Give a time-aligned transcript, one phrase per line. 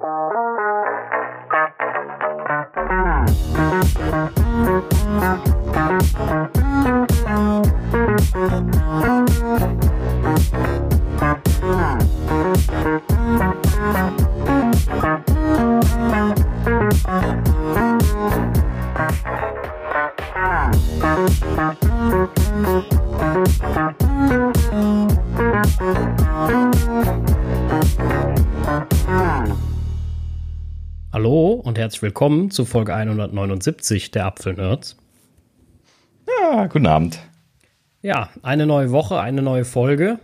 [0.00, 0.31] Bye.
[32.02, 34.96] Willkommen zu Folge 179 der Apfelnerds.
[36.26, 37.20] Ja, guten Abend.
[38.02, 40.18] Ja, eine neue Woche, eine neue Folge.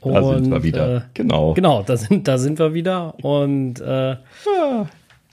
[0.00, 0.96] Da sind wir wieder.
[0.96, 1.54] Äh, genau.
[1.54, 3.16] Genau, da sind, da sind wir wieder.
[3.22, 4.16] Und äh,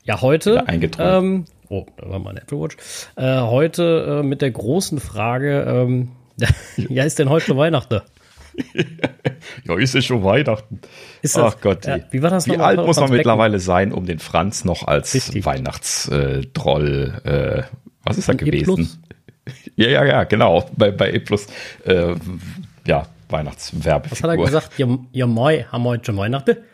[0.03, 0.53] ja, heute.
[0.53, 1.23] Wieder eingeträumt.
[1.23, 2.77] Ähm, oh, da war mein Apple Watch.
[3.15, 6.09] Äh, heute äh, mit der großen Frage: ähm,
[6.89, 8.01] Ja, ist denn heute Weihnachten?
[9.65, 10.79] Ja, ist es schon Weihnachten.
[11.21, 11.85] Ist das- Ach Gott.
[11.85, 13.17] ja, wie war das Wie alt muss man Franz Becken?
[13.17, 15.13] mittlerweile sein, um den Franz noch als.
[15.45, 17.63] Weihnachtstroll, äh,
[18.03, 18.63] was ist er E gewesen?
[18.63, 18.99] plus?
[19.77, 20.69] Ja, ja, ja, genau.
[20.75, 21.47] Bei, bei E Plus,
[21.85, 22.15] äh,
[22.85, 24.11] ja, Weihnachtswerbefigur.
[24.11, 24.77] Was hat er gesagt?
[24.79, 26.57] Ja, ja moi, haben wir heute schon Weihnachten?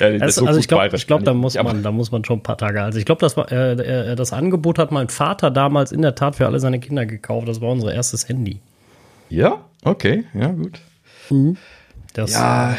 [0.00, 2.24] Ja, das Also, so also gut ich glaube, glaub, da muss man, da muss man
[2.24, 2.82] schon ein paar Tage.
[2.82, 3.72] Also ich glaube, das war äh,
[4.12, 7.48] äh, das Angebot hat mein Vater damals in der Tat für alle seine Kinder gekauft.
[7.48, 8.60] Das war unser erstes Handy.
[9.28, 10.80] Ja, okay, ja, gut.
[12.14, 12.76] Das, Ja,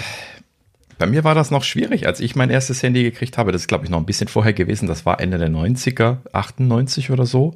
[0.97, 3.53] bei mir war das noch schwierig, als ich mein erstes Handy gekriegt habe.
[3.53, 4.87] Das ist, glaube ich, noch ein bisschen vorher gewesen.
[4.87, 7.55] Das war Ende der 90er, 98 oder so.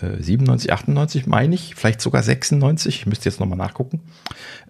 [0.00, 2.96] Äh, 97, 98 meine ich, vielleicht sogar 96.
[3.00, 4.00] Ich müsste jetzt nochmal nachgucken.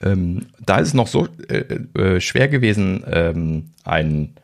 [0.00, 4.34] Ähm, da ist es noch so äh, äh, schwer gewesen, ähm, einen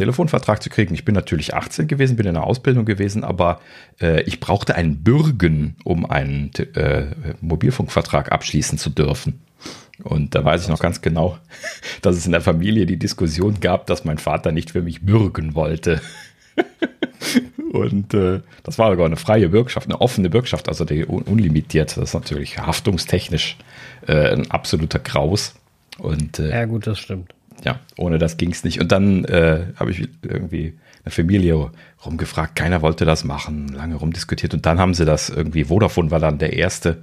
[0.00, 0.94] Telefonvertrag zu kriegen.
[0.94, 3.60] Ich bin natürlich 18 gewesen, bin in der Ausbildung gewesen, aber
[4.00, 7.06] äh, ich brauchte einen Bürgen, um einen äh,
[7.42, 9.42] Mobilfunkvertrag abschließen zu dürfen.
[10.02, 11.36] Und da weiß ich noch ganz genau,
[12.02, 15.54] dass es in der Familie die Diskussion gab, dass mein Vater nicht für mich bürgen
[15.54, 16.00] wollte.
[17.72, 21.96] Und äh, das war sogar eine freie Bürgschaft, eine offene Bürgschaft, also die un unlimitiert.
[21.96, 23.58] Das ist natürlich haftungstechnisch
[24.08, 25.54] äh, ein absoluter Graus.
[25.98, 27.34] Und äh, ja, gut, das stimmt.
[27.64, 28.80] Ja, ohne das ging es nicht.
[28.80, 31.70] Und dann äh, habe ich irgendwie eine Familie
[32.04, 34.54] rumgefragt, keiner wollte das machen, lange rumdiskutiert.
[34.54, 37.02] Und dann haben sie das irgendwie, Vodafone war dann der Erste,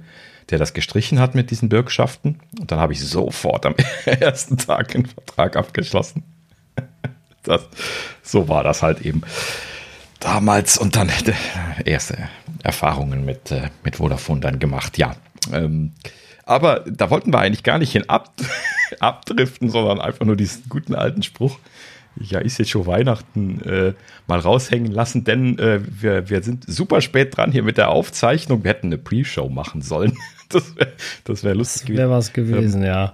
[0.50, 2.40] der das gestrichen hat mit diesen Bürgschaften.
[2.58, 3.74] Und dann habe ich sofort am
[4.06, 6.24] ersten Tag einen Vertrag abgeschlossen.
[7.44, 7.66] Das,
[8.22, 9.22] so war das halt eben
[10.20, 11.32] damals und dann äh,
[11.84, 12.28] erste
[12.62, 15.16] Erfahrungen mit, äh, mit Vodafone dann gemacht, ja.
[15.52, 15.92] Ähm,
[16.48, 18.32] aber da wollten wir eigentlich gar nicht hin ab,
[19.00, 21.58] abdriften, sondern einfach nur diesen guten alten Spruch,
[22.20, 23.92] ja, ist jetzt schon Weihnachten, äh,
[24.26, 28.64] mal raushängen lassen, denn äh, wir, wir sind super spät dran hier mit der Aufzeichnung.
[28.64, 30.16] Wir hätten eine Pre-Show machen sollen.
[30.50, 30.92] Das wäre
[31.24, 33.12] das wär lustig Wäre was gewesen, ja.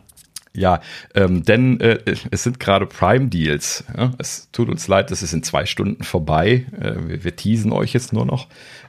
[0.53, 0.81] ja,
[1.17, 1.99] ähm, denn äh,
[2.31, 3.83] es sind gerade Prime-Deals.
[3.97, 4.13] Ja?
[4.19, 6.65] Es tut uns leid, das ist in zwei Stunden vorbei.
[6.81, 8.47] Äh, wir, wir teasen euch jetzt nur noch.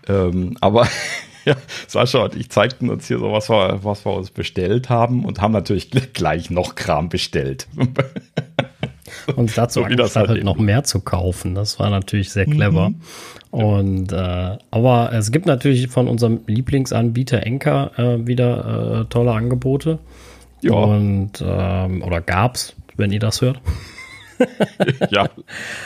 [0.08, 0.88] Ähm, aber
[1.46, 1.56] ja,
[1.88, 5.42] Sascha und ich zeigten uns hier so, was wir, was wir uns bestellt haben und
[5.42, 7.68] haben natürlich gleich noch Kram bestellt.
[9.36, 11.56] Und dazu So angestattet, halt noch mehr zu kaufen.
[11.56, 12.92] Das war natürlich sehr clever.
[13.52, 20.00] Und äh, aber es gibt natürlich von unserem Lieblingsanbieter Enker äh, wieder äh, tolle Angebote.
[20.62, 20.74] Ja.
[20.74, 23.62] Und ähm, oder gab's, wenn ihr das hört.
[25.12, 25.28] ja,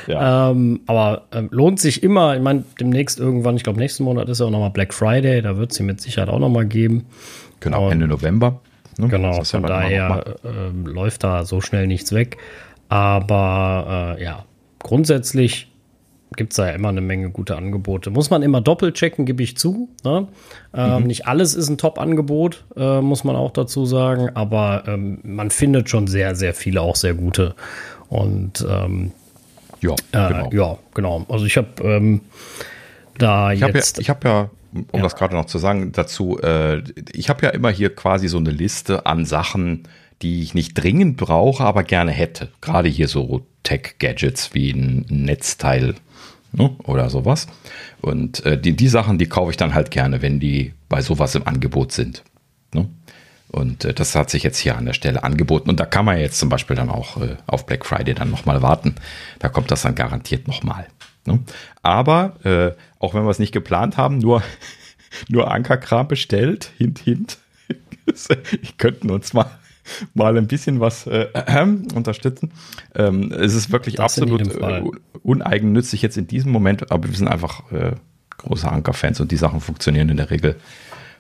[0.08, 0.52] ja.
[0.52, 2.36] Ähm, aber ähm, lohnt sich immer.
[2.36, 5.42] Ich meine, demnächst irgendwann, ich glaube, nächsten Monat ist ja auch nochmal Black Friday.
[5.42, 7.06] Da wird es sie mit Sicherheit auch nochmal geben.
[7.60, 8.60] genau, und- Ende November.
[8.98, 9.08] Ne?
[9.08, 12.38] Genau, ja von mal- daher ähm, läuft da so schnell nichts weg.
[12.90, 14.46] Aber äh, ja,
[14.80, 15.68] grundsätzlich
[16.36, 18.10] gibt es da ja immer eine Menge gute Angebote.
[18.12, 19.90] Muss man immer doppelt checken, gebe ich zu.
[20.04, 20.28] Ne?
[20.76, 24.30] Ähm, Nicht alles ist ein Top-Angebot, äh, muss man auch dazu sagen.
[24.36, 27.56] Aber ähm, man findet schon sehr, sehr viele auch sehr gute.
[28.10, 29.12] Und ähm,
[29.82, 30.50] ja, äh, genau.
[30.52, 31.26] ja, genau.
[31.30, 32.22] Also ich habe ähm,
[33.18, 34.00] da Ich habe ja, jetzt.
[34.00, 35.02] ich hab ja, um Ja.
[35.02, 38.52] das gerade noch zu sagen, dazu, äh, ich habe ja immer hier quasi so eine
[38.52, 39.84] Liste an Sachen,
[40.22, 42.50] die ich nicht dringend brauche, aber gerne hätte.
[42.62, 45.96] Gerade hier so Tech-Gadgets wie ein Netzteil
[46.52, 47.48] ne, oder sowas.
[48.02, 51.36] Und äh, die, die Sachen, die kaufe ich dann halt gerne, wenn die bei sowas
[51.36, 52.24] im Angebot sind.
[52.74, 52.90] Ne?
[53.52, 55.70] Und äh, das hat sich jetzt hier an der Stelle angeboten.
[55.70, 58.62] Und da kann man jetzt zum Beispiel dann auch äh, auf Black Friday dann nochmal
[58.62, 58.96] warten.
[59.40, 60.88] Da kommt das dann garantiert nochmal.
[61.26, 61.40] Ne?
[61.82, 64.44] Aber äh, auch wenn wir es nicht geplant haben, nur,
[65.28, 67.38] nur Ankerkram bestellt, hint, hint.
[68.64, 69.52] Ich könnten uns mal,
[70.16, 71.28] mal ein bisschen was äh,
[71.94, 72.52] unterstützen.
[72.96, 74.82] Ähm, es ist wirklich Das absolut äh,
[75.22, 77.92] uneigennützig jetzt in diesem Moment, aber wir sind einfach äh,
[78.40, 80.56] große Ankerfans und die Sachen funktionieren in der Regel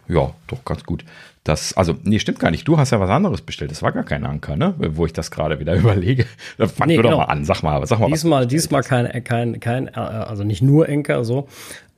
[0.10, 1.06] ja, doch ganz gut.
[1.44, 2.68] Das, also, nee, stimmt gar nicht.
[2.68, 3.72] Du hast ja was anderes bestellt.
[3.72, 4.74] Das war gar kein Anker, ne?
[4.78, 6.26] Wo ich das gerade wieder überlege.
[6.58, 7.12] Fang nee, genau.
[7.12, 7.46] doch mal an.
[7.46, 8.08] Sag mal, sag mal.
[8.08, 11.48] Diesmal, diesmal kein, kein, kein, äh, also nicht nur Enker, so.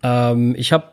[0.03, 0.85] Ähm, ich habe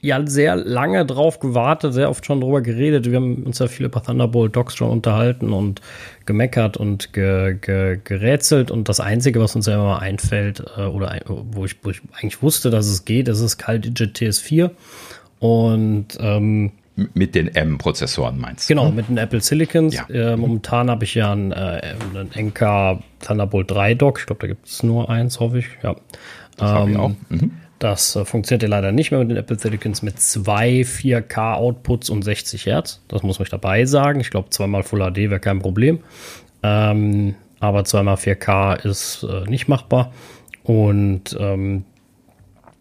[0.00, 3.08] ja sehr lange drauf gewartet, sehr oft schon drüber geredet.
[3.08, 5.80] Wir haben uns ja viel über Thunderbolt Docs schon unterhalten und
[6.26, 8.70] gemeckert und ge, ge, gerätselt.
[8.70, 12.42] Und das Einzige, was uns ja immer einfällt, äh, oder wo ich, wo ich eigentlich
[12.42, 14.70] wusste, dass es geht, ist das CalDigit TS4.
[15.42, 16.70] Und ähm,
[17.14, 18.74] mit den M-Prozessoren meinst du?
[18.74, 18.94] Genau, ne?
[18.94, 19.92] mit den Apple Silicons.
[19.92, 20.06] Ja.
[20.08, 24.20] Äh, momentan habe ich ja einen, äh, einen NK Thunderbolt 3 Dock.
[24.20, 25.66] Ich glaube, da gibt es nur eins, hoffe ich.
[25.82, 25.96] Ja.
[26.58, 27.10] Das ähm, ich auch.
[27.28, 27.50] Mhm.
[27.80, 32.08] Das äh, funktioniert ja leider nicht mehr mit den Apple Silicons mit zwei 4K Outputs
[32.08, 33.02] und 60 Hertz.
[33.08, 34.20] Das muss man dabei sagen.
[34.20, 35.98] Ich glaube, zweimal Full HD wäre kein Problem.
[36.62, 40.12] Ähm, aber zweimal 4K ist äh, nicht machbar.
[40.62, 41.84] Und ähm,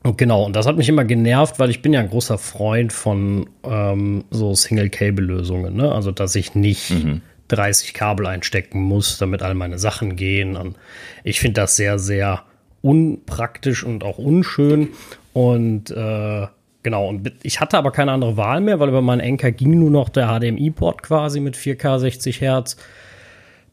[0.04, 3.48] genau, und das hat mich immer genervt, weil ich bin ja ein großer Freund von
[3.64, 5.76] ähm, so Single-Cable-Lösungen.
[5.76, 5.92] Ne?
[5.92, 7.22] Also, dass ich nicht mhm.
[7.50, 10.56] 30 Kabel einstecken muss, damit all meine Sachen gehen.
[10.56, 10.76] Und
[11.24, 12.44] ich finde das sehr, sehr
[12.82, 14.90] unpraktisch und auch unschön.
[15.34, 16.48] Und äh,
[16.84, 19.92] genau, und ich hatte aber keine andere Wahl mehr, weil über meinen Enker ging nur
[19.92, 22.78] noch der HDMI-Port quasi mit 4K 60 Hertz.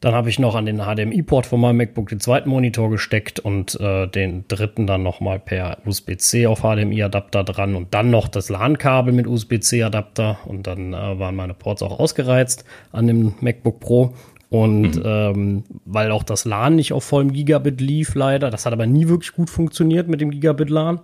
[0.01, 3.77] Dann habe ich noch an den HDMI-Port von meinem MacBook den zweiten Monitor gesteckt und
[3.81, 9.13] äh, den dritten dann nochmal per USB-C auf HDMI-Adapter dran und dann noch das LAN-Kabel
[9.13, 14.13] mit USB-C-Adapter und dann äh, waren meine Ports auch ausgereizt an dem MacBook Pro.
[14.49, 15.03] Und mhm.
[15.05, 18.49] ähm, weil auch das LAN nicht auf vollem Gigabit lief, leider.
[18.49, 21.01] Das hat aber nie wirklich gut funktioniert mit dem Gigabit-LAN.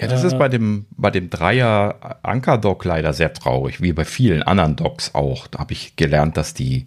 [0.00, 4.04] Ja, das äh, ist bei dem, bei dem Dreier Anker-Dock leider sehr traurig, wie bei
[4.04, 5.46] vielen anderen Docks auch.
[5.46, 6.86] Da habe ich gelernt, dass die,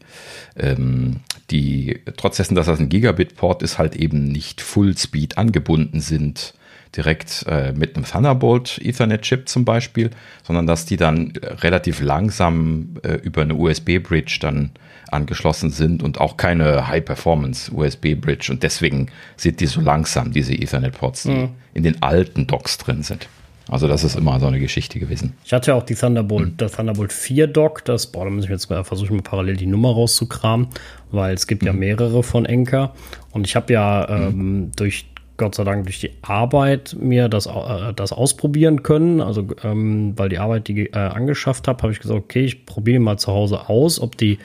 [0.57, 6.53] ähm, die, trotz dessen, dass das ein Gigabit-Port ist, halt eben nicht Fullspeed angebunden sind
[6.95, 10.11] direkt äh, mit einem Thunderbolt Ethernet-Chip zum Beispiel,
[10.43, 14.71] sondern dass die dann relativ langsam äh, über eine USB-Bridge dann
[15.11, 18.51] angeschlossen sind und auch keine High-Performance-USB-Bridge.
[18.51, 19.07] Und deswegen
[19.37, 21.49] sind die so langsam, diese Ethernet-Ports, die mhm.
[21.73, 23.27] in den alten Docks drin sind.
[23.73, 25.33] Also das ist immer so eine Geschichte gewesen.
[25.43, 26.57] Ich hatte ja auch die Thunderbolt, mhm.
[26.57, 29.89] das Thunderbolt 4 Dock, das, boah, da muss ich jetzt mal versuchen, parallel die Nummer
[29.89, 30.67] rauszukramen,
[31.11, 31.67] weil es gibt mhm.
[31.67, 32.93] ja mehrere von Enker.
[33.31, 34.27] Und ich habe ja mhm.
[34.27, 39.21] ähm, durch Gott sei Dank durch die Arbeit mir das, äh, das ausprobieren können.
[39.21, 42.99] Also, ähm, weil die Arbeit, die äh, angeschafft habe, habe ich gesagt, okay, ich probiere
[42.99, 44.37] mal zu Hause aus, ob die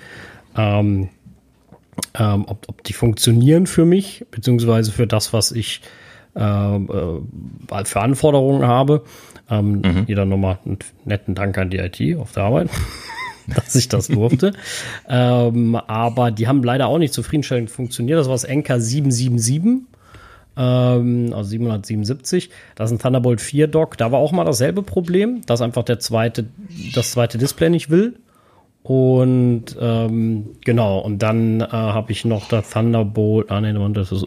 [0.56, 1.10] ähm,
[2.18, 5.82] ähm, ob, ob die funktionieren für mich, beziehungsweise für das, was ich
[6.38, 9.02] äh, äh, für Anforderungen habe.
[9.50, 10.04] Ähm, mhm.
[10.06, 12.70] Jeder nochmal einen netten Dank an die IT auf der Arbeit,
[13.46, 14.52] dass ich das durfte.
[15.08, 18.18] ähm, aber die haben leider auch nicht zufriedenstellend funktioniert.
[18.18, 19.88] Das war das NK 777
[20.58, 22.50] ähm, also 777.
[22.74, 23.96] Das ist ein Thunderbolt 4 Dock.
[23.96, 26.46] Da war auch mal dasselbe Problem, dass einfach der zweite,
[26.94, 28.16] das zweite Display nicht will.
[28.82, 34.24] Und ähm, genau, und dann äh, habe ich noch das Thunderbolt, ah nee, das ist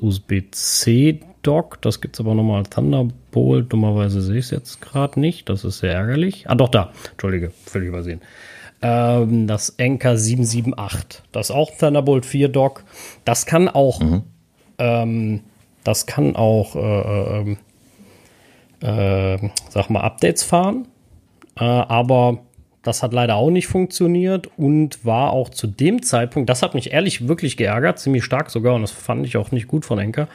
[1.41, 5.49] USB-C-Dock, das gibt es aber nochmal als Thunderbolt, dummerweise sehe ich es jetzt gerade nicht,
[5.49, 6.49] das ist sehr ärgerlich.
[6.49, 8.21] Ah doch, da, entschuldige, völlig übersehen.
[8.81, 12.83] Ähm, das Enker 778, das ist auch Thunderbolt 4 Dock,
[13.25, 14.23] das kann auch, mhm.
[14.77, 15.41] ähm,
[15.83, 17.55] das kann auch, äh,
[18.81, 20.87] äh, äh, sag mal, Updates fahren,
[21.59, 22.39] äh, aber
[22.83, 26.91] das hat leider auch nicht funktioniert und war auch zu dem Zeitpunkt, das hat mich
[26.91, 30.27] ehrlich wirklich geärgert, ziemlich stark sogar, und das fand ich auch nicht gut von Enker,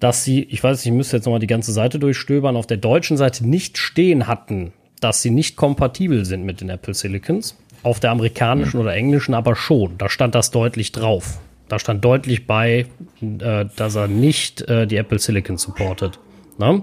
[0.00, 2.76] dass sie, ich weiß nicht, ich müsste jetzt nochmal die ganze Seite durchstöbern, auf der
[2.76, 7.56] deutschen Seite nicht stehen hatten, dass sie nicht kompatibel sind mit den Apple Silicons.
[7.82, 8.82] Auf der amerikanischen mhm.
[8.82, 9.98] oder englischen aber schon.
[9.98, 11.38] Da stand das deutlich drauf.
[11.68, 12.86] Da stand deutlich bei,
[13.20, 16.18] äh, dass er nicht äh, die Apple Silicon supportet.
[16.58, 16.82] Ne?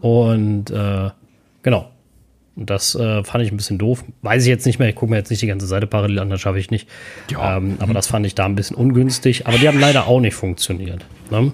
[0.00, 1.10] Und äh,
[1.62, 1.90] genau,
[2.58, 4.04] und das äh, fand ich ein bisschen doof.
[4.22, 4.88] Weiß ich jetzt nicht mehr.
[4.88, 6.88] Ich gucke mir jetzt nicht die ganze Seite parallel an, das schaffe ich nicht.
[7.30, 7.56] Ja.
[7.56, 9.46] Ähm, aber das fand ich da ein bisschen ungünstig.
[9.46, 11.06] Aber die haben leider auch nicht funktioniert.
[11.30, 11.52] Ne?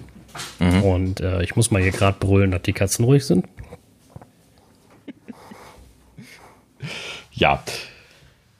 [0.59, 0.83] Mhm.
[0.83, 3.45] Und äh, ich muss mal hier gerade brüllen, dass die Katzen ruhig sind.
[7.31, 7.63] Ja.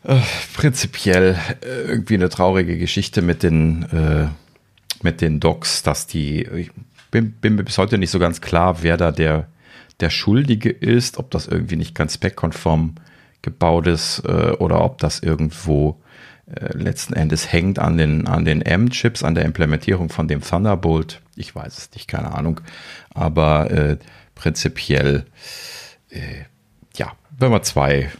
[0.04, 0.20] Äh,
[0.54, 4.28] prinzipiell äh, irgendwie eine traurige Geschichte mit den, äh,
[5.04, 6.44] mit den Docs, dass die.
[6.46, 6.72] Ich
[7.12, 9.48] bin, mir bis heute nicht so ganz klar, wer da der
[10.00, 12.96] der Schuldige ist, ob das irgendwie nicht ganz spec-konform
[13.42, 16.02] gebaut ist äh, oder ob das irgendwo
[16.48, 21.22] letzten Endes hängt an den, an den M-Chips, an der Implementierung von dem Thunderbolt.
[21.36, 22.62] Ich weiß es nicht, keine Ahnung.
[23.14, 23.98] Aber äh,
[24.36, 25.26] prinzipiell,
[26.10, 26.44] äh,
[26.96, 28.12] ja, wenn man zwei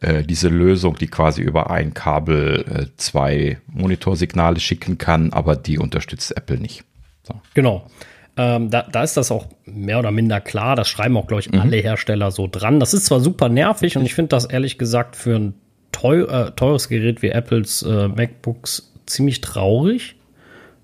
[0.00, 5.78] äh, diese Lösung, die quasi über ein Kabel äh, zwei Monitorsignale schicken kann, aber die
[5.78, 6.82] unterstützt Apple nicht.
[7.24, 7.38] So.
[7.52, 7.90] Genau.
[8.36, 10.76] Ähm, da, da ist das auch mehr oder minder klar.
[10.76, 11.60] Das schreiben auch, glaube ich, mhm.
[11.60, 12.80] alle Hersteller so dran.
[12.80, 15.54] Das ist zwar super nervig und ich finde das ehrlich gesagt für ein
[15.92, 20.16] teuer, äh, teures Gerät wie Apples äh, MacBooks ziemlich traurig.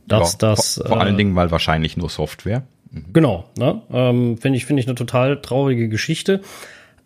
[0.06, 2.62] Dass ja, das, vor, vor äh, allen Dingen, weil wahrscheinlich nur Software.
[2.90, 3.04] Mhm.
[3.12, 3.82] Genau, ne?
[3.92, 6.40] ähm, finde ich, finde ich eine total traurige Geschichte.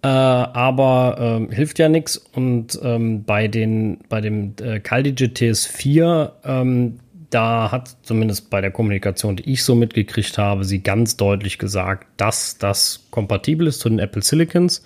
[0.03, 2.19] Äh, aber ähm, hilft ja nichts.
[2.19, 6.99] Und ähm, bei den bei dem äh, CalDigit TS4 ähm,
[7.31, 12.07] da hat zumindest bei der Kommunikation, die ich so mitgekriegt habe, sie ganz deutlich gesagt,
[12.17, 14.83] dass das kompatibel ist zu den Apple Silicons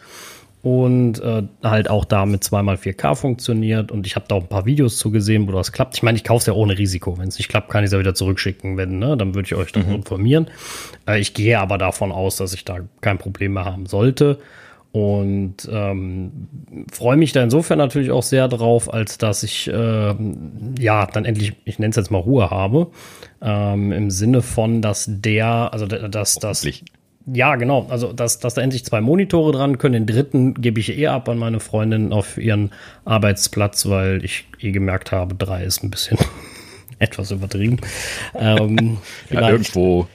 [0.62, 3.92] und äh, halt auch da mit 2x4K funktioniert.
[3.92, 5.96] Und ich habe da auch ein paar Videos zu gesehen, wo das klappt.
[5.96, 7.16] Ich meine, ich kaufe es ja ohne Risiko.
[7.18, 8.76] Wenn es nicht klappt, kann ich es ja wieder zurückschicken.
[8.76, 9.96] Wenn, ne, dann würde ich euch darüber mhm.
[9.96, 10.50] informieren.
[11.06, 14.38] Äh, ich gehe aber davon aus, dass ich da kein Problem mehr haben sollte.
[14.90, 16.48] Und ähm,
[16.90, 20.14] freue mich da insofern natürlich auch sehr drauf, als dass ich äh,
[20.78, 22.88] ja dann endlich, ich nenne es jetzt mal Ruhe habe.
[23.42, 26.66] Ähm, Im Sinne von, dass der, also dass das.
[27.30, 27.86] Ja, genau.
[27.90, 30.06] Also, dass, dass da endlich zwei Monitore dran können.
[30.06, 32.70] Den dritten gebe ich eh ab an meine Freundin auf ihren
[33.04, 36.16] Arbeitsplatz, weil ich eh gemerkt habe, drei ist ein bisschen
[36.98, 37.78] etwas übertrieben.
[38.34, 38.96] Ähm,
[39.30, 40.08] ja, irgendwo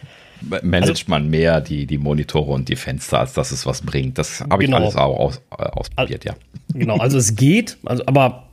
[0.62, 4.18] managt also, man mehr die, die Monitore und die Fenster, als dass es was bringt.
[4.18, 4.82] Das habe ich genau.
[4.82, 6.36] alles auch aus, äh, ausprobiert, ja.
[6.74, 8.48] Genau, also es geht, also, aber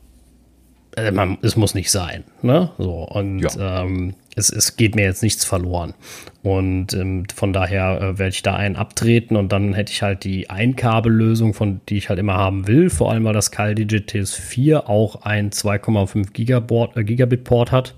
[0.96, 2.24] äh, man, es muss nicht sein.
[2.42, 2.70] Ne?
[2.78, 3.82] So, und ja.
[3.82, 5.94] ähm, es, es geht mir jetzt nichts verloren.
[6.42, 10.24] Und ähm, von daher äh, werde ich da einen abtreten und dann hätte ich halt
[10.24, 14.86] die Einkabellösung, von die ich halt immer haben will, vor allem weil das CalDigit TS4
[14.86, 17.94] auch ein 2,5 äh, Gigabit Port hat.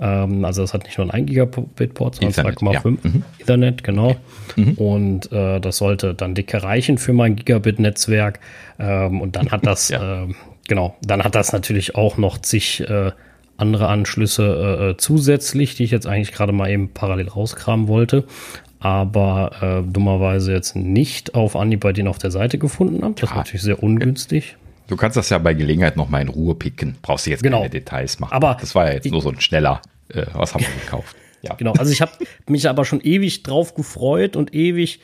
[0.00, 2.80] Ähm, also das hat nicht nur ein 1 Gigabit-Port, sondern 2,5 ja.
[2.84, 3.22] mhm.
[3.38, 4.16] Ethernet, genau.
[4.56, 4.72] Mhm.
[4.74, 8.40] Und äh, das sollte dann dicke reichen für mein Gigabit-Netzwerk.
[8.78, 10.24] Ähm, und dann hat das, ja.
[10.24, 10.28] äh,
[10.68, 13.12] genau, dann hat das natürlich auch noch zig äh,
[13.56, 18.24] andere Anschlüsse äh, äh, zusätzlich, die ich jetzt eigentlich gerade mal eben parallel rauskramen wollte.
[18.80, 23.14] Aber äh, dummerweise jetzt nicht auf Anhieb bei denen auf der Seite gefunden habe.
[23.14, 24.56] Das ist natürlich sehr ungünstig.
[24.88, 26.96] Du kannst das ja bei Gelegenheit noch mal in Ruhe picken.
[27.02, 27.58] Brauchst du jetzt genau.
[27.58, 28.32] keine Details machen.
[28.32, 31.14] Aber das war ja jetzt nur so ein schneller, äh, was haben wir gekauft?
[31.40, 31.54] Ja.
[31.54, 32.10] Genau, also ich habe
[32.48, 34.98] mich aber schon ewig drauf gefreut und ewig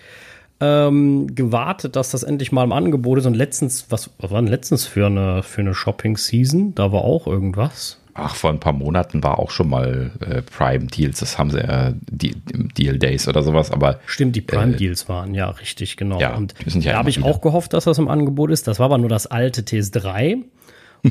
[0.58, 3.26] ähm, gewartet, dass das endlich mal im Angebot ist.
[3.26, 6.74] Und letztens, was, was war denn letztens für eine, für eine Shopping-Season?
[6.74, 8.00] Da war auch irgendwas.
[8.16, 11.18] Ach, vor ein paar Monaten war auch schon mal äh, Prime Deals.
[11.18, 12.37] Das haben sie äh, die,
[12.76, 13.73] Deal Days oder sowas.
[13.73, 16.21] Aber stimmt, die Prime äh, Deals waren ja richtig genau.
[16.21, 18.68] Ja, und ja da habe ich auch gehofft, dass das im Angebot ist.
[18.68, 20.44] Das war aber nur das alte TS3.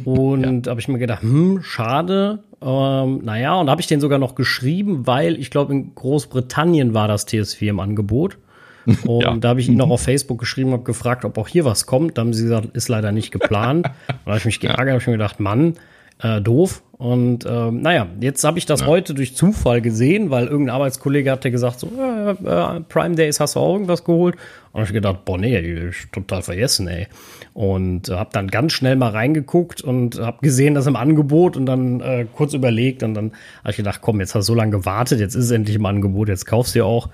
[0.06, 0.72] Und ja.
[0.72, 2.40] habe ich mir gedacht, hm, schade.
[2.62, 6.94] Ähm, naja, und da habe ich den sogar noch geschrieben, weil ich glaube, in Großbritannien
[6.94, 8.38] war das TS4 im Angebot.
[9.06, 9.34] Und ja.
[9.38, 12.18] da habe ich ihn noch auf Facebook geschrieben, habe gefragt, ob auch hier was kommt.
[12.18, 13.88] Da haben sie gesagt, ist leider nicht geplant.
[13.88, 15.76] Und da habe ich mich geärgert, habe ich mir gedacht, Mann,
[16.24, 16.82] äh, doof.
[16.98, 18.88] Und ähm, naja, jetzt habe ich das ja.
[18.88, 23.56] heute durch Zufall gesehen, weil irgendein Arbeitskollege hatte gesagt, so, äh, äh, Prime Days, hast
[23.56, 24.36] du auch irgendwas geholt?
[24.72, 27.08] Und ich gedacht, boah, nee, total vergessen, ey.
[27.54, 31.66] Und äh, habe dann ganz schnell mal reingeguckt und habe gesehen, das im Angebot und
[31.66, 34.72] dann äh, kurz überlegt und dann habe ich gedacht, komm, jetzt hast du so lange
[34.72, 37.10] gewartet, jetzt ist es endlich im Angebot, jetzt kaufst du ja auch.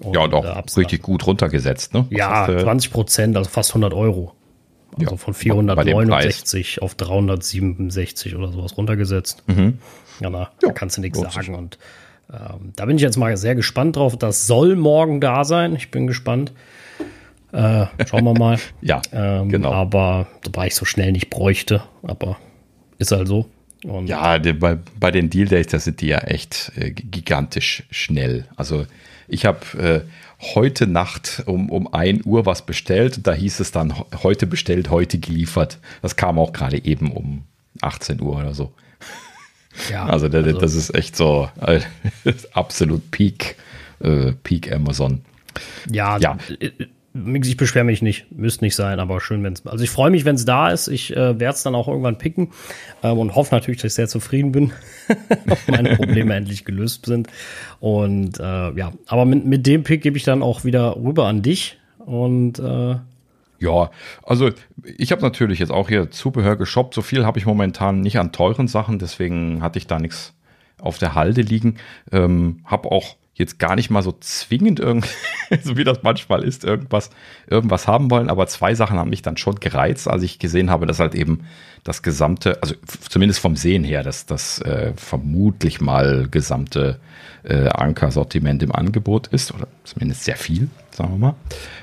[0.00, 2.06] Und, ja, und auch äh, richtig gut runtergesetzt, ne?
[2.10, 4.32] Was ja, 20 Prozent, also fast 100 Euro.
[4.98, 9.42] Also ja, von 469 auf 367 oder sowas runtergesetzt.
[9.46, 9.78] Mhm.
[10.20, 11.54] Ja, na, ja, da kannst du nichts sagen.
[11.54, 11.78] Und
[12.32, 14.16] ähm, da bin ich jetzt mal sehr gespannt drauf.
[14.16, 15.76] Das soll morgen da sein.
[15.76, 16.52] Ich bin gespannt.
[17.52, 18.58] Äh, schauen wir mal.
[18.80, 19.72] ja, ähm, genau.
[19.72, 21.82] Aber wobei ich so schnell nicht bräuchte.
[22.02, 22.38] Aber
[22.98, 23.46] ist halt so.
[23.84, 27.84] Und ja, die, bei, bei den Deal Days, da sind die ja echt äh, gigantisch
[27.90, 28.46] schnell.
[28.56, 28.86] Also
[29.28, 30.00] ich habe äh,
[30.40, 33.26] heute Nacht um, um 1 Uhr was bestellt.
[33.26, 35.78] Da hieß es dann heute bestellt, heute geliefert.
[36.02, 37.44] Das kam auch gerade eben um
[37.82, 38.72] 18 Uhr oder so.
[39.90, 41.80] Ja, also, der, also das ist echt so äh,
[42.52, 43.56] absolut Peak,
[44.00, 45.22] äh, Peak Amazon.
[45.90, 46.36] Ja, ja.
[47.42, 49.66] Ich beschwere mich nicht, müsste nicht sein, aber schön, wenn es.
[49.66, 50.88] Also ich freue mich, wenn es da ist.
[50.88, 52.52] Ich äh, werde es dann auch irgendwann picken
[53.02, 54.72] ähm, und hoffe natürlich, dass ich sehr zufrieden bin,
[55.50, 57.28] ob meine Probleme endlich gelöst sind.
[57.80, 58.42] Und äh,
[58.72, 61.78] ja, aber mit, mit dem Pick gebe ich dann auch wieder rüber an dich.
[61.98, 62.96] Und äh,
[63.58, 63.90] ja,
[64.22, 64.50] also
[64.96, 66.94] ich habe natürlich jetzt auch hier Zubehör geshoppt.
[66.94, 70.34] So viel habe ich momentan nicht an teuren Sachen, deswegen hatte ich da nichts
[70.80, 71.76] auf der Halde liegen.
[72.12, 75.10] Ähm, habe auch jetzt gar nicht mal so zwingend irgendwie,
[75.62, 77.10] so wie das manchmal ist, irgendwas,
[77.46, 78.30] irgendwas haben wollen.
[78.30, 81.46] Aber zwei Sachen haben mich dann schon gereizt, als ich gesehen habe, dass halt eben
[81.84, 82.74] das gesamte, also
[83.08, 86.98] zumindest vom Sehen her, dass das äh, vermutlich mal gesamte
[87.44, 91.34] äh, Anker-Sortiment im Angebot ist, oder zumindest sehr viel, sagen wir mal.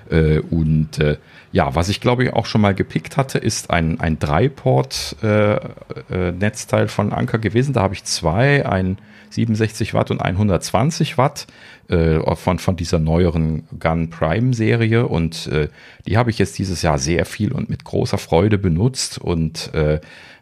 [0.09, 1.17] Äh, und äh,
[1.51, 6.85] ja, was ich glaube ich auch schon mal gepickt hatte, ist ein, ein Dreiport-Netzteil äh,
[6.85, 7.73] äh, von Anker gewesen.
[7.73, 8.97] Da habe ich zwei, ein
[9.33, 11.47] 67 Watt und 120 Watt
[11.89, 15.07] äh, von, von dieser neueren Gun Prime Serie.
[15.07, 15.69] Und äh,
[16.05, 19.17] die habe ich jetzt dieses Jahr sehr viel und mit großer Freude benutzt.
[19.17, 19.99] Und äh,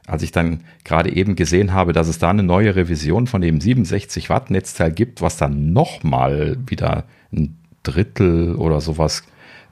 [0.07, 3.61] als ich dann gerade eben gesehen habe, dass es da eine neue Revision von dem
[3.61, 9.23] 67 Watt Netzteil gibt, was dann nochmal wieder ein Drittel oder sowas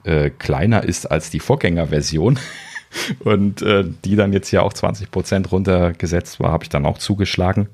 [0.04, 2.38] äh, kleiner ist als die Vorgängerversion.
[3.20, 6.98] Und äh, die dann jetzt ja auch 20 Prozent runtergesetzt war, habe ich dann auch
[6.98, 7.68] zugeschlagen.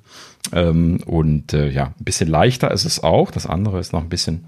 [0.53, 3.31] Ähm, und äh, ja, ein bisschen leichter ist es auch.
[3.31, 4.45] Das andere ist noch ein bisschen,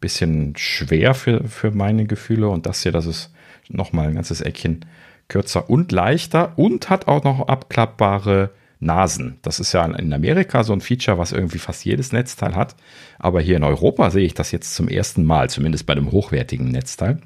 [0.00, 2.48] bisschen schwer für, für meine Gefühle.
[2.48, 3.32] Und das hier, das ist
[3.68, 4.84] nochmal ein ganzes Eckchen
[5.28, 9.38] kürzer und leichter und hat auch noch abklappbare Nasen.
[9.42, 12.74] Das ist ja in Amerika so ein Feature, was irgendwie fast jedes Netzteil hat.
[13.18, 16.68] Aber hier in Europa sehe ich das jetzt zum ersten Mal, zumindest bei einem hochwertigen
[16.68, 17.18] Netzteil.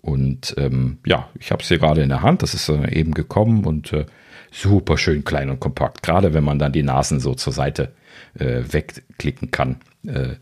[0.00, 2.42] Und ähm, ja, ich habe es hier gerade in der Hand.
[2.42, 4.06] Das ist äh, eben gekommen und äh,
[4.52, 6.02] super schön klein und kompakt.
[6.02, 7.92] Gerade wenn man dann die Nasen so zur Seite
[8.38, 9.76] äh, wegklicken kann.
[10.06, 10.36] Äh,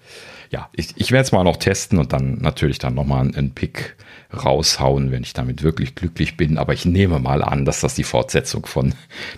[0.50, 3.96] ja, ich, ich werde es mal noch testen und dann natürlich dann nochmal einen Pick
[4.32, 6.58] raushauen, wenn ich damit wirklich glücklich bin.
[6.58, 8.94] Aber ich nehme mal an, dass das die Fortsetzung von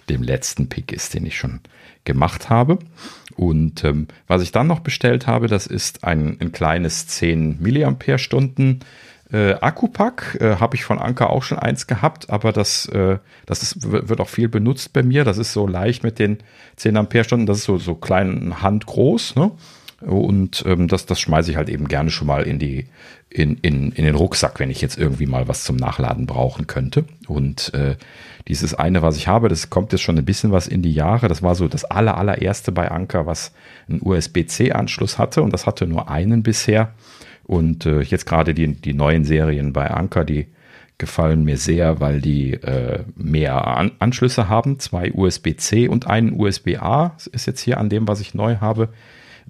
[0.08, 1.60] dem letzten Pick ist, den ich schon
[2.04, 2.78] gemacht habe.
[3.36, 8.80] Und ähm, was ich dann noch bestellt habe, das ist ein, ein kleines 10 Milliampere-Stunden
[8.80, 8.84] äh,
[9.54, 13.90] Akkupack äh, habe ich von Anker auch schon eins gehabt, aber das, äh, das ist,
[13.90, 15.24] wird auch viel benutzt bei mir.
[15.24, 16.38] Das ist so leicht mit den
[16.76, 19.52] 10 Ampere-Stunden, das ist so, so klein handgroß, ne?
[20.02, 22.86] Und ähm, das, das schmeiße ich halt eben gerne schon mal in die,
[23.30, 27.04] in, in, in den Rucksack, wenn ich jetzt irgendwie mal was zum Nachladen brauchen könnte.
[27.28, 27.96] Und äh,
[28.48, 31.28] dieses eine, was ich habe, das kommt jetzt schon ein bisschen was in die Jahre.
[31.28, 33.52] Das war so das aller, allererste bei Anker, was
[33.88, 36.92] einen USB-C-Anschluss hatte und das hatte nur einen bisher.
[37.44, 40.46] Und äh, jetzt gerade die, die neuen Serien bei Anker, die
[40.98, 44.78] gefallen mir sehr, weil die äh, mehr An Anschlüsse haben.
[44.78, 48.90] Zwei USB-C und einen USB-A ist jetzt hier an dem, was ich neu habe,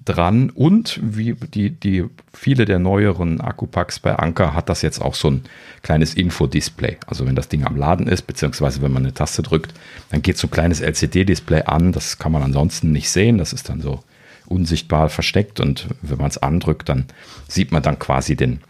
[0.03, 0.49] dran.
[0.49, 5.29] Und wie die, die viele der neueren Akkupacks bei Anker hat das jetzt auch so
[5.29, 5.43] ein
[5.81, 6.97] kleines Infodisplay.
[7.07, 9.73] Also wenn das Ding am Laden ist, beziehungsweise wenn man eine Taste drückt,
[10.09, 11.91] dann geht so ein kleines LCD-Display an.
[11.91, 13.37] Das kann man ansonsten nicht sehen.
[13.37, 13.99] Das ist dann so
[14.47, 17.05] unsichtbar versteckt und wenn man es andrückt, dann
[17.47, 18.61] sieht man dann quasi den,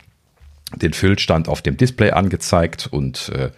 [0.75, 3.49] den Füllstand auf dem Display angezeigt und äh,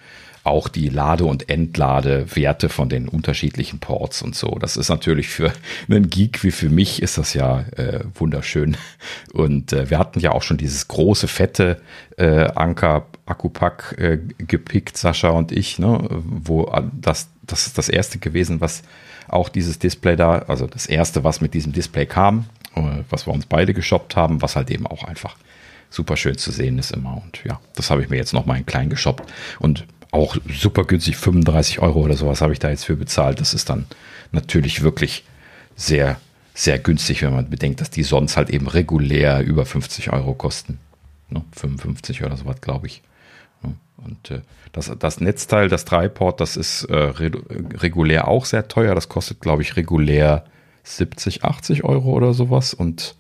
[0.46, 4.58] auch die Lade- und Entladewerte von den unterschiedlichen Ports und so.
[4.60, 5.52] Das ist natürlich für
[5.90, 8.78] einen Geek wie für mich ist das ja äh, wunderschön.
[9.34, 11.82] Und äh, wir hatten ja auch schon dieses große, fette
[12.18, 18.20] äh, Anker Akkupack äh, gepickt, Sascha und ich, ne, wo das, das ist das erste
[18.20, 18.84] gewesen, was
[19.28, 23.34] auch dieses Display da, also das erste, was mit diesem Display kam, äh, was wir
[23.34, 25.36] uns beide geshoppt haben, was halt eben auch einfach
[25.90, 27.22] super schön zu sehen ist immer.
[27.24, 30.86] Und ja, das habe ich mir jetzt noch mal in klein geshoppt und auch super
[30.86, 33.42] günstig, 35 Euro oder sowas habe ich da jetzt für bezahlt.
[33.42, 33.86] Das ist dann
[34.32, 35.24] natürlich wirklich
[35.76, 36.20] sehr,
[36.54, 40.80] sehr günstig, wenn man bedenkt, dass die sonst halt eben regulär über 50 Euro kosten.
[41.30, 41.44] Ne?
[41.54, 43.02] 55 oder sowas, glaube ich.
[43.98, 48.96] Und äh, das, das Netzteil, das Dreiport, das ist äh, regulär auch sehr teuer.
[48.96, 50.46] Das kostet, glaube ich, regulär
[50.84, 53.16] 70, 80 Euro oder sowas und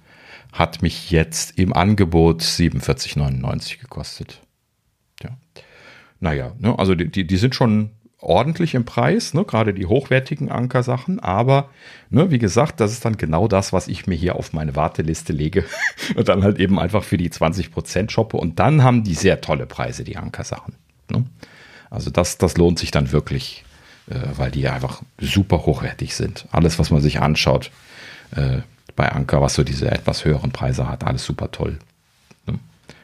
[0.51, 4.41] hat mich jetzt im Angebot 47,99 gekostet.
[5.21, 5.31] Ja.
[6.19, 7.91] Naja, ne, also die, die, die sind schon
[8.25, 11.69] ordentlich im Preis, ne, gerade die hochwertigen Ankersachen, aber
[12.09, 15.33] ne, wie gesagt, das ist dann genau das, was ich mir hier auf meine Warteliste
[15.33, 15.65] lege
[16.15, 19.65] und dann halt eben einfach für die 20% shoppe und dann haben die sehr tolle
[19.65, 20.75] Preise, die Ankersachen.
[21.09, 21.25] Ne?
[21.89, 23.63] Also das, das lohnt sich dann wirklich,
[24.09, 26.47] äh, weil die einfach super hochwertig sind.
[26.51, 27.71] Alles, was man sich anschaut
[28.35, 28.59] äh,
[28.95, 31.79] bei Anker, was so diese etwas höheren Preise hat, alles super toll.
[32.47, 32.59] Ne?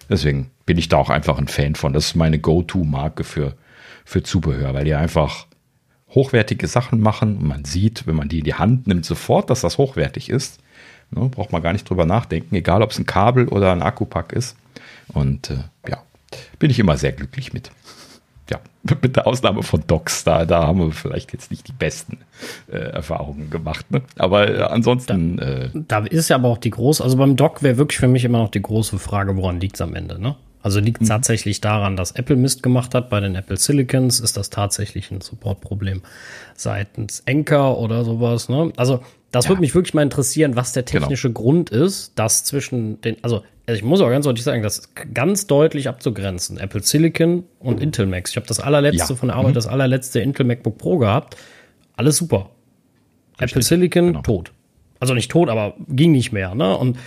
[0.10, 1.94] Deswegen bin ich da auch einfach ein Fan von.
[1.94, 3.56] Das ist meine Go-To-Marke für,
[4.12, 5.48] für Zubehör, weil die einfach
[6.10, 9.62] hochwertige Sachen machen und man sieht, wenn man die in die Hand nimmt, sofort, dass
[9.62, 10.60] das hochwertig ist.
[11.12, 14.34] Ne, braucht man gar nicht drüber nachdenken, egal ob es ein Kabel oder ein Akkupack
[14.34, 14.58] ist.
[15.10, 16.04] Und äh, ja,
[16.60, 17.72] bin ich immer sehr glücklich mit.
[18.50, 18.60] Ja,
[19.02, 22.18] mit der Ausnahme von Docs, da, da haben wir vielleicht jetzt nicht die besten
[22.70, 23.92] äh, Erfahrungen gemacht.
[23.92, 24.02] Ne?
[24.18, 25.38] Aber äh, ansonsten.
[25.38, 28.10] Da, äh, da, ist ja aber auch die große, also beim Doc wäre wirklich für
[28.10, 30.36] mich immer noch die große Frage, woran liegt es am Ende, ne?
[30.64, 31.08] Also liegt mhm.
[31.08, 34.20] tatsächlich daran, dass Apple Mist gemacht hat bei den Apple Silicons?
[34.20, 36.02] Ist das tatsächlich ein Supportproblem
[36.56, 38.50] seitens Anker oder sowas?
[38.50, 38.72] Ne?
[38.78, 39.50] Also das ja.
[39.50, 41.02] würde mich wirklich mal interessieren, was der genau.
[41.02, 41.42] technische genau.
[41.42, 45.48] Grund ist, das zwischen den, also ich muss auch ganz deutlich sagen, das ist ganz
[45.48, 46.58] deutlich abzugrenzen.
[46.58, 47.84] Apple Silicon und mhm.
[47.84, 48.32] Intel Max.
[48.32, 49.16] Ich habe das allerletzte ja.
[49.16, 49.56] von der Arbeit, mhm.
[49.56, 51.38] das allerletzte Intel MacBook Pro gehabt.
[51.96, 52.50] Alles super.
[53.34, 53.52] Richtig.
[53.52, 54.22] Apple Silicon genau.
[54.22, 54.52] tot.
[55.00, 56.54] Also nicht tot, aber ging nicht mehr.
[56.54, 56.78] Ne?
[56.78, 56.98] Und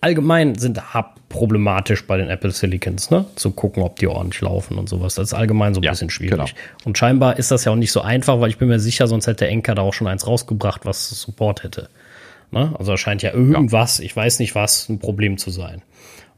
[0.00, 0.80] allgemein sind
[1.28, 3.26] problematisch bei den Apple Silicons, ne?
[3.36, 5.14] Zu gucken, ob die ordentlich laufen und sowas.
[5.14, 6.30] Das ist allgemein so ein ja, bisschen schwierig.
[6.30, 6.46] Genau.
[6.84, 9.26] Und scheinbar ist das ja auch nicht so einfach, weil ich bin mir sicher, sonst
[9.26, 11.88] hätte Enker da auch schon eins rausgebracht, was Support hätte.
[12.50, 12.74] Ne?
[12.78, 14.04] Also scheint ja irgendwas, ja.
[14.04, 15.82] ich weiß nicht was, ein Problem zu sein.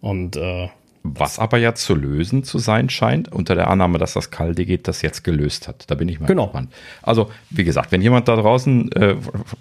[0.00, 0.68] Und äh,
[1.04, 5.02] was aber ja zu lösen zu sein scheint, unter der Annahme, dass das Kaldigit das
[5.02, 5.90] jetzt gelöst hat.
[5.90, 6.46] Da bin ich mal genau.
[6.46, 6.72] gespannt.
[7.02, 9.16] Also, wie gesagt, wenn jemand da draußen äh,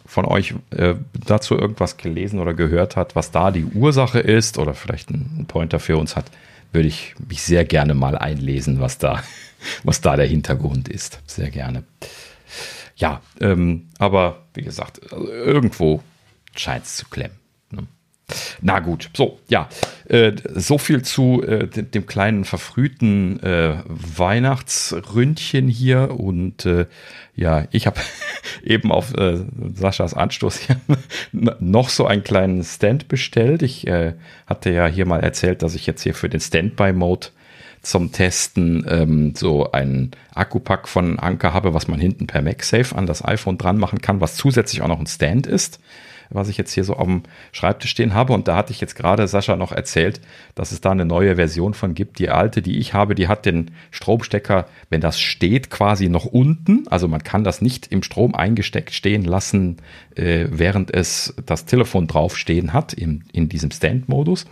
[0.06, 4.74] von euch äh, dazu irgendwas gelesen oder gehört hat, was da die Ursache ist oder
[4.74, 6.26] vielleicht einen Pointer für uns hat,
[6.72, 9.24] würde ich mich sehr gerne mal einlesen, was da,
[9.84, 11.22] was da der Hintergrund ist.
[11.26, 11.84] Sehr gerne.
[12.96, 16.04] Ja, ähm, aber wie gesagt, irgendwo
[16.56, 17.42] scheint es zu klemmen.
[18.62, 19.68] Na gut, so, ja.
[20.12, 26.20] Äh, so viel zu äh, dem kleinen verfrühten äh, Weihnachtsründchen hier.
[26.20, 26.88] Und äh,
[27.34, 28.02] ja, ich habe
[28.64, 29.38] eben auf äh,
[29.74, 30.82] Saschas Anstoß hier
[31.62, 33.62] noch so einen kleinen Stand bestellt.
[33.62, 33.88] Ich
[34.48, 37.28] hatte ja hier mal erzählt, dass ich jetzt hier für den Standby-Mode
[37.82, 43.08] zum Testen ähm, so einen Akkupack von Anker habe, was man hinten per MagSafe an
[43.08, 45.80] das iPhone dran machen kann, was zusätzlich auch noch ein Stand ist
[46.32, 48.34] was ich jetzt hier so auf dem Schreibtisch stehen habe.
[48.34, 50.22] Und da hatte ich jetzt gerade Sascha noch erzählt,
[50.56, 52.20] dass es da eine neue Version von gibt.
[52.20, 56.88] Die alte, die ich habe, die hat den Stromstecker, wenn das steht, quasi noch unten.
[56.90, 59.78] Also man kann das nicht im Strom eingesteckt stehen lassen,
[60.16, 64.46] äh, während es das Telefon draufstehen hat, in, in diesem Stand-Modus.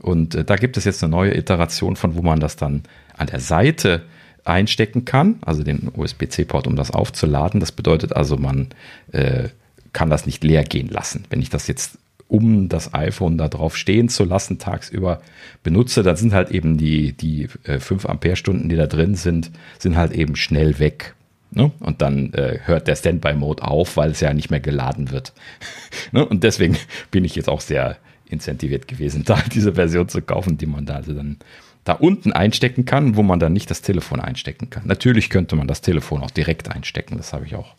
[0.00, 2.82] Und äh, da gibt es jetzt eine neue Iteration von, wo man das dann
[3.16, 4.02] an der Seite
[4.44, 7.60] einstecken kann, also den USB-C-Port, um das aufzuladen.
[7.60, 8.68] Das bedeutet also, man
[9.12, 9.48] äh,
[9.92, 11.24] kann das nicht leer gehen lassen.
[11.30, 11.98] Wenn ich das jetzt
[12.28, 15.22] um das iPhone da drauf stehen zu lassen, tagsüber
[15.62, 19.96] benutze, dann sind halt eben die, die äh, 5 Ampere-Stunden, die da drin sind, sind
[19.96, 21.14] halt eben schnell weg.
[21.50, 21.72] Ne?
[21.80, 25.32] Und dann äh, hört der Standby-Mode auf, weil es ja nicht mehr geladen wird.
[26.12, 26.24] ne?
[26.24, 26.76] Und deswegen
[27.10, 27.96] bin ich jetzt auch sehr
[28.28, 31.38] incentiviert gewesen, da diese Version zu kaufen, die man da also dann
[31.84, 34.82] da unten einstecken kann, wo man dann nicht das Telefon einstecken kann.
[34.86, 37.74] Natürlich könnte man das Telefon auch direkt einstecken, das habe ich auch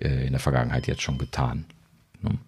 [0.00, 1.64] äh, in der Vergangenheit jetzt schon getan.
[2.22, 2.38] Ne?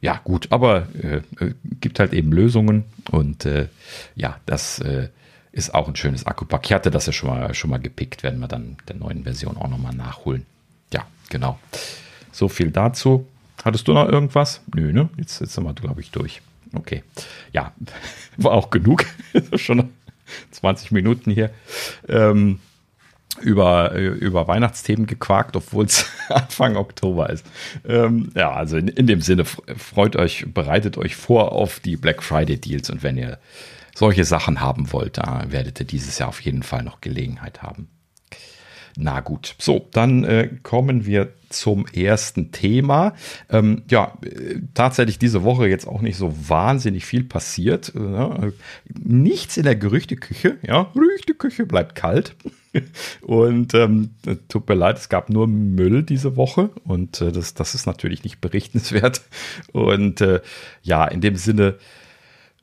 [0.00, 3.68] Ja, gut, aber äh, äh, gibt halt eben Lösungen und äh,
[4.14, 5.08] ja, das äh,
[5.52, 6.66] ist auch ein schönes Akkupack.
[6.66, 9.56] Ich hatte das ja schon mal, schon mal gepickt, werden wir dann der neuen Version
[9.56, 10.44] auch nochmal nachholen.
[10.92, 11.58] Ja, genau.
[12.30, 13.26] So viel dazu.
[13.64, 14.60] Hattest du noch irgendwas?
[14.74, 15.08] Nö, ne?
[15.16, 16.42] Jetzt, jetzt sind wir, glaube ich, durch.
[16.74, 17.02] Okay.
[17.52, 17.72] Ja,
[18.36, 19.04] war auch genug.
[19.54, 19.90] schon
[20.50, 21.50] 20 Minuten hier.
[22.08, 22.60] Ähm,
[23.40, 27.46] über, über Weihnachtsthemen gequakt, obwohl es Anfang Oktober ist.
[27.86, 32.22] Ähm, ja, also in, in dem Sinne, freut euch, bereitet euch vor auf die Black
[32.22, 33.38] Friday Deals und wenn ihr
[33.94, 37.88] solche Sachen haben wollt, da werdet ihr dieses Jahr auf jeden Fall noch Gelegenheit haben.
[38.98, 43.14] Na gut, so, dann äh, kommen wir zum ersten Thema.
[43.50, 47.92] Ähm, ja, äh, tatsächlich diese Woche jetzt auch nicht so wahnsinnig viel passiert.
[47.94, 48.52] Äh,
[48.98, 50.56] nichts in der Gerüchteküche.
[50.66, 52.34] Ja, Gerüchteküche bleibt kalt.
[53.20, 54.10] Und ähm,
[54.48, 58.22] tut mir leid, es gab nur Müll diese Woche und äh, das, das ist natürlich
[58.22, 59.22] nicht berichtenswert.
[59.72, 60.40] Und äh,
[60.82, 61.76] ja, in dem Sinne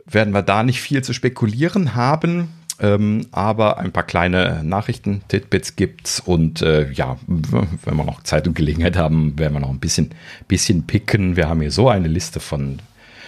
[0.06, 2.50] werden wir da nicht viel zu spekulieren haben.
[2.84, 8.56] Ähm, aber ein paar kleine Nachrichten-Titbits gibt's und äh, ja, wenn wir noch Zeit und
[8.56, 10.10] Gelegenheit haben, werden wir noch ein bisschen,
[10.50, 11.38] bisschen picken.
[11.38, 12.80] Wir haben hier so eine Liste von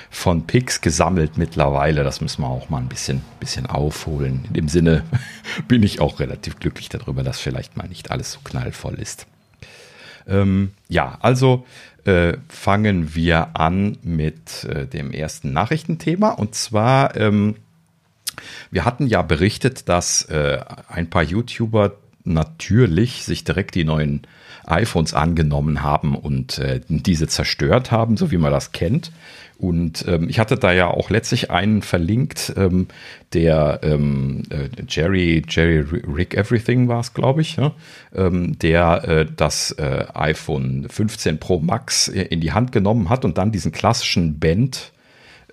[0.09, 2.03] von Picks gesammelt mittlerweile.
[2.03, 4.45] Das müssen wir auch mal ein bisschen, bisschen aufholen.
[4.47, 5.03] In dem Sinne
[5.67, 9.27] bin ich auch relativ glücklich darüber, dass vielleicht mal nicht alles so knallvoll ist.
[10.27, 11.65] Ähm, ja, also
[12.05, 16.29] äh, fangen wir an mit äh, dem ersten Nachrichtenthema.
[16.29, 17.55] Und zwar, ähm,
[18.71, 21.93] wir hatten ja berichtet, dass äh, ein paar YouTuber
[22.23, 24.21] natürlich sich direkt die neuen
[24.65, 29.11] iPhones angenommen haben und äh, diese zerstört haben, so wie man das kennt.
[29.57, 32.87] Und ähm, ich hatte da ja auch letztlich einen verlinkt, ähm,
[33.33, 37.71] der ähm, äh, Jerry, Jerry Rick Everything war es, glaube ich, ja?
[38.13, 43.37] ähm, der äh, das äh, iPhone 15 Pro Max in die Hand genommen hat und
[43.37, 44.94] dann diesen klassischen Band-Trick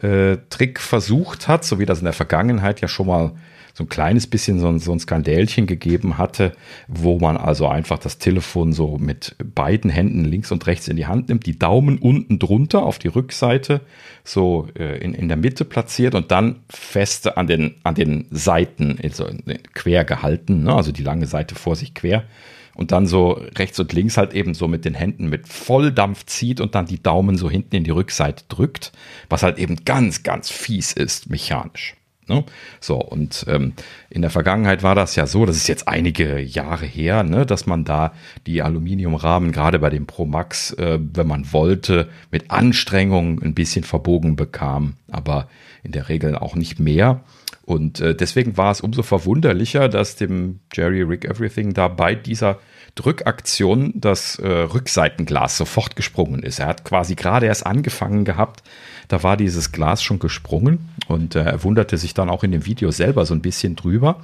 [0.02, 0.36] äh,
[0.76, 3.32] versucht hat, so wie das in der Vergangenheit ja schon mal
[3.74, 6.52] so ein kleines bisschen so ein, so ein Skandälchen gegeben hatte,
[6.88, 11.06] wo man also einfach das Telefon so mit beiden Händen links und rechts in die
[11.06, 13.80] Hand nimmt, die Daumen unten drunter auf die Rückseite
[14.24, 18.98] so äh, in, in der Mitte platziert und dann feste an den, an den Seiten
[19.02, 19.26] also
[19.72, 20.74] quer gehalten, ne?
[20.74, 22.24] also die lange Seite vor sich quer
[22.74, 26.60] und dann so rechts und links halt eben so mit den Händen mit Volldampf zieht
[26.60, 28.92] und dann die Daumen so hinten in die Rückseite drückt,
[29.28, 31.96] was halt eben ganz, ganz fies ist mechanisch.
[32.28, 32.44] Ne?
[32.80, 33.72] So, und ähm,
[34.08, 37.66] in der Vergangenheit war das ja so, das ist jetzt einige Jahre her, ne, dass
[37.66, 38.12] man da
[38.46, 43.82] die Aluminiumrahmen gerade bei dem Pro Max, äh, wenn man wollte, mit Anstrengung ein bisschen
[43.82, 45.48] verbogen bekam, aber
[45.82, 47.24] in der Regel auch nicht mehr.
[47.64, 52.58] Und äh, deswegen war es umso verwunderlicher, dass dem Jerry Rick Everything da bei dieser
[52.94, 56.58] Drückaktion das äh, Rückseitenglas sofort gesprungen ist.
[56.58, 58.62] Er hat quasi gerade erst angefangen gehabt,
[59.08, 62.66] da war dieses Glas schon gesprungen und äh, er wunderte sich dann auch in dem
[62.66, 64.20] Video selber so ein bisschen drüber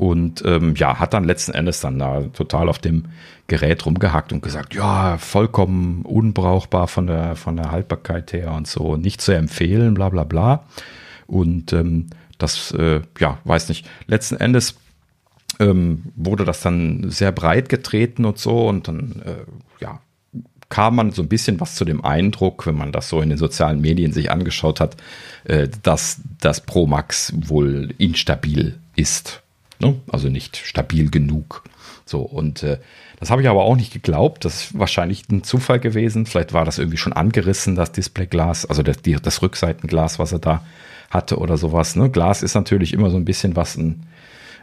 [0.00, 3.04] und ähm, ja, hat dann letzten Endes dann da total auf dem
[3.48, 8.96] Gerät rumgehackt und gesagt, ja, vollkommen unbrauchbar von der, von der Haltbarkeit her und so,
[8.96, 10.64] nicht zu empfehlen, bla bla bla.
[11.26, 12.06] Und ähm,
[12.42, 14.76] das, äh, ja, weiß nicht, letzten Endes
[15.58, 20.00] ähm, wurde das dann sehr breit getreten und so und dann, äh, ja,
[20.68, 23.38] kam man so ein bisschen was zu dem Eindruck, wenn man das so in den
[23.38, 24.96] sozialen Medien sich angeschaut hat,
[25.44, 29.42] äh, dass das Pro Max wohl instabil ist.
[29.80, 29.96] Ne?
[30.10, 31.64] Also nicht stabil genug.
[32.04, 32.78] So, und äh,
[33.18, 34.44] das habe ich aber auch nicht geglaubt.
[34.44, 36.26] Das ist wahrscheinlich ein Zufall gewesen.
[36.26, 40.38] Vielleicht war das irgendwie schon angerissen, das Displayglas, also das, die, das Rückseitenglas, was er
[40.38, 40.64] da
[41.10, 41.96] hatte oder sowas.
[41.96, 42.08] Ne?
[42.10, 44.06] Glas ist natürlich immer so ein bisschen was ein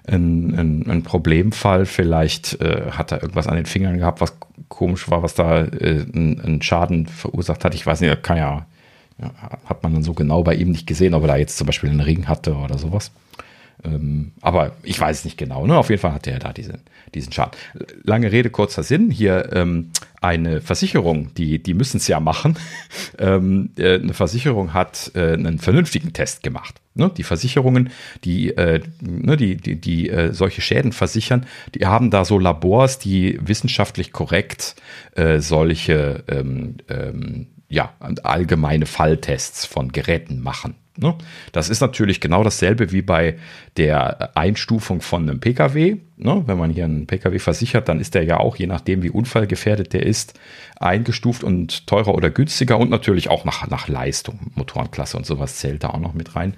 [0.07, 1.85] ein, ein, ein Problemfall.
[1.85, 4.33] Vielleicht äh, hat er irgendwas an den Fingern gehabt, was
[4.69, 7.75] komisch war, was da äh, einen Schaden verursacht hat.
[7.75, 8.65] Ich weiß nicht, kann ja,
[9.21, 9.31] ja,
[9.65, 11.89] hat man dann so genau bei ihm nicht gesehen, ob er da jetzt zum Beispiel
[11.89, 13.11] einen Ring hatte oder sowas.
[13.83, 15.67] Ähm, aber ich weiß es nicht genau.
[15.67, 15.77] Ne?
[15.77, 16.79] Auf jeden Fall hatte er da diesen,
[17.13, 17.57] diesen Schaden.
[18.03, 19.11] Lange Rede, kurzer Sinn.
[19.11, 22.57] Hier ähm, eine Versicherung, die, die müssen es ja machen.
[23.19, 26.81] ähm, äh, eine Versicherung hat äh, einen vernünftigen Test gemacht.
[26.95, 27.11] Ne?
[27.15, 27.91] Die Versicherungen,
[28.23, 32.97] die, äh, ne, die, die, die äh, solche Schäden versichern, die haben da so Labors,
[32.97, 34.75] die wissenschaftlich korrekt
[35.15, 40.75] äh, solche ähm, ähm, ja, allgemeine Falltests von Geräten machen.
[40.97, 41.15] Ne?
[41.51, 43.37] Das ist natürlich genau dasselbe wie bei
[43.77, 45.97] der Einstufung von einem Pkw.
[46.17, 46.43] Ne?
[46.45, 49.93] Wenn man hier einen Pkw versichert, dann ist der ja auch, je nachdem wie unfallgefährdet
[49.93, 50.39] der ist,
[50.79, 54.39] eingestuft und teurer oder günstiger und natürlich auch nach, nach Leistung.
[54.55, 56.55] Motorenklasse und sowas zählt da auch noch mit rein.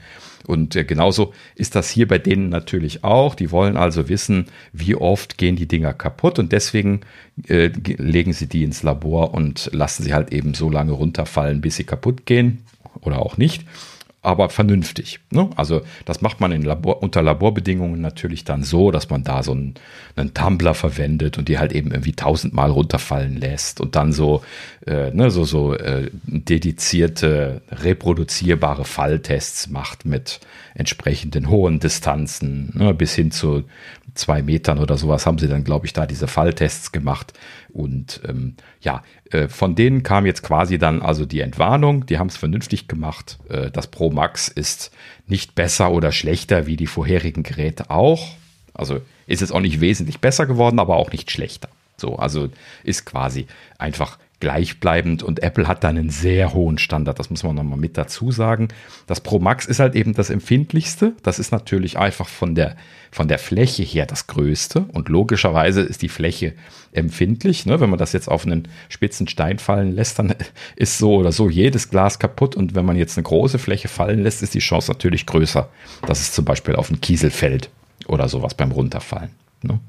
[0.48, 3.36] Und äh, genauso ist das hier bei denen natürlich auch.
[3.36, 7.02] Die wollen also wissen, wie oft gehen die Dinger kaputt und deswegen
[7.48, 11.76] äh, legen sie die ins Labor und lassen sie halt eben so lange runterfallen, bis
[11.76, 12.64] sie kaputt gehen
[13.02, 13.66] oder auch nicht
[14.22, 15.20] aber vernünftig.
[15.32, 15.50] Ne?
[15.56, 19.76] Also das macht man Labor, unter Laborbedingungen natürlich dann so, dass man da so einen,
[20.18, 24.44] einen Tumbler verwendet und die halt eben irgendwie tausendmal runterfallen lässt und dann so,
[24.86, 30.42] äh, ne, so, so äh, dedizierte, reproduzierbare Falltests macht mit
[30.76, 33.64] entsprechenden hohen Distanzen, ne, bis hin zu
[34.16, 37.34] zwei Metern oder sowas haben sie dann, glaube ich, da diese Falltests gemacht.
[37.72, 42.28] Und ähm, ja, äh, von denen kam jetzt quasi dann also die Entwarnung, die haben
[42.28, 43.40] es vernünftig gemacht.
[43.50, 44.92] Äh, das Pro Max ist
[45.28, 48.28] nicht besser oder schlechter wie die vorherigen Geräte auch.
[48.74, 51.70] Also ist es auch nicht wesentlich besser geworden, aber auch nicht schlechter.
[51.98, 52.50] So, also
[52.84, 57.56] ist quasi einfach gleichbleibend und Apple hat da einen sehr hohen Standard, das muss man
[57.56, 58.70] nochmal mit dazu sagen.
[59.08, 62.78] Das Pro Max ist halt eben das empfindlichste, das ist natürlich einfach von der,
[63.12, 66.54] von der Fläche her das größte und logischerweise ist die Fläche
[66.92, 67.66] empfindlich.
[67.66, 67.80] Ne?
[67.80, 70.34] Wenn man das jetzt auf einen spitzen Stein fallen lässt, dann
[70.76, 74.24] ist so oder so jedes Glas kaputt und wenn man jetzt eine große Fläche fallen
[74.24, 75.70] lässt, ist die Chance natürlich größer,
[76.06, 77.70] dass es zum Beispiel auf einen Kiesel fällt
[78.08, 79.32] oder sowas beim Runterfallen.
[79.62, 79.80] Ne?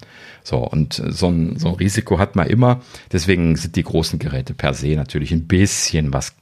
[0.42, 2.80] So, und so ein, so ein Risiko hat man immer.
[3.12, 6.34] Deswegen sind die großen Geräte per se natürlich ein bisschen was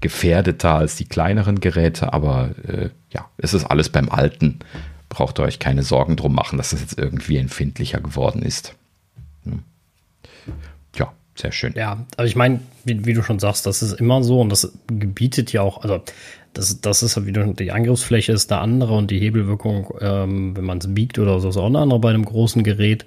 [0.00, 4.58] gefährdeter als die kleineren Geräte, aber äh, ja, es ist alles beim Alten.
[5.08, 8.74] Braucht ihr euch keine Sorgen drum machen, dass das jetzt irgendwie empfindlicher geworden ist.
[9.44, 9.62] Hm.
[10.96, 11.72] Ja, sehr schön.
[11.76, 14.72] Ja, aber ich meine, wie, wie, du schon sagst, das ist immer so und das
[14.88, 16.02] gebietet ja auch, also
[16.54, 20.64] das, das ist halt wieder, die Angriffsfläche ist da andere und die Hebelwirkung, ähm, wenn
[20.64, 23.04] man es biegt oder so, ist auch eine andere bei einem großen Gerät.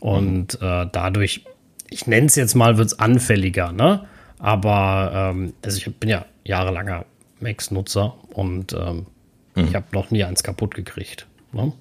[0.00, 1.44] Und äh, dadurch,
[1.90, 4.06] ich nenne es jetzt mal, wird es anfälliger, ne?
[4.38, 7.06] Aber ähm, also ich bin ja jahrelanger
[7.40, 9.06] Max-Nutzer und ähm,
[9.54, 9.64] mhm.
[9.64, 11.26] ich habe noch nie eins kaputt gekriegt.
[11.52, 11.72] Ne?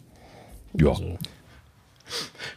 [0.79, 0.89] Ja.
[0.89, 1.17] Also,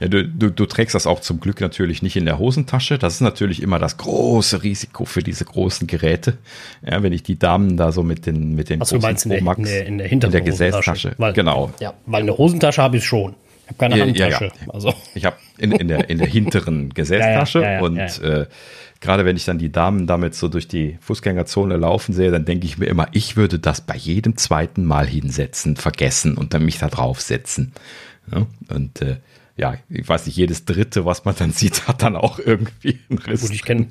[0.01, 2.99] ja, du, du, du, trägst das auch zum Glück natürlich nicht in der Hosentasche.
[2.99, 6.38] Das ist natürlich immer das große Risiko für diese großen Geräte.
[6.85, 9.31] Ja, wenn ich die Damen da so mit den mit den Was du meinst in
[9.31, 11.14] der, in der, in der, in der Gesäßtasche.
[11.19, 11.73] Weil, genau.
[11.81, 13.35] Ja, weil eine Hosentasche habe ich schon.
[13.64, 14.45] Ich habe keine Handtasche.
[14.45, 14.73] Ja, ja.
[14.73, 14.95] Also.
[15.14, 18.47] Ich habe in, in, der, in der hinteren Gesäßtasche und äh,
[19.01, 22.66] gerade wenn ich dann die Damen damit so durch die Fußgängerzone laufen sehe, dann denke
[22.66, 26.79] ich mir immer, ich würde das bei jedem zweiten Mal hinsetzen, vergessen und dann mich
[26.79, 27.73] da draufsetzen.
[28.33, 29.16] Ja, und äh,
[29.59, 33.19] ja, ich weiß nicht, jedes dritte, was man dann sieht, hat dann auch irgendwie einen
[33.19, 33.40] Riss.
[33.40, 33.87] Gut, ich kenne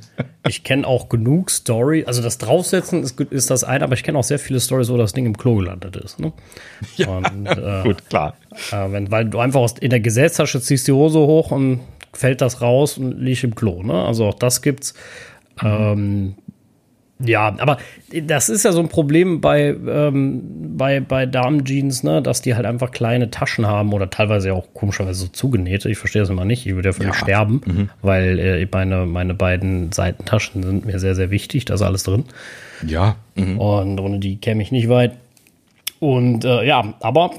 [0.48, 2.04] ich kenn auch genug Story.
[2.06, 4.98] Also das Draufsetzen ist, ist das eine, aber ich kenne auch sehr viele Stories, wo
[4.98, 6.20] das Ding im Klo gelandet ist.
[6.20, 6.34] Ne?
[6.98, 8.36] Ja, und, äh, gut, klar.
[8.72, 11.80] Äh, wenn, weil du einfach aus, in der Gesäßtasche ziehst die Hose hoch und
[12.14, 13.82] fällt das raus und liegt im Klo.
[13.82, 14.06] Ne?
[14.06, 14.94] Also auch das gibt's.
[15.62, 15.68] Mhm.
[15.68, 16.36] Ähm,
[17.20, 17.78] ja, aber
[18.24, 20.42] das ist ja so ein Problem bei, ähm,
[20.78, 25.22] bei, bei Damenjeans, ne, dass die halt einfach kleine Taschen haben oder teilweise auch komischerweise
[25.22, 25.90] so zugenähte.
[25.90, 26.66] Ich verstehe das immer nicht.
[26.66, 27.20] Ich würde ja völlig ja.
[27.20, 27.90] sterben, mhm.
[28.02, 31.64] weil äh, meine, meine beiden Seitentaschen sind mir sehr, sehr wichtig.
[31.64, 32.26] Da ist alles drin.
[32.86, 33.16] Ja.
[33.36, 33.60] Mhm.
[33.60, 35.14] Und ohne die käme ich nicht weit.
[36.02, 37.32] Und äh, ja, aber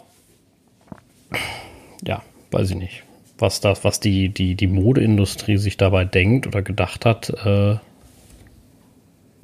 [2.03, 3.03] ja, weiß ich nicht,
[3.39, 7.77] was das, was die, die, die Modeindustrie sich dabei denkt oder gedacht hat, äh,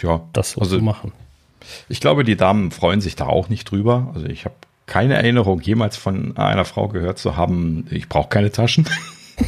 [0.03, 1.13] ja, das so also, zu machen.
[1.89, 4.11] Ich glaube, die Damen freuen sich da auch nicht drüber.
[4.15, 4.55] Also ich habe
[4.87, 8.89] keine Erinnerung, jemals von einer Frau gehört zu haben, ich brauche keine Taschen.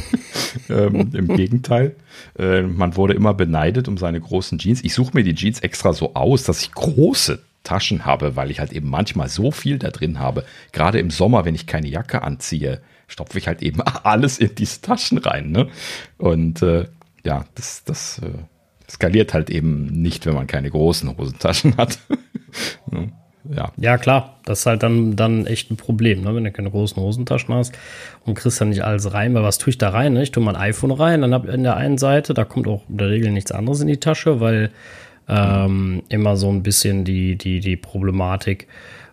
[0.69, 1.95] ähm, Im Gegenteil.
[2.39, 4.83] Äh, man wurde immer beneidet um seine großen Jeans.
[4.83, 8.59] Ich suche mir die Jeans extra so aus, dass ich große Taschen habe, weil ich
[8.59, 10.45] halt eben manchmal so viel da drin habe.
[10.71, 14.81] Gerade im Sommer, wenn ich keine Jacke anziehe, stopfe ich halt eben alles in diese
[14.81, 15.51] Taschen rein.
[15.51, 15.67] Ne?
[16.17, 16.85] Und äh,
[17.25, 18.29] ja, das, das äh,
[18.89, 21.99] skaliert halt eben nicht, wenn man keine großen Hosentaschen hat.
[23.49, 23.71] ja.
[23.77, 26.35] ja, klar, das ist halt dann, dann echt ein Problem, ne?
[26.35, 27.73] wenn du keine großen Hosentaschen hast
[28.25, 30.13] und kriegst dann nicht alles rein, weil was tue ich da rein?
[30.13, 30.23] Ne?
[30.23, 32.83] Ich tue mein iPhone rein, dann habe ich in der einen Seite, da kommt auch
[32.89, 34.71] in der Regel nichts anderes in die Tasche, weil
[35.27, 38.67] ähm, immer so ein bisschen die, die, die Problematik,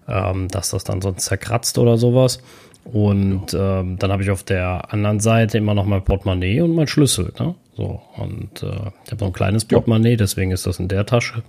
[0.08, 2.42] ähm, dass das dann sonst zerkratzt oder sowas.
[2.84, 6.88] Und ähm, dann habe ich auf der anderen Seite immer noch mein Portemonnaie und mein
[6.88, 7.32] Schlüssel.
[7.38, 7.54] Ne?
[7.76, 11.42] So, und äh, ich habe so ein kleines Portemonnaie, deswegen ist das in der Tasche.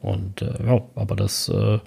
[0.00, 1.48] Und äh, ja, aber das.
[1.48, 1.78] Äh,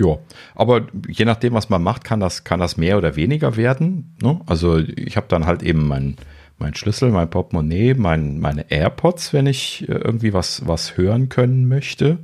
[0.00, 0.16] ja,
[0.54, 4.14] aber je nachdem, was man macht, kann das, kann das mehr oder weniger werden.
[4.22, 4.40] Ne?
[4.46, 6.14] Also ich habe dann halt eben mein,
[6.58, 11.66] mein Schlüssel, mein Portemonnaie, mein, meine AirPods, wenn ich äh, irgendwie was, was hören können
[11.66, 12.18] möchte.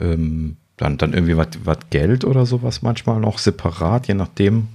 [0.00, 4.68] Ähm, dann, dann irgendwie was Geld oder sowas manchmal noch separat, je nachdem.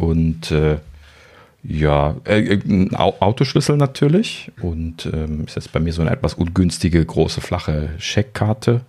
[0.00, 0.78] Und äh,
[1.62, 4.50] ja, äh, äh Autoschlüssel natürlich.
[4.62, 8.80] Und ähm, ist jetzt bei mir so eine etwas ungünstige, große, flache Scheckkarte,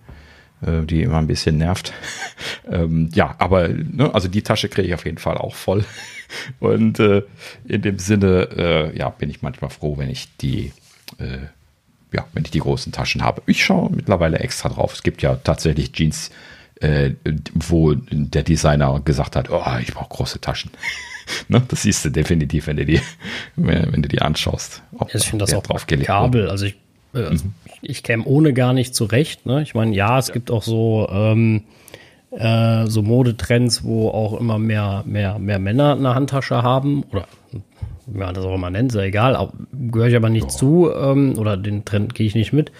[0.61, 1.91] äh, die immer ein bisschen nervt.
[2.71, 5.83] ähm, ja, aber ne, also die Tasche kriege ich auf jeden Fall auch voll.
[6.61, 7.23] Und äh,
[7.67, 10.71] in dem Sinne, äh, ja, bin ich manchmal froh, wenn ich die,
[11.17, 11.39] äh,
[12.13, 13.41] ja, wenn ich die großen Taschen habe.
[13.47, 14.93] Ich schaue mittlerweile extra drauf.
[14.93, 16.31] Es gibt ja tatsächlich Jeans,
[16.81, 17.11] äh,
[17.53, 20.71] wo der Designer gesagt hat, oh, ich brauche große Taschen.
[21.47, 21.61] ne?
[21.67, 22.99] Das siehst du definitiv, wenn du die,
[23.55, 24.81] wenn, du die anschaust.
[25.13, 26.49] ich finde das auch Kabel.
[26.49, 26.75] Also ich,
[27.13, 27.53] äh, mhm.
[27.81, 29.45] ich käme ohne gar nicht zurecht.
[29.45, 29.61] Ne?
[29.61, 30.33] Ich meine, ja, es ja.
[30.33, 31.63] gibt auch so, ähm,
[32.31, 37.27] äh, so Modetrends, wo auch immer mehr, mehr, mehr Männer eine Handtasche haben oder
[38.07, 40.49] wie man das auch immer nennt, ist ja egal, gehöre ich aber nicht ja.
[40.49, 42.71] zu ähm, oder den Trend gehe ich nicht mit,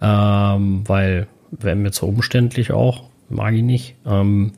[0.00, 3.96] ähm, weil wäre mir zu umständlich auch, mag ich nicht.
[4.06, 4.52] Ähm,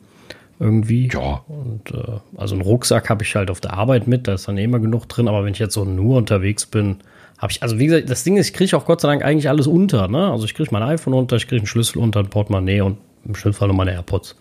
[0.61, 1.09] irgendwie.
[1.13, 1.45] Ja.
[1.47, 4.59] Und äh, also einen Rucksack habe ich halt auf der Arbeit mit, da ist dann
[4.59, 6.97] eh immer genug drin, aber wenn ich jetzt so nur unterwegs bin,
[7.39, 9.49] habe ich, also wie gesagt, das Ding ist, ich kriege auch Gott sei Dank eigentlich
[9.49, 10.31] alles unter, ne?
[10.33, 13.35] Also ich kriege mein iPhone unter, ich kriege einen Schlüssel unter, ein Portemonnaie und im
[13.37, 14.37] schlimmsten Fall noch meine AirPods.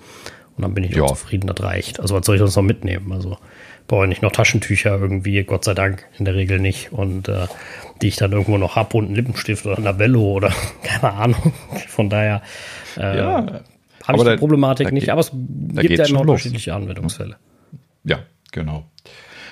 [0.56, 1.06] Und dann bin ich ja.
[1.06, 2.00] zufrieden, das reicht.
[2.00, 3.12] Also was soll ich sonst noch mitnehmen?
[3.12, 3.38] Also
[3.88, 6.92] brauche nicht noch Taschentücher irgendwie, Gott sei Dank, in der Regel nicht.
[6.92, 7.46] Und äh,
[8.02, 10.52] die ich dann irgendwo noch habe und einen Lippenstift oder ein Labello oder
[10.84, 11.54] keine Ahnung.
[11.88, 12.42] Von daher
[12.98, 13.62] äh, ja.
[14.08, 16.82] Habe ich die da, Problematik nicht, aber es gibt ja immer unterschiedliche los.
[16.82, 17.36] Anwendungsfälle.
[18.04, 18.20] Ja,
[18.52, 18.86] genau.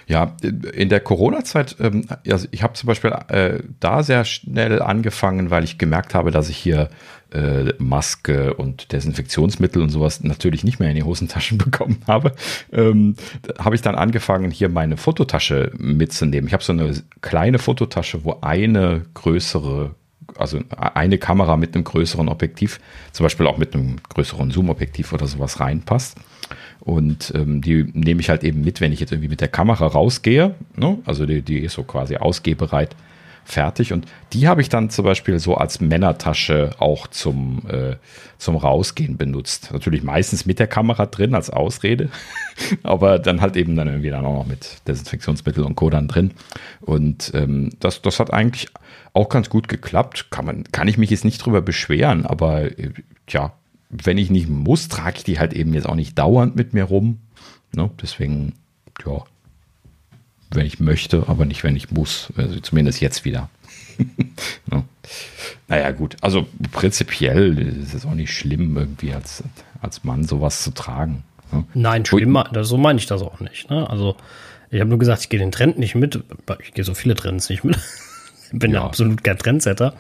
[0.08, 5.50] Ja, in der Corona-Zeit, ähm, also ich habe zum Beispiel äh, da sehr schnell angefangen,
[5.50, 6.90] weil ich gemerkt habe, dass ich hier
[7.34, 12.34] äh, Maske und Desinfektionsmittel und sowas natürlich nicht mehr in die Hosentaschen bekommen habe.
[12.72, 13.16] Ähm,
[13.58, 16.48] habe ich dann angefangen, hier meine Fototasche mitzunehmen.
[16.48, 19.96] Ich habe so eine kleine Fototasche, wo eine größere
[20.38, 22.80] also eine Kamera mit einem größeren Objektiv,
[23.12, 26.18] zum Beispiel auch mit einem größeren Zoom-Objektiv oder sowas reinpasst.
[26.80, 29.88] Und ähm, die nehme ich halt eben mit, wenn ich jetzt irgendwie mit der Kamera
[29.88, 30.56] rausgehe.
[30.76, 31.00] Ne?
[31.06, 32.96] Also die, die ist so quasi ausgehbereit
[33.46, 33.94] fertig.
[33.94, 37.96] Und die habe ich dann zum Beispiel so als Männertasche auch zum, äh,
[38.38, 39.70] zum Rausgehen benutzt.
[39.72, 42.10] Natürlich meistens mit der Kamera drin als Ausrede,
[42.84, 45.90] aber dann halt eben dann irgendwie dann auch noch mit Desinfektionsmittel und Co.
[45.90, 46.32] dann drin.
[46.82, 48.68] Und ähm, das, das hat eigentlich
[49.14, 50.28] auch ganz gut geklappt.
[50.32, 52.92] Kann, man, kann ich mich jetzt nicht drüber beschweren, aber äh,
[53.28, 53.54] tja,
[53.90, 56.84] wenn ich nicht muss, trage ich die halt eben jetzt auch nicht dauernd mit mir
[56.84, 57.20] rum.
[57.76, 57.90] Ne?
[58.02, 58.54] Deswegen,
[59.06, 59.24] ja,
[60.56, 62.32] wenn ich möchte, aber nicht, wenn ich muss.
[62.36, 63.50] Also zumindest jetzt wieder.
[64.72, 64.84] no.
[65.68, 66.18] Naja, gut.
[66.22, 69.44] Also prinzipiell ist es auch nicht schlimm, irgendwie als,
[69.82, 71.24] als Mann sowas zu tragen.
[71.52, 71.64] Ne?
[71.74, 73.70] Nein, schlimm, so meine ich das auch nicht.
[73.70, 73.90] Ne?
[73.90, 74.16] Also,
[74.72, 76.24] ich habe nur gesagt, ich gehe den Trend nicht mit.
[76.62, 77.78] Ich gehe so viele Trends nicht mit.
[78.52, 78.84] bin ja.
[78.84, 79.94] absolut kein Trendsetter.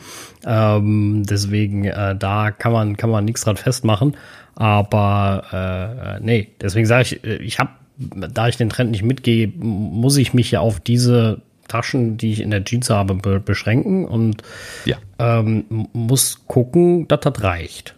[0.46, 4.18] Ähm, deswegen, äh, da kann man, kann man nichts dran festmachen.
[4.56, 9.48] Aber äh, nee, deswegen sage ich, äh, ich habe da ich den Trend nicht mitgehe,
[9.48, 14.06] muss ich mich ja auf diese Taschen, die ich in der Jeans habe, be beschränken
[14.06, 14.44] und
[14.86, 14.98] ja.
[15.20, 17.96] ähm, muss gucken, dass das reicht.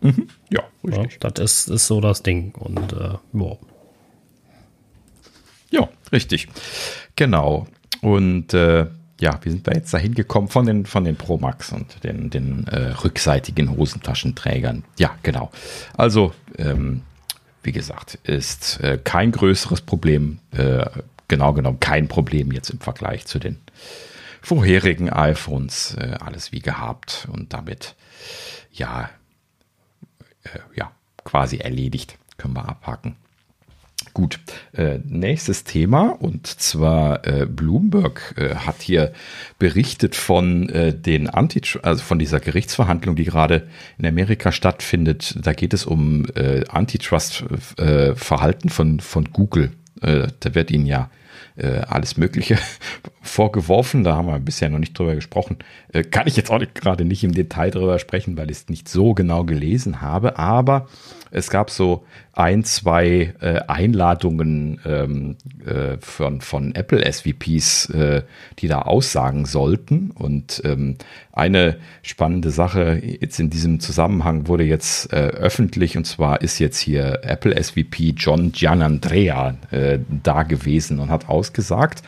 [0.00, 0.28] Mhm.
[0.50, 1.22] Ja, richtig.
[1.22, 2.54] Ja, das ist, ist so das Ding.
[2.58, 3.56] Und äh, ja.
[5.70, 6.48] Ja, richtig.
[7.16, 7.66] Genau.
[8.00, 8.86] Und äh,
[9.20, 12.30] ja, wie sind wir jetzt dahin gekommen von den, von den Pro Max und den,
[12.30, 14.84] den äh, rückseitigen Hosentaschenträgern?
[14.98, 15.50] Ja, genau.
[15.96, 17.02] Also, ähm,
[17.62, 20.86] wie gesagt, ist äh, kein größeres Problem, äh,
[21.28, 23.58] genau genommen kein Problem jetzt im Vergleich zu den
[24.40, 25.94] vorherigen iPhones.
[25.94, 27.94] Äh, alles wie gehabt und damit
[28.72, 29.10] ja,
[30.44, 30.92] äh, ja,
[31.24, 32.16] quasi erledigt.
[32.38, 33.16] Können wir abhaken.
[34.12, 34.40] Gut,
[34.72, 39.12] äh, nächstes Thema und zwar äh, Bloomberg äh, hat hier
[39.58, 45.36] berichtet von äh, den Anti also von dieser Gerichtsverhandlung, die gerade in Amerika stattfindet.
[45.40, 49.72] Da geht es um äh, Antitrust-Verhalten äh, von von Google.
[50.00, 51.10] da wird ihnen ja
[51.56, 52.56] alles Mögliche
[53.20, 54.02] vorgeworfen.
[54.02, 55.58] Da haben wir bisher noch nicht drüber gesprochen.
[56.10, 59.12] kann ich jetzt auch gerade nicht im Detail drüber sprechen, weil ich es nicht so
[59.12, 60.38] genau gelesen habe.
[60.38, 60.88] Aber
[61.30, 68.22] es gab so ein, zwei äh, Einladungen ähm, äh, von, von Apple SVPs, äh,
[68.58, 70.10] die da aussagen sollten.
[70.10, 70.96] Und ähm,
[71.32, 76.78] eine spannende Sache jetzt in diesem Zusammenhang wurde jetzt äh, öffentlich, und zwar ist jetzt
[76.78, 82.02] hier Apple SVP John Gianandrea äh, da gewesen und hat ausgesagt.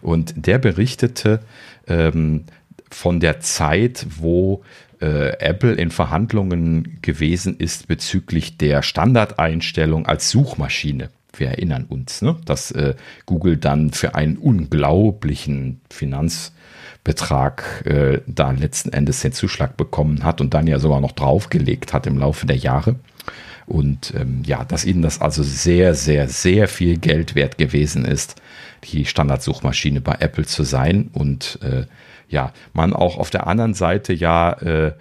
[0.00, 1.40] Und der berichtete
[1.86, 2.44] ähm,
[2.90, 4.62] von der Zeit, wo
[5.02, 11.10] äh, Apple in Verhandlungen gewesen ist bezüglich der Standardeinstellung als Suchmaschine.
[11.34, 12.36] Wir erinnern uns, ne?
[12.44, 12.94] dass äh,
[13.26, 20.54] Google dann für einen unglaublichen Finanzbetrag äh, da letzten Endes den Zuschlag bekommen hat und
[20.54, 22.96] dann ja sogar noch draufgelegt hat im Laufe der Jahre.
[23.66, 28.36] Und ähm, ja, dass ihnen das also sehr, sehr, sehr viel Geld wert gewesen ist,
[28.84, 31.86] die Standardsuchmaschine bei Apple zu sein und äh,
[32.32, 34.92] ja, man auch auf der anderen Seite ja äh,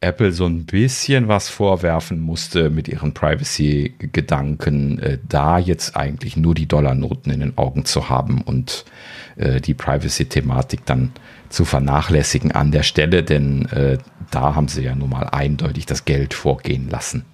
[0.00, 6.54] Apple so ein bisschen was vorwerfen musste mit ihren Privacy-Gedanken, äh, da jetzt eigentlich nur
[6.54, 8.84] die Dollarnoten in den Augen zu haben und
[9.36, 11.12] äh, die Privacy-Thematik dann
[11.48, 13.98] zu vernachlässigen an der Stelle, denn äh,
[14.30, 17.24] da haben sie ja nun mal eindeutig das Geld vorgehen lassen.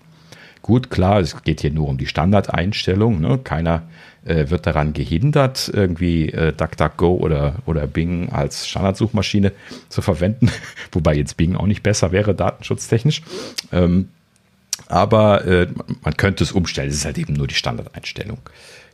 [0.70, 3.20] Gut, klar, es geht hier nur um die Standardeinstellung.
[3.20, 3.40] Ne?
[3.42, 3.82] Keiner
[4.24, 9.50] äh, wird daran gehindert, irgendwie äh, DuckDuckGo oder, oder Bing als Standardsuchmaschine
[9.88, 10.48] zu verwenden.
[10.92, 13.22] Wobei jetzt Bing auch nicht besser wäre, datenschutztechnisch.
[13.72, 14.10] Ähm,
[14.86, 15.66] aber äh,
[16.04, 16.90] man könnte es umstellen.
[16.90, 18.38] Es ist halt eben nur die Standardeinstellung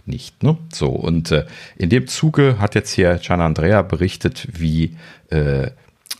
[0.07, 0.43] nicht.
[0.43, 0.57] Ne?
[0.73, 1.45] So, und äh,
[1.77, 4.97] in dem Zuge hat jetzt hier Gian Andrea berichtet, wie
[5.29, 5.73] äh,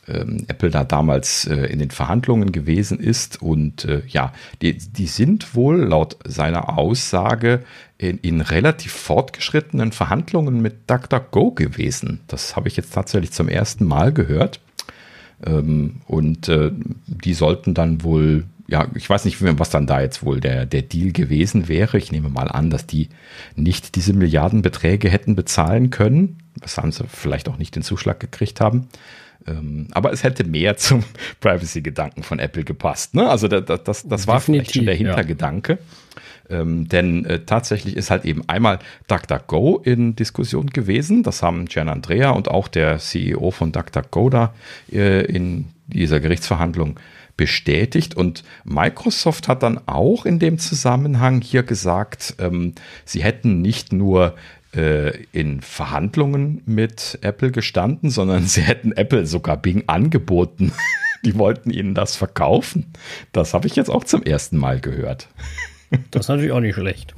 [0.09, 3.43] ähm, Apple da damals äh, in den Verhandlungen gewesen ist.
[3.43, 4.33] Und äh, ja,
[4.63, 7.63] die, die sind wohl laut seiner Aussage
[7.99, 12.21] in, in relativ fortgeschrittenen Verhandlungen mit DuckDuckGo gewesen.
[12.29, 14.61] Das habe ich jetzt tatsächlich zum ersten Mal gehört.
[15.45, 16.71] Ähm, und äh,
[17.07, 20.83] die sollten dann wohl ja, ich weiß nicht, was dann da jetzt wohl der, der
[20.83, 21.99] Deal gewesen wäre.
[21.99, 23.09] Ich nehme mal an, dass die
[23.55, 28.89] nicht diese Milliardenbeträge hätten bezahlen können, weshalb sie vielleicht auch nicht den Zuschlag gekriegt haben.
[29.47, 31.05] Ähm, aber es hätte mehr zum
[31.41, 33.15] Privacy-Gedanken von Apple gepasst.
[33.15, 33.29] Ne?
[33.29, 35.73] Also das, das, das war vielleicht schon der Hintergedanke.
[35.73, 35.79] Ja.
[36.49, 38.79] Ähm, denn äh, tatsächlich ist halt eben einmal
[39.09, 41.23] DuckDuckGo in Diskussion gewesen.
[41.23, 44.55] Das haben Gian Andrea und auch der CEO von DuckDuckGo da
[44.93, 47.01] äh, in dieser Gerichtsverhandlung
[47.37, 48.17] bestätigt.
[48.17, 52.75] Und Microsoft hat dann auch in dem Zusammenhang hier gesagt, ähm,
[53.05, 54.35] sie hätten nicht nur
[54.77, 60.73] äh, in Verhandlungen mit Apple gestanden, sondern sie hätten Apple sogar Bing angeboten,
[61.25, 62.93] Die wollten ihnen das verkaufen.
[63.33, 65.29] Das habe ich jetzt auch zum ersten Mal gehört.
[66.11, 67.15] Das ist natürlich auch nicht schlecht.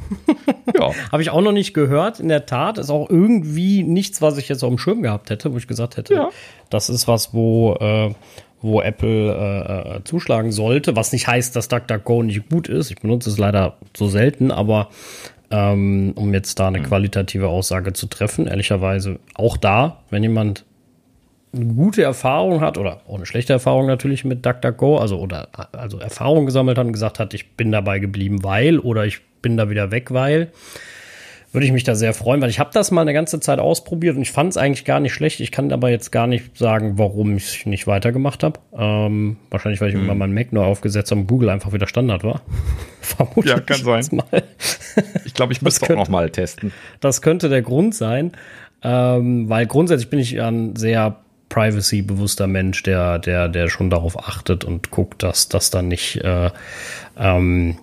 [0.79, 0.93] Ja.
[1.11, 2.21] Habe ich auch noch nicht gehört.
[2.21, 5.55] In der Tat ist auch irgendwie nichts, was ich jetzt auf dem Schirm gehabt hätte,
[5.55, 6.29] wo ich gesagt hätte, ja.
[6.69, 8.13] das ist was, wo, äh,
[8.61, 10.97] wo Apple äh, äh zuschlagen sollte.
[10.97, 12.91] Was nicht heißt, dass DuckDuckGo nicht gut ist.
[12.91, 14.91] Ich benutze es leider so selten, aber
[15.51, 16.87] ähm, um jetzt da eine hm.
[16.87, 20.65] qualitative Aussage zu treffen, ehrlicherweise auch da, wenn jemand
[21.55, 25.99] eine gute Erfahrung hat oder auch eine schlechte Erfahrung natürlich mit DuckDuckGo, also oder also
[25.99, 29.71] Erfahrung gesammelt hat und gesagt hat, ich bin dabei geblieben, weil oder ich bin da
[29.71, 30.53] wieder weg, weil
[31.53, 34.17] würde ich mich da sehr freuen, weil ich habe das mal eine ganze Zeit ausprobiert
[34.17, 35.41] und ich fand es eigentlich gar nicht schlecht.
[35.41, 38.61] Ich kann aber jetzt gar nicht sagen, warum ich nicht weitergemacht habe.
[38.77, 40.03] Ähm, wahrscheinlich, weil ich hm.
[40.03, 42.43] irgendwann meinen Mac neu aufgesetzt habe und Google einfach wieder Standard war.
[43.01, 44.05] Vermutlich ja, kann sein.
[44.13, 44.43] Mal.
[45.25, 46.73] ich glaube, ich müsste auch noch mal testen.
[47.01, 48.33] Das könnte der Grund sein,
[48.83, 51.17] ähm, weil grundsätzlich bin ich ein sehr
[51.49, 56.51] privacy-bewusster Mensch, der, der, der schon darauf achtet und guckt, dass das dann nicht, äh,
[57.19, 57.79] ähm,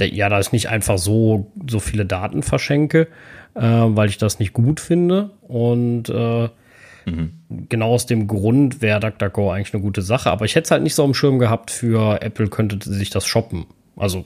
[0.00, 3.08] ja, da ich nicht einfach so, so viele Daten verschenke,
[3.54, 5.30] äh, weil ich das nicht gut finde.
[5.42, 6.48] Und äh,
[7.06, 7.32] mhm.
[7.68, 10.30] genau aus dem Grund wäre DuckDuckGo eigentlich eine gute Sache.
[10.30, 13.26] Aber ich hätte es halt nicht so am Schirm gehabt für Apple könnte sich das
[13.26, 13.66] shoppen.
[13.96, 14.24] Also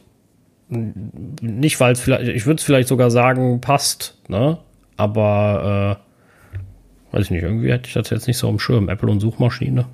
[0.68, 4.58] nicht, weil es vielleicht, ich würde es vielleicht sogar sagen, passt, ne?
[4.96, 6.04] Aber äh,
[7.14, 8.88] Weiß ich nicht, irgendwie hätte ich das jetzt nicht so am Schirm.
[8.88, 9.86] Apple und Suchmaschine.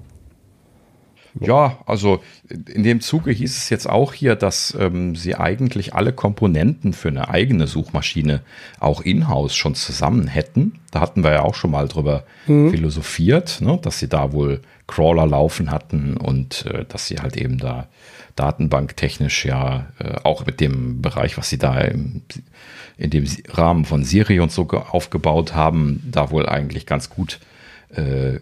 [1.38, 6.12] Ja, also in dem Zuge hieß es jetzt auch hier, dass ähm, sie eigentlich alle
[6.12, 8.40] Komponenten für eine eigene Suchmaschine
[8.80, 10.80] auch in-house schon zusammen hätten.
[10.90, 12.70] Da hatten wir ja auch schon mal drüber mhm.
[12.70, 17.58] philosophiert, ne, dass sie da wohl Crawler laufen hatten und äh, dass sie halt eben
[17.58, 17.86] da
[18.34, 22.22] datenbanktechnisch ja äh, auch mit dem Bereich, was sie da im,
[22.96, 27.59] in dem Rahmen von Siri und so aufgebaut haben, da wohl eigentlich ganz gut äh,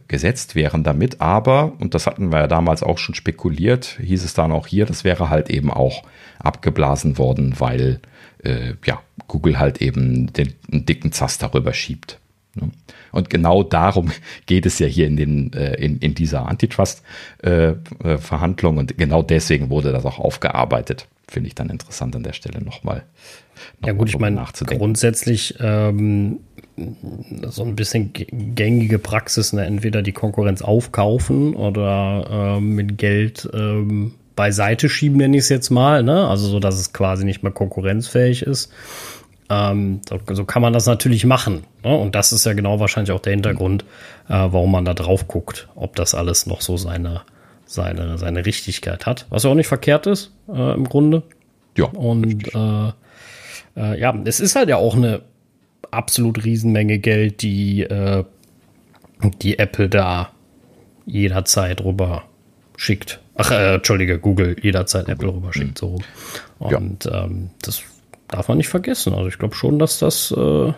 [0.08, 1.20] gesetzt wären damit.
[1.20, 4.86] Aber, und das hatten wir ja damals auch schon spekuliert, hieß es dann auch hier,
[4.86, 6.02] das wäre halt eben auch
[6.38, 8.00] abgeblasen worden, weil
[8.44, 12.18] äh, ja, Google halt eben den, den dicken Zass darüber schiebt.
[12.58, 12.70] Ne?
[13.12, 14.10] Und genau darum
[14.46, 18.76] geht es ja hier in, den, äh, in, in dieser Antitrust-Verhandlung.
[18.76, 21.06] Äh, und genau deswegen wurde das auch aufgearbeitet.
[21.26, 23.04] Finde ich dann interessant an der Stelle nochmal.
[23.80, 26.40] Noch ja gut, ich meine, grundsätzlich ähm,
[27.48, 29.66] so ein bisschen gängige Praxis, ne?
[29.66, 35.70] entweder die Konkurrenz aufkaufen oder äh, mit Geld ähm, beiseite schieben, nenne ich es jetzt
[35.70, 36.02] mal.
[36.02, 36.28] Ne?
[36.28, 38.72] Also so, dass es quasi nicht mehr konkurrenzfähig ist.
[39.50, 41.64] Ähm, so, so, kann man das natürlich machen.
[41.82, 41.96] Ne?
[41.96, 43.84] Und das ist ja genau wahrscheinlich auch der Hintergrund,
[44.28, 47.22] äh, warum man da drauf guckt, ob das alles noch so seine,
[47.64, 49.26] seine, seine Richtigkeit hat.
[49.30, 51.22] Was ja auch nicht verkehrt ist, äh, im Grunde.
[51.76, 51.86] Ja.
[51.86, 52.92] Und äh,
[53.76, 55.22] äh, ja, es ist halt ja auch eine
[55.90, 58.24] absolut Riesenmenge Geld, die, äh,
[59.40, 60.30] die Apple da
[61.06, 62.24] jederzeit rüber
[62.76, 63.20] schickt.
[63.34, 65.14] Ach, äh, Entschuldige, Google jederzeit Google.
[65.14, 66.02] Apple rüber schickt, so rum.
[66.58, 67.24] Und ja.
[67.24, 67.82] ähm, das
[68.28, 69.14] darf man nicht vergessen.
[69.14, 70.72] Also ich glaube schon, dass das äh,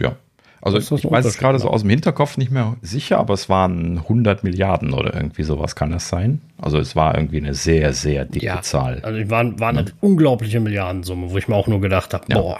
[0.00, 0.16] ja.
[0.62, 3.48] Also ich, ich weiß es gerade so aus dem Hinterkopf nicht mehr sicher, aber es
[3.48, 6.40] waren 100 Milliarden oder irgendwie sowas kann das sein.
[6.58, 9.00] Also es war irgendwie eine sehr, sehr dicke ja, Zahl.
[9.02, 12.38] Also es war, war eine unglaubliche Milliardensumme, wo ich mir auch nur gedacht habe, ja.
[12.38, 12.58] boah.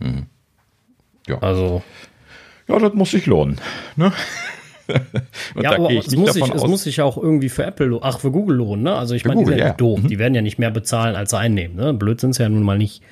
[0.00, 0.26] Mhm.
[1.28, 1.38] Ja.
[1.38, 1.82] Also.
[2.68, 3.60] Ja, das muss sich lohnen.
[3.94, 4.12] Ne?
[5.60, 8.56] Ja, aber es, muss sich, es muss sich auch irgendwie für Apple, ach, für Google
[8.56, 8.94] lohnen, ne?
[8.94, 10.02] Also ich meine, die sind ja doof.
[10.02, 10.08] Mhm.
[10.08, 11.92] Die werden ja nicht mehr bezahlen, als sie einnehmen, ne?
[11.92, 13.02] Blöd sind sie ja nun mal nicht.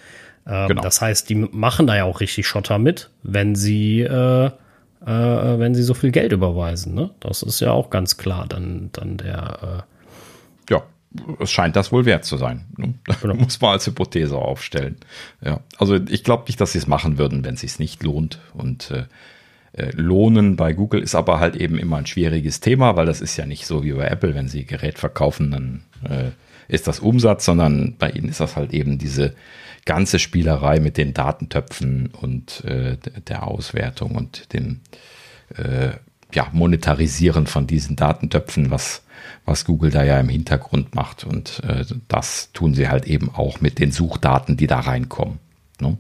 [0.47, 0.83] Ähm, genau.
[0.83, 4.51] Das heißt, die machen da ja auch richtig Schotter mit, wenn sie, äh, äh,
[5.07, 7.11] wenn sie so viel Geld überweisen, ne?
[7.21, 9.85] Das ist ja auch ganz klar dann, dann der,
[10.71, 10.83] äh, ja,
[11.39, 12.65] es scheint das wohl wert zu sein.
[12.77, 12.95] Ne?
[13.23, 13.35] Genau.
[13.35, 14.97] Muss man als Hypothese aufstellen.
[15.43, 18.41] Ja, also ich glaube nicht, dass sie es machen würden, wenn es sich nicht lohnt.
[18.53, 19.05] Und äh,
[19.93, 23.47] Lohnen bei Google ist aber halt eben immer ein schwieriges Thema, weil das ist ja
[23.47, 26.31] nicht so wie bei Apple, wenn sie Gerät verkaufen, dann äh,
[26.69, 29.35] ist das Umsatz, sondern bei ihnen ist das halt eben diese
[29.85, 32.97] ganze Spielerei mit den Datentöpfen und äh,
[33.29, 34.81] der Auswertung und dem
[35.57, 35.91] äh,
[36.33, 39.03] ja, Monetarisieren von diesen Datentöpfen, was,
[39.45, 41.25] was Google da ja im Hintergrund macht.
[41.25, 45.39] Und äh, das tun sie halt eben auch mit den Suchdaten, die da reinkommen.
[45.81, 45.97] Ne?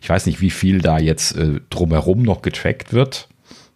[0.00, 3.28] Ich weiß nicht, wie viel da jetzt äh, drumherum noch getrackt wird.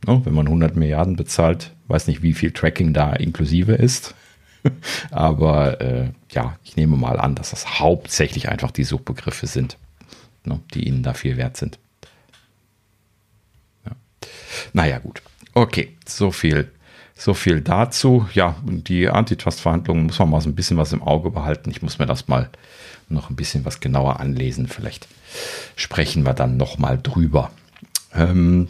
[0.06, 0.20] Ne?
[0.24, 4.14] Wenn man 100 Milliarden bezahlt, weiß nicht, wie viel Tracking da inklusive ist.
[5.10, 9.76] Aber äh, ja, ich nehme mal an, dass das hauptsächlich einfach die Suchbegriffe sind,
[10.44, 10.60] ne?
[10.74, 11.78] die ihnen da viel wert sind.
[13.84, 13.92] Ja.
[14.72, 15.22] Naja, gut.
[15.54, 16.70] Okay, so viel
[17.22, 18.26] so viel dazu.
[18.34, 21.70] Ja, die Antitrust-Verhandlungen muss man mal so ein bisschen was im Auge behalten.
[21.70, 22.50] Ich muss mir das mal
[23.08, 24.66] noch ein bisschen was genauer anlesen.
[24.66, 25.06] Vielleicht
[25.76, 27.50] sprechen wir dann noch mal drüber.
[28.14, 28.68] Ähm,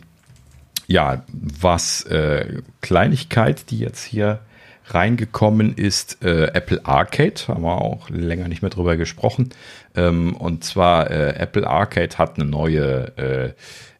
[0.86, 4.40] ja, was äh, Kleinigkeit, die jetzt hier
[4.86, 9.50] reingekommen ist, äh, Apple Arcade, haben wir auch länger nicht mehr drüber gesprochen.
[9.94, 13.52] Ähm, und zwar äh, Apple Arcade hat eine neue äh,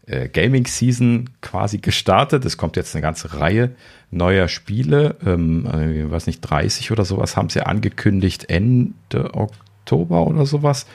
[0.07, 2.45] äh, Gaming Season quasi gestartet.
[2.45, 3.71] Es kommt jetzt eine ganze Reihe
[4.11, 5.17] neuer Spiele.
[5.25, 5.67] Ähm,
[6.05, 10.87] ich weiß nicht, 30 oder sowas haben sie angekündigt Ende Oktober oder sowas.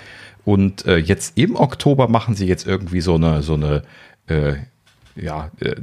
[0.48, 3.82] Und äh, jetzt im Oktober machen sie jetzt irgendwie so eine, so eine
[4.28, 4.54] äh,
[5.14, 5.76] ja, äh,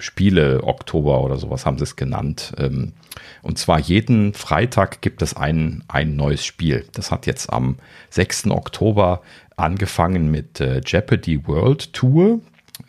[0.00, 2.52] Spiele Oktober oder sowas haben sie es genannt.
[2.58, 2.94] Ähm,
[3.42, 6.84] und zwar jeden Freitag gibt es ein, ein neues Spiel.
[6.94, 7.76] Das hat jetzt am
[8.10, 8.48] 6.
[8.48, 9.22] Oktober
[9.56, 12.40] angefangen mit äh, Jeopardy World Tour.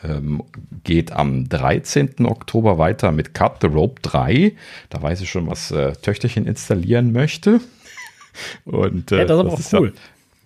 [0.04, 0.42] Ähm,
[0.84, 2.26] geht am 13.
[2.26, 4.54] Oktober weiter mit Cut the Rope 3.
[4.90, 7.62] Da weiß ich schon, was äh, Töchterchen installieren möchte.
[8.66, 9.94] Und, äh, ja, das ist aber auch cool.
[9.96, 10.02] Ja,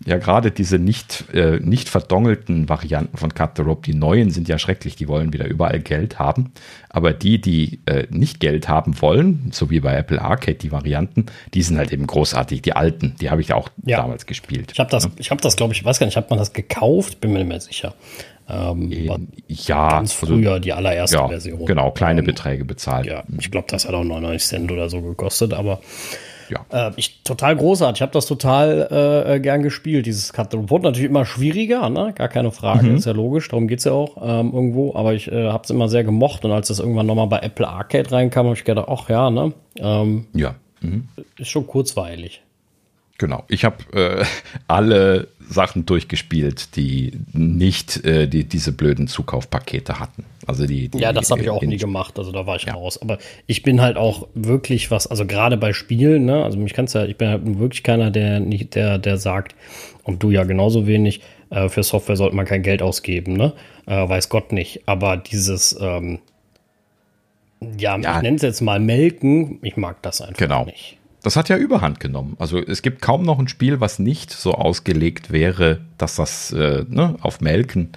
[0.06, 4.48] ja gerade diese nicht, äh, nicht verdongelten Varianten von Cut the Rope, die neuen sind
[4.48, 6.52] ja schrecklich, die wollen wieder überall Geld haben.
[6.90, 11.26] Aber die, die äh, nicht Geld haben wollen, so wie bei Apple Arcade, die Varianten,
[11.54, 12.62] die sind halt eben großartig.
[12.62, 13.98] Die alten, die habe ich auch ja.
[13.98, 14.72] damals gespielt.
[14.74, 15.12] Ich habe das, ja.
[15.18, 17.22] ich habe das, glaube ich, weiß gar nicht, hat man das gekauft?
[17.22, 17.94] Bin mir nicht mehr sicher.
[18.50, 18.92] Ähm,
[19.48, 21.66] ja, ganz also früher also, die allererste ja, Version.
[21.66, 23.06] Genau, kleine ähm, Beträge bezahlt.
[23.06, 25.80] Ja, ich glaube, das hat auch 99 Cent oder so gekostet, aber
[26.54, 26.88] ja.
[26.88, 27.98] Äh, ich, total großartig.
[27.98, 30.84] Ich habe das total äh, gern gespielt, dieses Cut the Report.
[30.84, 32.14] Natürlich immer schwieriger, ne?
[32.16, 32.96] gar keine Frage, mhm.
[32.96, 34.96] ist ja logisch, darum geht's ja auch ähm, irgendwo.
[34.96, 37.68] Aber ich äh, habe es immer sehr gemocht und als das irgendwann nochmal bei Apple
[37.68, 39.54] Arcade reinkam, habe ich gedacht, ach ja, ne?
[39.78, 40.56] Ähm, ja.
[40.82, 41.08] Mhm.
[41.38, 42.42] Ist schon kurzweilig.
[43.18, 43.44] Genau.
[43.48, 44.26] Ich habe äh,
[44.68, 50.26] alle Sachen durchgespielt, die nicht äh, die, diese blöden Zukaufpakete hatten.
[50.48, 52.18] Also die, die ja, das habe ich auch nie gemacht.
[52.18, 52.74] Also da war ich ja.
[52.74, 53.02] raus.
[53.02, 56.96] Aber ich bin halt auch wirklich was, also gerade bei Spielen, ne, also mich kannst
[56.96, 59.56] ja, ich bin halt wirklich keiner, der nicht, der, der sagt,
[60.04, 63.54] und du ja genauso wenig, äh, für Software sollte man kein Geld ausgeben, ne?
[63.86, 64.82] Äh, weiß Gott nicht.
[64.86, 66.20] Aber dieses, ähm,
[67.78, 68.18] ja, ja.
[68.18, 70.66] ich nenne es jetzt mal melken, ich mag das einfach genau.
[70.66, 70.98] nicht.
[71.24, 72.36] Das hat ja Überhand genommen.
[72.38, 76.84] Also es gibt kaum noch ein Spiel, was nicht so ausgelegt wäre, dass das äh,
[76.90, 77.94] ne, auf Melken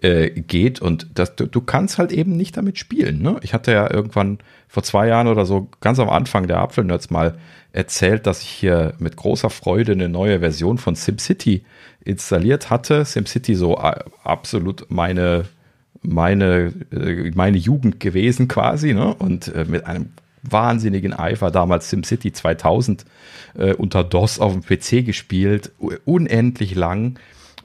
[0.00, 0.80] äh, geht.
[0.80, 3.20] Und das, du, du, kannst halt eben nicht damit spielen.
[3.20, 3.40] Ne?
[3.42, 7.36] Ich hatte ja irgendwann vor zwei Jahren oder so ganz am Anfang der Apfelnerds mal
[7.72, 11.64] erzählt, dass ich hier mit großer Freude eine neue Version von SimCity
[12.04, 13.04] installiert hatte.
[13.04, 15.46] SimCity so äh, absolut meine
[16.00, 19.12] meine äh, meine Jugend gewesen quasi ne?
[19.14, 20.10] und mit einem
[20.42, 23.04] wahnsinnigen Eifer damals SimCity 2000
[23.56, 25.72] äh, unter DOS auf dem PC gespielt,
[26.04, 27.18] unendlich lang.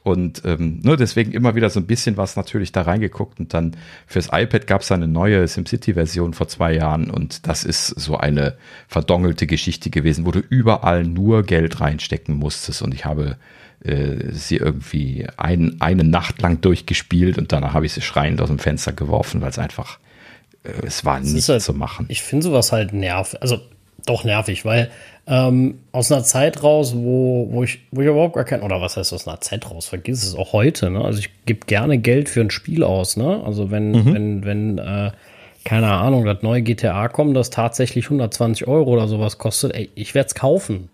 [0.04, 3.40] Und ähm, nur ne, deswegen immer wieder so ein bisschen was natürlich da reingeguckt.
[3.40, 7.10] Und dann fürs iPad gab es eine neue SimCity-Version vor zwei Jahren.
[7.10, 8.58] Und das ist so eine
[8.90, 12.82] verdongelte Geschichte gewesen, wo du überall nur Geld reinstecken musstest.
[12.82, 13.38] Und ich habe
[13.84, 18.50] äh, sie irgendwie ein, eine Nacht lang durchgespielt und danach habe ich sie schreiend aus
[18.50, 20.00] dem Fenster geworfen, weil es einfach
[20.64, 22.06] es war nicht halt, zu machen.
[22.10, 23.60] Ich finde sowas halt nervig, also
[24.06, 24.90] doch nervig, weil
[25.28, 28.98] ähm, aus einer Zeit raus, wo, wo, ich, wo ich überhaupt gar kein, oder was
[28.98, 31.04] heißt aus einer Zeit raus, vergiss es auch heute, ne?
[31.04, 33.42] Also ich gebe gerne Geld für ein Spiel aus, ne?
[33.46, 34.14] Also wenn, mhm.
[34.14, 35.12] wenn, wenn, äh,
[35.64, 40.14] keine Ahnung, das neue GTA kommt, das tatsächlich 120 Euro oder sowas kostet, ey, ich
[40.14, 40.90] werde es kaufen.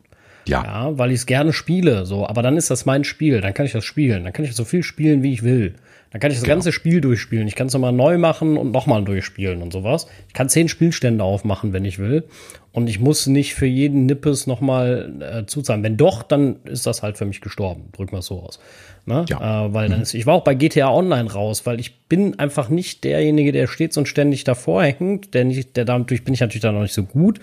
[0.47, 0.63] Ja.
[0.63, 0.97] ja.
[0.97, 2.27] Weil ich es gerne spiele, so.
[2.27, 4.23] Aber dann ist das mein Spiel, dann kann ich das spielen.
[4.23, 5.73] Dann kann ich so viel spielen, wie ich will.
[6.11, 6.55] Dann kann ich das genau.
[6.55, 7.47] ganze Spiel durchspielen.
[7.47, 10.07] Ich kann es nochmal neu machen und nochmal durchspielen und sowas.
[10.27, 12.23] Ich kann zehn Spielstände aufmachen, wenn ich will.
[12.71, 15.83] Und ich muss nicht für jeden Nippes nochmal äh, zuzahlen.
[15.83, 17.89] Wenn doch, dann ist das halt für mich gestorben.
[17.91, 18.59] Drücken wir es so aus.
[19.05, 19.25] Ne?
[19.29, 19.65] Ja.
[19.65, 20.03] Äh, weil dann mhm.
[20.03, 23.67] ist, ich war auch bei GTA Online raus, weil ich bin einfach nicht derjenige, der
[23.67, 25.33] stets und ständig davor hängt.
[25.35, 27.39] Der nicht, der dadurch bin ich natürlich dann noch nicht so gut.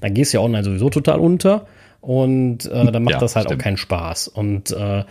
[0.00, 1.66] Dann gehst du ja online sowieso total unter.
[2.02, 3.60] Und äh, dann macht ja, das halt stimmt.
[3.60, 4.28] auch keinen Spaß.
[4.28, 5.04] Und äh,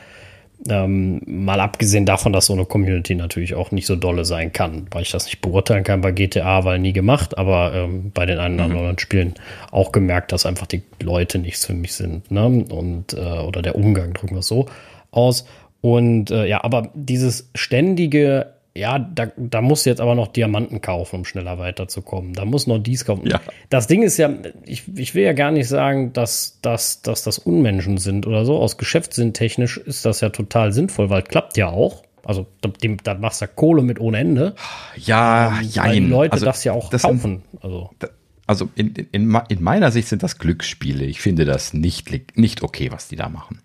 [0.68, 4.88] ähm, mal abgesehen davon, dass so eine Community natürlich auch nicht so dolle sein kann,
[4.92, 8.40] weil ich das nicht beurteilen kann bei GTA, weil nie gemacht, aber ähm, bei den
[8.40, 8.78] einen oder mhm.
[8.78, 9.36] anderen Spielen
[9.72, 12.46] auch gemerkt, dass einfach die Leute nichts für mich sind, ne?
[12.46, 14.66] Und äh, oder der Umgang, drücken wir es so
[15.12, 15.46] aus.
[15.82, 18.48] Und äh, ja, aber dieses ständige
[18.80, 22.34] ja, da, da musst du jetzt aber noch Diamanten kaufen, um schneller weiterzukommen.
[22.34, 23.28] Da muss noch dies kaufen.
[23.28, 23.42] Ja.
[23.70, 24.34] Das Ding ist ja,
[24.66, 28.58] ich, ich will ja gar nicht sagen, dass, dass, dass das Unmenschen sind oder so.
[28.58, 32.04] Aus Geschäftssinn technisch ist das ja total sinnvoll, weil klappt ja auch.
[32.24, 32.48] Also
[33.04, 34.56] da machst du ja Kohle mit ohne Ende.
[34.96, 35.84] Ja, ja.
[35.84, 37.44] Weil die Leute also, das ja auch das kaufen.
[37.52, 37.90] Sind, also,
[38.46, 41.06] also in, in, in meiner Sicht sind das Glücksspiele.
[41.06, 43.62] Ich finde das nicht, nicht okay, was die da machen.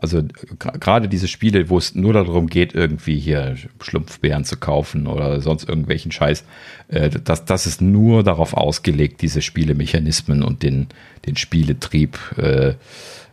[0.00, 0.22] Also
[0.58, 5.68] gerade diese Spiele, wo es nur darum geht, irgendwie hier Schlumpfbären zu kaufen oder sonst
[5.68, 6.44] irgendwelchen Scheiß,
[6.86, 10.86] äh, das, das ist nur darauf ausgelegt, diese Spielemechanismen und den,
[11.26, 12.74] den Spieletrieb, äh,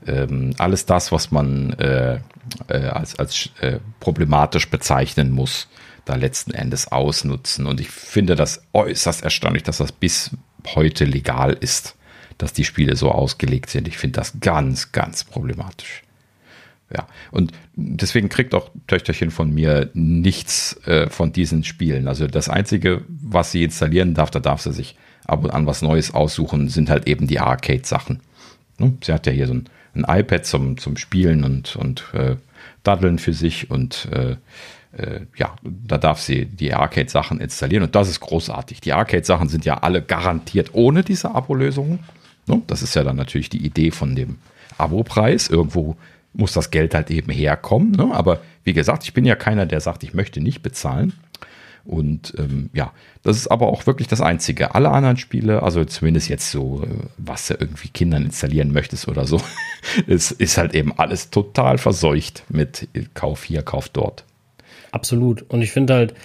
[0.07, 2.19] ähm, alles das, was man äh,
[2.67, 5.67] äh, als, als äh, problematisch bezeichnen muss,
[6.03, 7.67] da letzten Endes ausnutzen.
[7.67, 10.31] Und ich finde das äußerst erstaunlich, dass das bis
[10.73, 11.95] heute legal ist,
[12.39, 13.87] dass die Spiele so ausgelegt sind.
[13.87, 16.04] Ich finde das ganz, ganz problematisch.
[16.95, 22.07] Ja, und deswegen kriegt auch Töchterchen von mir nichts äh, von diesen Spielen.
[22.07, 25.81] Also das Einzige, was sie installieren darf, da darf sie sich ab und an was
[25.81, 28.21] Neues aussuchen, sind halt eben die Arcade-Sachen.
[28.77, 28.93] Ne?
[29.03, 32.37] Sie hat ja hier so ein, ein iPad zum, zum Spielen und, und äh,
[32.83, 34.37] Daddeln für sich und äh,
[34.97, 38.79] äh, ja, da darf sie die Arcade-Sachen installieren und das ist großartig.
[38.79, 41.99] Die Arcade-Sachen sind ja alle garantiert ohne diese Abo-Lösungen.
[42.47, 42.61] Ne?
[42.67, 44.37] Das ist ja dann natürlich die Idee von dem
[44.77, 45.49] Abo-Preis.
[45.49, 45.97] Irgendwo
[46.35, 47.91] muss das Geld halt eben herkommen.
[47.91, 48.09] Ne?
[48.13, 51.13] Aber wie gesagt, ich bin ja keiner, der sagt, ich möchte nicht bezahlen.
[51.85, 54.73] Und ähm, ja, das ist aber auch wirklich das Einzige.
[54.73, 59.27] Alle anderen Spiele, also zumindest jetzt so, äh, was du irgendwie Kindern installieren möchtest oder
[59.27, 59.39] so,
[60.07, 64.23] es ist halt eben alles total verseucht mit Kauf hier, Kauf dort.
[64.91, 65.43] Absolut.
[65.43, 66.15] Und ich finde halt,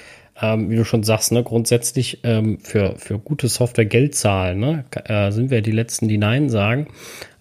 [0.41, 4.85] ähm, wie du schon sagst, ne, grundsätzlich ähm, für, für gute Software Geld zahlen, ne,
[5.05, 6.89] äh, sind wir die Letzten, die Nein sagen.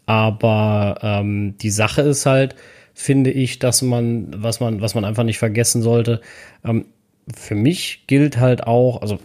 [0.09, 2.55] Aber ähm, die Sache ist halt,
[2.95, 6.19] finde ich, dass man, was man, was man einfach nicht vergessen sollte,
[6.65, 6.85] ähm,
[7.31, 9.19] für mich gilt halt auch, also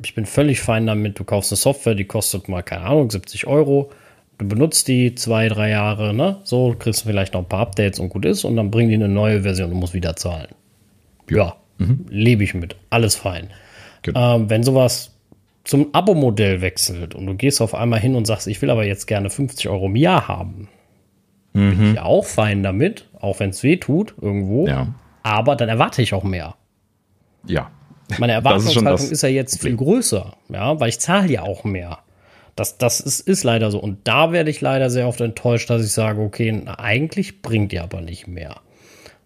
[0.00, 3.48] ich bin völlig fein damit, du kaufst eine Software, die kostet mal, keine Ahnung, 70
[3.48, 3.90] Euro.
[4.38, 6.38] Du benutzt die zwei, drei Jahre, ne?
[6.44, 8.94] So kriegst du vielleicht noch ein paar Updates und gut ist und dann bringen die
[8.94, 10.54] eine neue Version und musst wieder zahlen.
[11.28, 12.06] Ja, mhm.
[12.08, 12.76] lebe ich mit.
[12.88, 13.48] Alles fein.
[14.02, 14.36] Genau.
[14.36, 15.13] Ähm, wenn sowas
[15.64, 19.06] zum Abo-Modell wechselt und du gehst auf einmal hin und sagst, ich will aber jetzt
[19.06, 20.68] gerne 50 Euro im Jahr haben,
[21.54, 21.70] mhm.
[21.70, 24.66] bin ich auch fein damit, auch wenn es weh tut irgendwo.
[24.66, 24.94] Ja.
[25.22, 26.54] Aber dann erwarte ich auch mehr.
[27.46, 27.70] Ja.
[28.18, 29.78] Meine Erwartungshaltung ist, ist, ja jetzt Problem.
[29.78, 32.00] viel größer, ja, weil ich zahle ja auch mehr.
[32.54, 33.80] Das, das ist, ist leider so.
[33.80, 37.72] Und da werde ich leider sehr oft enttäuscht, dass ich sage, okay, na, eigentlich bringt
[37.72, 38.56] ihr aber nicht mehr.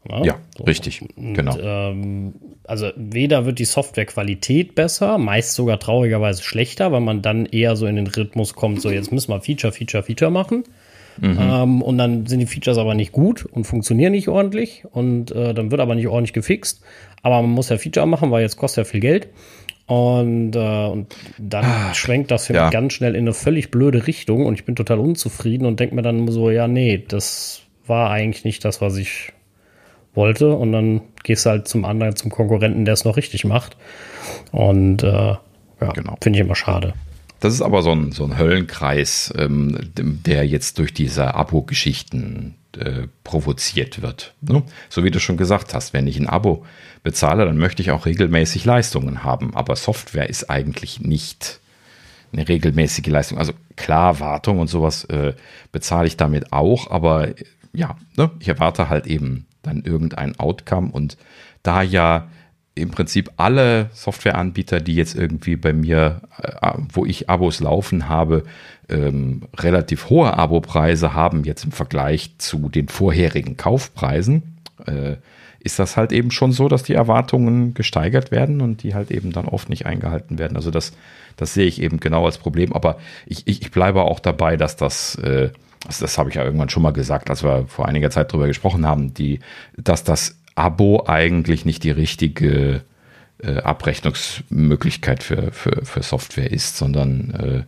[0.08, 0.64] Ja, ja so.
[0.64, 1.58] richtig, und, genau.
[1.58, 2.34] Ähm,
[2.64, 7.86] also weder wird die Softwarequalität besser, meist sogar traurigerweise schlechter, weil man dann eher so
[7.86, 10.64] in den Rhythmus kommt, so jetzt müssen wir Feature, Feature, Feature machen.
[11.20, 11.38] Mhm.
[11.40, 15.52] Ähm, und dann sind die Features aber nicht gut und funktionieren nicht ordentlich und äh,
[15.52, 16.82] dann wird aber nicht ordentlich gefixt.
[17.22, 19.28] Aber man muss ja Feature machen, weil jetzt kostet ja viel Geld.
[19.86, 21.06] Und, äh, und
[21.38, 22.64] dann ah, schwenkt das für ja.
[22.64, 25.94] mich ganz schnell in eine völlig blöde Richtung und ich bin total unzufrieden und denke
[25.94, 29.32] mir dann so, ja, nee, das war eigentlich nicht das, was ich
[30.14, 30.54] wollte.
[30.54, 33.76] Und dann gehst du halt zum anderen, zum Konkurrenten, der es noch richtig macht.
[34.52, 35.36] Und äh,
[35.80, 36.16] ja, genau.
[36.20, 36.94] finde ich immer schade.
[37.40, 43.06] Das ist aber so ein, so ein Höllenkreis, ähm, der jetzt durch diese Abo-Geschichten äh,
[43.22, 44.34] provoziert wird.
[44.40, 44.64] Ne?
[44.88, 46.64] So wie du schon gesagt hast, wenn ich ein Abo
[47.04, 49.54] bezahle, dann möchte ich auch regelmäßig Leistungen haben.
[49.54, 51.60] Aber Software ist eigentlich nicht
[52.32, 53.38] eine regelmäßige Leistung.
[53.38, 55.34] Also klar, Wartung und sowas äh,
[55.70, 57.28] bezahle ich damit auch, aber
[57.72, 58.30] ja, ne?
[58.40, 61.16] ich erwarte halt eben dann irgendein Outcome und
[61.62, 62.28] da ja
[62.74, 68.44] im Prinzip alle Softwareanbieter, die jetzt irgendwie bei mir, äh, wo ich Abos laufen habe,
[68.88, 75.16] ähm, relativ hohe Abopreise haben, jetzt im Vergleich zu den vorherigen Kaufpreisen, äh,
[75.60, 79.32] ist das halt eben schon so, dass die Erwartungen gesteigert werden und die halt eben
[79.32, 80.56] dann oft nicht eingehalten werden.
[80.56, 80.92] Also das,
[81.36, 82.72] das sehe ich eben genau als Problem.
[82.72, 85.50] Aber ich, ich, ich bleibe auch dabei, dass das, äh,
[85.86, 88.46] das, das habe ich ja irgendwann schon mal gesagt, als wir vor einiger Zeit darüber
[88.46, 89.40] gesprochen haben, die,
[89.76, 92.82] dass das Abo eigentlich nicht die richtige
[93.42, 97.62] äh, Abrechnungsmöglichkeit für, für, für Software ist, sondern äh,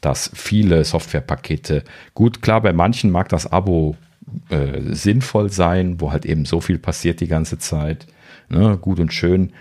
[0.00, 1.84] dass viele Softwarepakete,
[2.14, 3.96] gut, klar, bei manchen mag das Abo
[4.48, 8.06] äh, sinnvoll sein, wo halt eben so viel passiert die ganze Zeit,
[8.48, 9.52] ne, gut und schön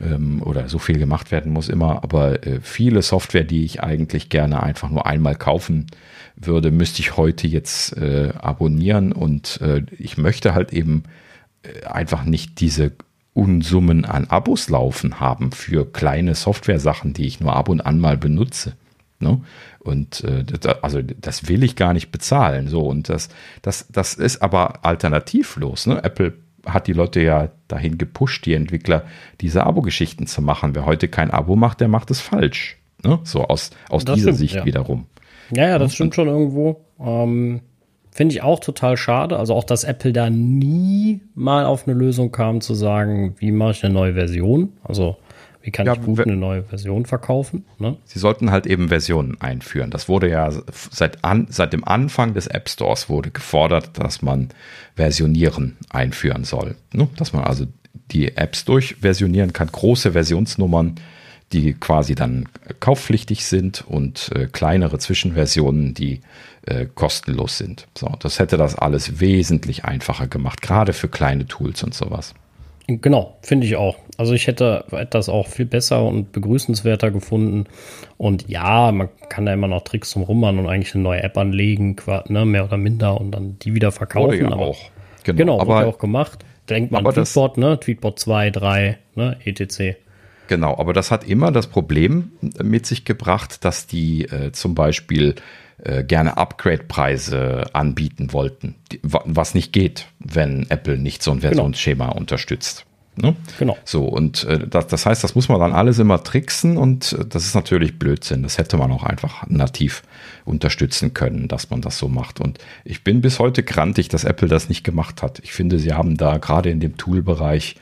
[0.00, 4.28] ähm, oder so viel gemacht werden muss immer, aber äh, viele Software, die ich eigentlich
[4.28, 5.86] gerne einfach nur einmal kaufen
[6.36, 11.04] würde, müsste ich heute jetzt äh, abonnieren und äh, ich möchte halt eben
[11.84, 12.92] einfach nicht diese
[13.38, 18.16] Unsummen an Abos laufen haben für kleine Software-Sachen, die ich nur ab und an mal
[18.16, 18.72] benutze.
[19.20, 19.40] Ne?
[19.78, 22.68] Und äh, das, also das will ich gar nicht bezahlen.
[22.68, 23.28] So, und das,
[23.62, 25.86] das, das ist aber alternativlos.
[25.86, 26.02] Ne?
[26.02, 26.34] Apple
[26.66, 29.04] hat die Leute ja dahin gepusht, die Entwickler,
[29.40, 30.74] diese Abo-Geschichten zu machen.
[30.74, 32.78] Wer heute kein Abo macht, der macht es falsch.
[33.04, 33.20] Ne?
[33.24, 34.64] So aus, aus dieser stimmt, Sicht ja.
[34.64, 35.06] wiederum.
[35.54, 36.84] Ja, ja, das stimmt schon irgendwo.
[37.00, 37.60] Ähm,
[38.10, 39.38] Finde ich auch total schade.
[39.38, 43.70] Also auch, dass Apple da nie mal auf eine Lösung kam, zu sagen, wie mache
[43.70, 44.72] ich eine neue Version?
[44.82, 45.16] Also
[45.60, 47.64] wie kann ja, ich gut eine neue Version verkaufen?
[47.78, 47.96] Ne?
[48.04, 49.90] Sie sollten halt eben Versionen einführen.
[49.90, 50.50] Das wurde ja
[50.90, 54.48] seit, an, seit dem Anfang des App Stores wurde gefordert, dass man
[54.98, 56.74] Versionieren einführen soll.
[56.92, 57.08] Ne?
[57.16, 57.66] Dass man also
[58.10, 60.96] die Apps durchversionieren kann, große Versionsnummern
[61.52, 62.46] die quasi dann
[62.80, 66.20] kaufpflichtig sind und äh, kleinere Zwischenversionen, die
[66.66, 67.86] äh, kostenlos sind.
[67.96, 72.34] So, das hätte das alles wesentlich einfacher gemacht, gerade für kleine Tools und sowas.
[72.90, 73.96] Genau, finde ich auch.
[74.16, 77.66] Also ich hätte das auch viel besser und begrüßenswerter gefunden.
[78.16, 81.36] Und ja, man kann da immer noch Tricks zum Rummern und eigentlich eine neue App
[81.36, 81.96] anlegen,
[82.28, 84.28] ne, mehr oder minder, und dann die wieder verkaufen.
[84.28, 84.78] Wurde ja aber, auch.
[85.22, 86.44] Genau, genau aber, auch gemacht.
[86.70, 87.78] Denkt man Tweetbot, ne?
[87.78, 89.36] Tweetbot 2, 3, ne?
[89.44, 89.96] etc.
[90.48, 92.32] Genau, aber das hat immer das Problem
[92.62, 95.34] mit sich gebracht, dass die äh, zum Beispiel
[95.84, 101.48] äh, gerne Upgrade-Preise anbieten wollten, die, was nicht geht, wenn Apple nicht so ein genau.
[101.50, 102.18] Versionsschema genau.
[102.18, 102.84] unterstützt.
[103.20, 103.34] Ne?
[103.58, 103.76] Genau.
[103.84, 107.24] So, und äh, das, das heißt, das muss man dann alles immer tricksen und äh,
[107.26, 108.42] das ist natürlich Blödsinn.
[108.42, 110.02] Das hätte man auch einfach nativ
[110.44, 112.40] unterstützen können, dass man das so macht.
[112.40, 115.40] Und ich bin bis heute grantig, dass Apple das nicht gemacht hat.
[115.42, 117.76] Ich finde, sie haben da gerade in dem Tool-Bereich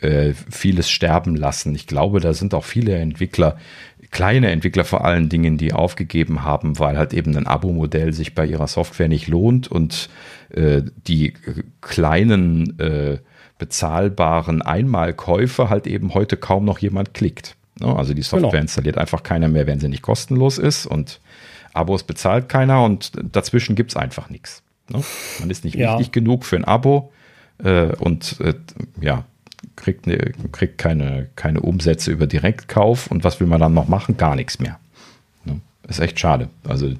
[0.00, 1.74] äh, vieles sterben lassen.
[1.74, 3.58] Ich glaube, da sind auch viele Entwickler,
[4.10, 8.46] kleine Entwickler vor allen Dingen, die aufgegeben haben, weil halt eben ein Abo-Modell sich bei
[8.46, 10.08] ihrer Software nicht lohnt und
[10.50, 11.34] äh, die
[11.80, 13.18] kleinen äh,
[13.58, 17.56] bezahlbaren Einmalkäufe halt eben heute kaum noch jemand klickt.
[17.80, 17.94] Ne?
[17.94, 18.62] Also die Software genau.
[18.62, 21.20] installiert einfach keiner mehr, wenn sie nicht kostenlos ist und
[21.74, 24.62] Abos bezahlt keiner und dazwischen gibt es einfach nichts.
[24.88, 25.02] Ne?
[25.40, 25.98] Man ist nicht ja.
[25.98, 27.12] wichtig genug für ein Abo
[27.62, 28.54] äh, und äh,
[29.00, 29.24] ja,
[29.78, 34.16] kriegt, ne, kriegt keine, keine Umsätze über Direktkauf und was will man dann noch machen?
[34.16, 34.78] Gar nichts mehr.
[35.44, 35.60] Ne?
[35.88, 36.48] Ist echt schade.
[36.66, 36.92] Also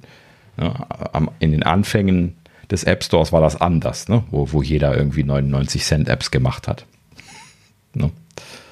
[1.39, 2.37] in den Anfängen
[2.70, 4.24] des App Stores war das anders, ne?
[4.31, 6.87] wo, wo jeder irgendwie 99 Cent Apps gemacht hat.
[7.95, 8.11] Ne?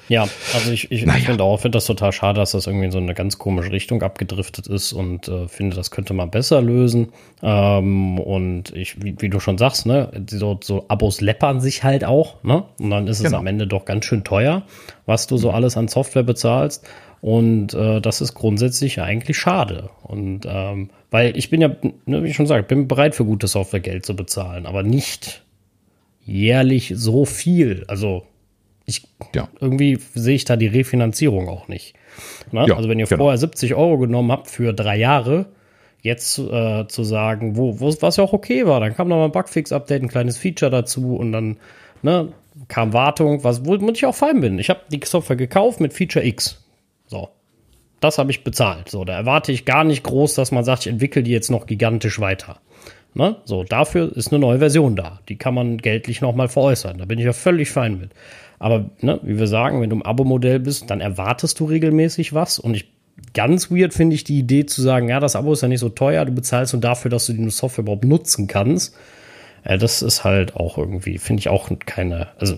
[0.09, 1.19] Ja, also ich, ich, naja.
[1.19, 3.71] ich finde auch, finde das total schade, dass das irgendwie in so eine ganz komische
[3.71, 7.09] Richtung abgedriftet ist und äh, finde, das könnte man besser lösen.
[7.43, 12.05] Ähm, und ich, wie, wie, du schon sagst, ne, so, so Abos läppern sich halt
[12.05, 12.63] auch, ne?
[12.79, 13.29] Und dann ist genau.
[13.29, 14.63] es am Ende doch ganz schön teuer,
[15.05, 16.87] was du so alles an Software bezahlst.
[17.19, 19.89] Und äh, das ist grundsätzlich eigentlich schade.
[20.03, 21.69] Und ähm, weil ich bin ja,
[22.05, 25.43] ne, wie ich schon sage, bin bereit für gute Software Geld zu bezahlen, aber nicht
[26.23, 27.85] jährlich so viel.
[27.87, 28.23] Also
[28.87, 29.03] ich
[29.35, 29.49] ja.
[29.59, 31.93] irgendwie sehe ich da die Refinanzierung auch nicht.
[32.51, 32.65] Ne?
[32.67, 33.25] Ja, also wenn ihr genau.
[33.25, 35.45] vorher 70 Euro genommen habt für drei Jahre,
[36.01, 39.25] jetzt äh, zu sagen, wo, wo was ja auch okay war, dann kam noch mal
[39.25, 41.57] ein Bugfix-Update, ein kleines Feature dazu und dann
[42.01, 42.29] ne,
[42.69, 44.57] kam Wartung, was womit ich auch fein bin.
[44.57, 46.63] Ich habe die Software gekauft mit Feature X.
[47.07, 47.29] So.
[47.99, 48.89] Das habe ich bezahlt.
[48.89, 51.65] So, da erwarte ich gar nicht groß, dass man sagt, ich entwickle die jetzt noch
[51.65, 52.59] gigantisch weiter.
[53.15, 53.37] Ne?
[53.45, 55.19] So, dafür ist eine neue Version da.
[55.27, 56.99] Die kann man geldlich nochmal veräußern.
[56.99, 58.11] Da bin ich ja völlig fein mit.
[58.59, 62.57] Aber, ne, wie wir sagen, wenn du im Abo-Modell bist, dann erwartest du regelmäßig was.
[62.59, 62.91] Und ich,
[63.33, 65.89] ganz weird finde ich die Idee zu sagen, ja, das Abo ist ja nicht so
[65.89, 68.95] teuer, du bezahlst nur dafür, dass du die Software überhaupt nutzen kannst.
[69.63, 72.57] Äh, das ist halt auch irgendwie, finde ich auch keine, also,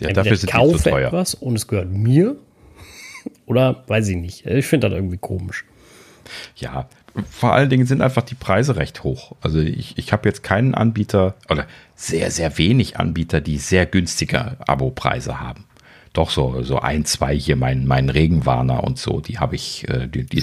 [0.00, 1.08] ja, dafür sind kaufe so teuer.
[1.08, 2.36] etwas und es gehört mir
[3.46, 4.46] oder weiß ich nicht.
[4.46, 5.64] Ich finde das irgendwie komisch.
[6.56, 6.88] Ja,
[7.28, 9.32] vor allen Dingen sind einfach die Preise recht hoch.
[9.40, 14.56] Also ich, ich habe jetzt keinen Anbieter oder sehr, sehr wenig Anbieter, die sehr günstige
[14.60, 15.64] Abo-Preise haben.
[16.12, 20.08] Doch so, so ein, zwei hier, mein, mein Regenwarner und so, die habe ich, äh,
[20.08, 20.42] die, die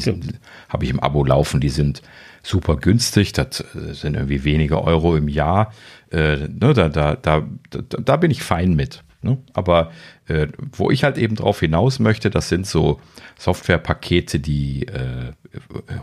[0.69, 2.01] habe ich im Abo laufen, die sind
[2.41, 5.73] super günstig, das äh, sind irgendwie wenige Euro im Jahr.
[6.09, 9.03] Äh, ne, da, da, da, da bin ich fein mit.
[9.21, 9.37] Ne?
[9.53, 9.91] Aber
[10.27, 12.99] äh, wo ich halt eben drauf hinaus möchte, das sind so
[13.37, 15.31] Softwarepakete, die äh,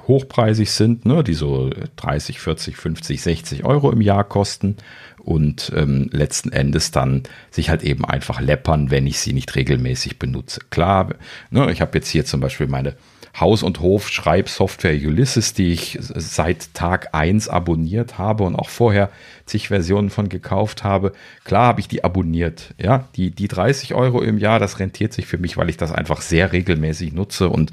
[0.06, 1.22] hochpreisig sind, ne?
[1.22, 4.76] die so 30, 40, 50, 60 Euro im Jahr kosten
[5.18, 10.18] und ähm, letzten Endes dann sich halt eben einfach läppern, wenn ich sie nicht regelmäßig
[10.18, 10.60] benutze.
[10.70, 11.10] Klar,
[11.50, 11.70] ne?
[11.72, 12.94] ich habe jetzt hier zum Beispiel meine
[13.38, 19.10] Haus- und Hof-Schreibsoftware Ulysses, die ich seit Tag 1 abonniert habe und auch vorher
[19.44, 21.12] zig Versionen von gekauft habe.
[21.44, 22.74] Klar habe ich die abonniert.
[22.78, 25.90] Ja, die, die 30 Euro im Jahr, das rentiert sich für mich, weil ich das
[25.92, 27.72] einfach sehr regelmäßig nutze und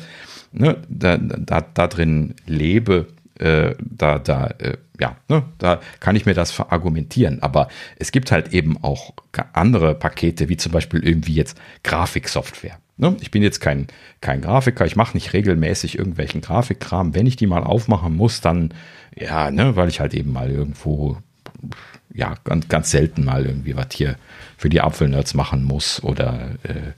[0.51, 3.07] ne, da, da, da drin lebe.
[3.39, 7.41] Äh, da, da, äh, ja, ne, da kann ich mir das verargumentieren.
[7.41, 9.13] Aber es gibt halt eben auch
[9.53, 12.77] andere Pakete, wie zum Beispiel irgendwie jetzt Grafiksoftware.
[13.01, 13.17] Ne?
[13.19, 13.87] Ich bin jetzt kein,
[14.21, 17.15] kein Grafiker, ich mache nicht regelmäßig irgendwelchen Grafikkram.
[17.15, 18.75] Wenn ich die mal aufmachen muss, dann,
[19.15, 21.17] ja, ne, weil ich halt eben mal irgendwo,
[22.13, 24.17] ja, ganz, ganz selten mal irgendwie was hier
[24.55, 26.91] für die Apfelnerds machen muss oder äh,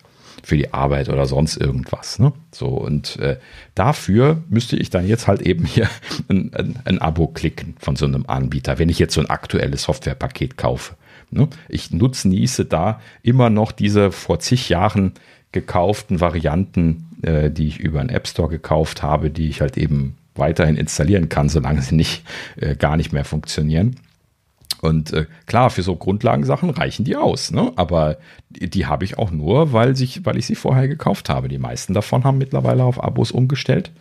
[0.43, 2.19] für die Arbeit oder sonst irgendwas.
[2.19, 2.33] Ne?
[2.51, 3.37] So, und äh,
[3.73, 5.89] dafür müsste ich dann jetzt halt eben hier
[6.27, 9.83] ein, ein, ein, Abo klicken von so einem Anbieter, wenn ich jetzt so ein aktuelles
[9.83, 10.95] Softwarepaket kaufe.
[11.31, 11.47] Ne?
[11.69, 15.13] Ich nutze, nieße da immer noch diese vor zig Jahren
[15.53, 20.17] gekauften Varianten, äh, die ich über einen App Store gekauft habe, die ich halt eben
[20.35, 22.23] weiterhin installieren kann, solange sie nicht
[22.57, 23.95] äh, gar nicht mehr funktionieren.
[24.81, 27.71] Und äh, klar, für so Grundlagensachen reichen die aus, ne?
[27.77, 28.17] Aber
[28.49, 31.47] die, die habe ich auch nur, weil, sich, weil ich sie vorher gekauft habe.
[31.47, 33.91] Die meisten davon haben mittlerweile auf Abos umgestellt.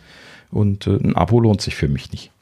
[0.51, 2.33] Und äh, ein Abo lohnt sich für mich nicht.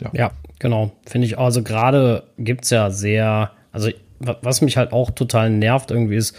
[0.00, 0.90] Ja, ja genau.
[1.06, 5.90] Finde ich, also gerade gibt es ja sehr, also was mich halt auch total nervt
[5.90, 6.36] irgendwie ist,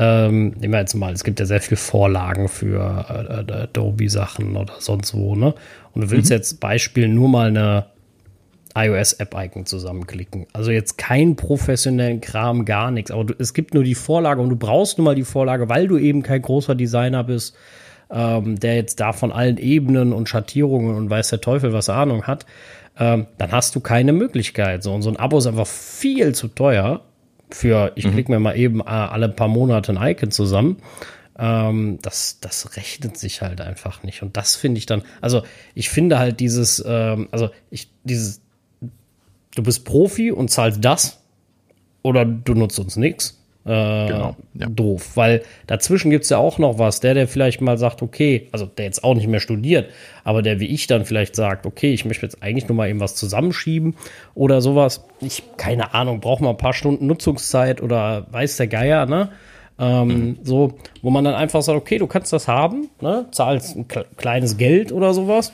[0.00, 4.56] ähm, nehmen wir jetzt mal, es gibt ja sehr viele Vorlagen für äh, äh Adobe-Sachen
[4.56, 5.54] oder sonst wo, ne?
[5.92, 6.36] Und du willst mhm.
[6.36, 7.86] jetzt Beispiel nur mal eine
[8.76, 10.46] iOS-App-Icon zusammenklicken.
[10.52, 13.10] Also jetzt kein professionellen Kram, gar nichts.
[13.10, 15.88] Aber du, es gibt nur die Vorlage und du brauchst nur mal die Vorlage, weil
[15.88, 17.56] du eben kein großer Designer bist,
[18.08, 22.22] ähm, der jetzt da von allen Ebenen und Schattierungen und weiß der Teufel was Ahnung
[22.22, 22.46] hat.
[23.00, 24.84] Ähm, dann hast du keine Möglichkeit.
[24.84, 27.02] So, und so ein Abo ist einfach viel zu teuer
[27.50, 28.12] für, ich mhm.
[28.12, 30.78] klicke mir mal eben äh, alle paar Monate ein Icon zusammen.
[31.38, 34.22] Ähm, das, das rechnet sich halt einfach nicht.
[34.22, 35.42] Und das finde ich dann, also
[35.74, 38.40] ich finde halt dieses, ähm, also ich, dieses
[39.58, 41.18] du bist Profi und zahlst das
[42.02, 43.42] oder du nutzt uns nichts.
[43.68, 44.66] Äh, genau, ja.
[44.66, 47.00] Doof, weil dazwischen gibt es ja auch noch was.
[47.00, 49.90] Der, der vielleicht mal sagt, okay, also der jetzt auch nicht mehr studiert,
[50.24, 53.00] aber der wie ich dann vielleicht sagt, okay, ich möchte jetzt eigentlich nur mal eben
[53.00, 53.94] was zusammenschieben
[54.34, 55.04] oder sowas.
[55.20, 59.28] Ich, keine Ahnung, brauche mal ein paar Stunden Nutzungszeit oder weiß der Geier, ne?
[59.78, 60.38] Ähm, mhm.
[60.44, 63.26] So, wo man dann einfach sagt, okay, du kannst das haben, ne?
[63.32, 65.52] zahlst ein kleines Geld oder sowas,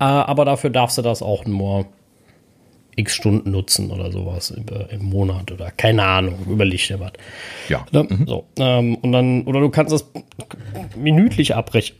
[0.00, 1.86] äh, aber dafür darfst du das auch nur
[2.96, 7.12] x Stunden nutzen oder sowas im, im Monat oder keine Ahnung, überleg dir was.
[7.68, 7.84] Ja.
[7.92, 8.06] Ne?
[8.08, 8.26] Mhm.
[8.26, 10.10] So, ähm, und dann, oder du kannst das
[10.96, 11.94] minütlich abrech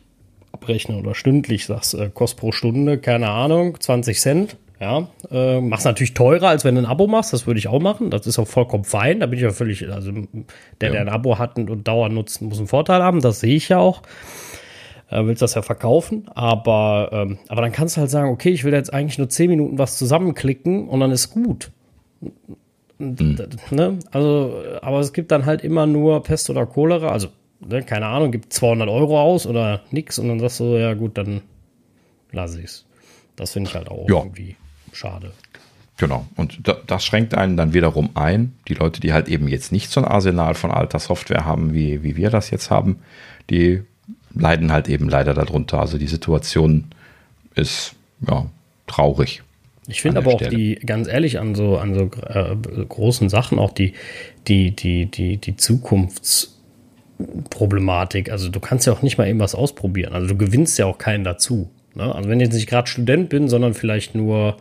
[0.52, 4.56] abrechnen oder stündlich, sagst, äh, kostet pro Stunde, keine Ahnung, 20 Cent.
[4.80, 7.32] Ja, äh, machst natürlich teurer, als wenn du ein Abo machst.
[7.32, 8.10] Das würde ich auch machen.
[8.10, 9.20] Das ist auch vollkommen fein.
[9.20, 10.90] Da bin ich ja völlig, also der, ja.
[10.90, 13.20] der ein Abo hat und Dauer nutzt, muss einen Vorteil haben.
[13.20, 14.02] Das sehe ich ja auch
[15.10, 18.64] äh, willst das ja verkaufen, aber, ähm, aber dann kannst du halt sagen, okay, ich
[18.64, 21.70] will jetzt eigentlich nur 10 Minuten was zusammenklicken und dann ist gut.
[22.98, 23.36] Mhm.
[23.70, 23.98] Ne?
[24.12, 27.28] Also, aber es gibt dann halt immer nur Pest oder Cholera, also
[27.60, 31.18] ne, keine Ahnung, gibt 200 Euro aus oder nix und dann sagst du, ja gut,
[31.18, 31.42] dann
[32.32, 32.84] lass ich's.
[33.36, 34.18] Das finde ich halt auch ja.
[34.18, 34.56] irgendwie
[34.92, 35.32] schade.
[35.96, 36.26] Genau.
[36.36, 38.54] Und das schränkt einen dann wiederum ein.
[38.66, 42.02] Die Leute, die halt eben jetzt nicht so ein Arsenal von alter Software haben, wie,
[42.02, 42.98] wie wir das jetzt haben,
[43.48, 43.84] die
[44.34, 45.80] leiden halt eben leider darunter.
[45.80, 46.84] Also die Situation
[47.54, 47.94] ist
[48.26, 48.46] ja
[48.86, 49.42] traurig.
[49.86, 50.56] Ich finde aber auch Stelle.
[50.56, 52.56] die, ganz ehrlich, an so, an so äh,
[52.88, 53.92] großen Sachen, auch die,
[54.48, 58.30] die, die, die, die Zukunftsproblematik.
[58.30, 60.14] Also du kannst ja auch nicht mal eben was ausprobieren.
[60.14, 61.68] Also du gewinnst ja auch keinen dazu.
[61.94, 62.14] Ne?
[62.14, 64.56] Also wenn ich jetzt nicht gerade Student bin, sondern vielleicht nur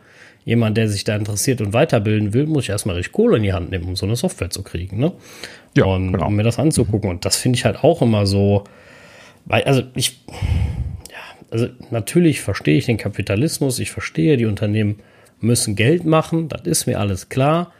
[0.45, 3.53] jemand, der sich da interessiert und weiterbilden will, muss ich erstmal richtig Kohle in die
[3.53, 4.99] Hand nehmen, um so eine Software zu kriegen.
[4.99, 5.13] Ne?
[5.77, 6.27] Ja, und genau.
[6.27, 7.09] um mir das anzugucken.
[7.09, 8.65] Und das finde ich halt auch immer so,
[9.45, 10.23] weil, also ich,
[11.09, 14.99] ja, also natürlich verstehe ich den Kapitalismus, ich verstehe, die Unternehmen
[15.39, 17.71] müssen Geld machen, das ist mir alles klar.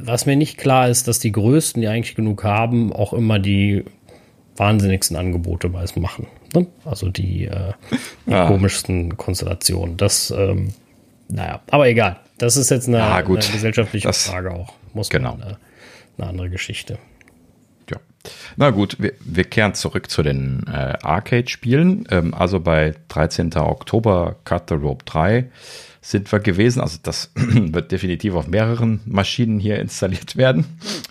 [0.00, 3.84] Was mir nicht klar ist, dass die Größten, die eigentlich genug haben, auch immer die
[4.56, 6.26] wahnsinnigsten Angebote meist machen.
[6.54, 6.66] Ne?
[6.84, 7.72] Also die, äh,
[8.26, 8.46] die ah.
[8.46, 9.96] komischsten Konstellationen.
[9.96, 10.72] Das, ähm,
[11.28, 12.20] naja, aber egal.
[12.38, 14.72] Das ist jetzt eine, ah, eine gesellschaftliche das, Frage auch.
[14.94, 15.36] Muss genau.
[15.36, 15.54] Man, äh,
[16.18, 16.98] eine andere Geschichte.
[18.56, 22.06] Na gut, wir, wir kehren zurück zu den äh, Arcade-Spielen.
[22.10, 23.56] Ähm, also bei 13.
[23.56, 25.48] Oktober Cut the Rope 3
[26.00, 26.80] sind wir gewesen.
[26.80, 30.64] Also das wird definitiv auf mehreren Maschinen hier installiert werden.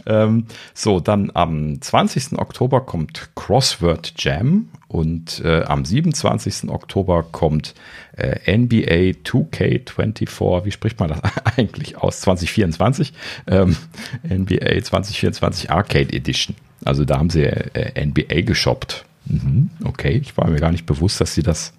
[0.05, 2.39] Ähm, so, dann am 20.
[2.39, 6.70] Oktober kommt Crossword Jam und äh, am 27.
[6.70, 7.76] Oktober kommt
[8.16, 10.66] äh, NBA 2K24.
[10.66, 11.22] Wie spricht man das
[11.58, 12.22] eigentlich aus?
[12.22, 13.14] 2024.
[13.47, 13.76] Ähm,
[14.24, 16.55] NBA 2024 Arcade Edition.
[16.88, 19.06] Also da haben sie äh, NBA geshoppt.
[19.26, 21.74] Mhm, okay, ich war mir gar nicht bewusst, dass sie das,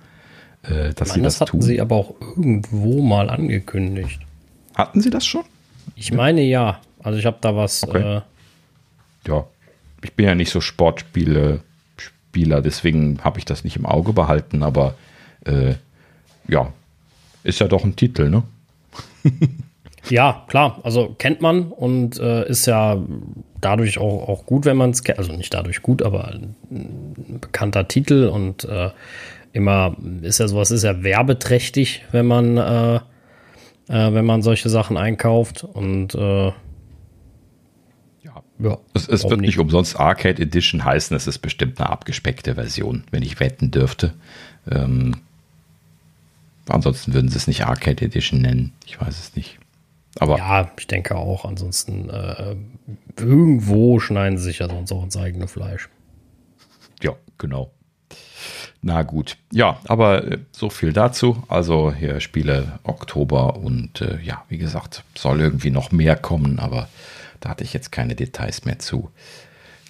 [0.63, 4.21] äh, dass meine, sie das, hatten sie aber auch irgendwo mal angekündigt.
[4.75, 5.45] Hatten sie das schon?
[5.97, 6.81] Ich meine ja.
[7.03, 7.85] Also ich habe da was.
[7.85, 8.19] Okay.
[8.19, 8.21] Äh,
[9.27, 9.47] ja,
[10.03, 11.61] ich bin ja nicht so Sportspiele
[11.97, 14.63] Spieler, deswegen habe ich das nicht im Auge behalten.
[14.63, 14.95] Aber
[15.47, 15.75] äh,
[16.47, 16.73] ja,
[17.45, 18.43] ist ja doch ein Titel, ne?
[20.11, 20.81] Ja, klar.
[20.83, 23.03] Also kennt man und äh, ist ja
[23.61, 25.19] dadurch auch, auch gut, wenn man es kennt.
[25.19, 26.55] Also nicht dadurch gut, aber ein
[27.41, 28.91] bekannter Titel und äh,
[29.53, 33.01] immer ist ja sowas, ist ja werbeträchtig, wenn man, äh, äh,
[33.89, 36.53] wenn man solche Sachen einkauft und äh,
[38.61, 38.79] ja.
[38.93, 39.51] Es, es wird nicht.
[39.51, 44.15] nicht umsonst Arcade Edition heißen, es ist bestimmt eine abgespeckte Version, wenn ich wetten dürfte.
[44.71, 45.19] Ähm,
[46.69, 48.73] ansonsten würden sie es nicht Arcade Edition nennen.
[48.85, 49.59] Ich weiß es nicht.
[50.19, 51.45] Aber ja, ich denke auch.
[51.45, 52.57] Ansonsten äh,
[53.17, 55.89] irgendwo schneiden sie sich ja sonst auch ins eigene Fleisch.
[57.03, 57.71] Ja, genau.
[58.81, 61.43] Na gut, ja, aber äh, so viel dazu.
[61.49, 66.89] Also hier Spiele Oktober und äh, ja, wie gesagt, soll irgendwie noch mehr kommen, aber
[67.41, 69.11] da hatte ich jetzt keine Details mehr zu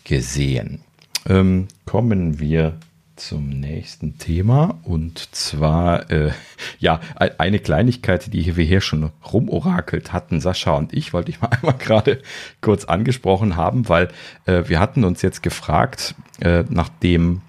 [0.05, 0.83] gesehen.
[1.29, 2.79] Ähm, kommen wir
[3.19, 6.31] zum nächsten Thema und zwar äh,
[6.79, 11.49] ja eine Kleinigkeit, die wir hier schon rumorakelt hatten, Sascha und ich, wollte ich mal
[11.51, 12.23] einmal gerade
[12.61, 14.09] kurz angesprochen haben, weil
[14.47, 17.43] äh, wir hatten uns jetzt gefragt, äh, nachdem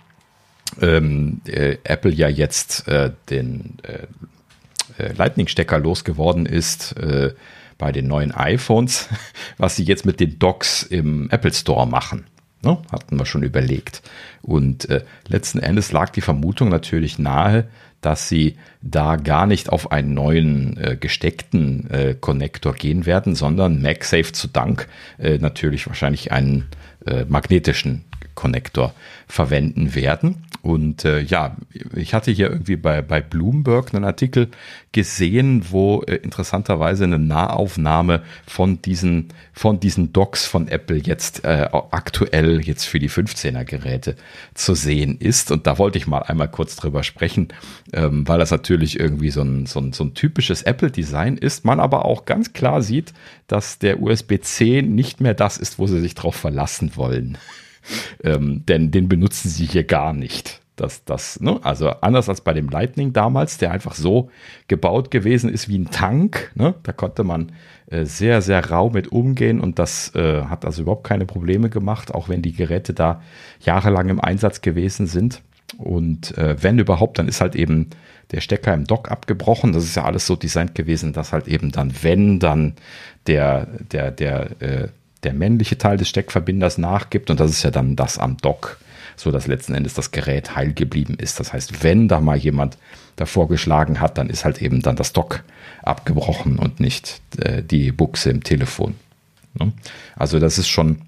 [0.81, 6.93] ähm, äh, Apple ja jetzt äh, den äh, Lightning-Stecker losgeworden ist
[7.77, 9.07] bei den neuen iPhones,
[9.57, 12.25] was sie jetzt mit den Docks im Apple Store machen.
[12.61, 12.77] Ne?
[12.91, 14.01] Hatten wir schon überlegt.
[14.41, 17.67] Und äh, letzten Endes lag die Vermutung natürlich nahe,
[18.01, 23.81] dass sie da gar nicht auf einen neuen äh, gesteckten äh, Connector gehen werden, sondern
[23.81, 24.87] MagSafe zu Dank
[25.17, 26.67] äh, natürlich wahrscheinlich einen
[27.05, 28.05] äh, magnetischen
[28.35, 28.93] Connector
[29.27, 30.45] verwenden werden.
[30.61, 31.55] Und äh, ja,
[31.95, 34.49] ich hatte hier irgendwie bei, bei Bloomberg einen Artikel
[34.91, 41.69] gesehen, wo äh, interessanterweise eine Nahaufnahme von diesen, von diesen Docks von Apple jetzt äh,
[41.91, 44.15] aktuell jetzt für die 15er Geräte
[44.53, 45.51] zu sehen ist.
[45.51, 47.49] Und da wollte ich mal einmal kurz drüber sprechen,
[47.93, 51.63] ähm, weil das natürlich irgendwie so ein, so ein, so ein typisches Apple-Design ist.
[51.63, 53.13] Man aber auch ganz klar sieht,
[53.47, 57.37] dass der USB-C nicht mehr das ist, wo sie sich drauf verlassen wollen
[58.23, 60.61] ähm, denn den benutzen sie hier gar nicht.
[60.79, 61.59] Das, das, ne?
[61.61, 64.29] Also anders als bei dem Lightning damals, der einfach so
[64.69, 66.51] gebaut gewesen ist wie ein Tank.
[66.55, 66.73] Ne?
[66.83, 67.51] Da konnte man
[67.87, 72.15] äh, sehr, sehr rau mit umgehen und das äh, hat also überhaupt keine Probleme gemacht,
[72.15, 73.21] auch wenn die Geräte da
[73.59, 75.41] jahrelang im Einsatz gewesen sind.
[75.77, 77.89] Und äh, wenn überhaupt, dann ist halt eben
[78.31, 79.73] der Stecker im Dock abgebrochen.
[79.73, 82.75] Das ist ja alles so designt gewesen, dass halt eben dann, wenn dann
[83.27, 84.87] der, der, der, äh,
[85.23, 88.79] der männliche Teil des Steckverbinders nachgibt und das ist ja dann das am Dock,
[89.15, 91.39] so dass letzten Endes das Gerät heil geblieben ist.
[91.39, 92.77] Das heißt, wenn da mal jemand
[93.15, 95.43] davor geschlagen hat, dann ist halt eben dann das Dock
[95.83, 98.95] abgebrochen und nicht äh, die Buchse im Telefon.
[99.55, 99.73] Ne?
[100.15, 101.01] Also das ist schon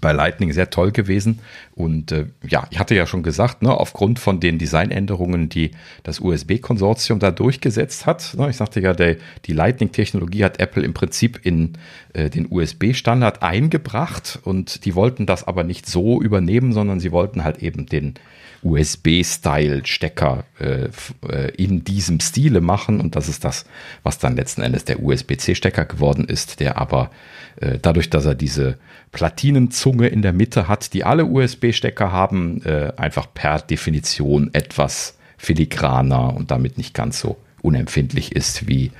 [0.00, 1.40] bei Lightning sehr toll gewesen.
[1.74, 5.72] Und äh, ja, ich hatte ja schon gesagt, ne, aufgrund von den Designänderungen, die
[6.02, 8.34] das USB-Konsortium da durchgesetzt hat.
[8.36, 11.74] Ne, ich sagte ja, der, die Lightning-Technologie hat Apple im Prinzip in
[12.12, 17.44] äh, den USB-Standard eingebracht und die wollten das aber nicht so übernehmen, sondern sie wollten
[17.44, 18.14] halt eben den
[18.62, 20.88] USB-Style-Stecker äh,
[21.28, 23.00] äh, in diesem Stile machen.
[23.00, 23.64] Und das ist das,
[24.02, 27.10] was dann letzten Endes der USB-C-Stecker geworden ist, der aber
[27.56, 28.78] äh, dadurch, dass er diese
[29.12, 36.34] Platinenzunge in der Mitte hat, die alle USB-Stecker haben, äh, einfach per Definition etwas filigraner
[36.34, 38.90] und damit nicht ganz so unempfindlich ist, wie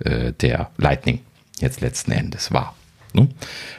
[0.00, 1.20] äh, der Lightning
[1.58, 2.74] jetzt letzten Endes war.
[3.16, 3.28] Ne?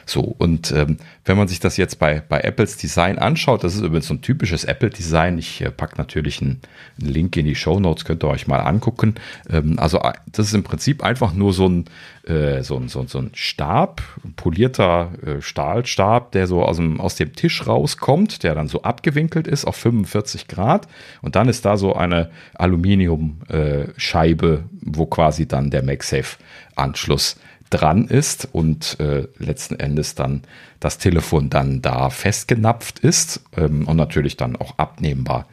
[0.04, 3.82] So, und ähm, wenn man sich das jetzt bei, bei Apples Design anschaut, das ist
[3.82, 5.38] übrigens so ein typisches Apple-Design.
[5.38, 6.60] Ich äh, packe natürlich einen,
[7.00, 9.14] einen, Link in die Show Notes, könnt ihr euch mal angucken.
[9.48, 11.84] Ähm, also, äh, das ist im Prinzip einfach nur so ein,
[12.26, 17.00] äh, so, ein, so, so ein Stab, ein polierter äh, Stahlstab, der so aus dem,
[17.00, 20.88] aus dem Tisch rauskommt, der dann so abgewinkelt ist auf 45 Grad.
[21.22, 27.36] Und dann ist da so eine Aluminiumscheibe, äh, wo quasi dann der MagSafe-Anschluss
[27.70, 30.42] dran ist und äh, letzten Endes dann
[30.80, 35.46] das Telefon dann da festgenapft ist ähm, und natürlich dann auch abnehmbar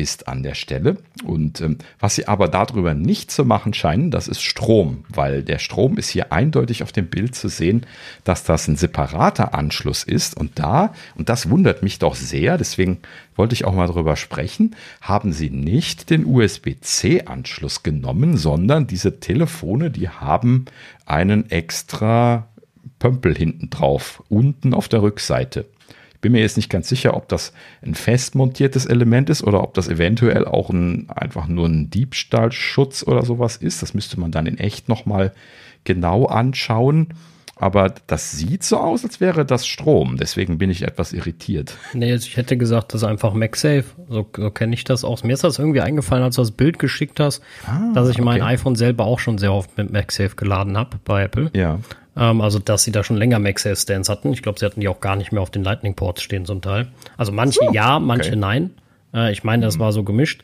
[0.00, 0.96] ist an der Stelle.
[1.24, 5.58] Und ähm, was sie aber darüber nicht zu machen scheinen, das ist Strom, weil der
[5.58, 7.86] Strom ist hier eindeutig auf dem Bild zu sehen,
[8.24, 10.36] dass das ein separater Anschluss ist.
[10.36, 12.98] Und da, und das wundert mich doch sehr, deswegen
[13.36, 19.90] wollte ich auch mal darüber sprechen, haben sie nicht den USB-C-Anschluss genommen, sondern diese Telefone,
[19.90, 20.64] die haben
[21.04, 22.48] einen extra
[22.98, 25.66] Pömpel hinten drauf, unten auf der Rückseite.
[26.20, 27.52] Bin mir jetzt nicht ganz sicher, ob das
[27.82, 33.02] ein fest montiertes Element ist oder ob das eventuell auch ein, einfach nur ein Diebstahlschutz
[33.02, 33.82] oder sowas ist.
[33.82, 35.32] Das müsste man dann in echt nochmal
[35.84, 37.08] genau anschauen.
[37.60, 40.16] Aber das sieht so aus, als wäre das Strom.
[40.16, 41.76] Deswegen bin ich etwas irritiert.
[41.92, 43.84] Nee, also ich hätte gesagt, das ist einfach MagSafe.
[44.08, 45.24] So, so kenne ich das aus.
[45.24, 48.24] Mir ist das irgendwie eingefallen, als du das Bild geschickt hast, ah, dass ich okay.
[48.24, 51.50] mein iPhone selber auch schon sehr oft mit MagSafe geladen habe bei Apple.
[51.54, 51.78] Ja.
[52.16, 54.32] Ähm, also, dass sie da schon länger MagSafe-Stands hatten.
[54.32, 56.88] Ich glaube, sie hatten die auch gar nicht mehr auf den Lightning-Ports stehen zum Teil.
[57.16, 58.38] Also manche so, ja, manche okay.
[58.38, 58.70] nein.
[59.14, 59.80] Äh, ich meine, das mhm.
[59.80, 60.42] war so gemischt.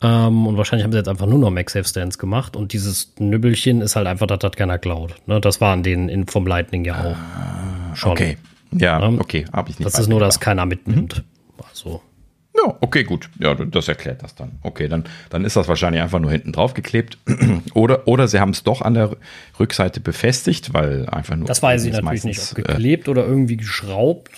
[0.00, 2.56] Ähm, und wahrscheinlich haben sie jetzt einfach nur noch MagSafe-Stands gemacht.
[2.56, 5.16] Und dieses Nübbelchen ist halt einfach, das hat keiner klaut.
[5.26, 5.40] Ne?
[5.40, 8.12] Das waren den in, vom Lightning ja auch ah, schon.
[8.12, 8.38] Okay.
[8.70, 9.86] Ja, ähm, okay, habe ich nicht.
[9.86, 11.24] Das ist nur, dass keiner mitnimmt.
[11.56, 11.64] Mhm.
[11.68, 12.02] Also.
[12.66, 13.28] Ja, okay, gut.
[13.38, 14.52] Ja, das erklärt das dann.
[14.62, 17.18] Okay, dann, dann ist das wahrscheinlich einfach nur hinten drauf geklebt.
[17.74, 19.16] oder, oder sie haben es doch an der
[19.58, 21.46] Rückseite befestigt, weil einfach nur.
[21.46, 24.30] Das weiß ich natürlich nicht, ob geklebt äh, oder irgendwie geschraubt.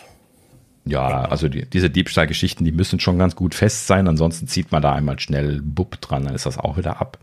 [0.84, 4.82] Ja, also die, diese Diebstahlgeschichten, die müssen schon ganz gut fest sein, ansonsten zieht man
[4.82, 7.18] da einmal schnell Bub dran, dann ist das auch wieder ab.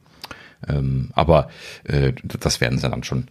[0.68, 1.50] Ähm, aber
[1.84, 3.28] äh, das werden sie dann schon,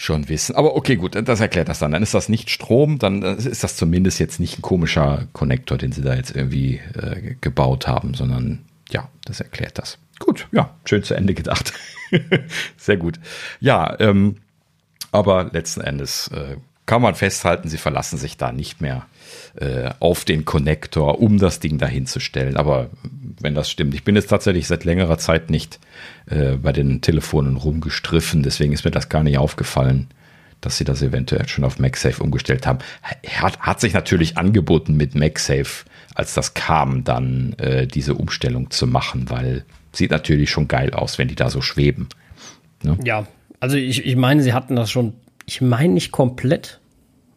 [0.00, 0.56] schon wissen.
[0.56, 1.92] Aber okay, gut, das erklärt das dann.
[1.92, 5.92] Dann ist das nicht Strom, dann ist das zumindest jetzt nicht ein komischer Konnektor, den
[5.92, 9.98] sie da jetzt irgendwie äh, gebaut haben, sondern ja, das erklärt das.
[10.18, 11.74] Gut, ja, schön zu Ende gedacht.
[12.78, 13.20] Sehr gut.
[13.60, 14.36] Ja, ähm,
[15.12, 16.56] aber letzten Endes äh,
[16.86, 19.06] kann man festhalten, sie verlassen sich da nicht mehr
[19.56, 22.20] äh, auf den Connector, um das Ding dahin zu.
[22.54, 22.90] Aber
[23.40, 25.78] wenn das stimmt, ich bin jetzt tatsächlich seit längerer Zeit nicht
[26.26, 30.08] äh, bei den Telefonen rumgestriffen, deswegen ist mir das gar nicht aufgefallen,
[30.60, 32.80] dass sie das eventuell schon auf MagSafe umgestellt haben.
[33.26, 38.86] Hat, hat sich natürlich angeboten mit MagSafe, als das kam, dann äh, diese Umstellung zu
[38.86, 42.08] machen, weil sieht natürlich schon geil aus, wenn die da so schweben.
[42.82, 42.98] Ne?
[43.04, 43.26] Ja,
[43.58, 45.14] also ich, ich meine, sie hatten das schon,
[45.46, 46.79] ich meine nicht komplett,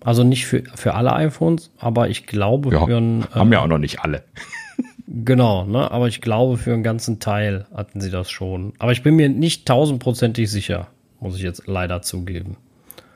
[0.04, 3.26] also nicht für, für alle iPhones, aber ich glaube ja, für ein.
[3.32, 4.24] Haben äh, ja auch noch nicht alle.
[5.08, 5.90] genau, ne?
[5.92, 8.74] Aber ich glaube, für einen ganzen Teil hatten sie das schon.
[8.80, 10.88] Aber ich bin mir nicht tausendprozentig sicher,
[11.20, 12.58] muss ich jetzt leider zugeben.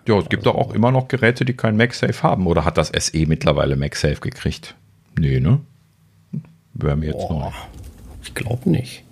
[0.07, 2.47] Ja, es gibt also, doch auch immer noch Geräte, die kein MagSafe haben.
[2.47, 4.75] Oder hat das SE mittlerweile MagSafe gekriegt?
[5.19, 5.59] Nee, ne?
[6.73, 7.53] Wäre mir jetzt Boah, noch.
[8.23, 9.03] Ich glaube nicht.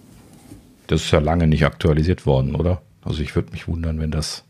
[0.87, 2.81] Das ist ja lange nicht aktualisiert worden, oder?
[3.03, 4.45] Also ich würde mich wundern, wenn das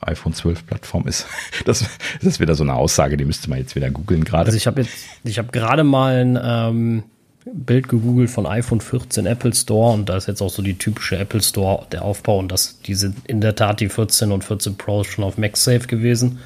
[0.00, 1.26] iPhone 12 Plattform ist.
[1.64, 4.46] Das, das ist wieder so eine Aussage, die müsste man jetzt wieder googeln gerade.
[4.46, 4.94] Also ich habe jetzt,
[5.24, 7.02] ich habe gerade mal ein ähm,
[7.44, 11.18] Bild gegoogelt von iPhone 14 Apple Store und da ist jetzt auch so die typische
[11.18, 14.76] Apple Store der Aufbau und das, die sind in der Tat die 14 und 14
[14.76, 16.38] Pro schon auf MagSafe gewesen.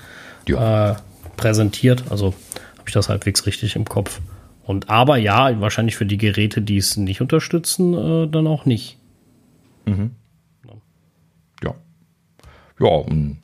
[0.48, 0.92] Ja.
[0.92, 0.96] Äh,
[1.36, 2.34] präsentiert, also
[2.78, 4.20] habe ich das halbwegs richtig im Kopf.
[4.64, 8.98] Und aber ja, wahrscheinlich für die Geräte, die es nicht unterstützen, äh, dann auch nicht.
[9.86, 10.12] Mhm.
[12.82, 12.88] Ja.
[12.88, 13.38] Und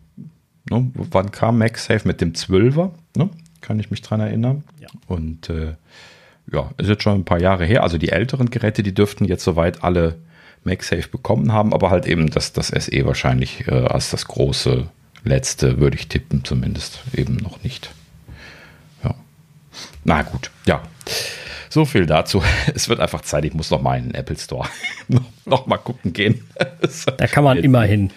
[0.71, 0.91] Ne?
[0.95, 2.91] Wann kam MagSafe mit dem 12er?
[3.17, 3.31] Ne?
[3.61, 4.65] Kann ich mich dran erinnern.
[4.81, 4.89] Ja.
[5.07, 5.75] Und äh,
[6.51, 7.83] ja, ist jetzt schon ein paar Jahre her.
[7.83, 10.17] Also die älteren Geräte, die dürften jetzt soweit alle
[10.65, 14.89] MagSafe bekommen haben, aber halt eben das, das SE wahrscheinlich äh, als das große
[15.25, 17.91] letzte, würde ich tippen, zumindest eben noch nicht.
[19.05, 19.15] Ja.
[20.05, 20.83] Na gut, ja.
[21.71, 22.43] So viel dazu.
[22.75, 24.69] Es wird einfach Zeit, ich muss noch mal in den Apple Store
[25.09, 26.43] noch, noch mal gucken gehen.
[27.17, 28.11] Da kann man immerhin.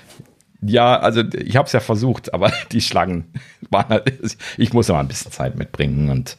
[0.61, 3.33] Ja, also ich habe es ja versucht, aber die Schlangen
[3.69, 6.37] waren halt, ich muss ja mal ein bisschen Zeit mitbringen und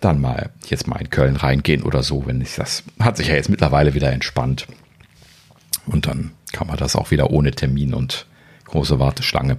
[0.00, 3.34] dann mal jetzt mal in Köln reingehen oder so, wenn ich das, hat sich ja
[3.34, 4.66] jetzt mittlerweile wieder entspannt.
[5.86, 8.26] Und dann kann man das auch wieder ohne Termin und
[8.64, 9.58] große Warteschlange.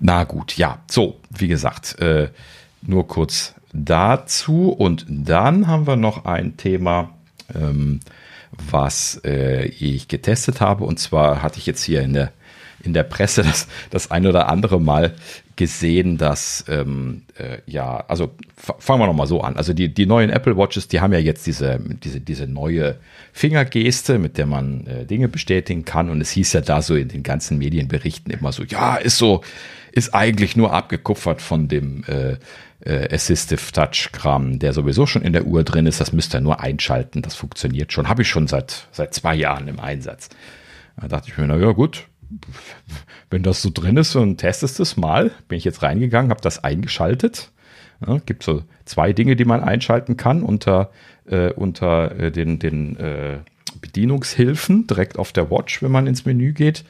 [0.00, 2.30] Na gut, ja, so, wie gesagt, äh,
[2.82, 4.70] nur kurz dazu.
[4.70, 7.10] Und dann haben wir noch ein Thema,
[7.54, 8.00] ähm,
[8.52, 10.84] was äh, ich getestet habe.
[10.84, 12.32] Und zwar hatte ich jetzt hier in der
[12.82, 15.14] in der Presse das, das ein oder andere Mal
[15.56, 19.56] gesehen, dass, ähm, äh, ja, also fangen wir nochmal so an.
[19.56, 22.96] Also die, die neuen Apple Watches, die haben ja jetzt diese, diese, diese neue
[23.32, 26.08] Fingergeste, mit der man äh, Dinge bestätigen kann.
[26.08, 29.42] Und es hieß ja da so in den ganzen Medienberichten immer so, ja, ist so,
[29.92, 32.36] ist eigentlich nur abgekupfert von dem äh,
[32.84, 36.00] äh, Assistive Touch Kram, der sowieso schon in der Uhr drin ist.
[36.00, 37.22] Das müsst ihr nur einschalten.
[37.22, 38.08] Das funktioniert schon.
[38.08, 40.28] Habe ich schon seit, seit zwei Jahren im Einsatz.
[41.00, 42.06] Da dachte ich mir, na ja, gut,
[43.30, 46.62] wenn das so drin ist und testest es mal, bin ich jetzt reingegangen, habe das
[46.62, 47.50] eingeschaltet.
[48.06, 50.90] Ja, gibt so zwei Dinge, die man einschalten kann unter,
[51.26, 53.38] äh, unter äh, den, den äh,
[53.80, 56.84] Bedienungshilfen direkt auf der Watch, wenn man ins Menü geht.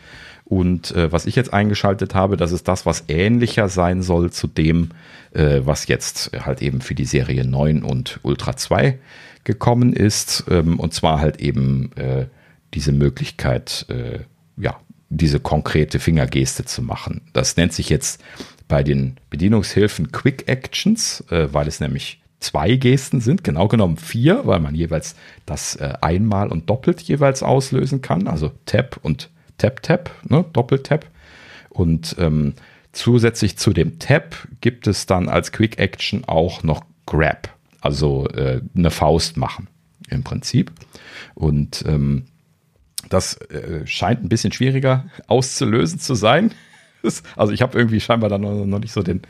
[0.45, 4.47] Und äh, was ich jetzt eingeschaltet habe, das ist das, was ähnlicher sein soll zu
[4.47, 4.91] dem,
[5.33, 8.99] äh, was jetzt halt eben für die Serie 9 und Ultra 2
[9.45, 10.45] gekommen ist.
[10.51, 12.27] Ähm, und zwar halt eben äh,
[12.75, 13.85] diese Möglichkeit,
[14.57, 14.81] ja,
[15.17, 17.23] diese konkrete Fingergeste zu machen.
[17.33, 18.23] Das nennt sich jetzt
[18.69, 24.47] bei den Bedienungshilfen Quick Actions, äh, weil es nämlich zwei Gesten sind, genau genommen vier,
[24.47, 25.15] weil man jeweils
[25.47, 31.07] das äh, einmal und doppelt jeweils auslösen kann, also Tap und Tap Tap, ne, Doppeltap.
[31.69, 32.55] Und ähm,
[32.93, 38.61] zusätzlich zu dem Tap gibt es dann als Quick Action auch noch Grab, also äh,
[38.75, 39.69] eine Faust machen
[40.09, 40.73] im Prinzip.
[41.35, 42.25] Und ähm,
[43.09, 46.53] das äh, scheint ein bisschen schwieriger auszulösen zu sein.
[47.35, 49.23] Also ich habe irgendwie scheinbar da noch, noch, nicht so den,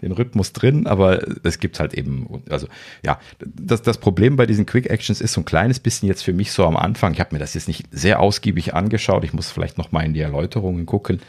[0.00, 2.68] den Rhythmus drin, aber es gibt halt eben, also
[3.04, 6.32] ja, das, das Problem bei diesen Quick Actions ist so ein kleines bisschen jetzt für
[6.32, 7.12] mich so am Anfang.
[7.12, 9.24] Ich habe mir das jetzt nicht sehr ausgiebig angeschaut.
[9.24, 11.20] Ich muss vielleicht noch mal in die Erläuterungen gucken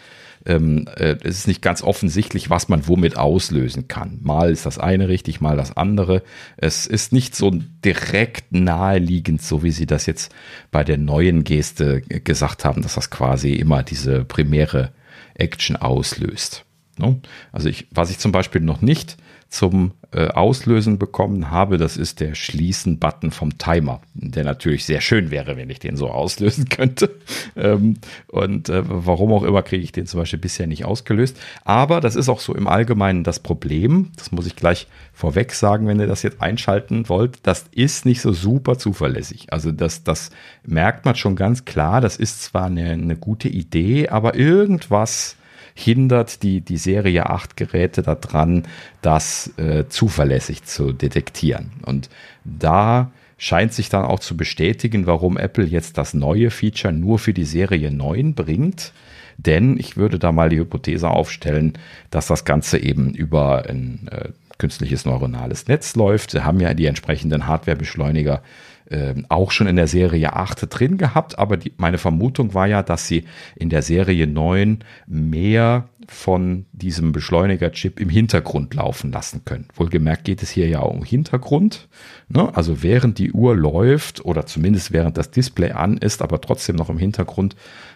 [0.46, 4.20] ähm, äh, es ist nicht ganz offensichtlich, was man womit auslösen kann.
[4.22, 6.24] Mal ist das eine richtig, mal das andere.
[6.58, 7.52] Es ist nicht so
[7.84, 10.34] direkt naheliegend, so wie sie das jetzt
[10.72, 14.92] bei der neuen Geste gesagt haben, dass das quasi immer diese primäre
[15.36, 16.66] Action auslöst.
[16.98, 17.20] Ne?
[17.52, 19.18] Also ich, was ich zum Beispiel noch nicht
[19.50, 21.78] zum äh, Auslösen bekommen habe.
[21.78, 26.10] Das ist der Schließen-Button vom Timer, der natürlich sehr schön wäre, wenn ich den so
[26.10, 27.16] auslösen könnte.
[27.56, 31.38] Ähm, und äh, warum auch immer kriege ich den zum Beispiel bisher nicht ausgelöst.
[31.64, 34.10] Aber das ist auch so im Allgemeinen das Problem.
[34.16, 37.38] Das muss ich gleich vorweg sagen, wenn ihr das jetzt einschalten wollt.
[37.44, 39.48] Das ist nicht so super zuverlässig.
[39.52, 40.32] Also das, das
[40.66, 42.02] merkt man schon ganz klar.
[42.02, 45.36] Das ist zwar eine, eine gute Idee, aber irgendwas
[45.80, 48.64] hindert die, die Serie 8 Geräte daran,
[49.02, 51.72] das äh, zuverlässig zu detektieren.
[51.86, 52.10] Und
[52.44, 57.34] da scheint sich dann auch zu bestätigen, warum Apple jetzt das neue Feature nur für
[57.34, 58.94] die Serie 9 bringt.
[59.38, 61.74] Denn ich würde da mal die Hypothese aufstellen,
[62.12, 66.32] dass das Ganze eben über ein äh, künstliches neuronales Netz läuft.
[66.32, 68.44] Sie haben ja die entsprechenden Hardwarebeschleuniger
[68.90, 72.84] äh, auch schon in der Serie 8 drin gehabt, aber die, meine Vermutung war ja,
[72.84, 73.26] dass sie
[73.56, 79.68] in der Serie 9 mehr von diesem Beschleuniger-Chip im Hintergrund laufen lassen können.
[79.76, 81.88] Wohlgemerkt geht es hier ja um Hintergrund.
[82.30, 82.56] Ne?
[82.56, 86.90] Also während die Uhr läuft oder zumindest während das Display an ist, aber trotzdem noch
[86.90, 87.56] im Hintergrund,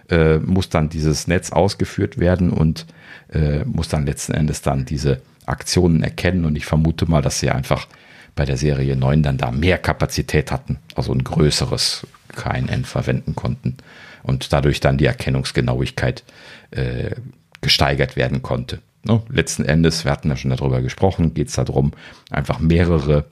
[0.10, 2.86] äh, muss dann dieses Netz ausgeführt werden und
[3.32, 6.46] äh, muss dann letzten Endes dann diese Aktionen erkennen.
[6.46, 7.88] Und ich vermute mal, dass sie einfach
[8.36, 13.78] bei der Serie 9 dann da mehr Kapazität hatten, also ein größeres KNN verwenden konnten
[14.24, 16.24] und dadurch dann die Erkennungsgenauigkeit
[16.72, 17.12] äh,
[17.62, 18.80] gesteigert werden konnte.
[19.04, 21.92] No, letzten Endes, wir hatten ja schon darüber gesprochen, geht es darum,
[22.30, 23.26] einfach mehrere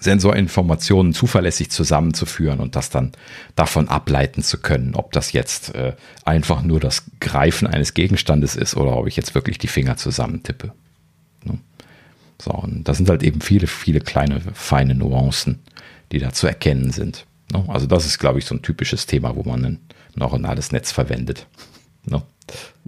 [0.00, 3.12] Sensorinformationen zuverlässig zusammenzuführen und das dann
[3.54, 5.94] davon ableiten zu können, ob das jetzt äh,
[6.24, 10.72] einfach nur das Greifen eines Gegenstandes ist oder ob ich jetzt wirklich die Finger zusammentippe.
[11.44, 11.58] No.
[12.40, 15.60] So, und das sind halt eben viele, viele kleine, feine Nuancen,
[16.12, 17.26] die da zu erkennen sind.
[17.52, 17.64] No.
[17.68, 19.78] Also das ist, glaube ich, so ein typisches Thema, wo man ein
[20.14, 21.46] neuronales Netz verwendet.
[22.04, 22.22] No.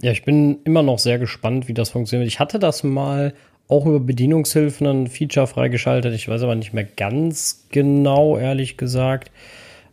[0.01, 2.27] Ja, ich bin immer noch sehr gespannt, wie das funktioniert.
[2.27, 3.33] Ich hatte das mal
[3.67, 6.13] auch über Bedienungshilfen ein Feature freigeschaltet.
[6.13, 9.31] Ich weiß aber nicht mehr ganz genau, ehrlich gesagt.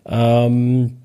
[0.07, 0.99] Ähm,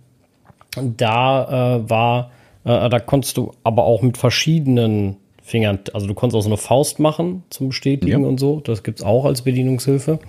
[0.75, 2.31] da äh, war,
[2.63, 5.17] äh, da konntest du aber auch mit verschiedenen
[5.51, 8.27] Fingern, also du konntest auch so eine Faust machen zum Bestätigen ja.
[8.27, 8.61] und so.
[8.61, 10.19] Das gibt es auch als Bedienungshilfe.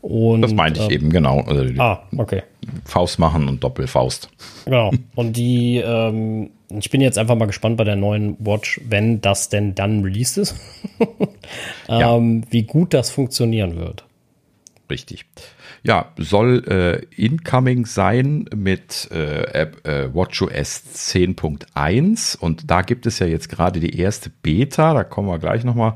[0.00, 1.40] Und, das meinte ich äh, eben, genau.
[1.42, 2.42] Also ah, okay.
[2.84, 4.30] Faust machen und Doppelfaust.
[4.64, 4.90] Genau.
[5.14, 9.50] Und die, ähm, ich bin jetzt einfach mal gespannt bei der neuen Watch, wenn das
[9.50, 10.56] denn dann released ist,
[11.88, 12.50] ähm, ja.
[12.50, 14.04] wie gut das funktionieren wird.
[14.90, 15.26] Richtig.
[15.84, 23.26] Ja, soll äh, incoming sein mit äh, äh, WatchOS 10.1 und da gibt es ja
[23.26, 25.94] jetzt gerade die erste Beta, da kommen wir gleich nochmal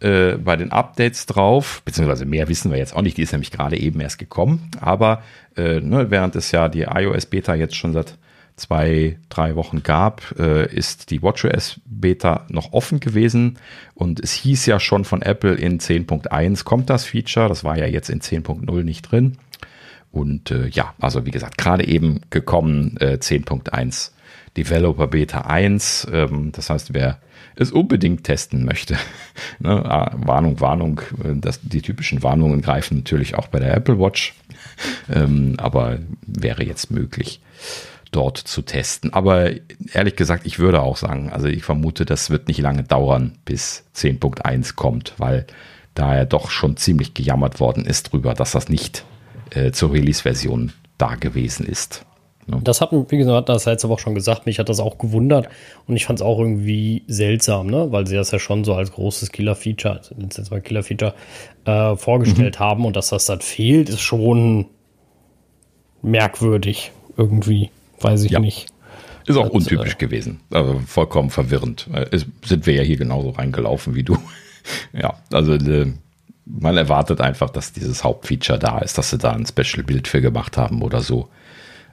[0.00, 3.52] äh, bei den Updates drauf, beziehungsweise mehr wissen wir jetzt auch nicht, die ist nämlich
[3.52, 5.22] gerade eben erst gekommen, aber
[5.56, 8.18] äh, ne, während es ja die iOS Beta jetzt schon seit
[8.56, 13.58] zwei, drei Wochen gab, äh, ist die WatchOS Beta noch offen gewesen
[13.94, 17.86] und es hieß ja schon von Apple in 10.1 kommt das Feature, das war ja
[17.86, 19.38] jetzt in 10.0 nicht drin.
[20.12, 24.12] Und äh, ja, also wie gesagt, gerade eben gekommen äh, 10.1
[24.56, 26.06] Developer Beta 1.
[26.12, 27.18] Ähm, das heißt, wer
[27.56, 28.96] es unbedingt testen möchte,
[29.58, 33.98] ne, ah, Warnung, Warnung, äh, das, die typischen Warnungen greifen natürlich auch bei der Apple
[33.98, 34.34] Watch,
[35.12, 37.40] ähm, aber wäre jetzt möglich
[38.14, 39.12] dort zu testen.
[39.12, 39.50] Aber
[39.92, 43.84] ehrlich gesagt, ich würde auch sagen, also ich vermute, das wird nicht lange dauern, bis
[43.96, 45.46] 10.1 kommt, weil
[45.94, 49.04] da ja doch schon ziemlich gejammert worden ist drüber, dass das nicht
[49.50, 52.04] äh, zur Release-Version da gewesen ist.
[52.46, 52.60] Ne?
[52.62, 55.48] Das hat, wie gesagt, das aber auch schon gesagt, mich hat das auch gewundert
[55.86, 57.90] und ich fand es auch irgendwie seltsam, ne?
[57.90, 61.14] weil sie das ja schon so als großes Killer-Feature, jetzt mal Killer-Feature,
[61.64, 62.64] äh, vorgestellt mhm.
[62.64, 64.66] haben und dass das dann fehlt, ist schon
[66.02, 67.70] merkwürdig irgendwie.
[68.04, 68.38] Weiß ich ja.
[68.38, 68.66] nicht.
[69.26, 70.40] Ist auch das, untypisch äh, gewesen.
[70.50, 71.88] Also vollkommen verwirrend.
[72.10, 74.18] Es sind wir ja hier genauso reingelaufen wie du.
[74.92, 75.92] ja, also äh,
[76.44, 80.56] man erwartet einfach, dass dieses Hauptfeature da ist, dass sie da ein Special-Bild für gemacht
[80.56, 81.28] haben oder so.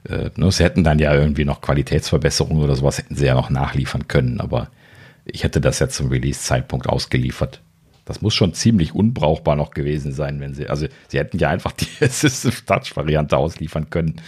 [0.08, 3.50] Äh, ne, sie hätten dann ja irgendwie noch Qualitätsverbesserungen oder sowas, hätten sie ja noch
[3.50, 4.68] nachliefern können, aber
[5.24, 7.62] ich hätte das ja zum Release-Zeitpunkt ausgeliefert.
[8.04, 11.72] Das muss schon ziemlich unbrauchbar noch gewesen sein, wenn sie, also sie hätten ja einfach
[11.72, 14.20] die Assistive Touch Variante ausliefern können.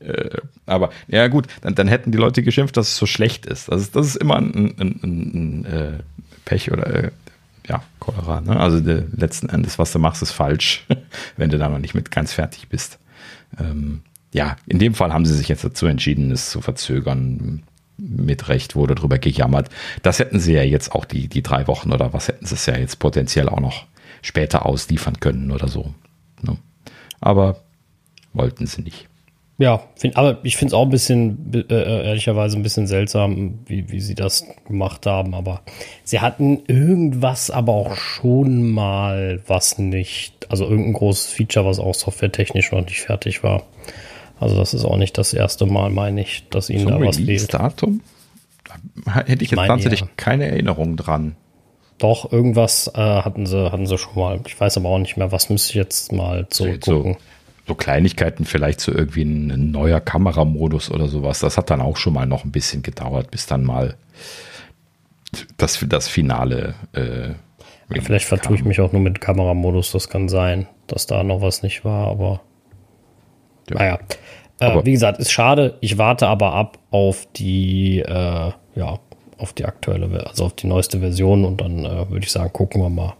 [0.00, 3.70] Äh, aber ja gut, dann, dann hätten die Leute geschimpft, dass es so schlecht ist.
[3.70, 5.92] Das ist, das ist immer ein, ein, ein, ein äh,
[6.44, 7.10] Pech oder äh,
[7.68, 8.40] ja, Cholera.
[8.40, 8.58] Ne?
[8.58, 10.86] Also letzten Endes, was du machst, ist falsch,
[11.36, 12.98] wenn du da noch nicht mit ganz fertig bist.
[13.58, 14.00] Ähm,
[14.32, 17.62] ja, in dem Fall haben sie sich jetzt dazu entschieden, es zu verzögern
[17.98, 19.68] mit Recht wurde darüber gejammert.
[20.02, 22.66] Das hätten sie ja jetzt auch die, die drei Wochen oder was hätten sie es
[22.66, 23.86] ja jetzt potenziell auch noch
[24.22, 25.92] später ausliefern können oder so.
[26.42, 26.56] Ne?
[27.20, 27.60] Aber
[28.32, 29.08] wollten sie nicht.
[29.60, 33.58] Ja, find, aber ich finde es auch ein bisschen, äh, äh, ehrlicherweise ein bisschen seltsam,
[33.66, 35.34] wie, wie sie das gemacht haben.
[35.34, 35.62] Aber
[36.04, 41.94] sie hatten irgendwas, aber auch schon mal was nicht, also irgendein großes Feature, was auch
[41.94, 43.64] softwaretechnisch noch nicht fertig war.
[44.40, 47.16] Also das ist auch nicht das erste Mal, meine ich, dass ihnen Zum da was
[47.16, 47.52] fehlt.
[47.52, 48.00] Datum?
[49.06, 50.08] Hätte ich jetzt tatsächlich ja.
[50.16, 51.36] keine Erinnerung dran.
[51.98, 54.40] Doch, irgendwas äh, hatten sie, hatten sie schon mal.
[54.46, 57.14] Ich weiß aber auch nicht mehr, was müsste ich jetzt mal zurückgucken.
[57.14, 57.18] So,
[57.68, 61.40] so Kleinigkeiten, vielleicht so irgendwie ein, ein, neuer Kameramodus oder sowas.
[61.40, 63.96] Das hat dann auch schon mal noch ein bisschen gedauert, bis dann mal
[65.56, 66.74] das, das Finale.
[66.92, 67.30] Äh,
[67.94, 71.40] ja, vielleicht vertue ich mich auch nur mit Kameramodus, das kann sein, dass da noch
[71.40, 72.40] was nicht war, aber
[73.70, 73.76] ja.
[73.76, 73.98] naja.
[74.60, 75.76] Äh, wie gesagt, ist schade.
[75.80, 78.98] Ich warte aber ab auf die, äh, ja,
[79.38, 82.82] auf die aktuelle, also auf die neueste Version und dann äh, würde ich sagen, gucken
[82.82, 83.14] wir mal.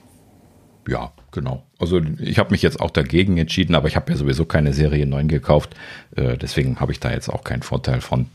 [0.89, 1.62] Ja, genau.
[1.78, 5.06] Also ich habe mich jetzt auch dagegen entschieden, aber ich habe ja sowieso keine Serie
[5.06, 5.77] 9 gekauft.
[6.16, 8.27] Äh, deswegen habe ich da jetzt auch keinen Vorteil von.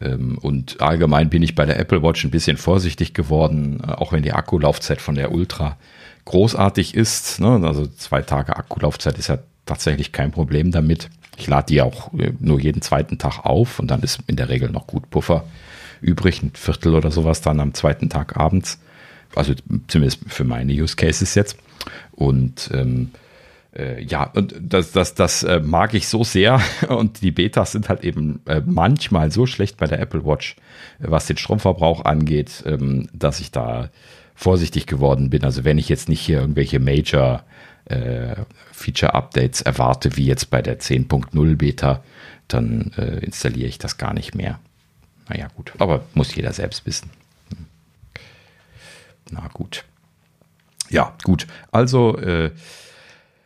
[0.00, 4.12] Ähm, und allgemein bin ich bei der Apple Watch ein bisschen vorsichtig geworden, äh, auch
[4.12, 5.78] wenn die Akkulaufzeit von der Ultra
[6.24, 7.40] großartig ist.
[7.40, 7.60] Ne?
[7.64, 11.08] Also zwei Tage Akkulaufzeit ist ja tatsächlich kein Problem damit.
[11.36, 14.48] Ich lade die auch äh, nur jeden zweiten Tag auf und dann ist in der
[14.48, 15.44] Regel noch gut Puffer
[16.00, 18.80] übrig, ein Viertel oder sowas dann am zweiten Tag abends.
[19.34, 19.54] Also
[19.86, 21.56] zumindest für meine Use Cases jetzt.
[22.12, 23.12] Und ähm,
[23.74, 26.60] äh, ja, und das, das, das äh, mag ich so sehr.
[26.88, 30.56] Und die Betas sind halt eben äh, manchmal so schlecht bei der Apple Watch,
[30.98, 33.88] was den Stromverbrauch angeht, ähm, dass ich da
[34.34, 35.44] vorsichtig geworden bin.
[35.44, 37.44] Also wenn ich jetzt nicht hier irgendwelche Major
[38.72, 42.02] Feature-Updates erwarte, wie jetzt bei der 10.0 Beta,
[42.48, 44.58] dann äh, installiere ich das gar nicht mehr.
[45.28, 45.72] Naja, gut.
[45.78, 47.10] Aber muss jeder selbst wissen.
[47.50, 47.66] Hm.
[49.30, 49.84] Na gut.
[50.90, 51.46] Ja, gut.
[51.70, 52.50] Also, äh,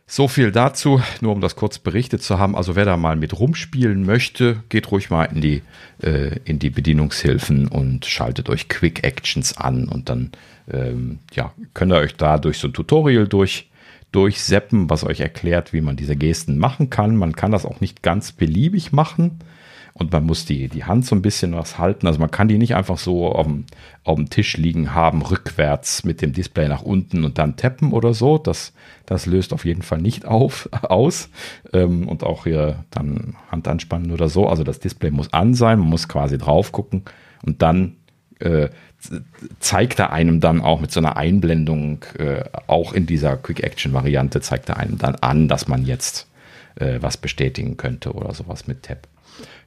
[0.09, 2.55] so viel dazu, nur um das kurz berichtet zu haben.
[2.55, 5.61] Also wer da mal mit rumspielen möchte, geht ruhig mal in die,
[6.01, 10.31] äh, in die Bedienungshilfen und schaltet euch Quick Actions an und dann
[10.71, 13.69] ähm, ja, könnt ihr euch da durch so ein Tutorial durch,
[14.11, 17.15] durchseppen, was euch erklärt, wie man diese Gesten machen kann.
[17.15, 19.39] Man kann das auch nicht ganz beliebig machen
[19.99, 22.05] und man muss die, die Hand so ein bisschen was halten.
[22.05, 23.65] Also man kann die nicht einfach so auf dem,
[24.03, 28.13] auf dem Tisch liegen haben, rückwärts mit dem Display nach unten und dann tappen oder
[28.13, 28.37] so.
[28.37, 28.73] Das,
[29.07, 31.29] das löst auf jeden Fall nicht auf, aus.
[31.73, 34.47] Ähm, und auch hier dann Hand anspannen oder so.
[34.47, 37.03] Also das Display muss an sein, man muss quasi drauf gucken
[37.43, 37.95] und dann
[38.39, 38.69] äh,
[39.59, 44.69] zeigt er einem dann auch mit so einer Einblendung, äh, auch in dieser Quick-Action-Variante, zeigt
[44.69, 46.27] er einem dann an, dass man jetzt
[46.75, 49.07] äh, was bestätigen könnte oder sowas mit Tab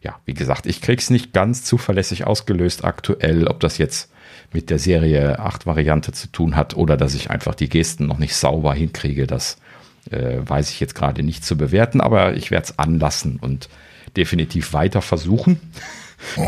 [0.02, 4.10] ja, wie gesagt, ich krieg's nicht ganz zuverlässig ausgelöst aktuell, ob das jetzt
[4.52, 8.18] mit der Serie 8 Variante zu tun hat oder dass ich einfach die Gesten noch
[8.18, 9.58] nicht sauber hinkriege, das
[10.10, 13.68] äh, weiß ich jetzt gerade nicht zu bewerten, aber ich werde es anlassen und
[14.16, 15.60] definitiv weiter versuchen.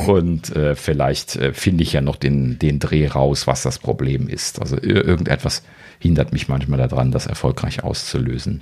[0.07, 4.29] Und äh, vielleicht äh, finde ich ja noch den, den Dreh raus, was das Problem
[4.29, 4.61] ist.
[4.61, 5.63] Also irgendetwas
[5.99, 8.61] hindert mich manchmal daran, das erfolgreich auszulösen.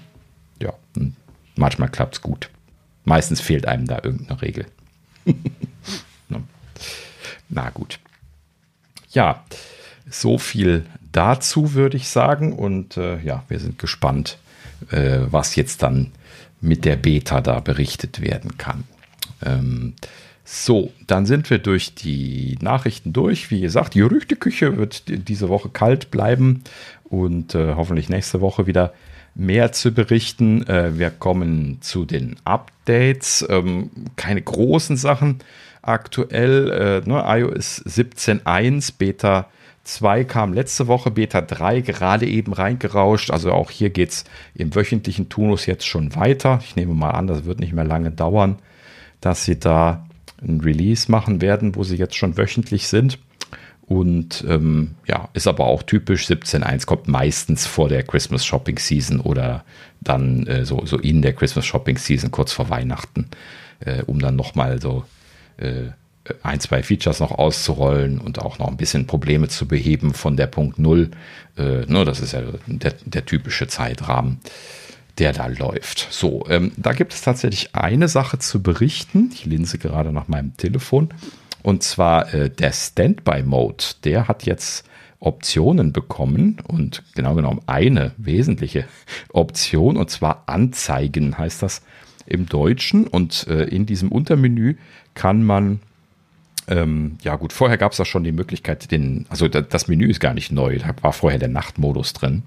[0.62, 0.72] Ja,
[1.56, 2.50] manchmal klappt es gut.
[3.04, 4.66] Meistens fehlt einem da irgendeine Regel.
[7.48, 7.98] Na gut.
[9.10, 9.44] Ja,
[10.08, 12.52] so viel dazu würde ich sagen.
[12.52, 14.38] Und äh, ja, wir sind gespannt,
[14.90, 16.12] äh, was jetzt dann
[16.60, 18.84] mit der Beta da berichtet werden kann.
[19.42, 19.94] Ähm,
[20.52, 23.52] so, dann sind wir durch die Nachrichten durch.
[23.52, 26.64] Wie gesagt, die Gerüchteküche wird diese Woche kalt bleiben
[27.05, 28.93] und äh, hoffentlich nächste Woche wieder
[29.36, 30.66] mehr zu berichten.
[30.66, 33.47] Äh, wir kommen zu den Updates.
[33.48, 35.39] Ähm, keine großen Sachen
[35.82, 37.02] aktuell.
[37.06, 39.47] Äh, ne, iOS 17.1, Beta
[39.85, 43.31] 2 kam letzte Woche, Beta 3 gerade eben reingerauscht.
[43.31, 44.24] Also auch hier geht es
[44.56, 46.59] im wöchentlichen Turnus jetzt schon weiter.
[46.64, 48.59] Ich nehme mal an, das wird nicht mehr lange dauern,
[49.20, 50.06] dass sie da
[50.42, 53.18] ein Release machen werden, wo sie jetzt schon wöchentlich sind.
[53.82, 56.26] Und ähm, ja, ist aber auch typisch.
[56.26, 59.64] 17.1 kommt meistens vor der Christmas Shopping Season oder
[60.00, 63.26] dann äh, so, so in der Christmas Shopping Season, kurz vor Weihnachten,
[63.80, 65.04] äh, um dann nochmal so
[65.56, 65.88] äh,
[66.42, 70.46] ein, zwei Features noch auszurollen und auch noch ein bisschen Probleme zu beheben von der
[70.46, 71.10] Punkt Null.
[71.56, 74.38] Äh, ne, das ist ja der, der typische Zeitrahmen
[75.18, 76.08] der da läuft.
[76.10, 79.30] So, ähm, da gibt es tatsächlich eine Sache zu berichten.
[79.32, 81.10] Ich linse gerade nach meinem Telefon.
[81.62, 84.84] Und zwar äh, der Standby-Mode, der hat jetzt
[85.20, 88.86] Optionen bekommen und genau genommen eine wesentliche
[89.32, 91.82] Option und zwar Anzeigen heißt das
[92.24, 94.76] im Deutschen und äh, in diesem Untermenü
[95.14, 95.80] kann man
[96.68, 100.20] ähm, ja gut, vorher gab es da schon die Möglichkeit, den, also das Menü ist
[100.20, 102.44] gar nicht neu, da war vorher der Nachtmodus drin.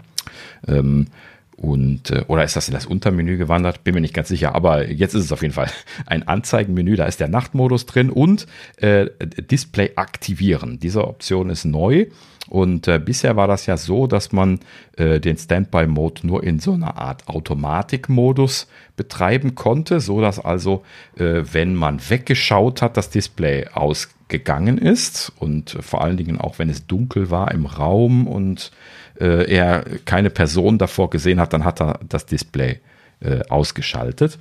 [0.68, 1.08] Ähm,
[1.56, 3.84] Und, äh, oder ist das in das Untermenü gewandert?
[3.84, 5.70] Bin mir nicht ganz sicher, aber jetzt ist es auf jeden Fall
[6.06, 6.96] ein Anzeigenmenü.
[6.96, 8.48] Da ist der Nachtmodus drin und
[8.78, 10.80] äh, Display aktivieren.
[10.80, 12.08] Diese Option ist neu.
[12.50, 14.60] Und äh, bisher war das ja so, dass man
[14.98, 18.68] äh, den Standby-Mode nur in so einer Art Automatikmodus
[18.98, 20.84] betreiben konnte, so dass also,
[21.16, 26.70] äh, wenn man weggeschaut hat, das Display ausgegangen ist und vor allen Dingen auch, wenn
[26.70, 28.72] es dunkel war im Raum und
[29.20, 32.80] äh, er keine Person davor gesehen hat, dann hat er das Display
[33.20, 34.38] äh, ausgeschaltet.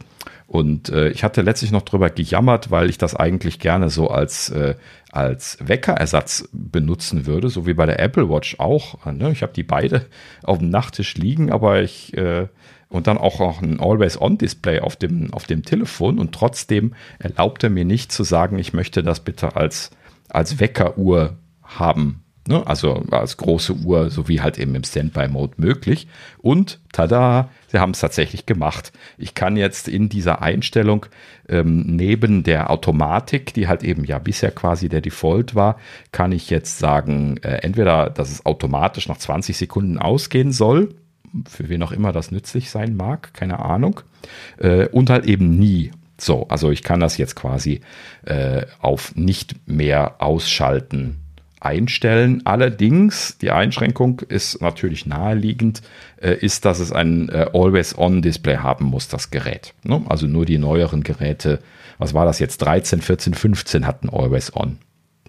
[0.47, 4.51] Und äh, ich hatte letztlich noch drüber gejammert, weil ich das eigentlich gerne so als,
[4.51, 4.75] äh,
[5.11, 9.07] als Weckerersatz benutzen würde, so wie bei der Apple Watch auch.
[9.07, 9.31] Ne?
[9.33, 10.07] Ich habe die beide
[10.43, 12.49] auf dem Nachttisch liegen, aber ich äh,
[12.93, 17.71] und dann auch, auch ein Always-On-Display auf dem, auf dem Telefon und trotzdem erlaubt er
[17.71, 19.91] mir nicht zu sagen, ich möchte das bitte als,
[20.29, 22.22] als Weckeruhr haben.
[22.49, 22.67] Ne?
[22.67, 26.09] Also als große Uhr, so wie halt eben im Standby-Mode möglich.
[26.39, 28.93] Und tada, sie haben es tatsächlich gemacht.
[29.17, 31.07] Ich kann jetzt in dieser Einstellung
[31.49, 35.79] ähm, neben der Automatik, die halt eben ja bisher quasi der Default war,
[36.11, 40.97] kann ich jetzt sagen, äh, entweder, dass es automatisch nach 20 Sekunden ausgehen soll,
[41.49, 44.01] für wen auch immer das nützlich sein mag, keine Ahnung,
[44.59, 45.93] äh, und halt eben nie.
[46.19, 47.81] So, also ich kann das jetzt quasi
[48.25, 51.22] äh, auf nicht mehr ausschalten
[51.65, 52.43] einstellen.
[52.45, 55.83] Allerdings, die Einschränkung ist natürlich naheliegend,
[56.21, 59.75] äh, ist, dass es ein äh, Always-On-Display haben muss, das Gerät.
[59.85, 60.03] Ne?
[60.09, 61.61] Also nur die neueren Geräte,
[61.99, 64.79] was war das jetzt, 13, 14, 15 hatten Always-On.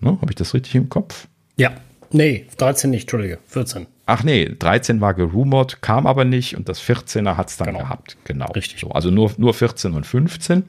[0.02, 0.18] Ne?
[0.22, 1.28] Habe ich das richtig im Kopf?
[1.56, 1.72] Ja,
[2.12, 3.88] nee, 13 nicht, Entschuldige, 14.
[4.06, 7.80] Ach nee, 13 war gerumort, kam aber nicht und das 14er hat es dann genau.
[7.80, 8.18] gehabt.
[8.26, 8.52] Genau.
[8.52, 8.82] Richtig.
[8.82, 10.64] So, also nur, nur 14 und 15.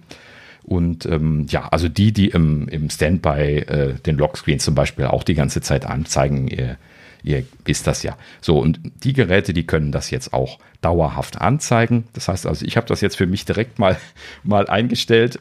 [0.65, 5.23] Und ähm, ja, also die, die im, im Standby äh, den Lockscreen zum Beispiel auch
[5.23, 6.79] die ganze Zeit anzeigen, ihr,
[7.23, 8.17] ihr wisst das ja.
[8.41, 12.05] So, und die Geräte, die können das jetzt auch dauerhaft anzeigen.
[12.15, 13.99] Das heißt also, ich habe das jetzt für mich direkt mal,
[14.43, 15.39] mal eingestellt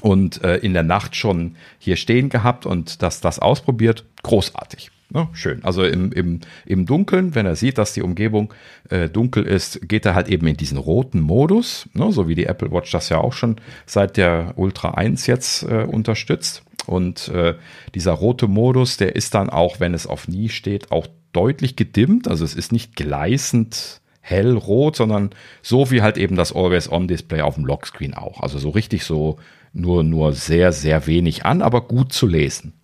[0.00, 4.04] und äh, in der Nacht schon hier stehen gehabt und das, das ausprobiert.
[4.22, 4.90] Großartig.
[5.10, 5.28] Ne?
[5.32, 5.64] schön.
[5.64, 8.52] Also im, im, im Dunkeln, wenn er sieht, dass die Umgebung
[8.90, 12.44] äh, dunkel ist, geht er halt eben in diesen roten Modus, ne, so wie die
[12.44, 13.56] Apple Watch das ja auch schon
[13.86, 16.62] seit der Ultra 1 jetzt äh, unterstützt.
[16.86, 17.54] Und äh,
[17.94, 22.28] dieser rote Modus, der ist dann auch, wenn es auf Nie steht, auch deutlich gedimmt.
[22.28, 25.30] Also es ist nicht gleißend hellrot, sondern
[25.62, 28.40] so wie halt eben das Always-On-Display auf dem Lockscreen auch.
[28.40, 29.38] Also so richtig so
[29.72, 32.74] nur, nur sehr, sehr wenig an, aber gut zu lesen.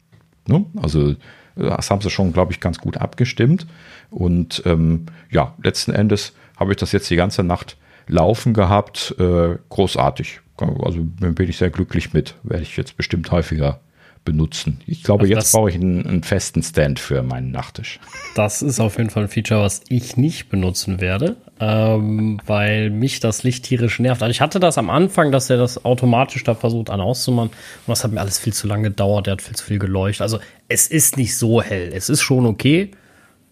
[0.47, 0.65] Ne?
[0.77, 1.15] Also
[1.57, 3.67] das haben sie schon, glaube ich, ganz gut abgestimmt.
[4.11, 7.77] Und ähm, ja, letzten Endes habe ich das jetzt die ganze Nacht
[8.07, 9.15] laufen gehabt.
[9.19, 10.41] Äh, großartig.
[10.57, 12.35] Also bin ich sehr glücklich mit.
[12.43, 13.81] Werde ich jetzt bestimmt häufiger
[14.25, 14.81] benutzen.
[14.87, 18.01] Ich glaube, also jetzt brauche ich einen, einen, festen Stand für meinen Nachttisch.
[18.35, 23.21] Das ist auf jeden Fall ein Feature, was ich nicht benutzen werde, ähm, weil mich
[23.21, 24.23] das Licht tierisch nervt.
[24.23, 27.89] Also ich hatte das am Anfang, dass er das automatisch da versucht an auszumachen und
[27.89, 29.27] das hat mir alles viel zu lange gedauert.
[29.27, 30.23] Der hat viel zu viel geleuchtet.
[30.23, 31.93] Also es ist nicht so hell.
[31.95, 32.91] Es ist schon okay,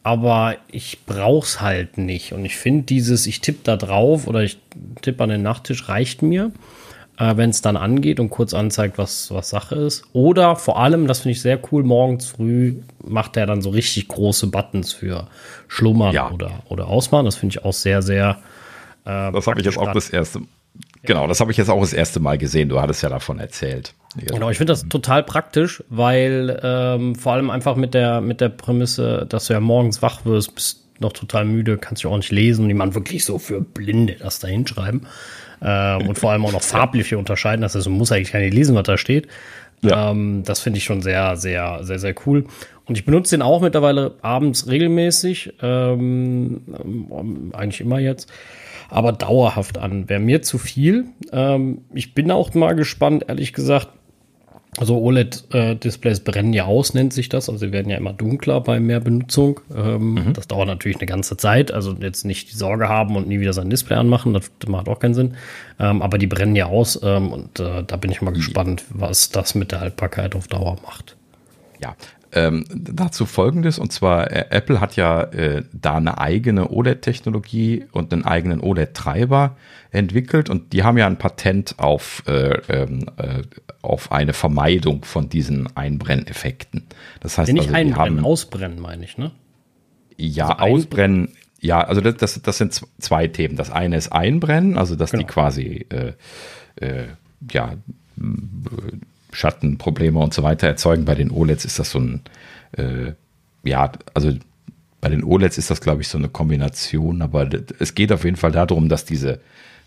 [0.03, 2.33] aber ich brauch's halt nicht.
[2.33, 4.59] Und ich finde dieses, ich tippe da drauf oder ich
[5.01, 6.51] tippe an den Nachttisch reicht mir
[7.19, 10.05] äh, wenn es dann angeht und kurz anzeigt, was, was Sache ist.
[10.13, 14.09] Oder vor allem, das finde ich sehr cool, morgens früh macht er dann so richtig
[14.09, 15.29] große Buttons für
[15.69, 16.31] Schlummern ja.
[16.31, 17.25] oder, oder Ausmachen.
[17.25, 18.39] Das finde ich auch sehr, sehr.
[19.05, 20.41] Äh, das habe ich jetzt auch das erste
[21.05, 22.69] Genau, das habe ich jetzt auch das erste Mal gesehen.
[22.69, 23.93] Du hattest ja davon erzählt.
[24.17, 28.51] Genau, ich finde das total praktisch, weil ähm, vor allem einfach mit der, mit der
[28.51, 32.31] Prämisse, dass du ja morgens wach wirst, bist noch total müde, kannst du auch nicht
[32.31, 35.07] lesen und jemand wirklich so für Blinde das da hinschreiben
[35.61, 37.63] ähm, und vor allem auch noch farbliche unterscheiden.
[37.63, 39.29] Das heißt, man muss eigentlich gar nicht lesen, was da steht.
[39.83, 40.11] Ja.
[40.11, 42.45] Ähm, das finde ich schon sehr, sehr, sehr, sehr cool.
[42.87, 46.63] Und ich benutze den auch mittlerweile abends regelmäßig, ähm,
[47.53, 48.33] eigentlich immer jetzt,
[48.89, 50.09] aber dauerhaft an.
[50.09, 51.07] Wäre mir zu viel.
[51.33, 53.89] Ähm, ich bin auch mal gespannt, ehrlich gesagt,
[54.79, 57.51] also OLED-Displays brennen ja aus, nennt sich das.
[57.51, 59.61] Also sie werden ja immer dunkler bei mehr Benutzung.
[59.75, 60.33] Ähm, mhm.
[60.33, 61.71] Das dauert natürlich eine ganze Zeit.
[61.73, 64.89] Also jetzt nicht die Sorge haben und nie wieder sein Display anmachen, das, das macht
[64.89, 65.37] auch keinen Sinn.
[65.79, 69.31] Ähm, aber die brennen ja aus ähm, und äh, da bin ich mal gespannt, was
[69.31, 71.17] das mit der Haltbarkeit auf Dauer macht.
[71.83, 71.95] Ja,
[72.33, 78.13] ähm, dazu folgendes, und zwar äh, Apple hat ja äh, da eine eigene OLED-Technologie und
[78.13, 79.57] einen eigenen OLED-Treiber
[79.91, 83.43] entwickelt und die haben ja ein Patent auf, äh, ähm, äh,
[83.83, 86.85] auf eine Vermeidung von diesen Einbrenneffekten.
[87.21, 89.33] Das heißt, nicht also, einbrennen, haben, ausbrennen meine ich, ne?
[90.17, 91.33] Ja, also ausbrennen.
[91.61, 93.57] Ja, also das, das, das sind zwei Themen.
[93.57, 95.23] Das eine ist Einbrennen, also dass genau.
[95.23, 96.13] die quasi äh,
[96.77, 97.09] äh,
[97.51, 97.75] ja
[99.33, 101.05] Schattenprobleme und so weiter erzeugen.
[101.05, 102.21] Bei den OLEDs ist das so ein,
[102.77, 103.13] äh,
[103.65, 104.33] ja, also
[105.01, 107.49] bei den OLEDs ist das, glaube ich, so eine Kombination, aber
[107.79, 109.41] es geht auf jeden Fall darum, dass diese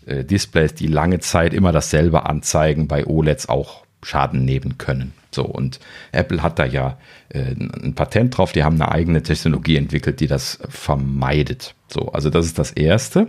[0.06, 5.12] äh, Displays, die lange Zeit immer dasselbe anzeigen, bei OLEDs auch Schaden nehmen können.
[5.32, 5.80] So, und
[6.12, 6.98] Apple hat da ja
[7.28, 11.74] äh, ein Patent drauf, die haben eine eigene Technologie entwickelt, die das vermeidet.
[11.88, 13.28] So, also das ist das Erste.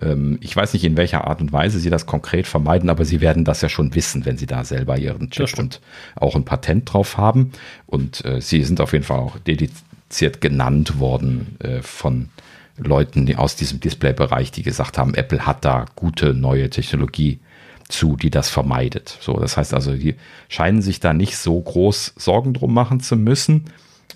[0.00, 3.20] Ähm, ich weiß nicht, in welcher Art und Weise sie das konkret vermeiden, aber sie
[3.20, 5.80] werden das ja schon wissen, wenn sie da selber ihren Chip und
[6.16, 7.52] auch ein Patent drauf haben.
[7.86, 12.28] Und äh, sie sind auf jeden Fall auch dediziert genannt worden äh, von
[12.76, 17.40] Leuten die aus diesem Display-Bereich, die gesagt haben, Apple hat da gute neue Technologie
[17.88, 19.18] zu, die das vermeidet.
[19.20, 20.14] So, das heißt also, die
[20.48, 23.64] scheinen sich da nicht so groß Sorgen drum machen zu müssen.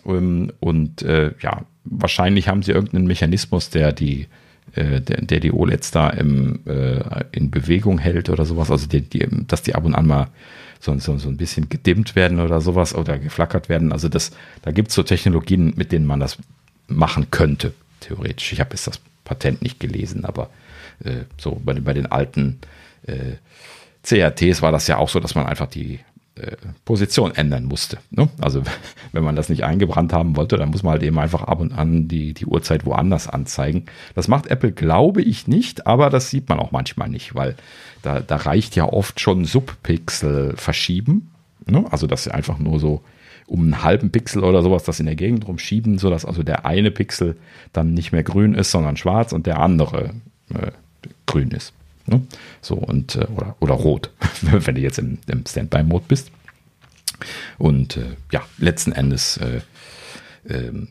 [0.07, 4.29] Ähm, und äh, ja, wahrscheinlich haben sie irgendeinen Mechanismus, der die,
[4.75, 8.71] äh, der, der, die OLEDs da im, äh, in Bewegung hält oder sowas.
[8.71, 10.29] Also, die, die, dass die ab und an mal
[10.81, 13.93] so, so, so ein bisschen gedimmt werden oder sowas oder geflackert werden.
[13.93, 14.33] Also, das,
[14.63, 16.39] da gibt es so Technologien, mit denen man das
[16.89, 18.53] machen könnte, theoretisch.
[18.53, 20.51] Ich habe jetzt das Patent nicht gelesen, aber
[21.05, 22.59] äh, so bei, bei den alten
[23.07, 23.37] äh,
[24.03, 26.01] CRTs war das ja auch so, dass man einfach die
[26.85, 27.99] Position ändern musste.
[28.11, 28.29] Ne?
[28.41, 28.63] Also
[29.13, 31.73] wenn man das nicht eingebrannt haben wollte, dann muss man halt eben einfach ab und
[31.73, 33.87] an die, die Uhrzeit woanders anzeigen.
[34.15, 37.55] Das macht Apple, glaube ich, nicht, aber das sieht man auch manchmal nicht, weil
[38.03, 41.31] da, da reicht ja oft schon Subpixel verschieben.
[41.67, 41.85] Ne?
[41.91, 43.03] Also dass sie einfach nur so
[43.47, 46.91] um einen halben Pixel oder sowas das in der Gegend rumschieben, sodass also der eine
[46.91, 47.37] Pixel
[47.73, 50.15] dann nicht mehr grün ist, sondern schwarz und der andere
[50.53, 50.71] äh,
[51.27, 51.75] grün ist.
[52.07, 52.23] Ne?
[52.61, 54.11] So und äh, oder, oder rot,
[54.43, 56.31] wenn du jetzt im, im Standby-Mode bist.
[57.59, 59.61] Und äh, ja, letzten Endes äh,
[60.49, 60.89] ähm,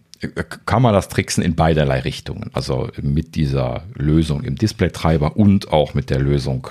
[0.65, 2.49] kann man das tricksen in beiderlei Richtungen.
[2.53, 6.67] Also mit dieser Lösung im Display-Treiber und auch mit der Lösung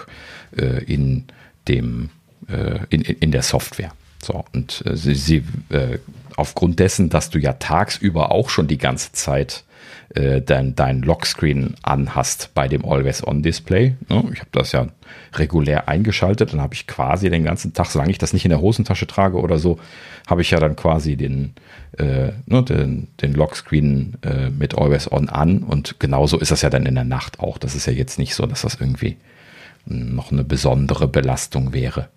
[0.57, 1.25] äh, in
[1.69, 2.11] dem
[2.49, 3.93] äh, in, in der Software.
[4.23, 5.99] So, und äh, sie, sie äh,
[6.37, 9.65] aufgrund dessen, dass du ja tagsüber auch schon die ganze Zeit
[10.15, 13.95] äh, dein, dein Lockscreen anhast bei dem Always-On-Display.
[14.09, 14.25] Ne?
[14.33, 14.89] Ich habe das ja
[15.35, 18.61] regulär eingeschaltet, dann habe ich quasi den ganzen Tag, solange ich das nicht in der
[18.61, 19.79] Hosentasche trage oder so,
[20.27, 21.55] habe ich ja dann quasi den,
[21.99, 26.87] äh, ne, den, den Lockscreen äh, mit Always-On an und genauso ist das ja dann
[26.87, 27.59] in der Nacht auch.
[27.59, 29.17] Das ist ja jetzt nicht so, dass das irgendwie
[29.87, 32.09] noch eine besondere Belastung wäre.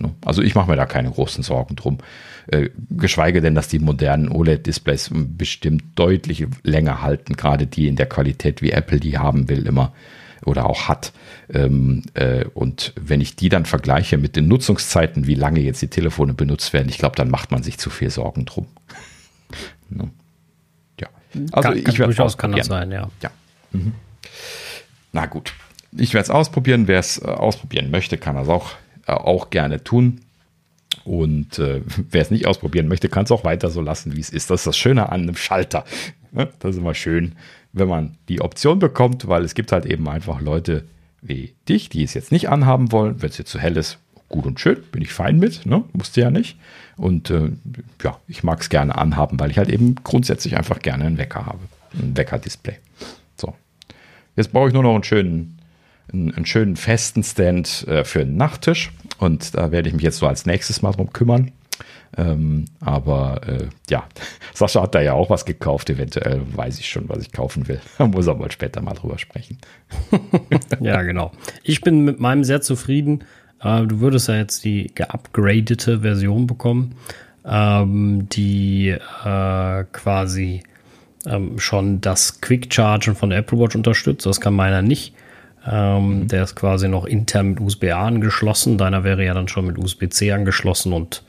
[0.00, 0.14] Ne?
[0.24, 1.98] Also ich mache mir da keine großen Sorgen drum.
[2.48, 8.06] Äh, geschweige denn, dass die modernen OLED-Displays bestimmt deutlich länger halten, gerade die in der
[8.06, 9.92] Qualität, wie Apple die haben will, immer
[10.44, 11.12] oder auch hat.
[11.52, 15.88] Ähm, äh, und wenn ich die dann vergleiche mit den Nutzungszeiten, wie lange jetzt die
[15.88, 18.66] Telefone benutzt werden, ich glaube, dann macht man sich zu viel Sorgen drum.
[19.90, 20.10] ne?
[21.00, 21.08] Ja.
[21.52, 23.10] Also kann, ich werde kann das sein, ja.
[23.22, 23.30] ja.
[23.72, 23.92] Mhm.
[25.12, 25.52] Na gut.
[25.98, 26.88] Ich werde es ausprobieren.
[26.88, 28.72] Wer es äh, ausprobieren möchte, kann das auch
[29.06, 30.20] äh, auch gerne tun.
[31.06, 31.80] Und äh,
[32.10, 34.50] wer es nicht ausprobieren möchte, kann es auch weiter so lassen, wie es ist.
[34.50, 35.84] Das ist das Schöne an einem Schalter.
[36.32, 36.48] Ne?
[36.58, 37.32] Das ist immer schön,
[37.72, 40.84] wenn man die Option bekommt, weil es gibt halt eben einfach Leute
[41.22, 43.22] wie dich, die es jetzt nicht anhaben wollen.
[43.22, 45.84] Wenn es jetzt zu hell ist, gut und schön, bin ich fein mit, ne?
[45.92, 46.58] musste ja nicht.
[46.96, 47.50] Und äh,
[48.02, 51.46] ja, ich mag es gerne anhaben, weil ich halt eben grundsätzlich einfach gerne einen Wecker
[51.46, 51.60] habe.
[51.94, 52.78] Ein Wecker-Display.
[53.36, 53.54] So.
[54.34, 55.56] Jetzt brauche ich nur noch einen schönen
[56.12, 58.92] einen, einen schönen festen Stand äh, für einen Nachttisch.
[59.18, 61.52] Und da werde ich mich jetzt so als nächstes mal drum kümmern.
[62.16, 64.04] Ähm, aber äh, ja,
[64.54, 65.90] Sascha hat da ja auch was gekauft.
[65.90, 67.80] Eventuell weiß ich schon, was ich kaufen will.
[67.98, 69.58] Da muss aber später mal drüber sprechen.
[70.80, 71.32] ja, genau.
[71.62, 73.24] Ich bin mit meinem sehr zufrieden.
[73.60, 76.94] Äh, du würdest ja jetzt die geupgradete Version bekommen,
[77.44, 80.62] ähm, die äh, quasi
[81.26, 84.26] ähm, schon das Quick Chargen von der Apple Watch unterstützt.
[84.26, 85.14] Das kann meiner nicht.
[85.68, 86.28] Ähm, mhm.
[86.28, 88.78] Der ist quasi noch intern mit USB-A angeschlossen.
[88.78, 91.22] Deiner wäre ja dann schon mit USB-C angeschlossen und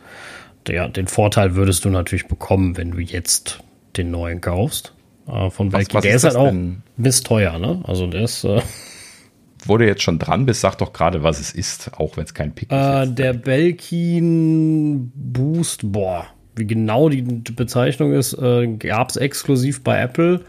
[0.68, 3.64] der, den Vorteil würdest du natürlich bekommen, wenn du jetzt
[3.96, 4.94] den neuen kaufst.
[5.28, 6.54] Äh, von was, was Der ist, ist halt auch
[6.98, 7.82] bis teuer, ne?
[7.84, 8.44] Also der ist.
[8.44, 8.62] Äh,
[9.68, 12.54] du jetzt schon dran bist, sag doch gerade, was es ist, auch wenn es kein
[12.54, 13.16] Pick äh, ist.
[13.16, 20.42] Der Belkin Boost, boah, wie genau die Bezeichnung ist, äh, gab es exklusiv bei Apple.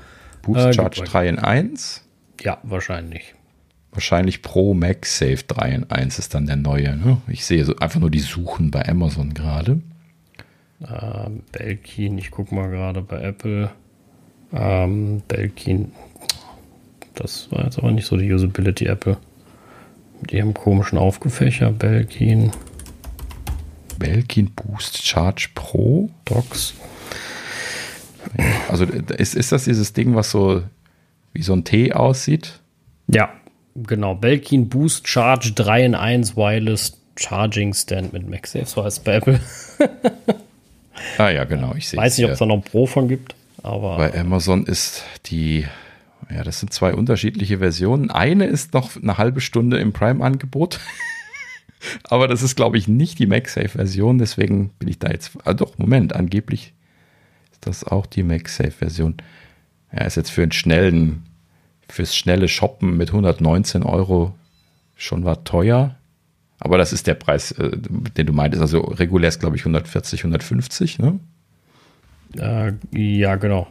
[0.42, 2.04] Boost äh, Charge 3 in 1?
[2.42, 3.34] Ja, wahrscheinlich.
[3.92, 6.96] Wahrscheinlich Pro MagSafe 3 in 1 ist dann der neue.
[6.96, 7.18] Ne?
[7.26, 9.80] Ich sehe so einfach nur die Suchen bei Amazon gerade.
[10.80, 13.70] Ähm, Belkin, ich gucke mal gerade bei Apple.
[14.52, 15.92] Ähm, Belkin,
[17.14, 19.16] das war jetzt aber nicht so die Usability Apple.
[20.20, 21.72] Mit ihrem komischen Aufgefächer.
[21.72, 22.52] Belkin.
[23.98, 26.74] Belkin Boost Charge Pro Docs.
[28.68, 30.62] Also ist, ist das dieses Ding, was so
[31.32, 32.60] wie so ein T aussieht?
[33.08, 33.30] Ja,
[33.86, 39.04] Genau, Belkin Boost Charge 3 in 1 Wireless Charging Stand mit MagSafe, so heißt es
[39.04, 39.40] bei Apple.
[41.18, 43.34] ah ja, genau, ich sehe Weiß nicht, ob es da noch Pro von gibt.
[43.62, 45.66] Aber Bei Amazon ist die,
[46.30, 48.10] ja, das sind zwei unterschiedliche Versionen.
[48.10, 50.80] Eine ist noch eine halbe Stunde im Prime-Angebot.
[52.04, 54.18] Aber das ist, glaube ich, nicht die MagSafe-Version.
[54.18, 55.32] Deswegen bin ich da jetzt.
[55.44, 56.72] Ah, doch, Moment, angeblich
[57.52, 59.16] ist das auch die MagSafe-Version.
[59.92, 61.24] Ja, ist jetzt für einen schnellen,
[61.88, 64.34] fürs schnelle Shoppen mit 119 Euro
[64.96, 65.94] schon war teuer.
[66.60, 68.60] Aber das ist der Preis, äh, den du meintest.
[68.60, 71.20] Also regulär ist, glaube ich, 140, 150, ne?
[72.36, 73.68] äh, ja, genau.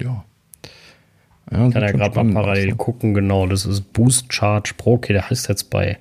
[0.00, 0.24] Ja.
[1.50, 2.76] Kann ja sieht ja gerade mal parallel aus, ne?
[2.76, 3.46] gucken, genau.
[3.46, 4.94] Das ist Boost Charge Pro.
[4.94, 5.98] Okay, der heißt jetzt bei,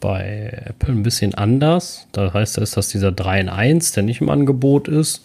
[0.00, 2.06] bei Apple ein bisschen anders.
[2.12, 5.24] Da heißt es, dass dieser 3 in 1, der nicht im Angebot ist.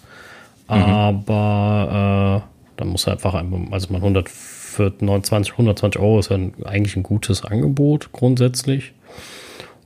[0.68, 6.54] Aber äh, dann muss er einfach, einmal- also man 129, 120 Euro ist ja ein,
[6.66, 8.94] eigentlich ein gutes Angebot grundsätzlich.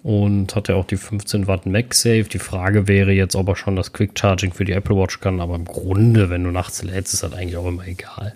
[0.01, 2.23] Und hat ja auch die 15 Watt MagSafe.
[2.23, 5.41] Die Frage wäre jetzt, ob er schon das Quick Charging für die Apple Watch kann.
[5.41, 8.33] Aber im Grunde, wenn du nachts lädst, ist das eigentlich auch immer egal.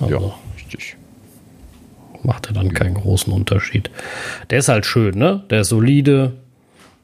[0.00, 0.96] Also, Ja, richtig.
[2.22, 3.90] macht er dann keinen großen Unterschied.
[4.50, 5.42] Der ist halt schön, ne?
[5.48, 6.32] Der ist solide.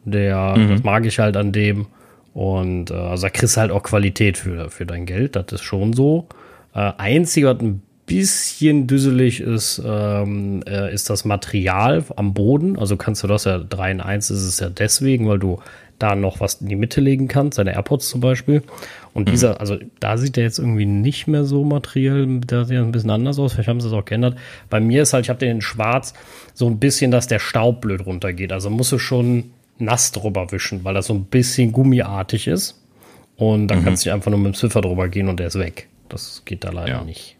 [0.05, 1.87] Der, das mag ich halt an dem.
[2.35, 5.35] Und äh, also da kriegst du halt auch Qualität für, für dein Geld.
[5.35, 6.29] Das ist schon so.
[6.75, 12.79] Äh, einzige, was ein bisschen düsselig ist, ähm, äh, ist das Material am Boden.
[12.79, 15.61] Also kannst du das ja 3 in 1 ist es ja deswegen, weil du
[15.99, 18.63] da noch was in die Mitte legen kannst, deine AirPods zum Beispiel.
[19.15, 22.83] Und dieser, also da sieht der jetzt irgendwie nicht mehr so materiell, da sieht er
[22.83, 23.53] ein bisschen anders aus.
[23.53, 24.39] Vielleicht haben sie es auch geändert.
[24.71, 26.15] Bei mir ist halt, ich habe den in schwarz,
[26.55, 28.53] so ein bisschen, dass der Staub blöd runtergeht.
[28.53, 32.81] Also musst du schon nass drüber wischen, weil das so ein bisschen gummiartig ist.
[33.37, 35.89] Und dann kannst du einfach nur mit dem Ziffer drüber gehen und der ist weg.
[36.09, 37.05] Das geht da leider Ja.
[37.05, 37.37] nicht.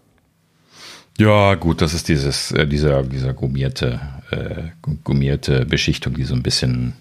[1.19, 4.01] Ja, gut, das ist dieses, äh, dieser, dieser gummierte,
[4.31, 6.93] äh, gu- gummierte Beschichtung, die so ein bisschen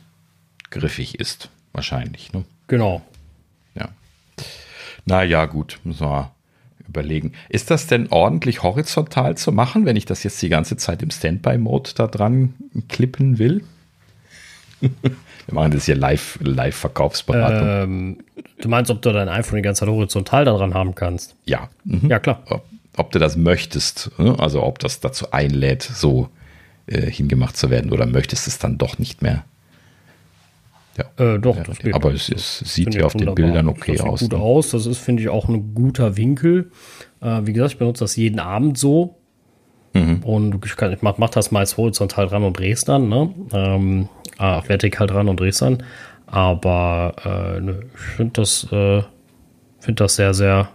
[0.71, 2.33] griffig ist, wahrscheinlich.
[2.33, 2.43] Ne?
[2.67, 3.01] Genau.
[3.75, 3.89] Ja.
[5.05, 6.31] Naja, gut, müssen wir
[6.87, 7.33] überlegen.
[7.49, 11.11] Ist das denn ordentlich horizontal zu machen, wenn ich das jetzt die ganze Zeit im
[11.11, 12.53] Standby-Mode da dran
[12.89, 13.63] klippen will?
[15.47, 17.67] Wir machen das hier live, Live-Verkaufsberatung.
[17.67, 18.17] Ähm,
[18.61, 21.35] du meinst, ob du dein iPhone die ganze Zeit horizontal daran haben kannst?
[21.45, 21.69] ja.
[21.85, 22.09] Mhm.
[22.09, 22.43] Ja, klar.
[22.49, 22.65] ob,
[22.97, 24.35] ob du das möchtest, ne?
[24.39, 26.29] also ob das dazu einlädt, so
[26.87, 29.45] äh, hingemacht zu werden oder möchtest es dann doch nicht mehr.
[30.97, 31.35] Ja.
[31.35, 31.93] Äh, doch, Ja, das geht.
[31.93, 33.35] aber es, es sieht ja auf den wunderbar.
[33.35, 34.19] Bildern okay das sieht aus.
[34.21, 34.37] gut ne?
[34.39, 34.69] aus.
[34.71, 36.71] Das ist, finde ich, auch ein guter Winkel.
[37.21, 39.15] Äh, wie gesagt, ich benutze das jeden Abend so.
[39.93, 40.23] Mhm.
[40.23, 43.09] Und ich, kann, ich mach, mach das meist horizontal dran und dreh's dann.
[43.09, 43.29] Ne?
[43.53, 44.09] Ähm,
[44.39, 45.83] äh, vertikal dran und dreh's dann.
[46.25, 49.01] Aber äh, nö, ich finde das, äh,
[49.79, 50.69] find das sehr, sehr,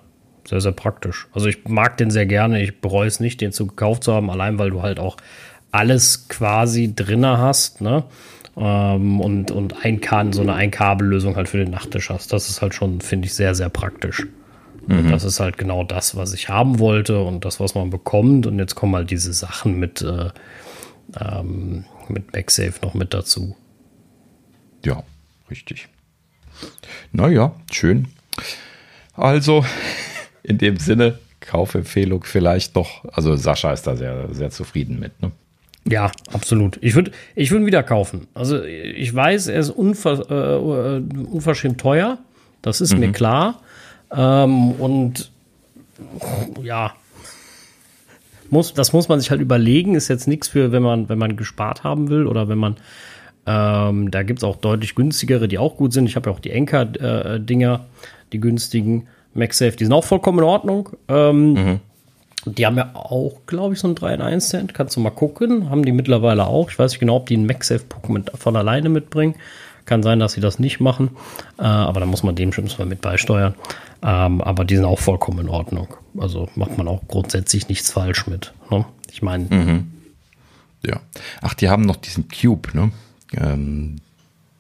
[0.49, 1.29] sehr, sehr praktisch.
[1.33, 2.63] Also ich mag den sehr gerne.
[2.63, 5.17] Ich bereue es nicht, den zu gekauft zu haben, allein weil du halt auch
[5.71, 8.05] alles quasi drinne hast, ne?
[8.57, 12.33] Ähm, und, und ein Kahn, so eine Einkabellösung halt für den Nachttisch hast.
[12.33, 14.27] Das ist halt schon, finde ich, sehr, sehr praktisch.
[14.89, 18.47] Und das ist halt genau das, was ich haben wollte und das, was man bekommt.
[18.47, 20.31] Und jetzt kommen halt diese Sachen mit, äh,
[21.21, 23.57] ähm, mit MagSafe noch mit dazu.
[24.85, 25.03] Ja,
[25.51, 25.89] richtig.
[27.13, 28.09] Naja, schön.
[29.15, 29.65] Also,
[30.43, 33.05] in dem Sinne, Kaufempfehlung vielleicht doch.
[33.13, 35.21] Also Sascha ist da sehr, sehr zufrieden mit.
[35.21, 35.33] Ne?
[35.85, 36.79] Ja, absolut.
[36.81, 38.29] Ich würde ich würd ihn wieder kaufen.
[38.35, 42.19] Also ich weiß, er ist unver, äh, unverschämt teuer.
[42.63, 43.61] Das ist mir klar.
[44.15, 45.33] Ähm, und
[46.63, 46.95] ja,
[48.53, 49.95] muss, das muss man sich halt überlegen.
[49.95, 52.77] Ist jetzt nichts für, wenn man, wenn man gespart haben will oder wenn man
[53.47, 56.07] ähm, da gibt es auch deutlich günstigere, die auch gut sind.
[56.07, 57.87] Ich habe ja auch die Enker-Dinger,
[58.33, 59.09] die günstigen.
[59.35, 60.91] MagSafe, die sind auch vollkommen in Ordnung.
[61.09, 61.81] Ähm,
[62.45, 64.75] Die haben ja auch, glaube ich, so ein 3 in 1 Cent.
[64.75, 65.71] Kannst du mal gucken.
[65.71, 66.71] Haben die mittlerweile auch.
[66.71, 69.37] Ich weiß nicht genau, ob die einen MagSafe-Puck von alleine mitbringen.
[69.85, 71.11] Kann sein, dass sie das nicht machen.
[71.59, 73.55] Äh, aber da muss man dem schon mal mit beisteuern.
[74.03, 75.89] Ähm, aber die sind auch vollkommen in Ordnung.
[76.19, 78.53] Also macht man auch grundsätzlich nichts falsch mit.
[78.71, 78.85] Ne?
[79.11, 79.85] Ich meine,
[80.85, 81.01] Ja.
[81.41, 82.91] Ach, die haben noch diesen Cube, ne?
[83.35, 83.97] Ähm,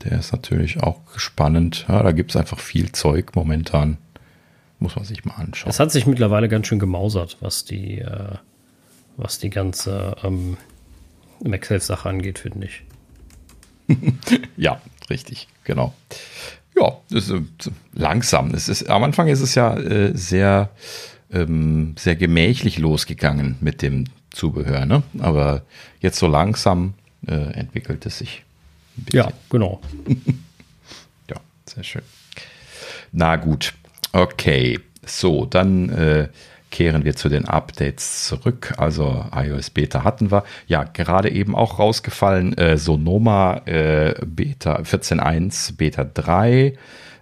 [0.04, 1.86] der ist natürlich auch spannend.
[1.88, 3.98] Ja, da gibt es einfach viel Zeug momentan.
[4.78, 5.70] Muss man sich mal anschauen.
[5.70, 8.34] es hat sich mittlerweile ganz schön gemausert, was die, äh,
[9.16, 10.56] was die ganze ähm,
[11.44, 12.82] MagSafe-Sache angeht, finde ich.
[14.56, 14.80] Ja,
[15.10, 15.94] richtig, genau.
[16.74, 17.40] Ja, ist, äh,
[17.92, 18.54] langsam.
[18.54, 20.70] Es ist, am Anfang ist es ja äh, sehr,
[21.32, 25.02] ähm, sehr gemächlich losgegangen mit dem Zubehör, ne?
[25.18, 25.62] Aber
[26.00, 26.94] jetzt so langsam
[27.26, 28.42] äh, entwickelt es sich.
[28.96, 29.20] ein bisschen.
[29.20, 29.80] Ja, genau.
[31.30, 32.02] Ja, sehr schön.
[33.12, 33.74] Na gut,
[34.12, 34.80] okay.
[35.04, 36.28] So, dann äh,
[36.72, 38.74] kehren wir zu den Updates zurück.
[38.78, 40.42] Also iOS Beta hatten wir.
[40.66, 42.58] Ja, gerade eben auch rausgefallen.
[42.58, 46.74] Äh, Sonoma äh, Beta 14.1 Beta 3.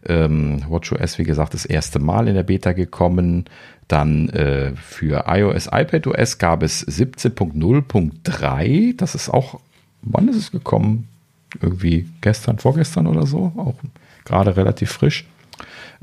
[0.06, 3.44] Ähm, WatchOS, wie gesagt, das erste Mal in der Beta gekommen.
[3.88, 8.96] Dann äh, für iOS, iPadOS gab es 17.0.3.
[8.96, 9.60] Das ist auch,
[10.00, 11.08] wann ist es gekommen?
[11.60, 13.52] Irgendwie gestern, vorgestern oder so.
[13.56, 13.74] Auch
[14.24, 15.26] gerade relativ frisch.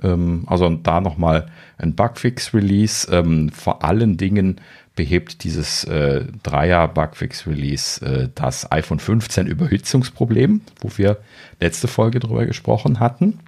[0.01, 1.47] Ähm, also da nochmal
[1.77, 3.07] ein Bugfix-Release.
[3.11, 4.61] Ähm, vor allen Dingen
[4.95, 11.17] behebt dieses äh, Dreier-Bugfix-Release äh, das iPhone 15 Überhitzungsproblem, wo wir
[11.59, 13.39] letzte Folge drüber gesprochen hatten.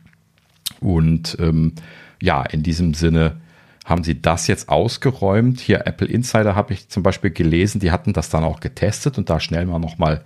[0.79, 1.73] Und ähm,
[2.21, 3.37] ja, in diesem Sinne
[3.85, 5.59] haben sie das jetzt ausgeräumt.
[5.59, 9.29] Hier Apple Insider habe ich zum Beispiel gelesen, die hatten das dann auch getestet und
[9.29, 10.21] da schnell mal nochmal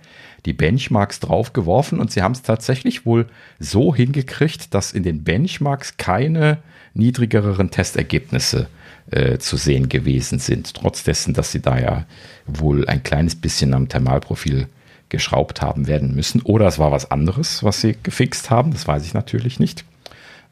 [0.46, 3.26] die Benchmarks draufgeworfen und sie haben es tatsächlich wohl
[3.58, 6.58] so hingekriegt, dass in den Benchmarks keine
[6.92, 8.68] niedrigeren Testergebnisse
[9.10, 12.06] äh, zu sehen gewesen sind, trotz dessen, dass sie da ja
[12.46, 14.68] wohl ein kleines bisschen am Thermalprofil
[15.08, 16.42] geschraubt haben werden müssen.
[16.42, 19.84] Oder es war was anderes, was sie gefixt haben, das weiß ich natürlich nicht.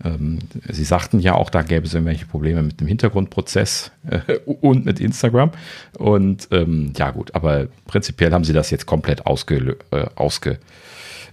[0.04, 0.38] Ähm,
[0.68, 5.00] Sie sagten ja auch, da gäbe es irgendwelche Probleme mit dem Hintergrundprozess äh, und mit
[5.00, 5.52] Instagram.
[5.98, 10.58] Und ähm, ja gut, aber prinzipiell haben Sie das jetzt komplett ausge, äh, ausge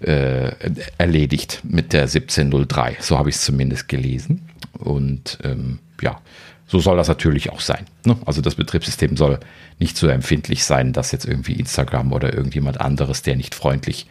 [0.02, 0.52] äh,
[0.98, 2.98] erledigt mit der 1703.
[3.00, 4.48] So habe ich es zumindest gelesen.
[4.78, 6.22] Und ähm, ja,
[6.68, 7.86] so soll das natürlich auch sein.
[8.06, 8.16] Ne?
[8.26, 9.40] Also das Betriebssystem soll
[9.80, 14.08] nicht so empfindlich sein, dass jetzt irgendwie Instagram oder irgendjemand anderes, der nicht freundlich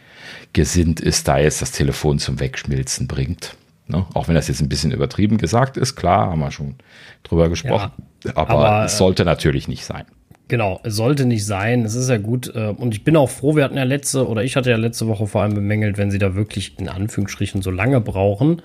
[0.53, 3.55] gesinnt ist, da jetzt das Telefon zum Wegschmilzen bringt.
[3.89, 4.05] Ne?
[4.13, 6.75] Auch wenn das jetzt ein bisschen übertrieben gesagt ist, klar, haben wir schon
[7.23, 7.91] drüber gesprochen.
[8.23, 10.05] Ja, aber, aber, es sollte natürlich nicht sein.
[10.47, 11.85] Genau, es sollte nicht sein.
[11.85, 12.53] Es ist ja gut.
[12.55, 15.07] Äh, und ich bin auch froh, wir hatten ja letzte, oder ich hatte ja letzte
[15.07, 18.61] Woche vor allem bemängelt, wenn sie da wirklich in Anführungsstrichen so lange brauchen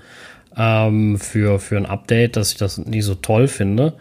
[0.56, 3.94] ähm, für, für ein Update, dass ich das nie so toll finde.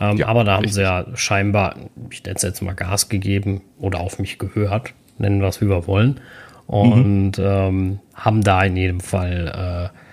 [0.00, 0.74] Ähm, ja, aber da haben richtig.
[0.74, 1.76] sie ja scheinbar,
[2.10, 5.68] ich nenne es jetzt mal Gas gegeben oder auf mich gehört, nennen wir es, wie
[5.68, 6.20] wir wollen.
[6.66, 7.44] Und mhm.
[7.44, 10.03] ähm, haben da in jedem Fall äh,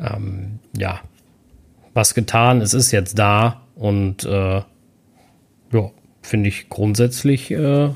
[0.00, 1.00] ähm, ja,
[1.94, 2.60] was getan.
[2.60, 4.62] Es ist jetzt da und äh,
[5.72, 5.90] ja,
[6.22, 7.90] finde ich grundsätzlich, äh,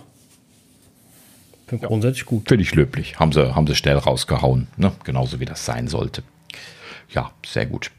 [1.67, 2.49] find grundsätzlich gut.
[2.49, 3.19] Finde ich löblich.
[3.19, 4.93] Haben sie, haben sie schnell rausgehauen, ne?
[5.05, 6.23] genauso wie das sein sollte.
[7.11, 7.91] Ja, sehr gut.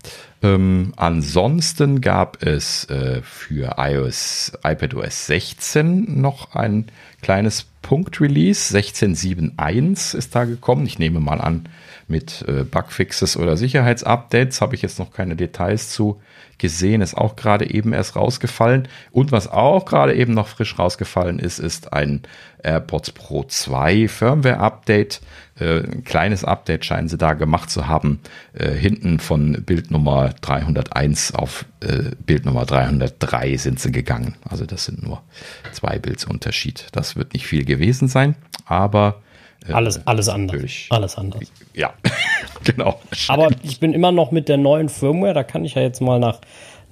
[0.42, 6.86] Ähm, ansonsten gab es äh, für iOS, iPadOS 16 noch ein
[7.22, 8.76] kleines Punkt-Release.
[8.76, 10.86] 16.7.1 ist da gekommen.
[10.86, 11.68] Ich nehme mal an,
[12.12, 14.62] mit äh, Bugfixes oder Sicherheitsupdates.
[14.62, 16.22] Habe ich jetzt noch keine Details zu
[16.62, 18.88] gesehen, ist auch gerade eben erst rausgefallen.
[19.12, 22.22] Und was auch gerade eben noch frisch rausgefallen ist, ist ein
[22.64, 25.22] AirPods Pro 2 Firmware-Update.
[25.60, 28.20] Äh, ein kleines Update scheinen sie da gemacht zu haben.
[28.54, 34.36] Äh, hinten von Bildnummer 301 auf äh, Bildnummer 303 sind sie gegangen.
[34.48, 35.24] Also das sind nur
[35.72, 36.90] zwei Bildsunterschied.
[36.92, 38.36] Das wird nicht viel gewesen sein,
[38.66, 39.22] aber
[39.70, 40.72] alles, alles anders.
[40.90, 41.52] Alles anders.
[41.74, 41.94] Ja,
[42.64, 43.00] genau.
[43.28, 46.20] Aber ich bin immer noch mit der neuen Firmware, da kann ich ja jetzt mal
[46.20, 46.42] nach,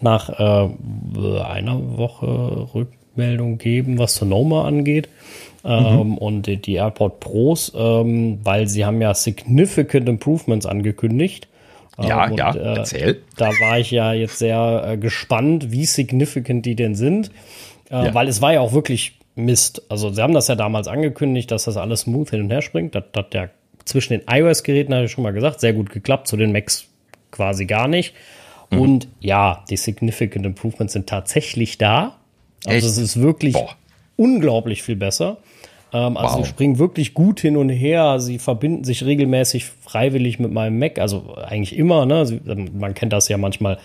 [0.02, 5.10] nach äh, einer Woche Rückmeldung geben, was Sonoma angeht.
[5.66, 6.18] Ähm, mhm.
[6.18, 11.50] und die, die AirPod Pros, ähm, weil sie haben ja Significant Improvements angekündigt.
[12.02, 13.22] Ja, ähm, und, ja, äh, erzähl.
[13.36, 17.30] Da war ich ja jetzt sehr äh, gespannt, wie significant die denn sind,
[17.92, 18.14] äh, ja.
[18.14, 19.84] weil es war ja auch wirklich Mist.
[19.90, 22.96] Also sie haben das ja damals angekündigt, dass das alles smooth hin und her springt.
[22.96, 23.50] Das hat ja
[23.86, 26.86] zwischen den iOS-Geräten, hatte ich schon mal gesagt, sehr gut geklappt, zu den Macs
[27.32, 28.14] quasi gar nicht.
[28.72, 28.80] Mhm.
[28.80, 32.16] Und ja, die Significant Improvements sind tatsächlich da.
[32.66, 32.98] Also Echt?
[32.98, 33.76] es ist wirklich Boah.
[34.18, 35.38] unglaublich viel besser.
[35.92, 36.46] Ähm, also wow.
[36.46, 38.20] sie springen wirklich gut hin und her.
[38.20, 41.00] Sie verbinden sich regelmäßig freiwillig mit meinem Mac.
[41.00, 42.06] Also eigentlich immer.
[42.06, 42.26] Ne?
[42.26, 42.42] Sie,
[42.74, 43.80] man kennt das ja manchmal.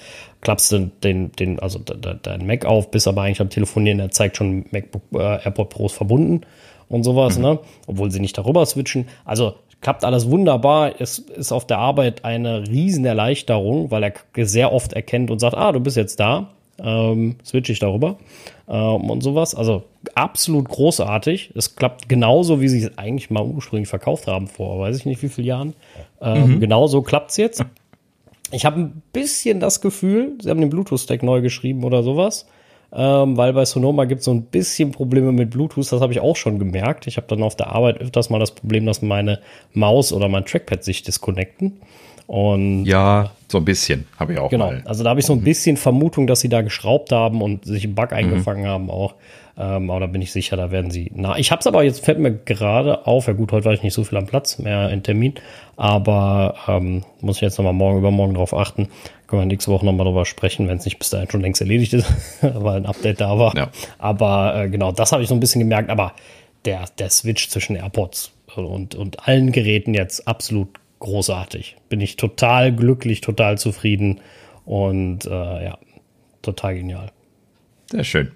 [0.45, 3.99] Klappst du den, den, also dein Mac auf, bist aber eigentlich am Telefonieren.
[3.99, 6.43] Er zeigt schon MacBook äh, AirPod Pros verbunden
[6.89, 7.37] und sowas.
[7.37, 7.43] Mhm.
[7.43, 7.59] Ne?
[7.87, 9.07] Obwohl sie nicht darüber switchen.
[9.25, 10.93] Also klappt alles wunderbar.
[11.01, 15.73] Es ist auf der Arbeit eine Riesenerleichterung, weil er sehr oft erkennt und sagt, ah,
[15.73, 16.51] du bist jetzt da.
[16.83, 18.17] Ähm, switche ich darüber
[18.69, 19.55] ähm, und sowas.
[19.55, 19.85] Also
[20.15, 21.53] absolut großartig.
[21.55, 25.23] Es klappt genauso, wie sie es eigentlich mal ursprünglich verkauft haben vor, weiß ich nicht
[25.23, 25.75] wie viele Jahren.
[26.21, 26.61] Ähm, mhm.
[26.61, 27.65] Genauso klappt es jetzt.
[28.55, 32.47] Ich habe ein bisschen das Gefühl, sie haben den Bluetooth-Stack neu geschrieben oder sowas.
[32.97, 36.21] Ähm, weil bei Sonoma gibt es so ein bisschen Probleme mit Bluetooth, das habe ich
[36.21, 37.09] auch schon gemerkt.
[37.09, 39.41] Ich habe dann auf der Arbeit öfters mal das Problem, dass meine
[39.73, 41.81] Maus oder mein Trackpad sich disconnecten.
[42.29, 44.49] Und ja, so ein bisschen habe ich auch.
[44.49, 44.83] Genau, mal.
[44.85, 47.85] also da habe ich so ein bisschen Vermutung, dass sie da geschraubt haben und sich
[47.85, 48.17] einen Bug mhm.
[48.17, 48.69] eingefangen mhm.
[48.69, 49.15] haben auch.
[49.57, 51.11] Ähm, aber da bin ich sicher, da werden sie.
[51.15, 53.29] Na, ich habe es aber jetzt fällt mir gerade auf.
[53.29, 55.35] Ja gut, heute war ich nicht so viel am Platz, mehr in Termin.
[55.77, 58.89] Aber ähm, muss ich jetzt nochmal morgen übermorgen drauf achten.
[59.27, 61.93] Können wir nächste Woche nochmal drüber sprechen, wenn es nicht bis dahin schon längst erledigt
[61.95, 62.13] ist,
[62.43, 63.57] weil ein Update da war.
[63.57, 63.71] Ja.
[63.99, 65.89] Aber äh, genau, das habe ich so ein bisschen gemerkt.
[65.89, 66.15] Aber
[66.65, 70.69] der, der Switch zwischen AirPods und, und allen Geräten jetzt absolut
[70.99, 71.77] großartig.
[71.89, 74.21] Bin ich total glücklich, total zufrieden
[74.65, 75.79] und äh, ja,
[76.43, 77.13] total genial.
[77.91, 78.33] Sehr schön.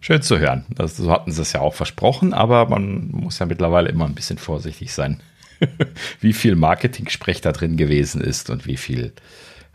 [0.00, 0.64] Schön zu hören.
[0.70, 4.14] Das, so hatten sie es ja auch versprochen, aber man muss ja mittlerweile immer ein
[4.14, 5.20] bisschen vorsichtig sein,
[6.20, 9.12] wie viel Marketing-Sprech da drin gewesen ist und wie viel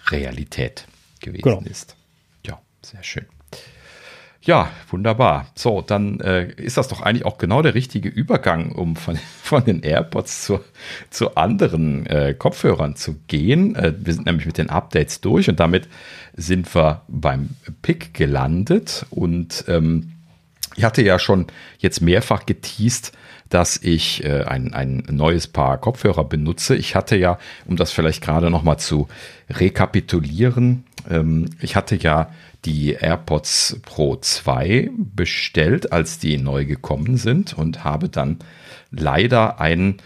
[0.08, 0.88] Realität
[1.20, 1.62] gewesen genau.
[1.62, 1.96] ist.
[2.46, 3.26] Ja, sehr schön.
[4.46, 5.48] Ja, wunderbar.
[5.56, 9.64] So, dann äh, ist das doch eigentlich auch genau der richtige Übergang, um von, von
[9.64, 10.60] den AirPods zu,
[11.10, 13.76] zu anderen äh, Kopfhörern zu gehen.
[13.76, 15.88] Äh, wir sind nämlich mit den Updates durch und damit
[16.36, 17.50] sind wir beim
[17.82, 19.08] Pick gelandet.
[19.10, 20.12] Und ähm,
[20.76, 21.48] ich hatte ja schon
[21.80, 23.12] jetzt mehrfach geteased,
[23.50, 26.76] dass ich äh, ein, ein neues Paar Kopfhörer benutze.
[26.76, 29.08] Ich hatte ja, um das vielleicht gerade nochmal zu
[29.50, 32.30] rekapitulieren, ähm, ich hatte ja
[32.66, 38.40] die AirPods Pro 2 bestellt, als die neu gekommen sind und habe dann
[38.90, 39.98] leider ein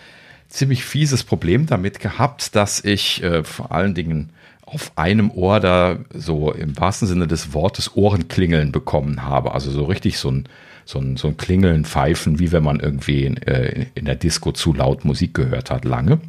[0.50, 4.32] ziemlich fieses Problem damit gehabt, dass ich äh, vor allen Dingen
[4.74, 9.54] auf einem Ohr da so im wahrsten Sinne des Wortes Ohrenklingeln bekommen habe.
[9.54, 10.50] Also so richtig so ein,
[10.86, 14.52] so ein, so ein Klingeln, Pfeifen, wie wenn man irgendwie in, äh, in der Disco
[14.52, 16.20] zu laut Musik gehört hat, lange.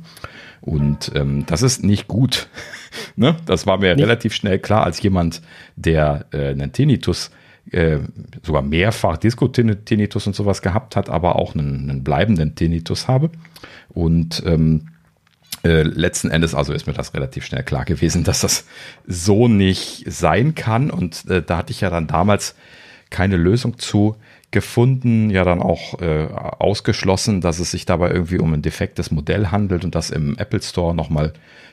[0.62, 2.48] Und ähm, das ist nicht gut.
[3.16, 3.36] ne?
[3.44, 4.02] Das war mir nicht.
[4.02, 5.42] relativ schnell klar, als jemand,
[5.76, 7.30] der äh, einen Tinnitus,
[7.72, 7.98] äh,
[8.42, 13.30] sogar mehrfach Disco-Tinnitus und sowas gehabt hat, aber auch einen, einen bleibenden Tinnitus habe.
[13.90, 14.88] Und ähm,
[15.62, 18.66] äh, letzten Endes also ist mir das relativ schnell klar gewesen, dass das
[19.06, 20.90] so nicht sein kann.
[20.90, 22.54] Und äh, da hatte ich ja dann damals
[23.10, 24.16] keine Lösung zu
[24.52, 29.48] gefunden, ja dann auch äh, ausgeschlossen, dass es sich dabei irgendwie um ein defektes Modell
[29.48, 31.32] handelt und das im Apple Store nochmal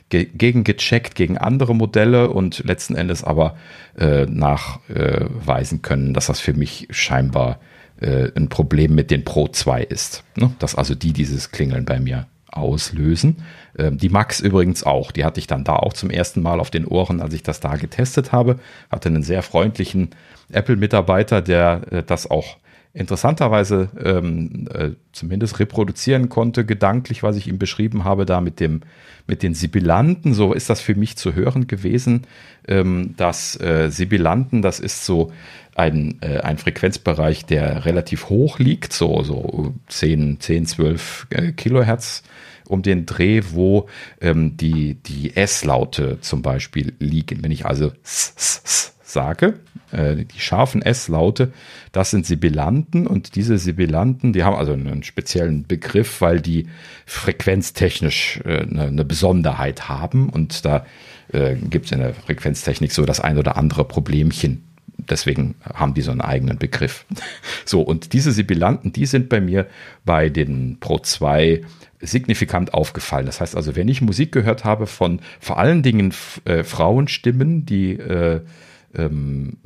[0.09, 3.57] ge gegen gegen andere Modelle und letzten Endes aber
[3.97, 7.59] äh, nachweisen können, dass das für mich scheinbar
[7.99, 10.23] äh, ein Problem mit den Pro 2 ist.
[10.35, 10.51] Ne?
[10.59, 13.37] Dass also die dieses Klingeln bei mir auslösen.
[13.77, 15.11] Ähm, die Max übrigens auch.
[15.11, 17.59] Die hatte ich dann da auch zum ersten Mal auf den Ohren, als ich das
[17.59, 18.59] da getestet habe.
[18.89, 20.09] Hatte einen sehr freundlichen
[20.51, 22.57] Apple-Mitarbeiter, der äh, das auch
[22.97, 28.81] interessanterweise ähm, äh, zumindest reproduzieren konnte, gedanklich, was ich ihm beschrieben habe, da mit dem
[29.27, 30.33] mit den Sibilanten.
[30.33, 32.25] So ist das für mich zu hören gewesen,
[32.67, 35.31] ähm, dass äh, Sibilanten, das ist so
[35.75, 42.23] ein, äh, ein Frequenzbereich, der relativ hoch liegt, so, so 10, 10 12 äh, Kilohertz
[42.67, 43.87] um den Dreh, wo
[44.19, 47.43] ähm, die, die S-Laute zum Beispiel liegen.
[47.43, 49.53] Wenn ich also s, s, s sage,
[49.91, 51.53] äh, die scharfen S-Laute,
[51.93, 56.67] das sind Sibilanten und diese Sibilanten, die haben also einen speziellen Begriff, weil die
[57.05, 60.85] frequenztechnisch äh, eine, eine, Besonderheit haben und da
[61.31, 64.63] äh, gibt es in der Frequenztechnik so das ein oder andere Problemchen.
[64.97, 67.05] Deswegen haben die so einen eigenen Begriff.
[67.65, 69.67] So, und diese Sibilanten, die sind bei mir
[70.05, 71.61] bei den Pro 2
[71.99, 73.25] signifikant aufgefallen.
[73.25, 76.13] Das heißt also, wenn ich Musik gehört habe von vor allen Dingen
[76.45, 78.41] äh, Frauenstimmen, die äh,
[78.95, 79.57] ähm,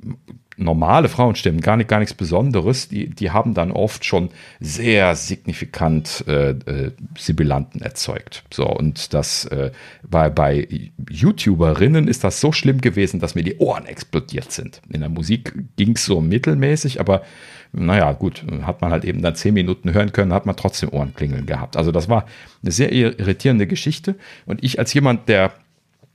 [0.57, 4.29] normale Frauenstimmen, gar, nicht, gar nichts Besonderes, die, die haben dann oft schon
[4.59, 8.43] sehr signifikant äh, äh, Sibilanten erzeugt.
[8.53, 9.71] So, und das äh,
[10.07, 10.67] bei, bei
[11.09, 14.81] YouTuberinnen ist das so schlimm gewesen, dass mir die Ohren explodiert sind.
[14.89, 17.23] In der Musik ging es so mittelmäßig, aber
[17.73, 21.45] naja, gut, hat man halt eben dann zehn Minuten hören können, hat man trotzdem Ohrenklingeln
[21.45, 21.77] gehabt.
[21.77, 22.25] Also das war
[22.61, 24.15] eine sehr irritierende Geschichte.
[24.45, 25.53] Und ich als jemand, der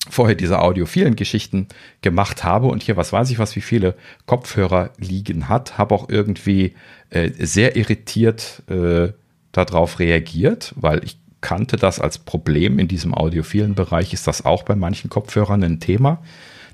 [0.08, 1.68] vorher diese audiophilen Geschichten
[2.02, 2.66] gemacht habe.
[2.66, 3.94] Und hier was weiß ich was, wie viele
[4.26, 6.74] Kopfhörer liegen hat, habe auch irgendwie
[7.10, 9.08] äh, sehr irritiert äh,
[9.52, 14.64] darauf reagiert, weil ich kannte das als Problem in diesem audiophilen Bereich, ist das auch
[14.64, 16.22] bei manchen Kopfhörern ein Thema,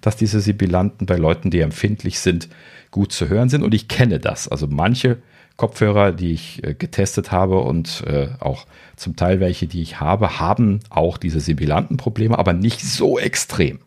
[0.01, 2.49] dass diese Sibilanten bei Leuten, die empfindlich sind,
[2.91, 3.63] gut zu hören sind?
[3.63, 4.49] Und ich kenne das.
[4.49, 5.19] Also manche
[5.63, 8.67] Kopfhörer, die ich äh, getestet habe und äh, auch
[8.97, 13.79] zum Teil welche, die ich habe, haben auch diese sibilanten Probleme, aber nicht so extrem.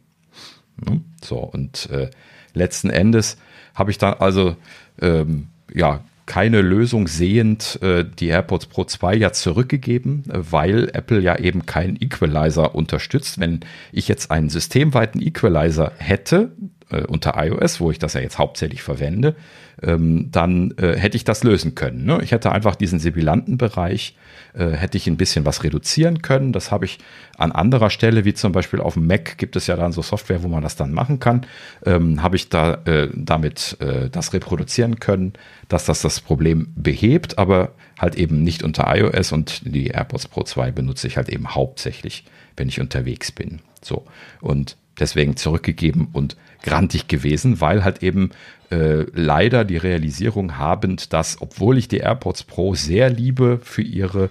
[0.77, 1.01] Ne?
[1.21, 2.11] So, und äh,
[2.53, 3.35] letzten Endes
[3.73, 4.55] habe ich dann also
[5.01, 11.67] ähm, ja keine Lösung sehend die AirPods Pro 2 ja zurückgegeben, weil Apple ja eben
[11.67, 13.39] keinen Equalizer unterstützt.
[13.39, 13.59] Wenn
[13.91, 16.49] ich jetzt einen systemweiten Equalizer hätte,
[16.89, 19.35] äh, unter iOS, wo ich das ja jetzt hauptsächlich verwende,
[19.81, 22.05] ähm, dann äh, hätte ich das lösen können.
[22.05, 22.19] Ne?
[22.21, 24.15] Ich hätte einfach diesen sibilanten Bereich,
[24.53, 26.53] äh, hätte ich ein bisschen was reduzieren können.
[26.53, 26.99] Das habe ich
[27.37, 30.43] an anderer Stelle, wie zum Beispiel auf dem Mac, gibt es ja dann so Software,
[30.43, 31.45] wo man das dann machen kann,
[31.85, 35.33] ähm, habe ich da äh, damit äh, das reproduzieren können,
[35.67, 40.43] dass das das Problem behebt, aber halt eben nicht unter iOS und die AirPods Pro
[40.43, 42.25] 2 benutze ich halt eben hauptsächlich,
[42.57, 43.59] wenn ich unterwegs bin.
[43.81, 44.05] So.
[44.41, 48.31] Und deswegen zurückgegeben und grantig gewesen, weil halt eben
[48.71, 54.29] äh, leider die Realisierung habend, dass obwohl ich die AirPods Pro sehr liebe für ihre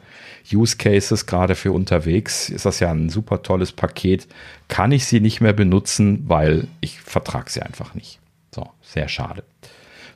[0.52, 4.26] Use Cases, gerade für unterwegs, ist das ja ein super tolles Paket,
[4.68, 8.18] kann ich sie nicht mehr benutzen, weil ich vertrage sie einfach nicht.
[8.54, 9.44] So, sehr schade.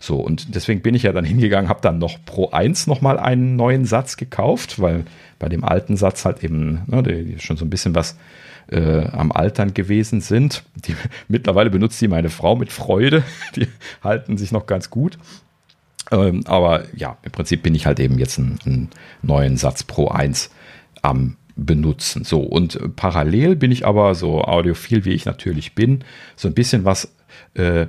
[0.00, 3.56] So, und deswegen bin ich ja dann hingegangen, habe dann noch Pro 1 nochmal einen
[3.56, 5.04] neuen Satz gekauft, weil
[5.38, 8.16] bei dem alten Satz halt eben ne, schon so ein bisschen was
[8.70, 10.64] äh, am Altern gewesen sind.
[10.74, 10.94] Die,
[11.28, 13.22] mittlerweile benutzt die meine Frau mit Freude.
[13.56, 13.68] Die
[14.02, 15.18] halten sich noch ganz gut.
[16.10, 18.90] Ähm, aber ja, im Prinzip bin ich halt eben jetzt einen, einen
[19.22, 20.50] neuen Satz Pro 1
[21.02, 22.24] am benutzen.
[22.24, 26.04] So, und parallel bin ich aber so audiophil, wie ich natürlich bin,
[26.36, 27.12] so ein bisschen was
[27.54, 27.88] äh,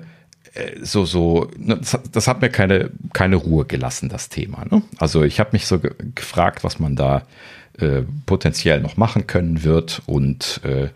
[0.54, 1.80] äh, so, so, ne,
[2.12, 4.66] das hat mir keine, keine Ruhe gelassen, das Thema.
[4.70, 4.82] Ne?
[4.98, 7.24] Also ich habe mich so ge gefragt, was man da
[7.80, 10.90] äh, potenziell noch machen können wird und äh,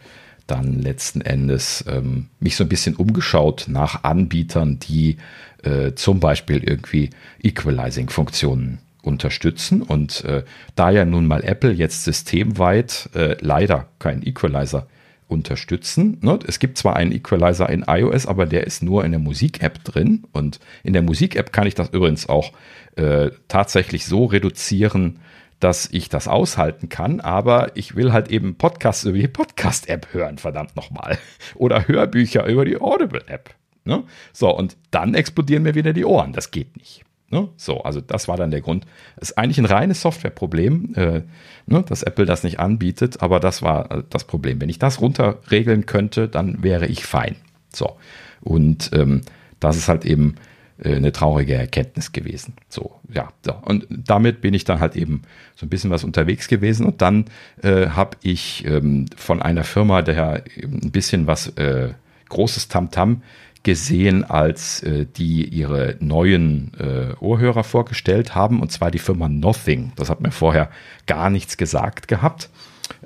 [0.47, 5.18] dann letzten Endes ähm, mich so ein bisschen umgeschaut nach Anbietern, die
[5.64, 7.11] äh, zum Beispiel irgendwie
[7.41, 9.81] Equalizing-Funktionen unterstützen.
[9.81, 10.43] Und äh,
[10.76, 14.88] da ja nun mal Apple jetzt systemweit äh, leider kein Equalizer
[15.27, 16.18] unterstützen.
[16.22, 16.39] Ne?
[16.47, 20.23] Es gibt zwar einen Equalizer in iOS, aber der ist nur in der Musik-App drin.
[20.31, 22.51] Und in der Musik-App kann ich das übrigens auch
[22.95, 25.19] äh, tatsächlich so reduzieren,
[25.60, 30.38] dass ich das aushalten kann, aber ich will halt eben Podcasts über die Podcast-App hören,
[30.38, 31.18] verdammt nochmal.
[31.56, 33.56] Oder Hörbücher über die Audible-App.
[33.86, 34.04] Ne?
[34.32, 36.34] So, und dann explodieren mir wieder die Ohren.
[36.34, 37.04] Das geht nicht.
[37.34, 37.50] Ne?
[37.58, 38.86] So, also das war dann der Grund.
[39.16, 41.24] Es ist eigentlich ein reines Softwareproblem, äh,
[41.66, 44.62] ne, dass Apple das nicht anbietet, aber das war äh, das Problem.
[44.62, 47.36] Wenn ich das runterregeln könnte, dann wäre ich fein.
[47.74, 47.98] So,
[48.42, 49.22] und ähm,
[49.60, 50.36] das ist halt eben
[50.84, 52.53] eine traurige Erkenntnis gewesen.
[52.69, 53.53] So, ja, so.
[53.64, 55.22] und damit bin ich dann halt eben
[55.55, 57.26] so ein bisschen was unterwegs gewesen und dann
[57.61, 61.89] äh, habe ich ähm, von einer Firma, der ein bisschen was äh,
[62.30, 63.18] großes Tamtam -Tam
[63.64, 69.93] gesehen, als äh, die ihre neuen äh, Ohrhörer vorgestellt haben, und zwar die Firma Nothing.
[69.95, 70.69] Das hat mir vorher
[71.07, 72.49] gar nichts gesagt gehabt.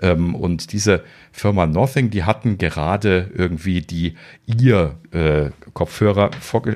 [0.01, 6.31] Ähm, und diese Firma Nothing, die hatten gerade irgendwie die ihr äh, Kopfhörer,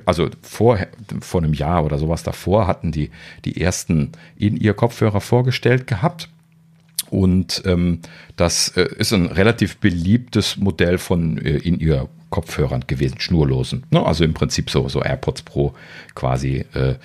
[0.06, 0.80] also vor,
[1.22, 3.12] vor einem Jahr oder sowas davor, hatten die
[3.46, 6.30] die ersten in ihr Kopfhörer vorgestellt gehabt.
[7.10, 8.00] Und ähm,
[8.38, 13.84] das äh, ist ein relativ beliebtes Modell von äh, in ihr Kopfhörern gewesen, schnurlosen.
[13.92, 14.04] Ne?
[14.04, 15.74] Also im Prinzip so, so AirPods Pro
[16.16, 16.96] quasi äh,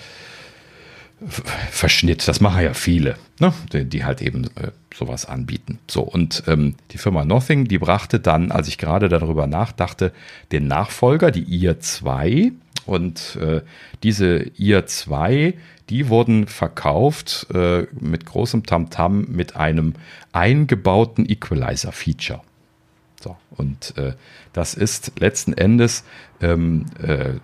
[1.71, 2.29] Verschnitt.
[2.29, 3.55] Das machen ja viele, ne?
[3.73, 5.79] die, die, halt eben äh, sowas anbieten.
[5.89, 10.13] So, und ähm, die Firma Nothing, die brachte dann, als ich gerade darüber nachdachte,
[10.53, 12.53] den Nachfolger, die IR 2.
[12.85, 13.63] Und äh,
[14.03, 15.55] diese IR 2,
[15.89, 19.95] die wurden verkauft äh, mit großem Tamtam -Tam mit einem
[20.33, 22.43] eingebauten Equalizer-Feature.
[23.21, 24.13] So, und äh,
[24.53, 26.05] das ist letzten Endes
[26.41, 27.35] ähm, äh,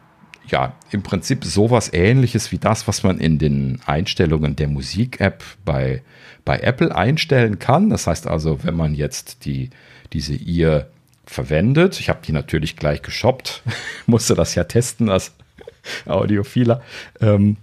[0.46, 6.02] ja im Prinzip sowas ähnliches wie das, was man in den Einstellungen der Musik-App bei,
[6.44, 7.90] bei Apple einstellen kann.
[7.90, 9.70] Das heißt also, wenn man jetzt die,
[10.12, 10.88] diese ihr
[11.24, 13.62] verwendet, ich habe die natürlich gleich geshoppt,
[14.06, 15.32] musste das ja testen als
[16.06, 16.82] Audiophiler.
[17.20, 17.56] Ähm,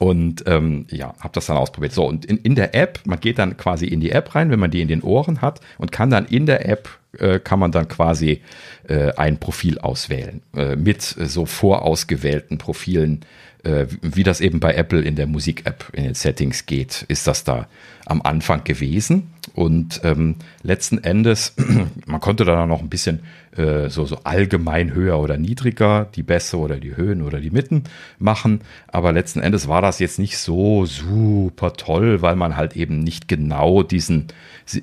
[0.00, 1.92] und ähm, ja, habe das dann ausprobiert.
[1.92, 4.58] So, und in, in der App, man geht dann quasi in die App rein, wenn
[4.58, 7.70] man die in den Ohren hat und kann dann in der App, äh, kann man
[7.70, 8.40] dann quasi
[8.88, 13.26] äh, ein Profil auswählen äh, mit so vorausgewählten Profilen,
[13.64, 17.44] äh, wie das eben bei Apple in der Musik-App in den Settings geht, ist das
[17.44, 17.68] da
[18.06, 19.30] am Anfang gewesen.
[19.54, 21.54] Und ähm, letzten Endes,
[22.06, 23.20] man konnte da noch ein bisschen
[23.56, 27.84] äh, so, so allgemein höher oder niedriger die Bässe oder die Höhen oder die Mitten
[28.18, 28.60] machen.
[28.88, 33.28] Aber letzten Endes war das jetzt nicht so super toll, weil man halt eben nicht
[33.28, 34.28] genau diesen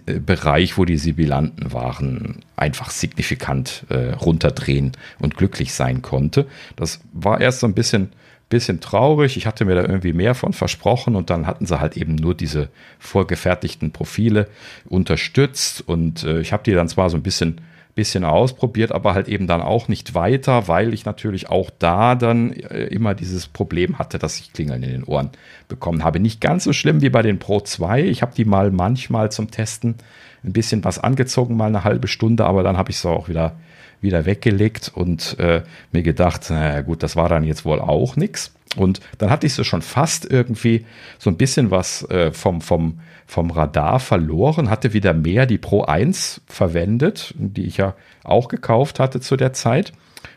[0.05, 6.45] äh, Bereich, wo die Sibilanten waren, einfach signifikant äh, runterdrehen und glücklich sein konnte.
[6.75, 8.09] Das war erst so ein bisschen
[8.49, 9.37] bisschen traurig.
[9.37, 12.33] Ich hatte mir da irgendwie mehr von versprochen und dann hatten sie halt eben nur
[12.35, 12.69] diese
[12.99, 14.47] vorgefertigten Profile
[14.87, 17.61] unterstützt und äh, ich habe die dann zwar so ein bisschen
[17.97, 22.53] bisschen ausprobiert, aber halt eben dann auch nicht weiter, weil ich natürlich auch da dann
[22.53, 25.31] äh, immer dieses Problem hatte, dass ich Klingeln in den Ohren
[25.67, 26.19] bekommen habe.
[26.19, 28.03] Nicht ganz so schlimm wie bei den Pro 2.
[28.03, 29.95] Ich habe die mal manchmal zum Testen
[30.43, 33.55] ein bisschen was angezogen, mal eine halbe Stunde, aber dann habe ich sie auch wieder
[34.01, 38.53] wieder weggelegt und äh, mir gedacht, naja gut, das war dann jetzt wohl auch nichts.
[38.75, 40.85] Und dann hatte ich so schon fast irgendwie
[41.17, 45.83] so ein bisschen was äh, vom, vom, vom Radar verloren, hatte wieder mehr die Pro
[45.83, 49.93] 1 verwendet, die ich ja auch gekauft hatte zu der Zeit.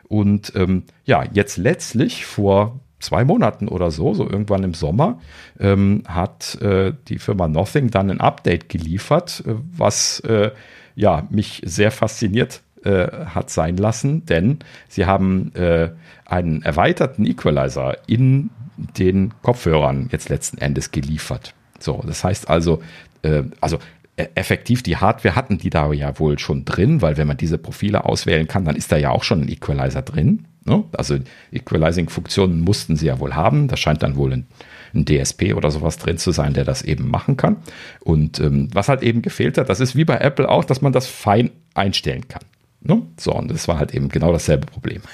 [0.09, 5.21] Und ähm, ja, jetzt letztlich vor zwei Monaten oder so, so irgendwann im Sommer,
[5.59, 10.51] ähm, hat äh, die Firma Nothing dann ein Update geliefert, äh, was äh,
[10.95, 14.59] ja mich sehr fasziniert äh, hat sein lassen, denn
[14.89, 15.91] sie haben äh,
[16.25, 18.51] einen erweiterten Equalizer in
[18.99, 21.55] den Kopfhörern jetzt letzten Endes geliefert.
[21.79, 22.83] So, das heißt also,
[23.23, 23.79] äh, also
[24.17, 27.59] e-, effektiv die Hardware hatten die da ja wohl schon drin, weil wenn man diese
[27.59, 30.47] Profile auswählen kann, dann ist da ja auch schon ein Equalizer drin.
[30.65, 30.85] Ne?
[30.93, 31.17] Also
[31.53, 33.69] Equalizing-Funktionen mussten sie ja wohl haben.
[33.69, 34.47] Da scheint dann wohl ein,
[34.95, 37.57] ein, DSP oder sowas drin zu sein, der das eben machen kann.
[38.01, 40.93] Und ähm, was halt eben gefehlt hat, das ist wie bei Apple auch, dass man
[40.93, 42.43] das fein einstellen kann.
[42.83, 43.03] Ne?
[43.19, 45.03] So, und das war halt eben genau dasselbe Problem.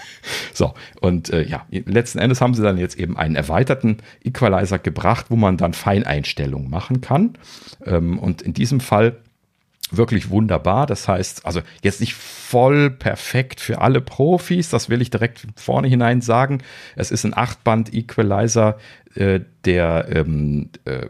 [0.52, 0.72] So,
[1.02, 5.36] und äh, ja, letzten Endes haben sie dann jetzt eben einen erweiterten Equalizer gebracht, wo
[5.36, 7.36] man dann Feineinstellungen machen kann.
[7.84, 9.18] Ähm, und in diesem Fall
[9.90, 10.86] wirklich wunderbar.
[10.86, 15.88] Das heißt, also jetzt nicht voll perfekt für alle Profis, das will ich direkt vorne
[15.88, 16.62] hinein sagen.
[16.96, 18.78] Es ist ein Achtband-Equalizer,
[19.14, 21.06] äh, der ähm, äh,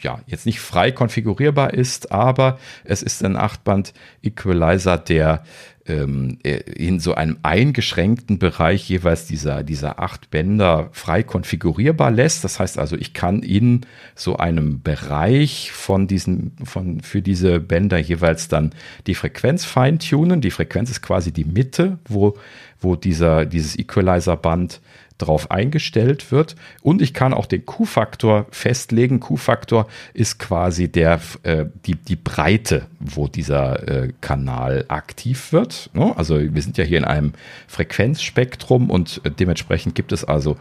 [0.00, 5.44] ja jetzt nicht frei konfigurierbar ist, aber es ist ein Achtband-Equalizer, der
[5.88, 12.44] ähm, äh, in so einem eingeschränkten Bereich jeweils dieser, dieser acht Bänder frei konfigurierbar lässt.
[12.44, 13.82] Das heißt also, ich kann in
[14.14, 18.72] so einem Bereich von diesen, von, für diese Bänder jeweils dann
[19.06, 20.40] die Frequenz feintunen.
[20.40, 22.36] Die Frequenz ist quasi die Mitte, wo,
[22.80, 24.80] wo dieser, dieses Equalizer-Band
[25.18, 26.56] drauf eingestellt wird.
[26.82, 29.20] Und ich kann auch den Q-Faktor festlegen.
[29.20, 35.90] Q-Faktor ist quasi der, äh, die, die Breite, wo dieser äh, Kanal aktiv wird.
[35.94, 36.12] Ne?
[36.16, 37.32] Also wir sind ja hier in einem
[37.66, 40.56] Frequenzspektrum und äh, dementsprechend gibt es also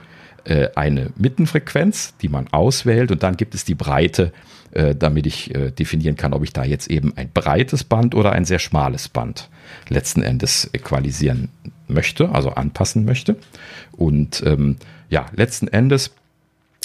[0.45, 4.32] äh, eine Mittenfrequenz, die man auswählt und dann gibt es die Breite,
[4.72, 8.45] äh, damit ich definieren kann, ob ich da jetzt eben ein breites Band oder ein
[8.45, 9.49] sehr schmales Band
[9.90, 11.49] letzten Endes equalisieren
[11.88, 13.38] möchte, also anpassen möchte.
[13.91, 14.78] Und ähm,
[15.10, 16.12] ja, letzten Endes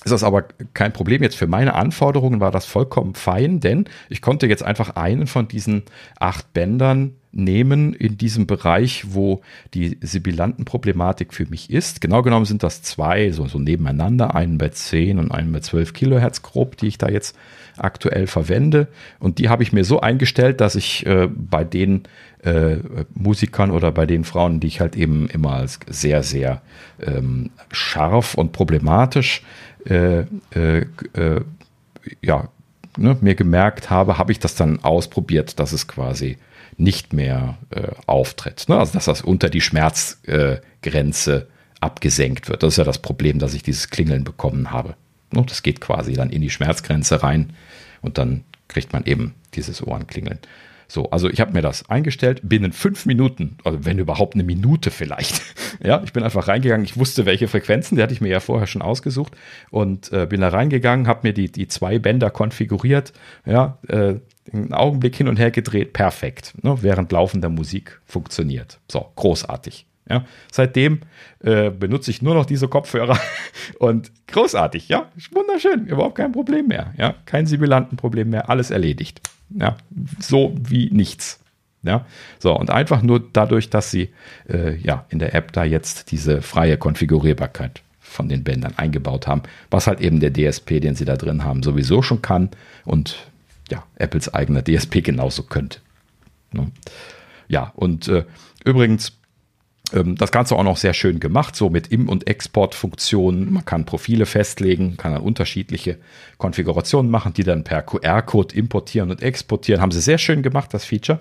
[0.02, 1.22] ist das aber kein Problem.
[1.22, 5.46] Jetzt für meine Anforderungen war das vollkommen fein, denn ich konnte jetzt einfach einen von
[5.46, 5.82] diesen
[6.18, 9.42] acht Bändern nehmen in diesem Bereich, wo
[9.74, 12.00] die Sibilantenproblematik für mich ist.
[12.00, 15.92] Genau genommen sind das zwei, so, so nebeneinander, einen bei 10 und einen bei 12
[15.92, 17.36] Kilohertz grob, die ich da jetzt
[17.76, 18.88] aktuell verwende.
[19.18, 22.04] Und die habe ich mir so eingestellt, dass ich äh, bei den
[22.42, 22.76] äh,
[23.14, 26.62] Musikern oder bei den Frauen, die ich halt eben immer als sehr, sehr
[27.00, 29.42] ähm, scharf und problematisch
[29.86, 31.40] äh, äh, äh
[32.22, 32.48] ja,
[32.96, 36.38] ne, mir gemerkt habe, habe ich das dann ausprobiert, dass es quasi
[36.76, 38.64] nicht mehr äh, auftritt.
[38.68, 38.78] Ne?
[38.78, 41.46] Also dass das unter die Schmerzgrenze äh,
[41.80, 42.62] abgesenkt wird.
[42.62, 44.94] Das ist ja das Problem, dass ich dieses Klingeln bekommen habe.
[45.30, 45.44] Ne?
[45.46, 47.52] Das geht quasi dann in die Schmerzgrenze rein
[48.00, 50.38] und dann kriegt man eben dieses Ohrenklingeln.
[50.90, 54.90] So, also ich habe mir das eingestellt, binnen fünf Minuten, also wenn überhaupt eine Minute
[54.90, 55.40] vielleicht.
[55.84, 58.66] ja, ich bin einfach reingegangen, ich wusste, welche Frequenzen, die hatte ich mir ja vorher
[58.66, 59.36] schon ausgesucht
[59.70, 63.12] und äh, bin da reingegangen, habe mir die, die zwei Bänder konfiguriert,
[63.46, 64.14] ja, äh,
[64.52, 68.80] einen Augenblick hin und her gedreht, perfekt, ne, während laufender Musik funktioniert.
[68.90, 69.86] So, großartig.
[70.10, 71.02] Ja, seitdem
[71.38, 73.16] äh, benutze ich nur noch diese Kopfhörer
[73.78, 79.20] und großartig, ja, wunderschön, überhaupt kein Problem mehr, ja, kein Sibilantenproblem mehr, alles erledigt.
[79.50, 79.76] Ja,
[80.18, 81.38] so wie nichts.
[81.82, 82.04] Ja,
[82.38, 84.10] so und einfach nur dadurch, dass sie
[84.48, 89.42] äh, ja in der App da jetzt diese freie Konfigurierbarkeit von den Bändern eingebaut haben,
[89.70, 92.50] was halt eben der DSP, den sie da drin haben, sowieso schon kann
[92.84, 93.30] und
[93.70, 95.78] ja, Apples eigener DSP genauso könnte.
[96.52, 96.70] Ne?
[97.48, 98.24] Ja, und äh,
[98.64, 99.19] übrigens,
[99.92, 103.52] das Ganze auch noch sehr schön gemacht, so mit Im- und Exportfunktionen.
[103.52, 105.98] Man kann Profile festlegen, kann dann unterschiedliche
[106.38, 109.80] Konfigurationen machen, die dann per QR-Code importieren und exportieren.
[109.80, 111.20] Haben sie sehr schön gemacht, das Feature.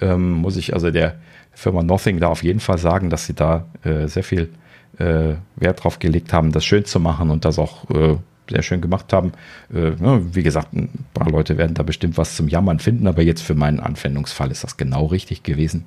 [0.00, 1.16] Ähm, muss ich also der
[1.52, 4.50] Firma Nothing da auf jeden Fall sagen, dass sie da äh, sehr viel
[4.98, 8.16] äh, Wert drauf gelegt haben, das schön zu machen und das auch äh,
[8.50, 9.32] sehr schön gemacht haben.
[9.72, 13.22] Äh, ne, wie gesagt, ein paar Leute werden da bestimmt was zum Jammern finden, aber
[13.22, 15.84] jetzt für meinen Anwendungsfall ist das genau richtig gewesen.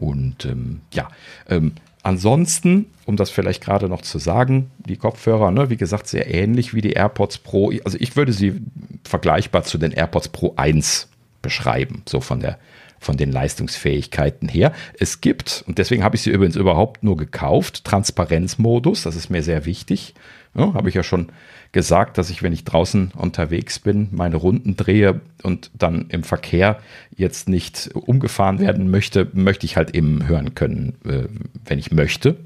[0.00, 1.08] Und ähm, ja,
[1.46, 1.72] ähm,
[2.02, 6.72] ansonsten, um das vielleicht gerade noch zu sagen, die Kopfhörer, ne, wie gesagt, sehr ähnlich
[6.72, 7.70] wie die AirPods Pro.
[7.84, 8.62] Also ich würde sie
[9.04, 11.08] vergleichbar zu den AirPods Pro 1
[11.42, 12.58] beschreiben, so von der
[13.02, 14.72] von den Leistungsfähigkeiten her.
[14.98, 19.42] Es gibt, und deswegen habe ich sie übrigens überhaupt nur gekauft, Transparenzmodus, das ist mir
[19.42, 20.14] sehr wichtig.
[20.54, 21.32] Ja, habe ich ja schon
[21.72, 26.80] gesagt, dass ich, wenn ich draußen unterwegs bin, meine Runden drehe und dann im Verkehr
[27.16, 31.28] jetzt nicht umgefahren werden möchte, möchte ich halt eben hören können, äh,
[31.64, 32.36] wenn ich möchte.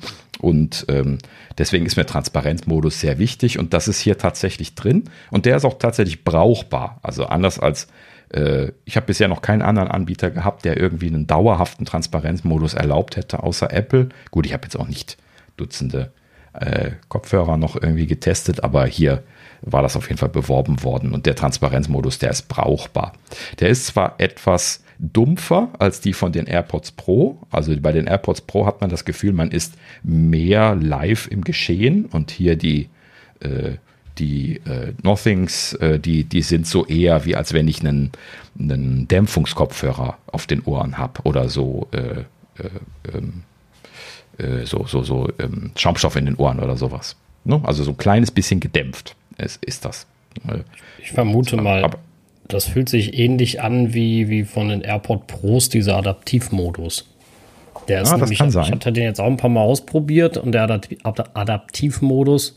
[0.40, 1.18] Und ähm,
[1.56, 5.64] deswegen ist mir Transparenzmodus sehr wichtig und das ist hier tatsächlich drin und der ist
[5.64, 6.98] auch tatsächlich brauchbar.
[7.02, 7.88] Also anders als
[8.30, 13.16] äh, ich habe bisher noch keinen anderen Anbieter gehabt, der irgendwie einen dauerhaften Transparenzmodus erlaubt
[13.16, 14.10] hätte, außer Apple.
[14.30, 15.16] Gut, ich habe jetzt auch nicht
[15.56, 16.12] Dutzende
[16.60, 19.22] äh, Kopfhörer noch irgendwie getestet, aber hier
[19.62, 23.14] war das auf jeden Fall beworben worden und der Transparenzmodus, der ist brauchbar.
[23.60, 27.38] Der ist zwar etwas dumpfer als die von den AirPods Pro.
[27.50, 32.06] Also bei den AirPods Pro hat man das Gefühl, man ist mehr live im Geschehen
[32.06, 32.88] und hier die,
[33.40, 33.72] äh,
[34.18, 38.12] die äh, Nothings, äh, die, die sind so eher wie als wenn ich einen,
[38.58, 42.20] einen Dämpfungskopfhörer auf den Ohren habe oder so, äh,
[42.62, 42.70] äh,
[43.12, 43.42] ähm,
[44.38, 47.16] äh, so, so, so ähm, Schaumstoff in den Ohren oder sowas.
[47.44, 47.60] Ne?
[47.64, 50.06] Also so ein kleines bisschen gedämpft ist, ist das.
[50.98, 51.98] Ich vermute mal, aber,
[52.48, 57.06] das fühlt sich ähnlich an wie, wie von den AirPod Pros, dieser Adaptivmodus.
[57.88, 60.80] Der ist ah, nämlich, ich hatte den jetzt auch ein paar Mal ausprobiert und der
[61.04, 62.54] Adaptivmodus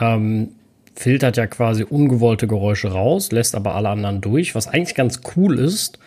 [0.00, 0.50] ähm,
[0.94, 5.58] filtert ja quasi ungewollte Geräusche raus, lässt aber alle anderen durch, was eigentlich ganz cool
[5.58, 5.98] ist.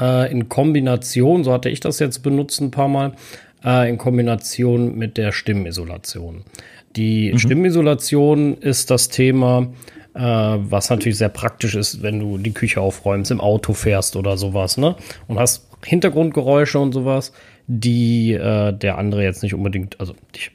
[0.00, 3.12] Äh, in Kombination, so hatte ich das jetzt benutzt ein paar Mal,
[3.64, 6.44] äh, in Kombination mit der Stimmisolation.
[6.96, 7.38] Die mhm.
[7.38, 9.68] Stimmisolation ist das Thema,
[10.14, 14.36] äh, was natürlich sehr praktisch ist, wenn du die Küche aufräumst, im Auto fährst oder
[14.36, 14.96] sowas, ne?
[15.26, 17.32] Und hast Hintergrundgeräusche und sowas,
[17.66, 20.50] die äh, der andere jetzt nicht unbedingt, also dich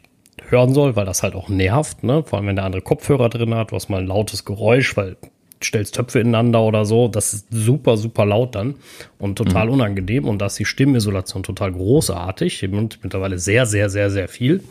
[0.50, 2.24] hören soll, weil das halt auch nervt, ne?
[2.24, 5.18] Vor allem wenn der andere Kopfhörer drin hat, du hast mal ein lautes Geräusch, weil
[5.64, 8.76] stellst Töpfe ineinander oder so, das ist super, super laut dann
[9.18, 9.74] und total mhm.
[9.74, 10.26] unangenehm.
[10.26, 12.68] Und da ist die Stimmisolation total großartig,
[13.04, 14.64] mittlerweile sehr, sehr, sehr, sehr viel.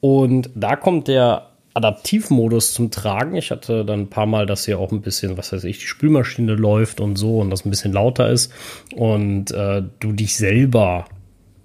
[0.00, 3.34] Und da kommt der Adaptivmodus zum Tragen.
[3.34, 5.86] Ich hatte dann ein paar Mal, dass hier auch ein bisschen, was weiß ich, die
[5.86, 8.52] Spülmaschine läuft und so und das ein bisschen lauter ist
[8.94, 11.06] und äh, du dich selber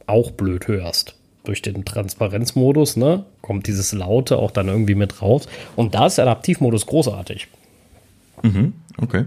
[0.08, 1.16] auch blöd hörst.
[1.44, 5.48] Durch den Transparenzmodus, ne, kommt dieses Laute auch dann irgendwie mit raus.
[5.76, 7.48] Und da ist der Adaptivmodus großartig.
[8.44, 9.26] Mhm, okay.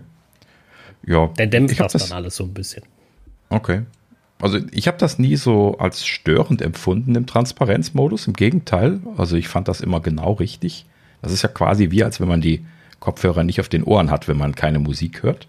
[1.05, 1.28] Ja.
[1.39, 2.82] Der dämpft das, das dann alles so ein bisschen.
[3.48, 3.82] Okay.
[4.40, 8.26] Also ich habe das nie so als störend empfunden im Transparenzmodus.
[8.26, 10.86] Im Gegenteil, also ich fand das immer genau richtig.
[11.22, 12.64] Das ist ja quasi wie, als wenn man die
[12.98, 15.47] Kopfhörer nicht auf den Ohren hat, wenn man keine Musik hört.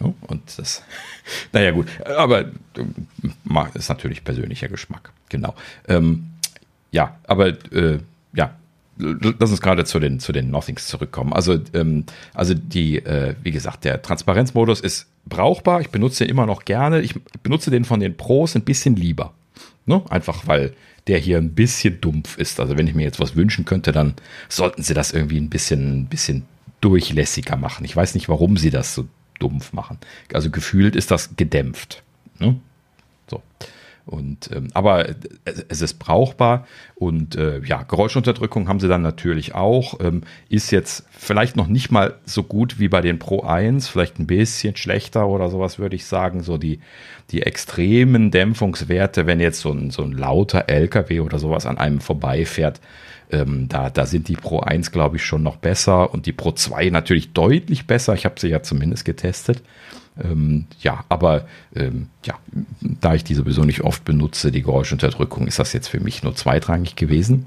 [0.00, 0.82] Ja, und das,
[1.52, 5.54] naja gut, aber das ist natürlich persönlicher Geschmack, genau.
[5.88, 6.30] Ähm,
[6.92, 7.98] ja, aber äh,
[8.34, 8.54] ja,
[8.98, 11.32] lass uns gerade zu den, zu den Nothings zurückkommen.
[11.32, 12.04] Also, ähm,
[12.34, 15.80] also die, äh, wie gesagt, der Transparenzmodus ist brauchbar.
[15.80, 17.00] Ich benutze den immer noch gerne.
[17.00, 19.32] Ich benutze den von den Pros ein bisschen lieber.
[19.86, 20.02] Ne?
[20.10, 20.74] Einfach weil
[21.08, 22.60] der hier ein bisschen dumpf ist.
[22.60, 24.14] Also wenn ich mir jetzt was wünschen könnte, dann
[24.48, 26.44] sollten sie das irgendwie ein bisschen, ein bisschen
[26.80, 27.84] durchlässiger machen.
[27.84, 29.08] Ich weiß nicht, warum sie das so
[29.38, 29.98] dumpf machen.
[30.32, 32.02] Also gefühlt ist das gedämpft.
[32.38, 32.60] Ne?
[33.28, 33.42] So.
[34.04, 35.10] Und, ähm, aber
[35.68, 36.66] es ist brauchbar
[36.96, 40.00] und äh, ja, Geräuschunterdrückung haben sie dann natürlich auch.
[40.00, 44.18] Ähm, ist jetzt vielleicht noch nicht mal so gut wie bei den Pro 1, vielleicht
[44.18, 46.42] ein bisschen schlechter oder sowas, würde ich sagen.
[46.42, 46.80] So die,
[47.30, 52.00] die extremen Dämpfungswerte, wenn jetzt so ein, so ein lauter LKW oder sowas an einem
[52.00, 52.80] vorbeifährt,
[53.32, 56.52] ähm, da, da sind die Pro 1, glaube ich, schon noch besser und die Pro
[56.52, 58.14] 2 natürlich deutlich besser.
[58.14, 59.62] Ich habe sie ja zumindest getestet.
[60.22, 62.34] Ähm, ja, aber ähm, ja,
[62.80, 66.34] da ich die sowieso nicht oft benutze, die Geräuschunterdrückung, ist das jetzt für mich nur
[66.34, 67.46] zweitrangig gewesen.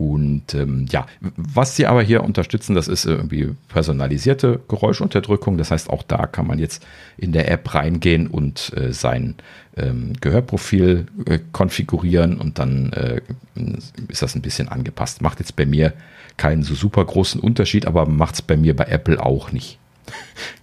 [0.00, 5.58] Und ähm, ja, was sie aber hier unterstützen, das ist irgendwie personalisierte Geräuschunterdrückung.
[5.58, 6.86] Das heißt, auch da kann man jetzt
[7.18, 9.34] in der App reingehen und äh, sein
[9.76, 13.20] ähm, Gehörprofil äh, konfigurieren und dann äh,
[14.08, 15.20] ist das ein bisschen angepasst.
[15.20, 15.92] Macht jetzt bei mir
[16.38, 19.78] keinen so super großen Unterschied, aber macht es bei mir bei Apple auch nicht.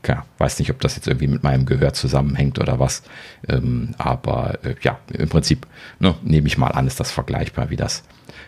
[0.08, 3.04] Ja, weiß nicht, ob das jetzt irgendwie mit meinem Gehör zusammenhängt oder was.
[3.48, 5.68] Ähm, aber äh, ja, im Prinzip
[6.00, 8.04] ne, nehme ich mal an, ist das vergleichbar wie das,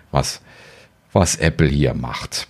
[0.09, 0.41] was,
[1.11, 2.47] was Apple hier macht.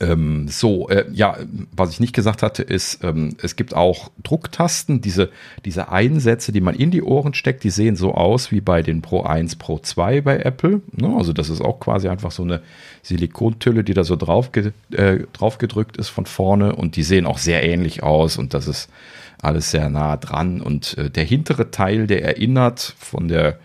[0.00, 1.38] Ähm, so, äh, ja,
[1.72, 5.30] was ich nicht gesagt hatte, ist, ähm, es gibt auch Drucktasten, diese,
[5.64, 9.02] diese Einsätze, die man in die Ohren steckt, die sehen so aus wie bei den
[9.02, 10.82] Pro 1, Pro 2 bei Apple.
[10.92, 11.16] Ne?
[11.16, 12.62] Also das ist auch quasi einfach so eine
[13.02, 14.50] Silikontülle, die da so drauf,
[14.92, 18.68] äh, drauf gedrückt ist von vorne und die sehen auch sehr ähnlich aus und das
[18.68, 18.88] ist
[19.42, 23.58] alles sehr nah dran und äh, der hintere Teil, der erinnert von der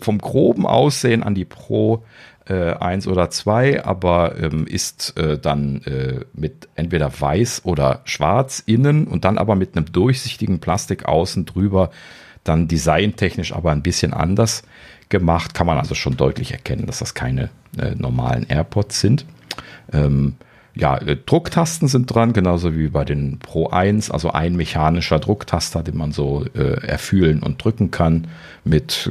[0.00, 2.02] vom groben Aussehen an die Pro
[2.48, 8.62] äh, 1 oder 2, aber ähm, ist äh, dann äh, mit entweder weiß oder schwarz
[8.64, 11.90] innen und dann aber mit einem durchsichtigen Plastik außen drüber,
[12.44, 14.62] dann designtechnisch aber ein bisschen anders
[15.08, 15.54] gemacht.
[15.54, 19.26] Kann man also schon deutlich erkennen, dass das keine äh, normalen AirPods sind.
[19.92, 20.36] Ähm,
[20.78, 25.82] ja, äh, Drucktasten sind dran, genauso wie bei den Pro 1, also ein mechanischer Drucktaster,
[25.82, 28.28] den man so äh, erfühlen und drücken kann,
[28.64, 29.10] mit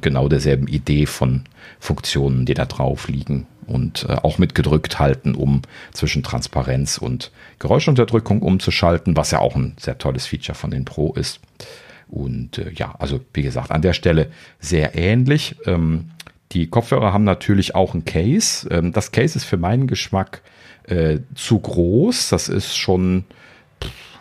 [0.00, 1.44] genau derselben Idee von
[1.80, 5.62] Funktionen, die da drauf liegen und äh, auch mit gedrückt halten, um
[5.92, 11.12] zwischen Transparenz und Geräuschunterdrückung umzuschalten, was ja auch ein sehr tolles Feature von den Pro
[11.14, 11.40] ist.
[12.08, 14.30] Und äh, ja, also wie gesagt, an der Stelle
[14.60, 15.56] sehr ähnlich.
[15.66, 16.10] Ähm,
[16.52, 18.68] die Kopfhörer haben natürlich auch ein Case.
[18.70, 20.42] Ähm, das Case ist für meinen Geschmack
[20.88, 22.30] äh, zu groß.
[22.30, 23.24] Das ist schon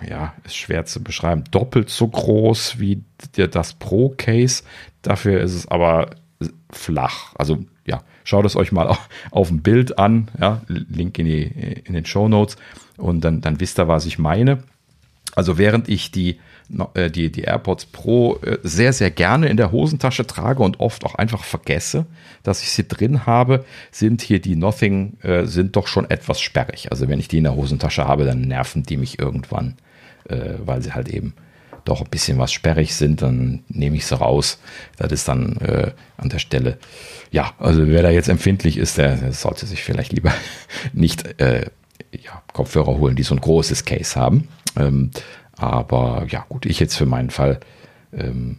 [0.07, 3.03] ja, ist schwer zu beschreiben, doppelt so groß wie
[3.34, 4.64] das Pro Case.
[5.02, 6.11] Dafür ist es aber
[6.69, 7.34] flach.
[7.35, 10.30] Also ja, schaut es euch mal auf, auf dem Bild an.
[10.39, 12.57] Ja, Link in, die, in den Show Notes
[12.98, 14.64] und dann, dann wisst ihr, was ich meine.
[15.35, 16.39] Also während ich die,
[16.69, 21.15] die, die AirPods Pro äh, sehr, sehr gerne in der Hosentasche trage und oft auch
[21.15, 22.06] einfach vergesse,
[22.44, 26.91] dass ich sie drin habe, sind hier die Nothing, äh, sind doch schon etwas sperrig.
[26.91, 29.76] Also wenn ich die in der Hosentasche habe, dann nerven die mich irgendwann,
[30.65, 31.35] weil sie halt eben
[31.88, 34.60] doch ein bisschen was sperrig sind, dann nehme ich sie raus.
[34.98, 36.77] Das ist dann äh, an der Stelle.
[37.31, 40.34] Ja, also wer da jetzt empfindlich ist, der, der sollte sich vielleicht lieber
[40.94, 41.68] nicht äh,
[42.11, 44.48] ja, Kopfhörer holen, die so ein großes Case haben.
[44.77, 45.11] Ähm,
[45.58, 47.60] aber ja, gut, ich jetzt für meinen Fall,
[48.14, 48.58] ähm,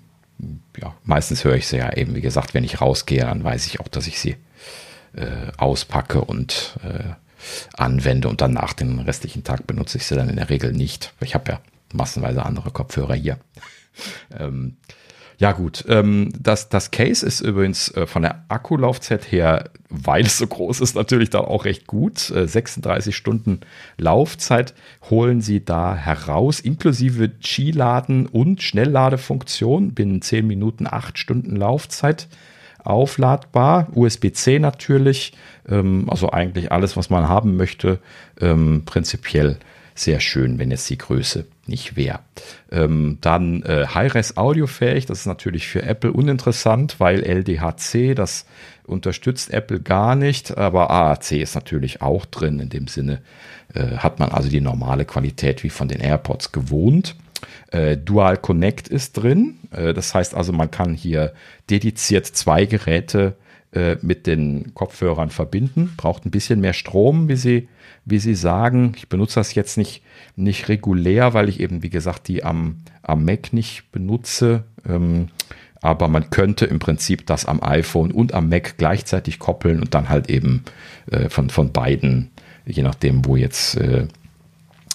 [0.80, 3.80] ja, meistens höre ich sie ja eben, wie gesagt, wenn ich rausgehe, dann weiß ich
[3.80, 4.36] auch, dass ich sie
[5.14, 7.14] äh, auspacke und äh,
[7.76, 11.14] anwende und dann nach dem restlichen Tag benutze ich sie dann in der Regel nicht.
[11.20, 11.60] Ich habe ja
[11.92, 13.38] massenweise andere Kopfhörer hier.
[14.38, 14.76] ähm,
[15.38, 20.38] ja gut, ähm, das, das Case ist übrigens äh, von der Akkulaufzeit her, weil es
[20.38, 22.30] so groß ist, natürlich dann auch recht gut.
[22.30, 23.60] Äh, 36 Stunden
[23.98, 24.74] Laufzeit
[25.08, 29.94] holen sie da heraus, inklusive Qi-Laden und Schnellladefunktion.
[29.94, 32.26] Binnen 10 Minuten 8 Stunden Laufzeit
[32.82, 33.86] aufladbar.
[33.94, 35.34] USB-C natürlich,
[35.68, 38.00] ähm, also eigentlich alles, was man haben möchte.
[38.40, 39.58] Ähm, prinzipiell
[39.98, 42.20] sehr schön, wenn jetzt die Größe nicht wäre.
[42.70, 48.46] Ähm, dann äh, Hi-Res audiofähig, das ist natürlich für Apple uninteressant, weil LDHC, das
[48.86, 52.60] unterstützt Apple gar nicht, aber AAC ist natürlich auch drin.
[52.60, 53.20] In dem Sinne
[53.74, 57.16] äh, hat man also die normale Qualität wie von den AirPods gewohnt.
[57.70, 61.34] Äh, Dual Connect ist drin, äh, das heißt also, man kann hier
[61.70, 63.36] dediziert zwei Geräte
[63.72, 65.92] äh, mit den Kopfhörern verbinden.
[65.96, 67.68] Braucht ein bisschen mehr Strom, wie Sie,
[68.10, 68.92] wie Sie sagen.
[68.96, 70.02] Ich benutze das jetzt nicht,
[70.36, 74.64] nicht regulär, weil ich eben, wie gesagt, die am, am Mac nicht benutze.
[74.88, 75.28] Ähm,
[75.80, 80.08] aber man könnte im Prinzip das am iPhone und am Mac gleichzeitig koppeln und dann
[80.08, 80.64] halt eben
[81.10, 82.30] äh, von, von beiden,
[82.66, 84.08] je nachdem, wo jetzt äh,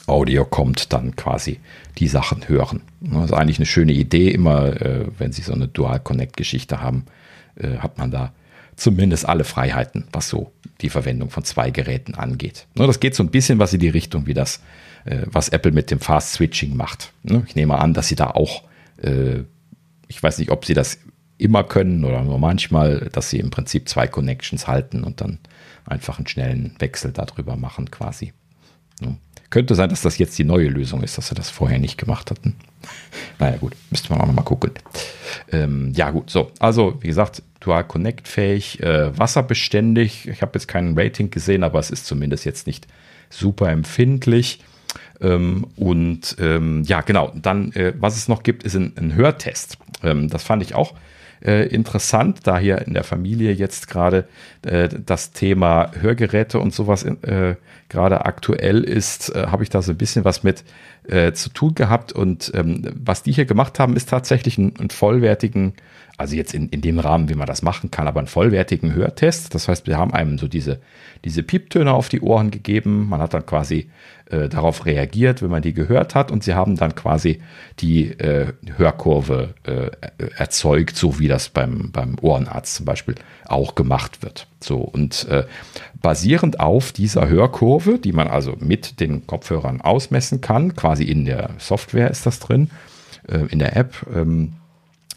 [0.06, 1.60] Audio kommt, dann quasi
[1.98, 2.82] die Sachen hören.
[3.14, 7.06] Also eigentlich eine schöne Idee, immer äh, wenn Sie so eine Dual-Connect-Geschichte haben,
[7.56, 8.34] äh, hat man da
[8.76, 10.52] zumindest alle Freiheiten, was so
[10.82, 12.68] die Verwendung von zwei Geräten angeht.
[12.76, 14.62] Ne, das geht so ein bisschen was in die Richtung, wie das,
[15.06, 17.14] äh, was Apple mit dem Fast Switching macht.
[17.24, 18.64] Ne, ich nehme an, dass sie da auch,
[19.02, 19.44] äh,
[20.08, 21.00] ich weiß nicht, ob sie das
[21.38, 25.40] immer können oder nur manchmal, dass sie im Prinzip zwei Connections halten und dann
[25.86, 28.34] einfach einen schnellen Wechsel darüber machen quasi.
[29.54, 32.32] Könnte sein, dass das jetzt die neue Lösung ist, dass sie das vorher nicht gemacht
[32.32, 32.56] hatten.
[33.38, 34.72] Naja, gut, müsste man auch nochmal gucken.
[35.52, 36.50] Ähm, ja, gut, so.
[36.58, 40.28] Also, wie gesagt, Dual Connect fähig, äh, wasserbeständig.
[40.28, 42.88] Ich habe jetzt keinen Rating gesehen, aber es ist zumindest jetzt nicht
[43.30, 44.64] super empfindlich.
[45.22, 47.32] Ähm, und ähm, ja, genau.
[47.36, 49.78] Dann, äh, was es noch gibt, ist ein, ein Hörtest.
[50.02, 50.96] Ähm, das fand ich auch
[51.44, 54.28] äh, interessant, da hier in der Familie jetzt gerade
[54.64, 57.56] äh, das Thema Hörgeräte und sowas äh,
[57.90, 60.64] gerade aktuell ist, äh, habe ich da so ein bisschen was mit
[61.08, 62.14] äh, zu tun gehabt.
[62.14, 65.74] Und ähm, was die hier gemacht haben, ist tatsächlich einen, einen vollwertigen,
[66.18, 69.56] also jetzt in, in dem Rahmen, wie man das machen kann, aber einen vollwertigen Hörtest.
[69.56, 70.80] Das heißt, wir haben einem so diese,
[71.26, 73.10] diese Pieptöne auf die Ohren gegeben.
[73.10, 73.90] Man hat dann quasi
[74.30, 76.32] äh, darauf reagiert, wenn man die gehört hat.
[76.32, 77.42] Und sie haben dann quasi
[77.80, 79.90] die äh, Hörkurve äh,
[80.38, 83.16] erzeugt, so wie das beim, beim Ohrenarzt zum Beispiel
[83.46, 84.48] auch gemacht wird.
[84.60, 85.46] So, und äh,
[86.02, 91.52] basierend auf dieser Hörkurve, die man also mit den Kopfhörern ausmessen kann, quasi in der
[91.58, 92.70] Software ist das drin,
[93.28, 94.54] äh, in der App, ähm,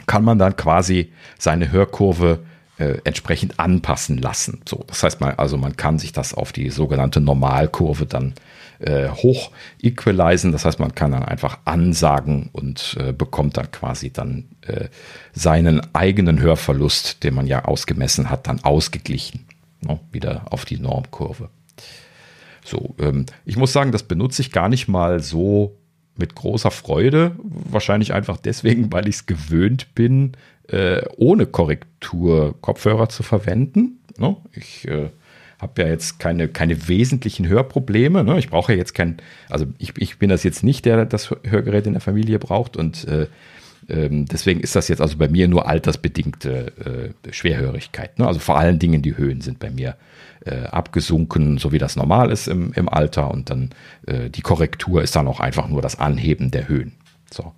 [0.07, 2.41] kann man dann quasi seine Hörkurve
[2.79, 4.61] äh, entsprechend anpassen lassen.
[4.69, 8.35] So, das heißt mal, also man kann sich das auf die sogenannte Normalkurve dann
[8.79, 9.51] äh, hoch
[9.81, 10.53] equalisen.
[10.53, 14.89] Das heißt, man kann dann einfach ansagen und äh, bekommt dann quasi dann äh,
[15.33, 19.47] seinen eigenen Hörverlust, den man ja ausgemessen hat, dann ausgeglichen.
[19.81, 19.99] Ne?
[20.13, 21.49] Wieder auf die Normkurve.
[22.65, 25.79] So, ähm, ich muss sagen, das benutze ich gar nicht mal so
[26.19, 27.33] mit großer Freude.
[27.43, 30.33] Wahrscheinlich einfach deswegen, weil ich es gewöhnt bin,
[30.69, 34.01] äh, ohne Korrektur Kopfhörer zu verwenden.
[34.19, 34.37] Ne?
[34.53, 35.11] Ich äh,
[35.59, 38.25] habe ja jetzt keine, keine wesentlichen Hörprobleme.
[38.25, 38.39] Ne?
[38.39, 39.19] Ich brauche ja jetzt kein,
[39.49, 43.07] also ich, ich bin das jetzt nicht, der das Hörgerät in der Familie braucht und
[43.07, 43.27] äh,
[43.89, 48.19] ähm, deswegen ist das jetzt also bei mir nur altersbedingte äh, Schwerhörigkeit.
[48.19, 48.27] Ne?
[48.27, 49.97] Also vor allen Dingen die Höhen sind bei mir
[50.47, 53.71] äh, abgesunken, so wie das normal ist im, im Alter und dann
[54.07, 56.93] äh, die Korrektur ist dann auch einfach nur das Anheben der Höhen.
[57.31, 57.53] So.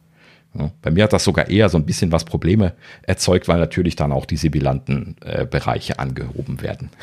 [0.55, 3.97] Ja, bei mir hat das sogar eher so ein bisschen was Probleme erzeugt, weil natürlich
[3.97, 6.90] dann auch die sibilanten äh, Bereiche angehoben werden.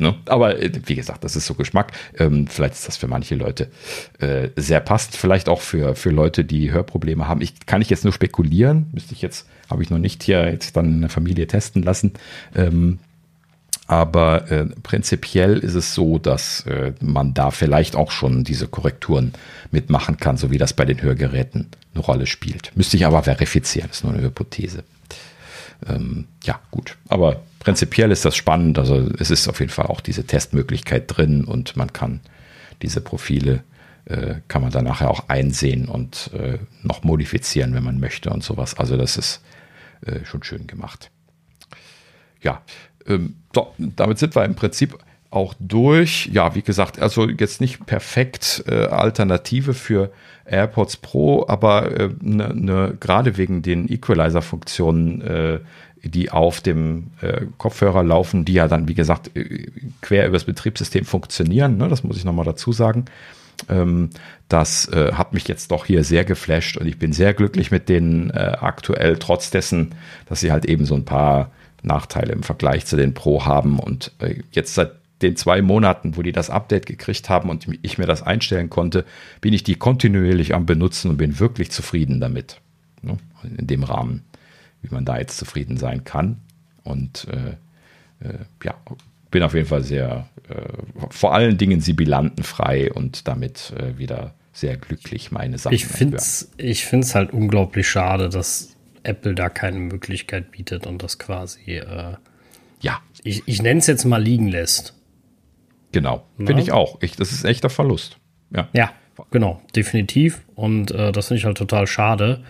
[0.00, 0.14] Ne?
[0.26, 1.92] Aber äh, wie gesagt, das ist so Geschmack.
[2.18, 3.70] Ähm, vielleicht ist das für manche Leute
[4.18, 5.14] äh, sehr passt.
[5.14, 7.42] Vielleicht auch für, für Leute, die Hörprobleme haben.
[7.42, 8.86] Ich kann ich jetzt nur spekulieren.
[8.92, 12.14] Müsste ich jetzt, habe ich noch nicht hier jetzt dann in der Familie testen lassen.
[12.56, 12.98] Ähm,
[13.90, 19.32] aber äh, prinzipiell ist es so, dass äh, man da vielleicht auch schon diese Korrekturen
[19.72, 22.70] mitmachen kann, so wie das bei den Hörgeräten eine Rolle spielt.
[22.76, 24.84] Müsste ich aber verifizieren, das ist nur eine Hypothese.
[25.88, 26.98] Ähm, ja, gut.
[27.08, 28.78] Aber prinzipiell ist das spannend.
[28.78, 32.20] Also es ist auf jeden Fall auch diese Testmöglichkeit drin und man kann
[32.82, 33.64] diese Profile
[34.04, 38.44] äh, kann man dann nachher auch einsehen und äh, noch modifizieren, wenn man möchte und
[38.44, 38.78] sowas.
[38.78, 39.42] Also das ist
[40.06, 41.10] äh, schon schön gemacht.
[42.42, 42.62] Ja,
[43.06, 44.98] ähm, so, damit sind wir im Prinzip
[45.30, 46.28] auch durch.
[46.32, 50.10] Ja, wie gesagt, also jetzt nicht perfekt äh, Alternative für
[50.44, 55.60] AirPods Pro, aber äh, ne, ne, gerade wegen den Equalizer-Funktionen äh,
[56.02, 59.66] die auf dem äh, Kopfhörer laufen, die ja dann, wie gesagt, äh,
[60.00, 61.76] quer übers Betriebssystem funktionieren.
[61.76, 61.88] Ne?
[61.88, 63.04] Das muss ich nochmal dazu sagen.
[63.68, 64.10] Ähm,
[64.48, 67.88] das äh, hat mich jetzt doch hier sehr geflasht und ich bin sehr glücklich mit
[67.88, 69.94] denen aktuell, trotz dessen,
[70.26, 71.50] dass sie halt eben so ein paar
[71.82, 73.78] Nachteile im Vergleich zu den Pro haben.
[73.78, 74.92] Und äh, jetzt seit
[75.22, 79.04] den zwei Monaten, wo die das Update gekriegt haben und ich mir das einstellen konnte,
[79.40, 82.60] bin ich die kontinuierlich am Benutzen und bin wirklich zufrieden damit.
[83.02, 83.18] Ne?
[83.58, 84.22] In dem Rahmen
[84.82, 86.38] wie man da jetzt zufrieden sein kann.
[86.82, 88.74] Und äh, äh, ja,
[89.30, 90.54] bin auf jeden Fall sehr, äh,
[91.10, 95.74] vor allen Dingen sibilantenfrei und damit äh, wieder sehr glücklich meine Sachen.
[95.74, 101.02] Ich finde es ich find's halt unglaublich schade, dass Apple da keine Möglichkeit bietet und
[101.02, 102.14] das quasi, äh,
[102.80, 104.94] ja, ich, ich nenne es jetzt mal liegen lässt.
[105.92, 106.98] Genau, finde ich auch.
[107.02, 108.18] Ich, das ist echter Verlust.
[108.50, 108.92] Ja, ja
[109.30, 110.42] genau, definitiv.
[110.54, 112.44] Und äh, das finde ich halt total schade,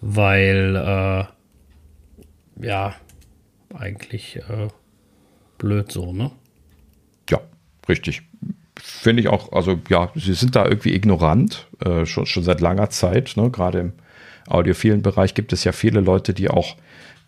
[0.00, 2.94] weil äh, ja,
[3.74, 4.68] eigentlich äh,
[5.58, 6.30] blöd so, ne?
[7.30, 7.40] Ja,
[7.88, 8.22] richtig.
[8.78, 12.90] Finde ich auch, also ja, sie sind da irgendwie ignorant, äh, schon, schon seit langer
[12.90, 13.34] Zeit.
[13.36, 13.50] Ne?
[13.50, 13.92] Gerade im
[14.48, 16.76] audiophilen Bereich gibt es ja viele Leute, die auch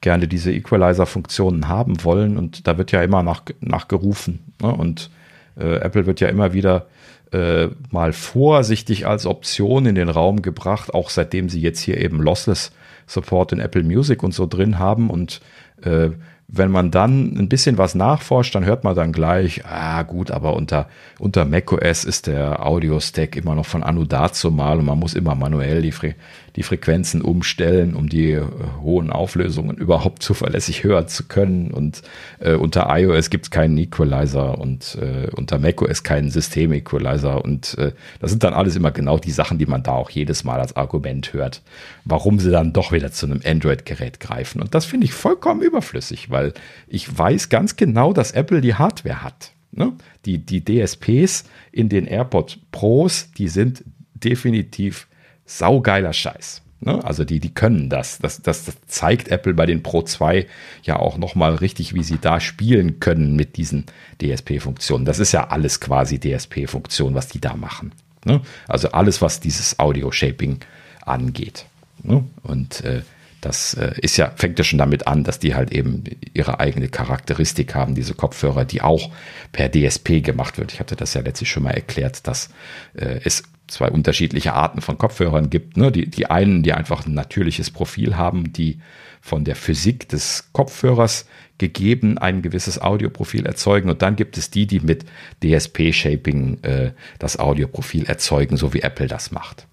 [0.01, 4.41] gerne diese Equalizer-Funktionen haben wollen und da wird ja immer nach, nachgerufen.
[4.61, 4.73] Ne?
[4.73, 5.11] Und
[5.59, 6.87] äh, Apple wird ja immer wieder
[7.33, 12.21] äh, mal vorsichtig als Option in den Raum gebracht, auch seitdem sie jetzt hier eben
[12.21, 12.73] Lossless
[13.07, 15.11] Support in Apple Music und so drin haben.
[15.11, 15.41] Und
[15.83, 16.11] äh,
[16.49, 20.55] wenn man dann ein bisschen was nachforscht, dann hört man dann gleich, ah gut, aber
[20.55, 20.89] unter,
[21.19, 25.35] unter macOS ist der Audio-Stack immer noch von Anno dazu mal und man muss immer
[25.35, 26.15] manuell die, Fre
[26.57, 28.45] die Frequenzen umstellen, um die äh,
[28.81, 31.73] hohen Auflösungen überhaupt zuverlässig hören zu können.
[31.73, 32.03] Und
[32.39, 37.45] äh, unter iOS gibt es keinen Equalizer und äh, unter macOS keinen System-Equalizer.
[37.45, 40.45] Und äh, das sind dann alles immer genau die Sachen, die man da auch jedes
[40.45, 41.63] Mal als Argument hört,
[42.05, 44.61] warum sie dann doch wieder zu einem Android-Gerät greifen.
[44.61, 46.53] Und das finde ich vollkommen überflüssig, weil
[46.87, 49.51] ich weiß ganz genau, dass Apple die Hardware hat.
[49.73, 49.93] Ne?
[50.25, 53.83] Die, die DSPs in den AirPods Pros, die sind
[54.15, 55.09] definitiv
[55.47, 56.63] saugeiler Scheiß.
[56.81, 57.03] Ne?
[57.03, 58.19] Also die, die können das.
[58.19, 58.43] das.
[58.43, 60.47] Das zeigt Apple bei den Pro 2
[60.83, 63.87] ja auch nochmal richtig, wie sie da spielen können mit diesen
[64.21, 65.05] DSP-Funktionen.
[65.05, 67.93] Das ist ja alles quasi DSP-Funktion, was die da machen.
[68.25, 68.43] Ne?
[68.69, 70.61] Also alles, was dieses Audio-Shaping
[71.07, 71.65] angeht.
[72.03, 72.25] Ne?
[72.43, 73.03] Und äh,
[73.41, 76.89] das äh, ist ja, fängt ja schon damit an, dass die halt eben ihre eigene
[76.89, 79.11] Charakteristik haben, diese Kopfhörer, die auch
[79.53, 80.73] per DSP gemacht wird.
[80.73, 82.49] Ich hatte das ja letztlich schon mal erklärt, dass
[82.95, 83.43] äh, es
[83.75, 85.77] zwei unterschiedliche Arten von Kopfhörern gibt.
[85.77, 85.93] Ne?
[85.93, 88.79] Die, die einen, die einfach ein natürliches Profil haben, die
[89.21, 91.27] von der Physik des Kopfhörers
[91.59, 93.91] gegeben ein gewisses Audioprofil erzeugen.
[93.91, 95.05] Und dann gibt es die, die mit
[95.43, 99.67] DSP-Shaping äh, das Audioprofil erzeugen, so wie Apple das macht.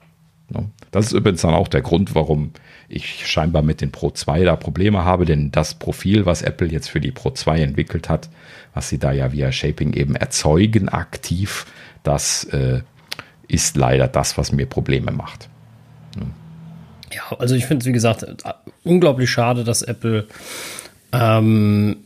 [0.50, 0.70] Ne?
[0.92, 2.52] Das ist übrigens dann auch der Grund, warum
[2.90, 6.90] ich scheinbar mit den Pro 2 da Probleme habe, denn das Profil, was Apple jetzt
[6.90, 8.30] für die Pro 2 entwickelt hat,
[8.74, 11.66] was sie da ja via Shaping eben erzeugen aktiv,
[12.04, 12.82] das äh,
[13.52, 15.50] ist leider das, was mir Probleme macht.
[17.14, 18.26] Ja, also ich finde es, wie gesagt,
[18.84, 20.28] unglaublich schade, dass Apple,
[21.12, 21.98] ähm,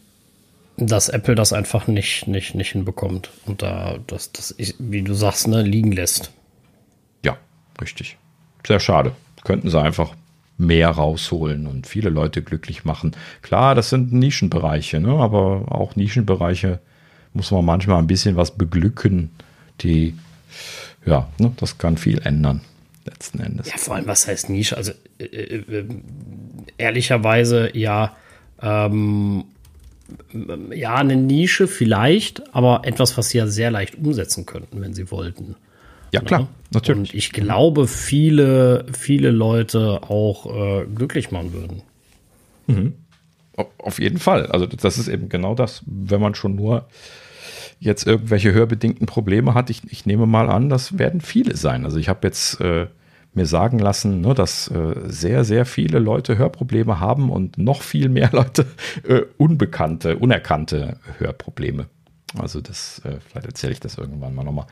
[0.77, 5.47] dass Apple das einfach nicht, nicht, nicht hinbekommt und da das, das, wie du sagst,
[5.47, 6.31] ne, liegen lässt.
[7.23, 7.38] Ja,
[7.80, 8.17] richtig.
[8.65, 9.11] Sehr schade.
[9.43, 10.15] Könnten sie einfach
[10.57, 13.15] mehr rausholen und viele Leute glücklich machen.
[13.41, 15.09] Klar, das sind Nischenbereiche, ne?
[15.09, 16.80] aber auch Nischenbereiche
[17.34, 19.31] muss man manchmal ein bisschen was beglücken,
[19.81, 20.15] die
[21.06, 22.61] ja, ne, das kann viel ändern,
[23.06, 23.68] letzten Endes.
[23.68, 24.77] Ja, vor allem, was heißt Nische?
[24.77, 25.86] Also, äh, äh, äh,
[26.77, 28.15] ehrlicherweise, ja,
[28.61, 29.45] ähm,
[30.72, 35.10] ja, eine Nische vielleicht, aber etwas, was sie ja sehr leicht umsetzen könnten, wenn sie
[35.11, 35.56] wollten.
[36.11, 36.48] Ja, klar, ja?
[36.72, 37.14] natürlich.
[37.14, 41.82] Und ich glaube, viele, viele Leute auch äh, glücklich machen würden.
[42.68, 42.94] Mhm.
[43.77, 44.48] Auf jeden Fall.
[44.48, 46.88] Also, das ist eben genau das, wenn man schon nur
[47.80, 51.85] jetzt irgendwelche hörbedingten Probleme hat, ich, ich nehme mal an, das werden viele sein.
[51.85, 52.88] Also ich habe jetzt äh,
[53.34, 58.10] mir sagen lassen, ne, dass äh, sehr, sehr viele Leute Hörprobleme haben und noch viel
[58.10, 58.65] mehr Leute
[59.07, 61.88] äh, unbekannte, unerkannte Hörprobleme.
[62.38, 64.68] Also das, äh, vielleicht erzähle ich das irgendwann mal nochmal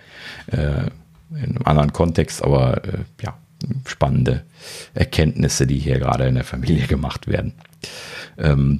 [0.47, 0.87] äh,
[1.31, 3.37] in einem anderen Kontext, aber äh, ja,
[3.85, 4.43] spannende
[4.93, 7.53] Erkenntnisse, die hier gerade in der Familie gemacht werden.
[8.37, 8.79] Ähm,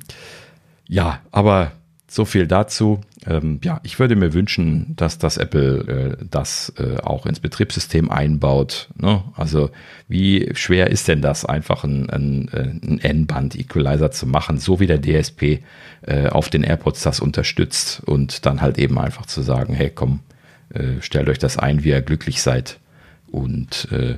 [0.87, 1.71] ja, aber
[2.13, 3.01] so viel dazu.
[3.25, 8.11] Ähm, ja, ich würde mir wünschen, dass das Apple äh, das äh, auch ins Betriebssystem
[8.11, 8.89] einbaut.
[8.95, 9.23] Ne?
[9.35, 9.69] Also
[10.07, 15.01] wie schwer ist denn das, einfach ein, ein, ein N-Band-Equalizer zu machen, so wie der
[15.01, 15.63] DSP
[16.01, 20.19] äh, auf den AirPods das unterstützt und dann halt eben einfach zu sagen, hey komm,
[20.69, 22.79] äh, stellt euch das ein, wie ihr glücklich seid
[23.31, 24.17] und äh,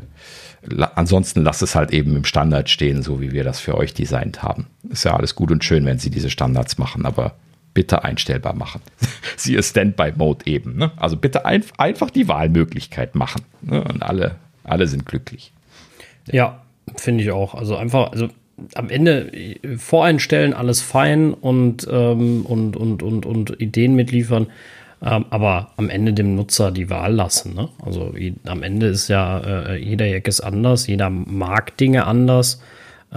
[0.96, 4.44] ansonsten lasst es halt eben im Standard stehen, so wie wir das für euch designt
[4.44, 4.68] haben.
[4.90, 7.36] Ist ja alles gut und schön, wenn sie diese Standards machen, aber
[7.76, 8.82] bitte einstellbar machen.
[9.38, 10.76] Siehe Standby-Mode eben.
[10.78, 10.92] Ne?
[10.98, 13.44] Also bitte ein, einfach die Wahlmöglichkeit machen.
[13.62, 13.84] Ne?
[13.84, 15.52] Und alle, alle sind glücklich.
[16.32, 16.64] Ja,
[16.96, 17.54] finde ich auch.
[17.54, 18.30] Also einfach, also
[18.74, 19.32] am Ende
[19.78, 24.48] voreinstellen, alles fein und, ähm, und, und, und, und Ideen mitliefern,
[25.04, 27.54] ähm, aber am Ende dem Nutzer die Wahl lassen.
[27.54, 27.70] Ne?
[27.84, 28.14] Also
[28.46, 32.62] am Ende ist ja äh, jeder Jack ist anders, jeder mag Dinge anders.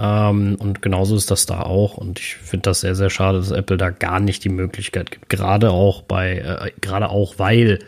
[0.01, 1.97] Ähm, und genauso ist das da auch.
[1.97, 5.27] Und ich finde das sehr, sehr schade, dass Apple da gar nicht die Möglichkeit gibt.
[5.29, 7.79] Gerade auch bei, äh, gerade auch, weil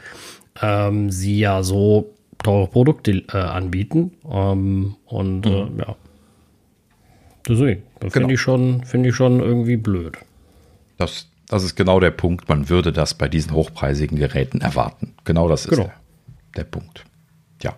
[0.62, 2.14] ähm, sie ja so
[2.44, 4.12] teure Produkte äh, anbieten.
[4.30, 5.80] Ähm, und äh, mhm.
[5.80, 5.96] äh, ja.
[7.48, 8.30] Deswegen, finde genau.
[8.30, 10.18] ich, schon, find ich schon irgendwie blöd.
[10.98, 12.50] Das, das ist genau der Punkt.
[12.50, 15.14] Man würde das bei diesen hochpreisigen Geräten erwarten.
[15.24, 15.84] Genau das ist genau.
[15.84, 15.94] Der,
[16.58, 17.06] der Punkt.
[17.62, 17.78] Ja.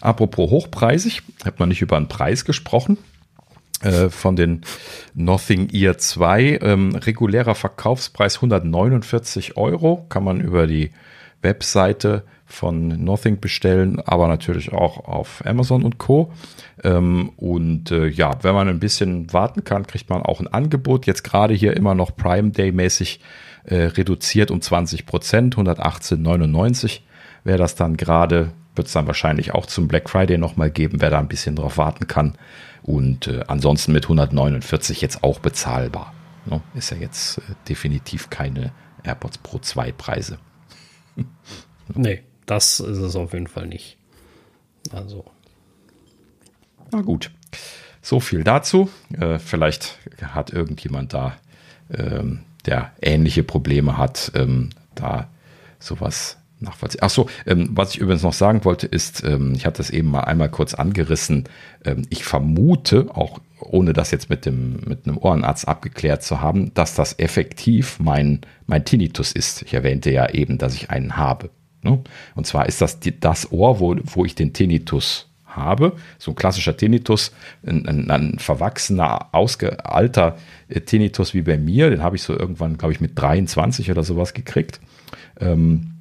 [0.00, 2.98] Apropos hochpreisig, hat man nicht über einen Preis gesprochen.
[3.82, 4.62] Äh, von den
[5.14, 6.58] Nothing Ear 2.
[6.62, 10.06] Ähm, regulärer Verkaufspreis 149 Euro.
[10.08, 10.90] Kann man über die
[11.42, 16.32] Webseite von Nothing bestellen, aber natürlich auch auf Amazon und Co.
[16.82, 21.06] Ähm, und äh, ja, wenn man ein bisschen warten kann, kriegt man auch ein Angebot.
[21.06, 23.20] Jetzt gerade hier immer noch Prime Day mäßig
[23.64, 27.00] äh, reduziert um 20 Prozent, 118,99
[27.44, 28.52] wäre das dann gerade.
[28.74, 31.78] Wird es dann wahrscheinlich auch zum Black Friday nochmal geben, wer da ein bisschen drauf
[31.78, 32.36] warten kann.
[32.82, 36.12] Und äh, ansonsten mit 149 jetzt auch bezahlbar.
[36.46, 36.60] Ne?
[36.74, 38.72] Ist ja jetzt äh, definitiv keine
[39.02, 40.38] AirPods Pro 2 Preise.
[41.94, 43.96] nee, das ist es auf jeden Fall nicht.
[44.92, 45.24] Also.
[46.92, 47.30] Na gut.
[48.02, 48.90] So viel dazu.
[49.18, 51.36] Äh, vielleicht hat irgendjemand da,
[51.90, 55.28] ähm, der ähnliche Probleme hat, ähm, da
[55.78, 57.00] sowas nachvollziehen.
[57.02, 60.10] Ach so, ähm, was ich übrigens noch sagen wollte, ist, ähm, ich hatte das eben
[60.10, 61.44] mal einmal kurz angerissen.
[61.84, 66.74] Ähm, ich vermute, auch ohne das jetzt mit dem mit einem Ohrenarzt abgeklärt zu haben,
[66.74, 69.62] dass das effektiv mein mein Tinnitus ist.
[69.62, 71.50] Ich erwähnte ja eben, dass ich einen habe.
[71.82, 72.02] Ne?
[72.34, 76.34] Und zwar ist das die, das Ohr, wo wo ich den Tinnitus habe, so ein
[76.34, 77.32] klassischer Tinnitus,
[77.66, 80.36] ein, ein, ein verwachsener, ausgealter
[80.68, 84.02] äh, Tinnitus wie bei mir, den habe ich so irgendwann, glaube ich, mit 23 oder
[84.02, 84.80] sowas gekriegt.
[85.40, 85.93] Ähm,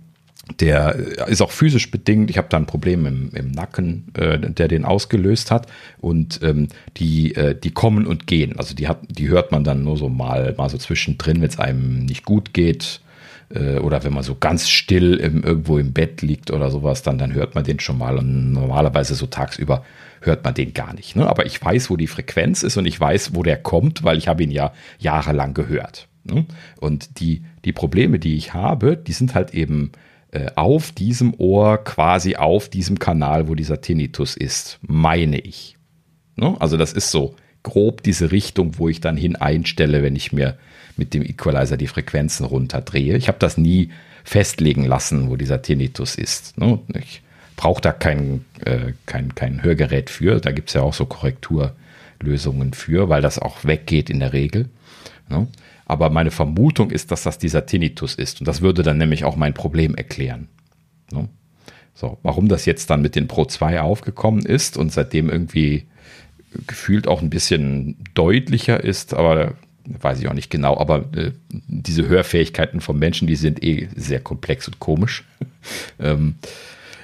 [0.60, 0.96] der
[1.28, 2.30] ist auch physisch bedingt.
[2.30, 5.68] Ich habe da ein Problem im, im Nacken, äh, der den ausgelöst hat.
[6.00, 6.68] Und ähm,
[6.98, 8.60] die, äh, die kommen und gehen.
[8.60, 11.60] Also die, hat, die hört man dann nur so mal, mal so zwischendrin, wenn es
[11.60, 13.00] einem nicht gut geht.
[13.54, 17.18] Äh, oder wenn man so ganz still im, irgendwo im Bett liegt oder sowas, dann,
[17.18, 18.18] dann hört man den schon mal.
[18.18, 19.86] Und normalerweise so tagsüber
[20.20, 21.16] hört man den gar nicht.
[21.16, 21.26] Ne?
[21.26, 24.28] Aber ich weiß, wo die Frequenz ist und ich weiß, wo der kommt, weil ich
[24.28, 26.10] habe ihn ja jahrelang gehört.
[26.26, 26.46] Ne?
[26.82, 29.94] Und die, die Probleme, die ich habe, die sind halt eben
[30.34, 35.78] äh, auf diesem Ohr, quasi auf diesem Kanal, wo dieser Tinnitus ist, meine ich.
[36.36, 36.56] Ne?
[36.60, 40.58] Also das ist so grob diese Richtung, wo ich dann hin einstelle, wenn ich mir
[40.98, 43.16] mit dem Equalizer die Frequenzen runterdrehe.
[43.16, 43.92] Ich habe das nie
[44.24, 46.58] festlegen lassen, wo dieser Tinnitus ist.
[46.58, 46.80] Ne?
[47.00, 47.22] Ich
[47.56, 50.40] brauche da kein, äh, kein, kein Hörgerät für.
[50.40, 54.70] Da gibt es ja auch so Korrekturlösungen für, weil das auch weggeht in der Regel.
[55.30, 55.48] Ne?
[55.86, 58.40] Aber meine Vermutung ist, dass das dieser Tinnitus ist.
[58.40, 60.48] Und das würde dann nämlich auch mein Problem erklären.
[61.12, 61.28] Ne?
[61.94, 65.86] So, warum das jetzt dann mit den Pro 2 aufgekommen ist und seitdem irgendwie
[66.68, 69.56] gefühlt auch ein bisschen deutlicher ist, aber
[69.86, 74.22] weiß ich auch nicht genau, aber äh, diese Hörfähigkeiten von Menschen, die sind eh sehr
[74.22, 75.24] komplex und komisch.
[76.00, 76.36] ähm,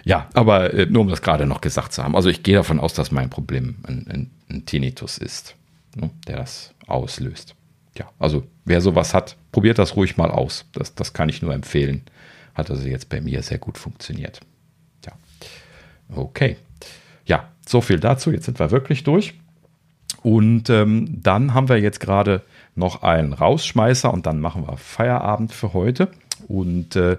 [0.05, 2.15] ja, aber äh, nur um das gerade noch gesagt zu haben.
[2.15, 5.55] Also ich gehe davon aus, dass mein Problem ein, ein, ein Tinnitus ist,
[5.95, 7.55] ne, der das auslöst
[7.99, 10.65] ja, also wer sowas hat, probiert das ruhig mal aus.
[10.71, 12.03] Das, das kann ich nur empfehlen.
[12.55, 14.39] Hat also jetzt bei mir sehr gut funktioniert.
[15.05, 15.11] Ja,
[16.15, 16.55] okay.
[17.25, 18.31] Ja, so viel dazu.
[18.31, 19.33] Jetzt sind wir wirklich durch.
[20.23, 22.41] Und ähm, dann haben wir jetzt gerade
[22.75, 26.09] noch einen Rausschmeißer und dann machen wir Feierabend für heute.
[26.47, 27.17] Und äh,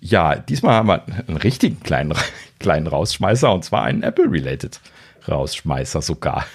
[0.00, 2.14] ja, diesmal haben wir einen richtigen kleinen,
[2.60, 4.80] kleinen Rausschmeißer und zwar einen Apple-related
[5.28, 6.46] Rausschmeißer sogar.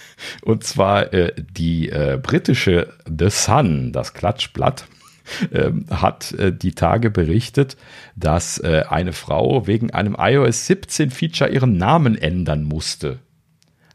[0.42, 4.86] Und zwar äh, die äh, britische The Sun, das Klatschblatt,
[5.52, 7.78] äh, hat äh, die Tage berichtet,
[8.16, 13.20] dass äh, eine Frau wegen einem iOS 17 Feature ihren Namen ändern musste.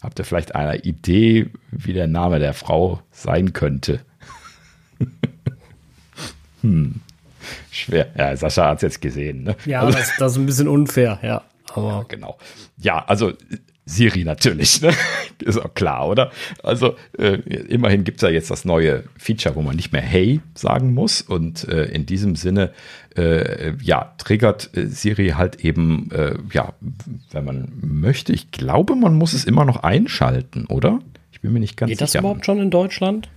[0.03, 4.01] Habt ihr vielleicht eine Idee, wie der Name der Frau sein könnte?
[6.61, 7.01] hm.
[7.71, 8.09] Schwer.
[8.17, 9.45] Ja, Sascha hat es jetzt gesehen.
[9.45, 9.57] Ne?
[9.65, 11.43] Ja, also, das, das, ist ein bisschen unfair, ja.
[11.75, 12.39] Aber ja, genau.
[12.77, 13.33] Ja, also
[13.85, 14.91] Siri natürlich, ne?
[15.41, 16.31] ist auch klar, oder?
[16.63, 17.35] Also äh,
[17.69, 21.21] immerhin gibt es ja jetzt das neue Feature, wo man nicht mehr Hey sagen muss
[21.21, 22.73] und äh, in diesem Sinne,
[23.17, 26.75] äh, ja, triggert äh, Siri halt eben, äh, ja,
[27.33, 28.33] wenn man möchte.
[28.33, 31.01] Ich glaube, man muss es immer noch einschalten, oder?
[31.33, 32.07] Ich bin mir nicht ganz Geht sicher.
[32.07, 33.29] Geht das überhaupt schon in Deutschland?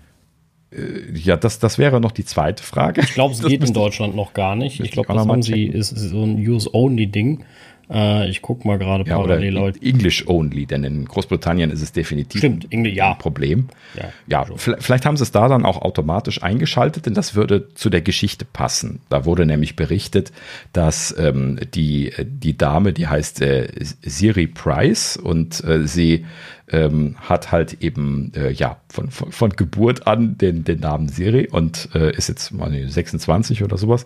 [0.72, 3.02] Äh, ja, das, das wäre noch die zweite Frage.
[3.02, 4.80] Ich glaube, es geht in Deutschland noch gar nicht.
[4.80, 7.44] Ich glaube, das haben sie, ist, ist so ein Use-Only-Ding.
[7.90, 9.82] Äh, ich gucke mal gerade ja, parallel, Leute.
[9.82, 13.14] English only, denn in Großbritannien ist es definitiv Stimmt, ein, ja.
[13.16, 13.68] Problem.
[13.96, 17.90] Ja, ja vielleicht haben sie es da dann auch automatisch eingeschaltet, denn das würde zu
[17.90, 19.02] der Geschichte passen.
[19.10, 20.32] Da wurde nämlich berichtet,
[20.74, 23.68] dass ähm, die, die Dame, die heißt äh,
[24.02, 26.26] Siri Price und äh, sie
[26.72, 31.48] ähm, hat halt eben äh, ja von, von, von, Geburt an den, den Namen Siri
[31.48, 34.06] und äh, ist jetzt mal 26 oder sowas.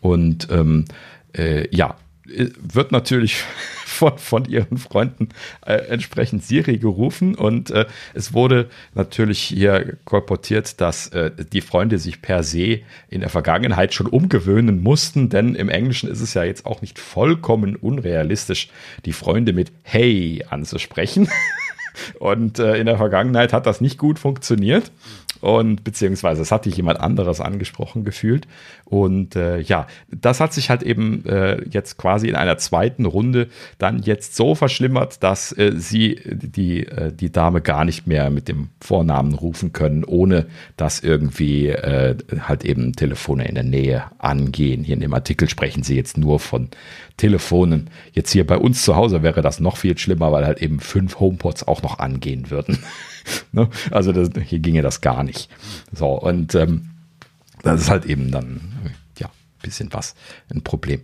[0.00, 0.84] Und ähm,
[1.36, 1.96] äh, ja,
[2.28, 3.42] wird natürlich
[3.84, 5.28] von, von ihren Freunden
[5.64, 11.98] äh, entsprechend Siri gerufen und äh, es wurde natürlich hier kolportiert, dass äh, die Freunde
[11.98, 16.44] sich per se in der Vergangenheit schon umgewöhnen mussten, denn im Englischen ist es ja
[16.44, 18.68] jetzt auch nicht vollkommen unrealistisch,
[19.04, 21.28] die Freunde mit Hey anzusprechen.
[22.18, 24.90] Und äh, in der Vergangenheit hat das nicht gut funktioniert.
[25.40, 28.46] Und beziehungsweise es hat sich jemand anderes angesprochen gefühlt.
[28.84, 33.48] Und äh, ja, das hat sich halt eben äh, jetzt quasi in einer zweiten Runde
[33.78, 38.48] dann jetzt so verschlimmert, dass äh, sie die, äh, die Dame gar nicht mehr mit
[38.48, 44.84] dem Vornamen rufen können, ohne dass irgendwie äh, halt eben Telefone in der Nähe angehen.
[44.84, 46.68] Hier in dem Artikel sprechen sie jetzt nur von
[47.16, 47.90] Telefonen.
[48.12, 51.18] Jetzt hier bei uns zu Hause wäre das noch viel schlimmer, weil halt eben fünf
[51.18, 52.78] HomePods auch noch angehen würden.
[53.52, 53.68] ne?
[53.90, 55.50] Also das, hier ginge das gar nicht.
[55.92, 56.90] So, und ähm,
[57.62, 58.60] das ist halt eben dann,
[59.18, 59.30] ja,
[59.62, 60.14] bisschen was,
[60.52, 61.02] ein Problem.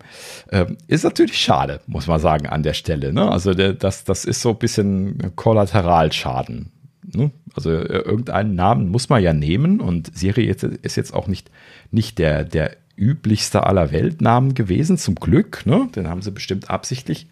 [0.51, 3.13] Ähm, ist natürlich schade, muss man sagen, an der Stelle.
[3.13, 3.31] Ne?
[3.31, 6.71] Also der, das, das ist so ein bisschen Kollateralschaden.
[7.03, 7.31] Ne?
[7.55, 11.51] Also äh, irgendeinen Namen muss man ja nehmen und Siri ist jetzt auch nicht,
[11.91, 15.67] nicht der, der üblichste aller Weltnamen gewesen, zum Glück.
[15.67, 15.89] Ne?
[15.97, 17.27] Den haben sie bestimmt absichtlich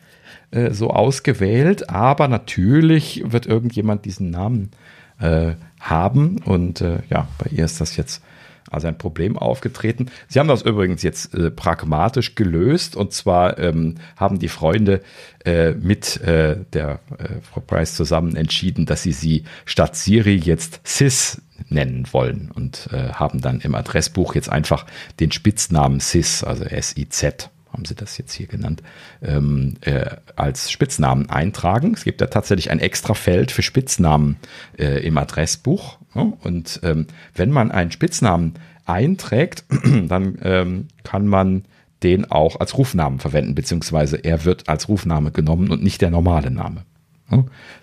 [0.50, 1.90] äh, so ausgewählt.
[1.90, 4.70] Aber natürlich wird irgendjemand diesen Namen
[5.18, 6.38] äh, haben.
[6.44, 8.22] Und äh, ja, bei ihr ist das jetzt
[8.70, 10.06] also ein Problem aufgetreten.
[10.28, 15.02] Sie haben das übrigens jetzt äh, pragmatisch gelöst und zwar ähm, haben die Freunde
[15.44, 20.80] äh, mit äh, der äh, Frau Price zusammen entschieden, dass sie sie statt Siri jetzt
[20.84, 24.86] Sis nennen wollen und äh, haben dann im Adressbuch jetzt einfach
[25.18, 28.82] den Spitznamen Sis, also S-I-Z, haben sie das jetzt hier genannt,
[29.22, 31.94] ähm, äh, als Spitznamen eintragen.
[31.94, 34.36] Es gibt ja tatsächlich ein extra Feld für Spitznamen
[34.78, 35.98] äh, im Adressbuch.
[36.14, 36.32] Ja?
[36.42, 38.54] Und ähm, wenn man einen Spitznamen
[38.86, 39.64] einträgt,
[40.08, 41.64] dann ähm, kann man
[42.02, 46.50] den auch als Rufnamen verwenden, beziehungsweise er wird als Rufname genommen und nicht der normale
[46.50, 46.84] Name.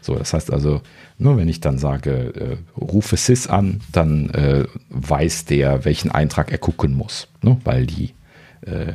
[0.02, 0.82] So, das heißt also,
[1.18, 6.52] nur wenn ich dann sage, äh, rufe SIS an, dann äh, weiß der, welchen Eintrag
[6.52, 7.58] er gucken muss, ne?
[7.64, 8.14] weil die
[8.62, 8.94] äh,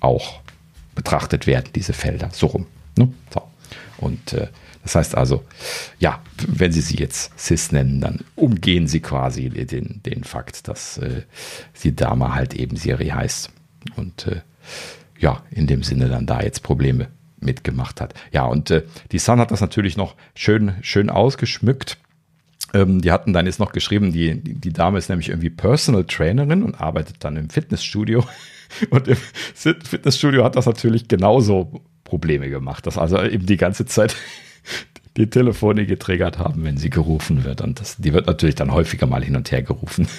[0.00, 0.40] auch
[0.94, 2.66] betrachtet werden, diese Felder, so rum.
[2.96, 3.12] Ne?
[3.32, 3.42] So.
[3.98, 4.48] Und äh,
[4.82, 5.44] das heißt also,
[5.98, 10.98] ja, wenn Sie sie jetzt SIS nennen, dann umgehen Sie quasi den, den Fakt, dass
[10.98, 11.22] äh,
[11.82, 13.50] die Dame halt eben Siri heißt.
[13.96, 14.40] Und äh,
[15.18, 17.08] ja, in dem Sinne dann da jetzt Probleme
[17.40, 18.14] mitgemacht hat.
[18.32, 21.98] Ja, und äh, die Sun hat das natürlich noch schön, schön ausgeschmückt.
[22.74, 26.04] Ähm, die hatten dann jetzt noch geschrieben, die, die, die Dame ist nämlich irgendwie Personal
[26.04, 28.24] Trainerin und arbeitet dann im Fitnessstudio.
[28.90, 34.14] Und im Fitnessstudio hat das natürlich genauso Probleme gemacht, dass also eben die ganze Zeit
[35.16, 37.62] die Telefone getriggert haben, wenn sie gerufen wird.
[37.62, 40.06] Und das, die wird natürlich dann häufiger mal hin und her gerufen.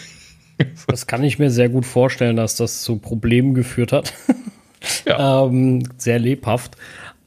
[0.88, 4.14] Das kann ich mir sehr gut vorstellen, dass das zu Problemen geführt hat.
[5.06, 5.46] Ja.
[5.46, 6.76] ähm, sehr lebhaft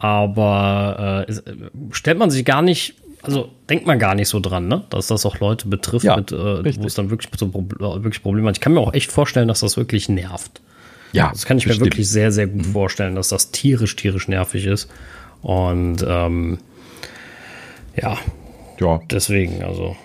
[0.02, 1.32] aber äh,
[1.92, 4.84] stellt man sich gar nicht, also denkt man gar nicht so dran, ne?
[4.90, 8.48] dass das auch Leute betrifft, ja, mit, äh, wo es dann wirklich, so wirklich Probleme
[8.48, 8.56] hat.
[8.56, 10.60] Ich kann mir auch echt vorstellen, dass das wirklich nervt.
[11.12, 11.80] Ja, das kann ich bestimmt.
[11.80, 12.72] mir wirklich sehr, sehr gut mhm.
[12.72, 14.90] vorstellen, dass das tierisch, tierisch nervig ist.
[15.42, 16.58] Und ähm,
[17.96, 18.18] ja,
[18.80, 19.96] ja, deswegen, also.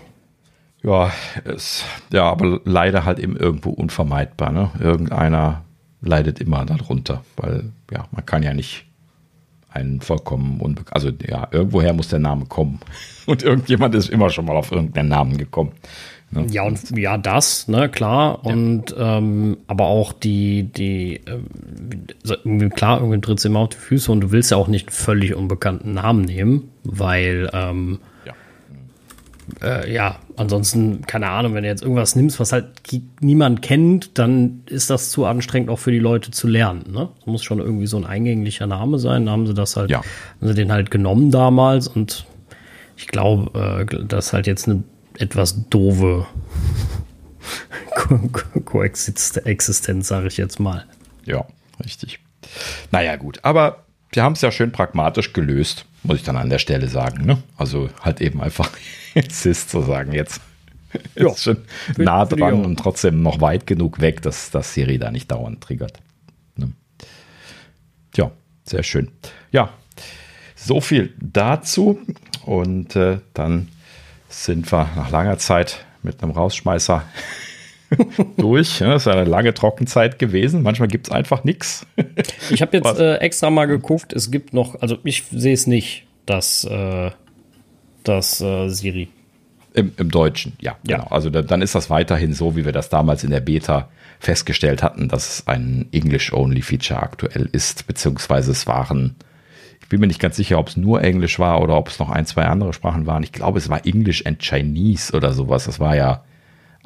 [0.83, 1.11] Ja,
[1.43, 4.51] es, ja, aber leider halt eben irgendwo unvermeidbar.
[4.51, 4.71] Ne?
[4.79, 5.63] Irgendeiner
[6.01, 8.86] leidet immer darunter, weil ja, man kann ja nicht
[9.77, 12.79] einen vollkommen unbekannt, also ja, irgendwoher muss der Name kommen.
[13.25, 15.73] Und irgendjemand ist immer schon mal auf irgendeinen Namen gekommen.
[16.31, 16.45] Ne?
[16.49, 18.41] Ja, und ja, das, ne, klar.
[18.43, 18.51] Ja.
[18.51, 24.21] Und ähm, aber auch die, die, ähm, klar, irgendwie tritt immer auf die Füße und
[24.21, 28.07] du willst ja auch nicht einen völlig unbekannten Namen nehmen, weil ähm, ja.
[29.61, 32.65] Äh, ja, ansonsten, keine Ahnung, wenn du jetzt irgendwas nimmst, was halt
[33.21, 36.91] niemand kennt, dann ist das zu anstrengend auch für die Leute zu lernen.
[36.91, 37.09] Ne?
[37.17, 39.25] Das muss schon irgendwie so ein eingänglicher Name sein.
[39.25, 39.99] Da haben sie das halt, ja.
[39.99, 42.25] haben sie den halt genommen damals und
[42.97, 44.83] ich glaube, äh, das ist halt jetzt eine
[45.17, 46.25] etwas doofe
[48.65, 50.85] Koexistenz, sage ich jetzt mal.
[51.25, 51.45] Ja,
[51.83, 52.19] richtig.
[52.91, 53.39] Naja, gut.
[53.43, 57.25] Aber wir haben es ja schön pragmatisch gelöst, muss ich dann an der Stelle sagen.
[57.25, 57.37] Ne?
[57.57, 58.71] Also halt eben einfach
[59.29, 60.41] Cis zu sagen jetzt.
[61.15, 61.57] Ja, ist schon
[61.97, 65.99] nah dran und trotzdem noch weit genug weg, dass das Siri da nicht dauernd triggert.
[66.55, 66.71] Ne?
[68.15, 68.31] Ja,
[68.63, 69.11] sehr schön.
[69.51, 69.69] Ja,
[70.55, 71.99] so viel dazu.
[72.45, 73.67] Und äh, dann
[74.29, 77.03] sind wir nach langer Zeit mit einem Rausschmeißer
[78.37, 78.79] durch.
[78.79, 80.61] Das ist eine lange Trockenzeit gewesen.
[80.63, 81.85] Manchmal gibt es einfach nichts.
[82.49, 84.13] Ich habe jetzt äh, extra mal geguckt.
[84.13, 87.11] Es gibt noch, also ich sehe es nicht, dass äh,
[88.03, 89.09] das äh, Siri.
[89.73, 90.97] Im, Im, Deutschen, ja, ja.
[90.97, 91.09] genau.
[91.09, 94.81] Also da, dann ist das weiterhin so, wie wir das damals in der Beta festgestellt
[94.81, 99.15] hatten, dass es ein English-Only-Feature aktuell ist, beziehungsweise es waren
[99.87, 102.09] ich bin mir nicht ganz sicher, ob es nur Englisch war oder ob es noch
[102.09, 103.23] ein, zwei andere Sprachen waren.
[103.23, 105.63] Ich glaube, es war English and Chinese oder sowas.
[105.63, 106.25] Das war ja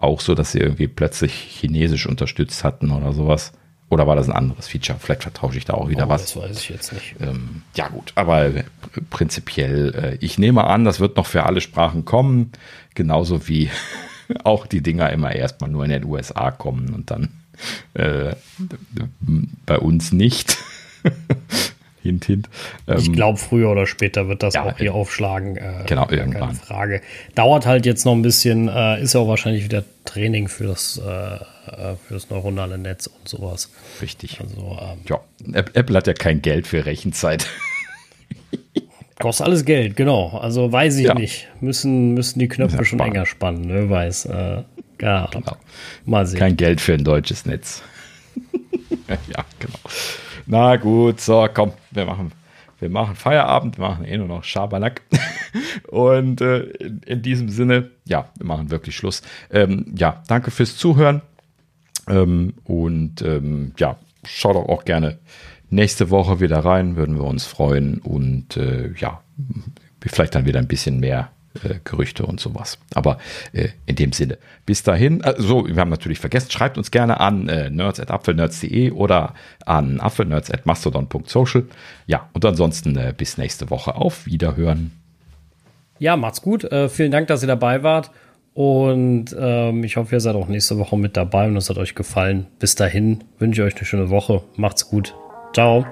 [0.02, 3.54] auch so, dass sie irgendwie plötzlich Chinesisch unterstützt hatten oder sowas.
[3.90, 4.98] Oder war das ein anderes Feature?
[5.00, 6.22] Vielleicht vertausche ich da auch wieder oh, was.
[6.22, 7.16] Das weiß ich jetzt nicht.
[7.20, 8.50] Ähm, ja, gut, aber
[9.10, 12.54] prinzipiell, äh, ich nehme an, das wird noch für alle Sprachen kommen.
[12.96, 13.70] Genauso wie
[14.46, 17.30] auch die Dinger immer erstmal nur in den USA kommen und dann
[17.94, 18.34] äh,
[19.66, 20.58] bei uns nicht.
[22.02, 22.50] hint, hint.
[22.88, 25.58] Ähm, ich glaube, früher oder später wird das ja, auch hier aufschlagen.
[25.58, 26.48] Äh, genau, irgendwann.
[26.48, 27.02] Keine Frage.
[27.36, 31.00] Dauert halt jetzt noch ein bisschen, äh, ist ja auch wahrscheinlich wieder Training für das,
[31.04, 33.72] äh, äh für das neuronale Netz und sowas.
[34.02, 34.40] Richtig.
[34.42, 35.20] Also, ähm, ja,
[35.54, 37.48] Apple hat ja kein Geld für Rechenzeit.
[39.20, 40.40] Kostet alles Geld, genau.
[40.40, 41.14] Also weiß ich ja.
[41.14, 41.48] nicht.
[41.60, 43.90] Müssen, müssen die Knöpfe ja, schon enger spannen, ne?
[43.90, 44.26] Weiß.
[44.26, 44.64] Äh,
[45.00, 45.58] ja, genau.
[46.06, 46.40] Mal sehen.
[46.40, 47.84] Kein Geld für ein deutsches Netz.
[49.08, 49.80] ja, genau.
[50.46, 52.32] Na gut, so, komm, wir machen,
[52.80, 55.02] wir machen Feierabend, wir machen eh nur noch Schabernack.
[55.88, 59.22] Und äh, in, in, diesem Sinne, ja, wir machen wirklich Schluss.
[59.52, 61.22] Ähm, ja, danke fürs Zuhören.
[62.08, 65.20] Ähm, und ähm, ja, schaut auch gerne
[65.70, 68.00] nächste Woche wieder rein, würden wir uns freuen.
[68.00, 69.22] Und äh, ja,
[70.00, 71.32] vielleicht dann wieder ein bisschen mehr
[71.64, 72.78] äh, Gerüchte und sowas.
[72.94, 73.18] Aber
[73.54, 77.20] äh, in dem Sinne, bis dahin, äh, so, wir haben natürlich vergessen, schreibt uns gerne
[77.20, 79.34] an äh, nerds.apfelnerds.de oder
[79.66, 81.66] an apfelnerds.mastodon.social.
[82.08, 84.92] Ja, und ansonsten äh, bis nächste Woche auf Wiederhören.
[86.00, 86.64] Ja, macht's gut.
[86.64, 88.12] Äh, vielen Dank, dass ihr dabei wart.
[88.54, 91.96] Und ähm, ich hoffe, ihr seid auch nächste Woche mit dabei und es hat euch
[91.96, 92.48] gefallen.
[92.60, 94.42] Bis dahin wünsche ich euch eine schöne Woche.
[94.58, 95.16] Macht's gut.
[95.54, 95.86] Ciao.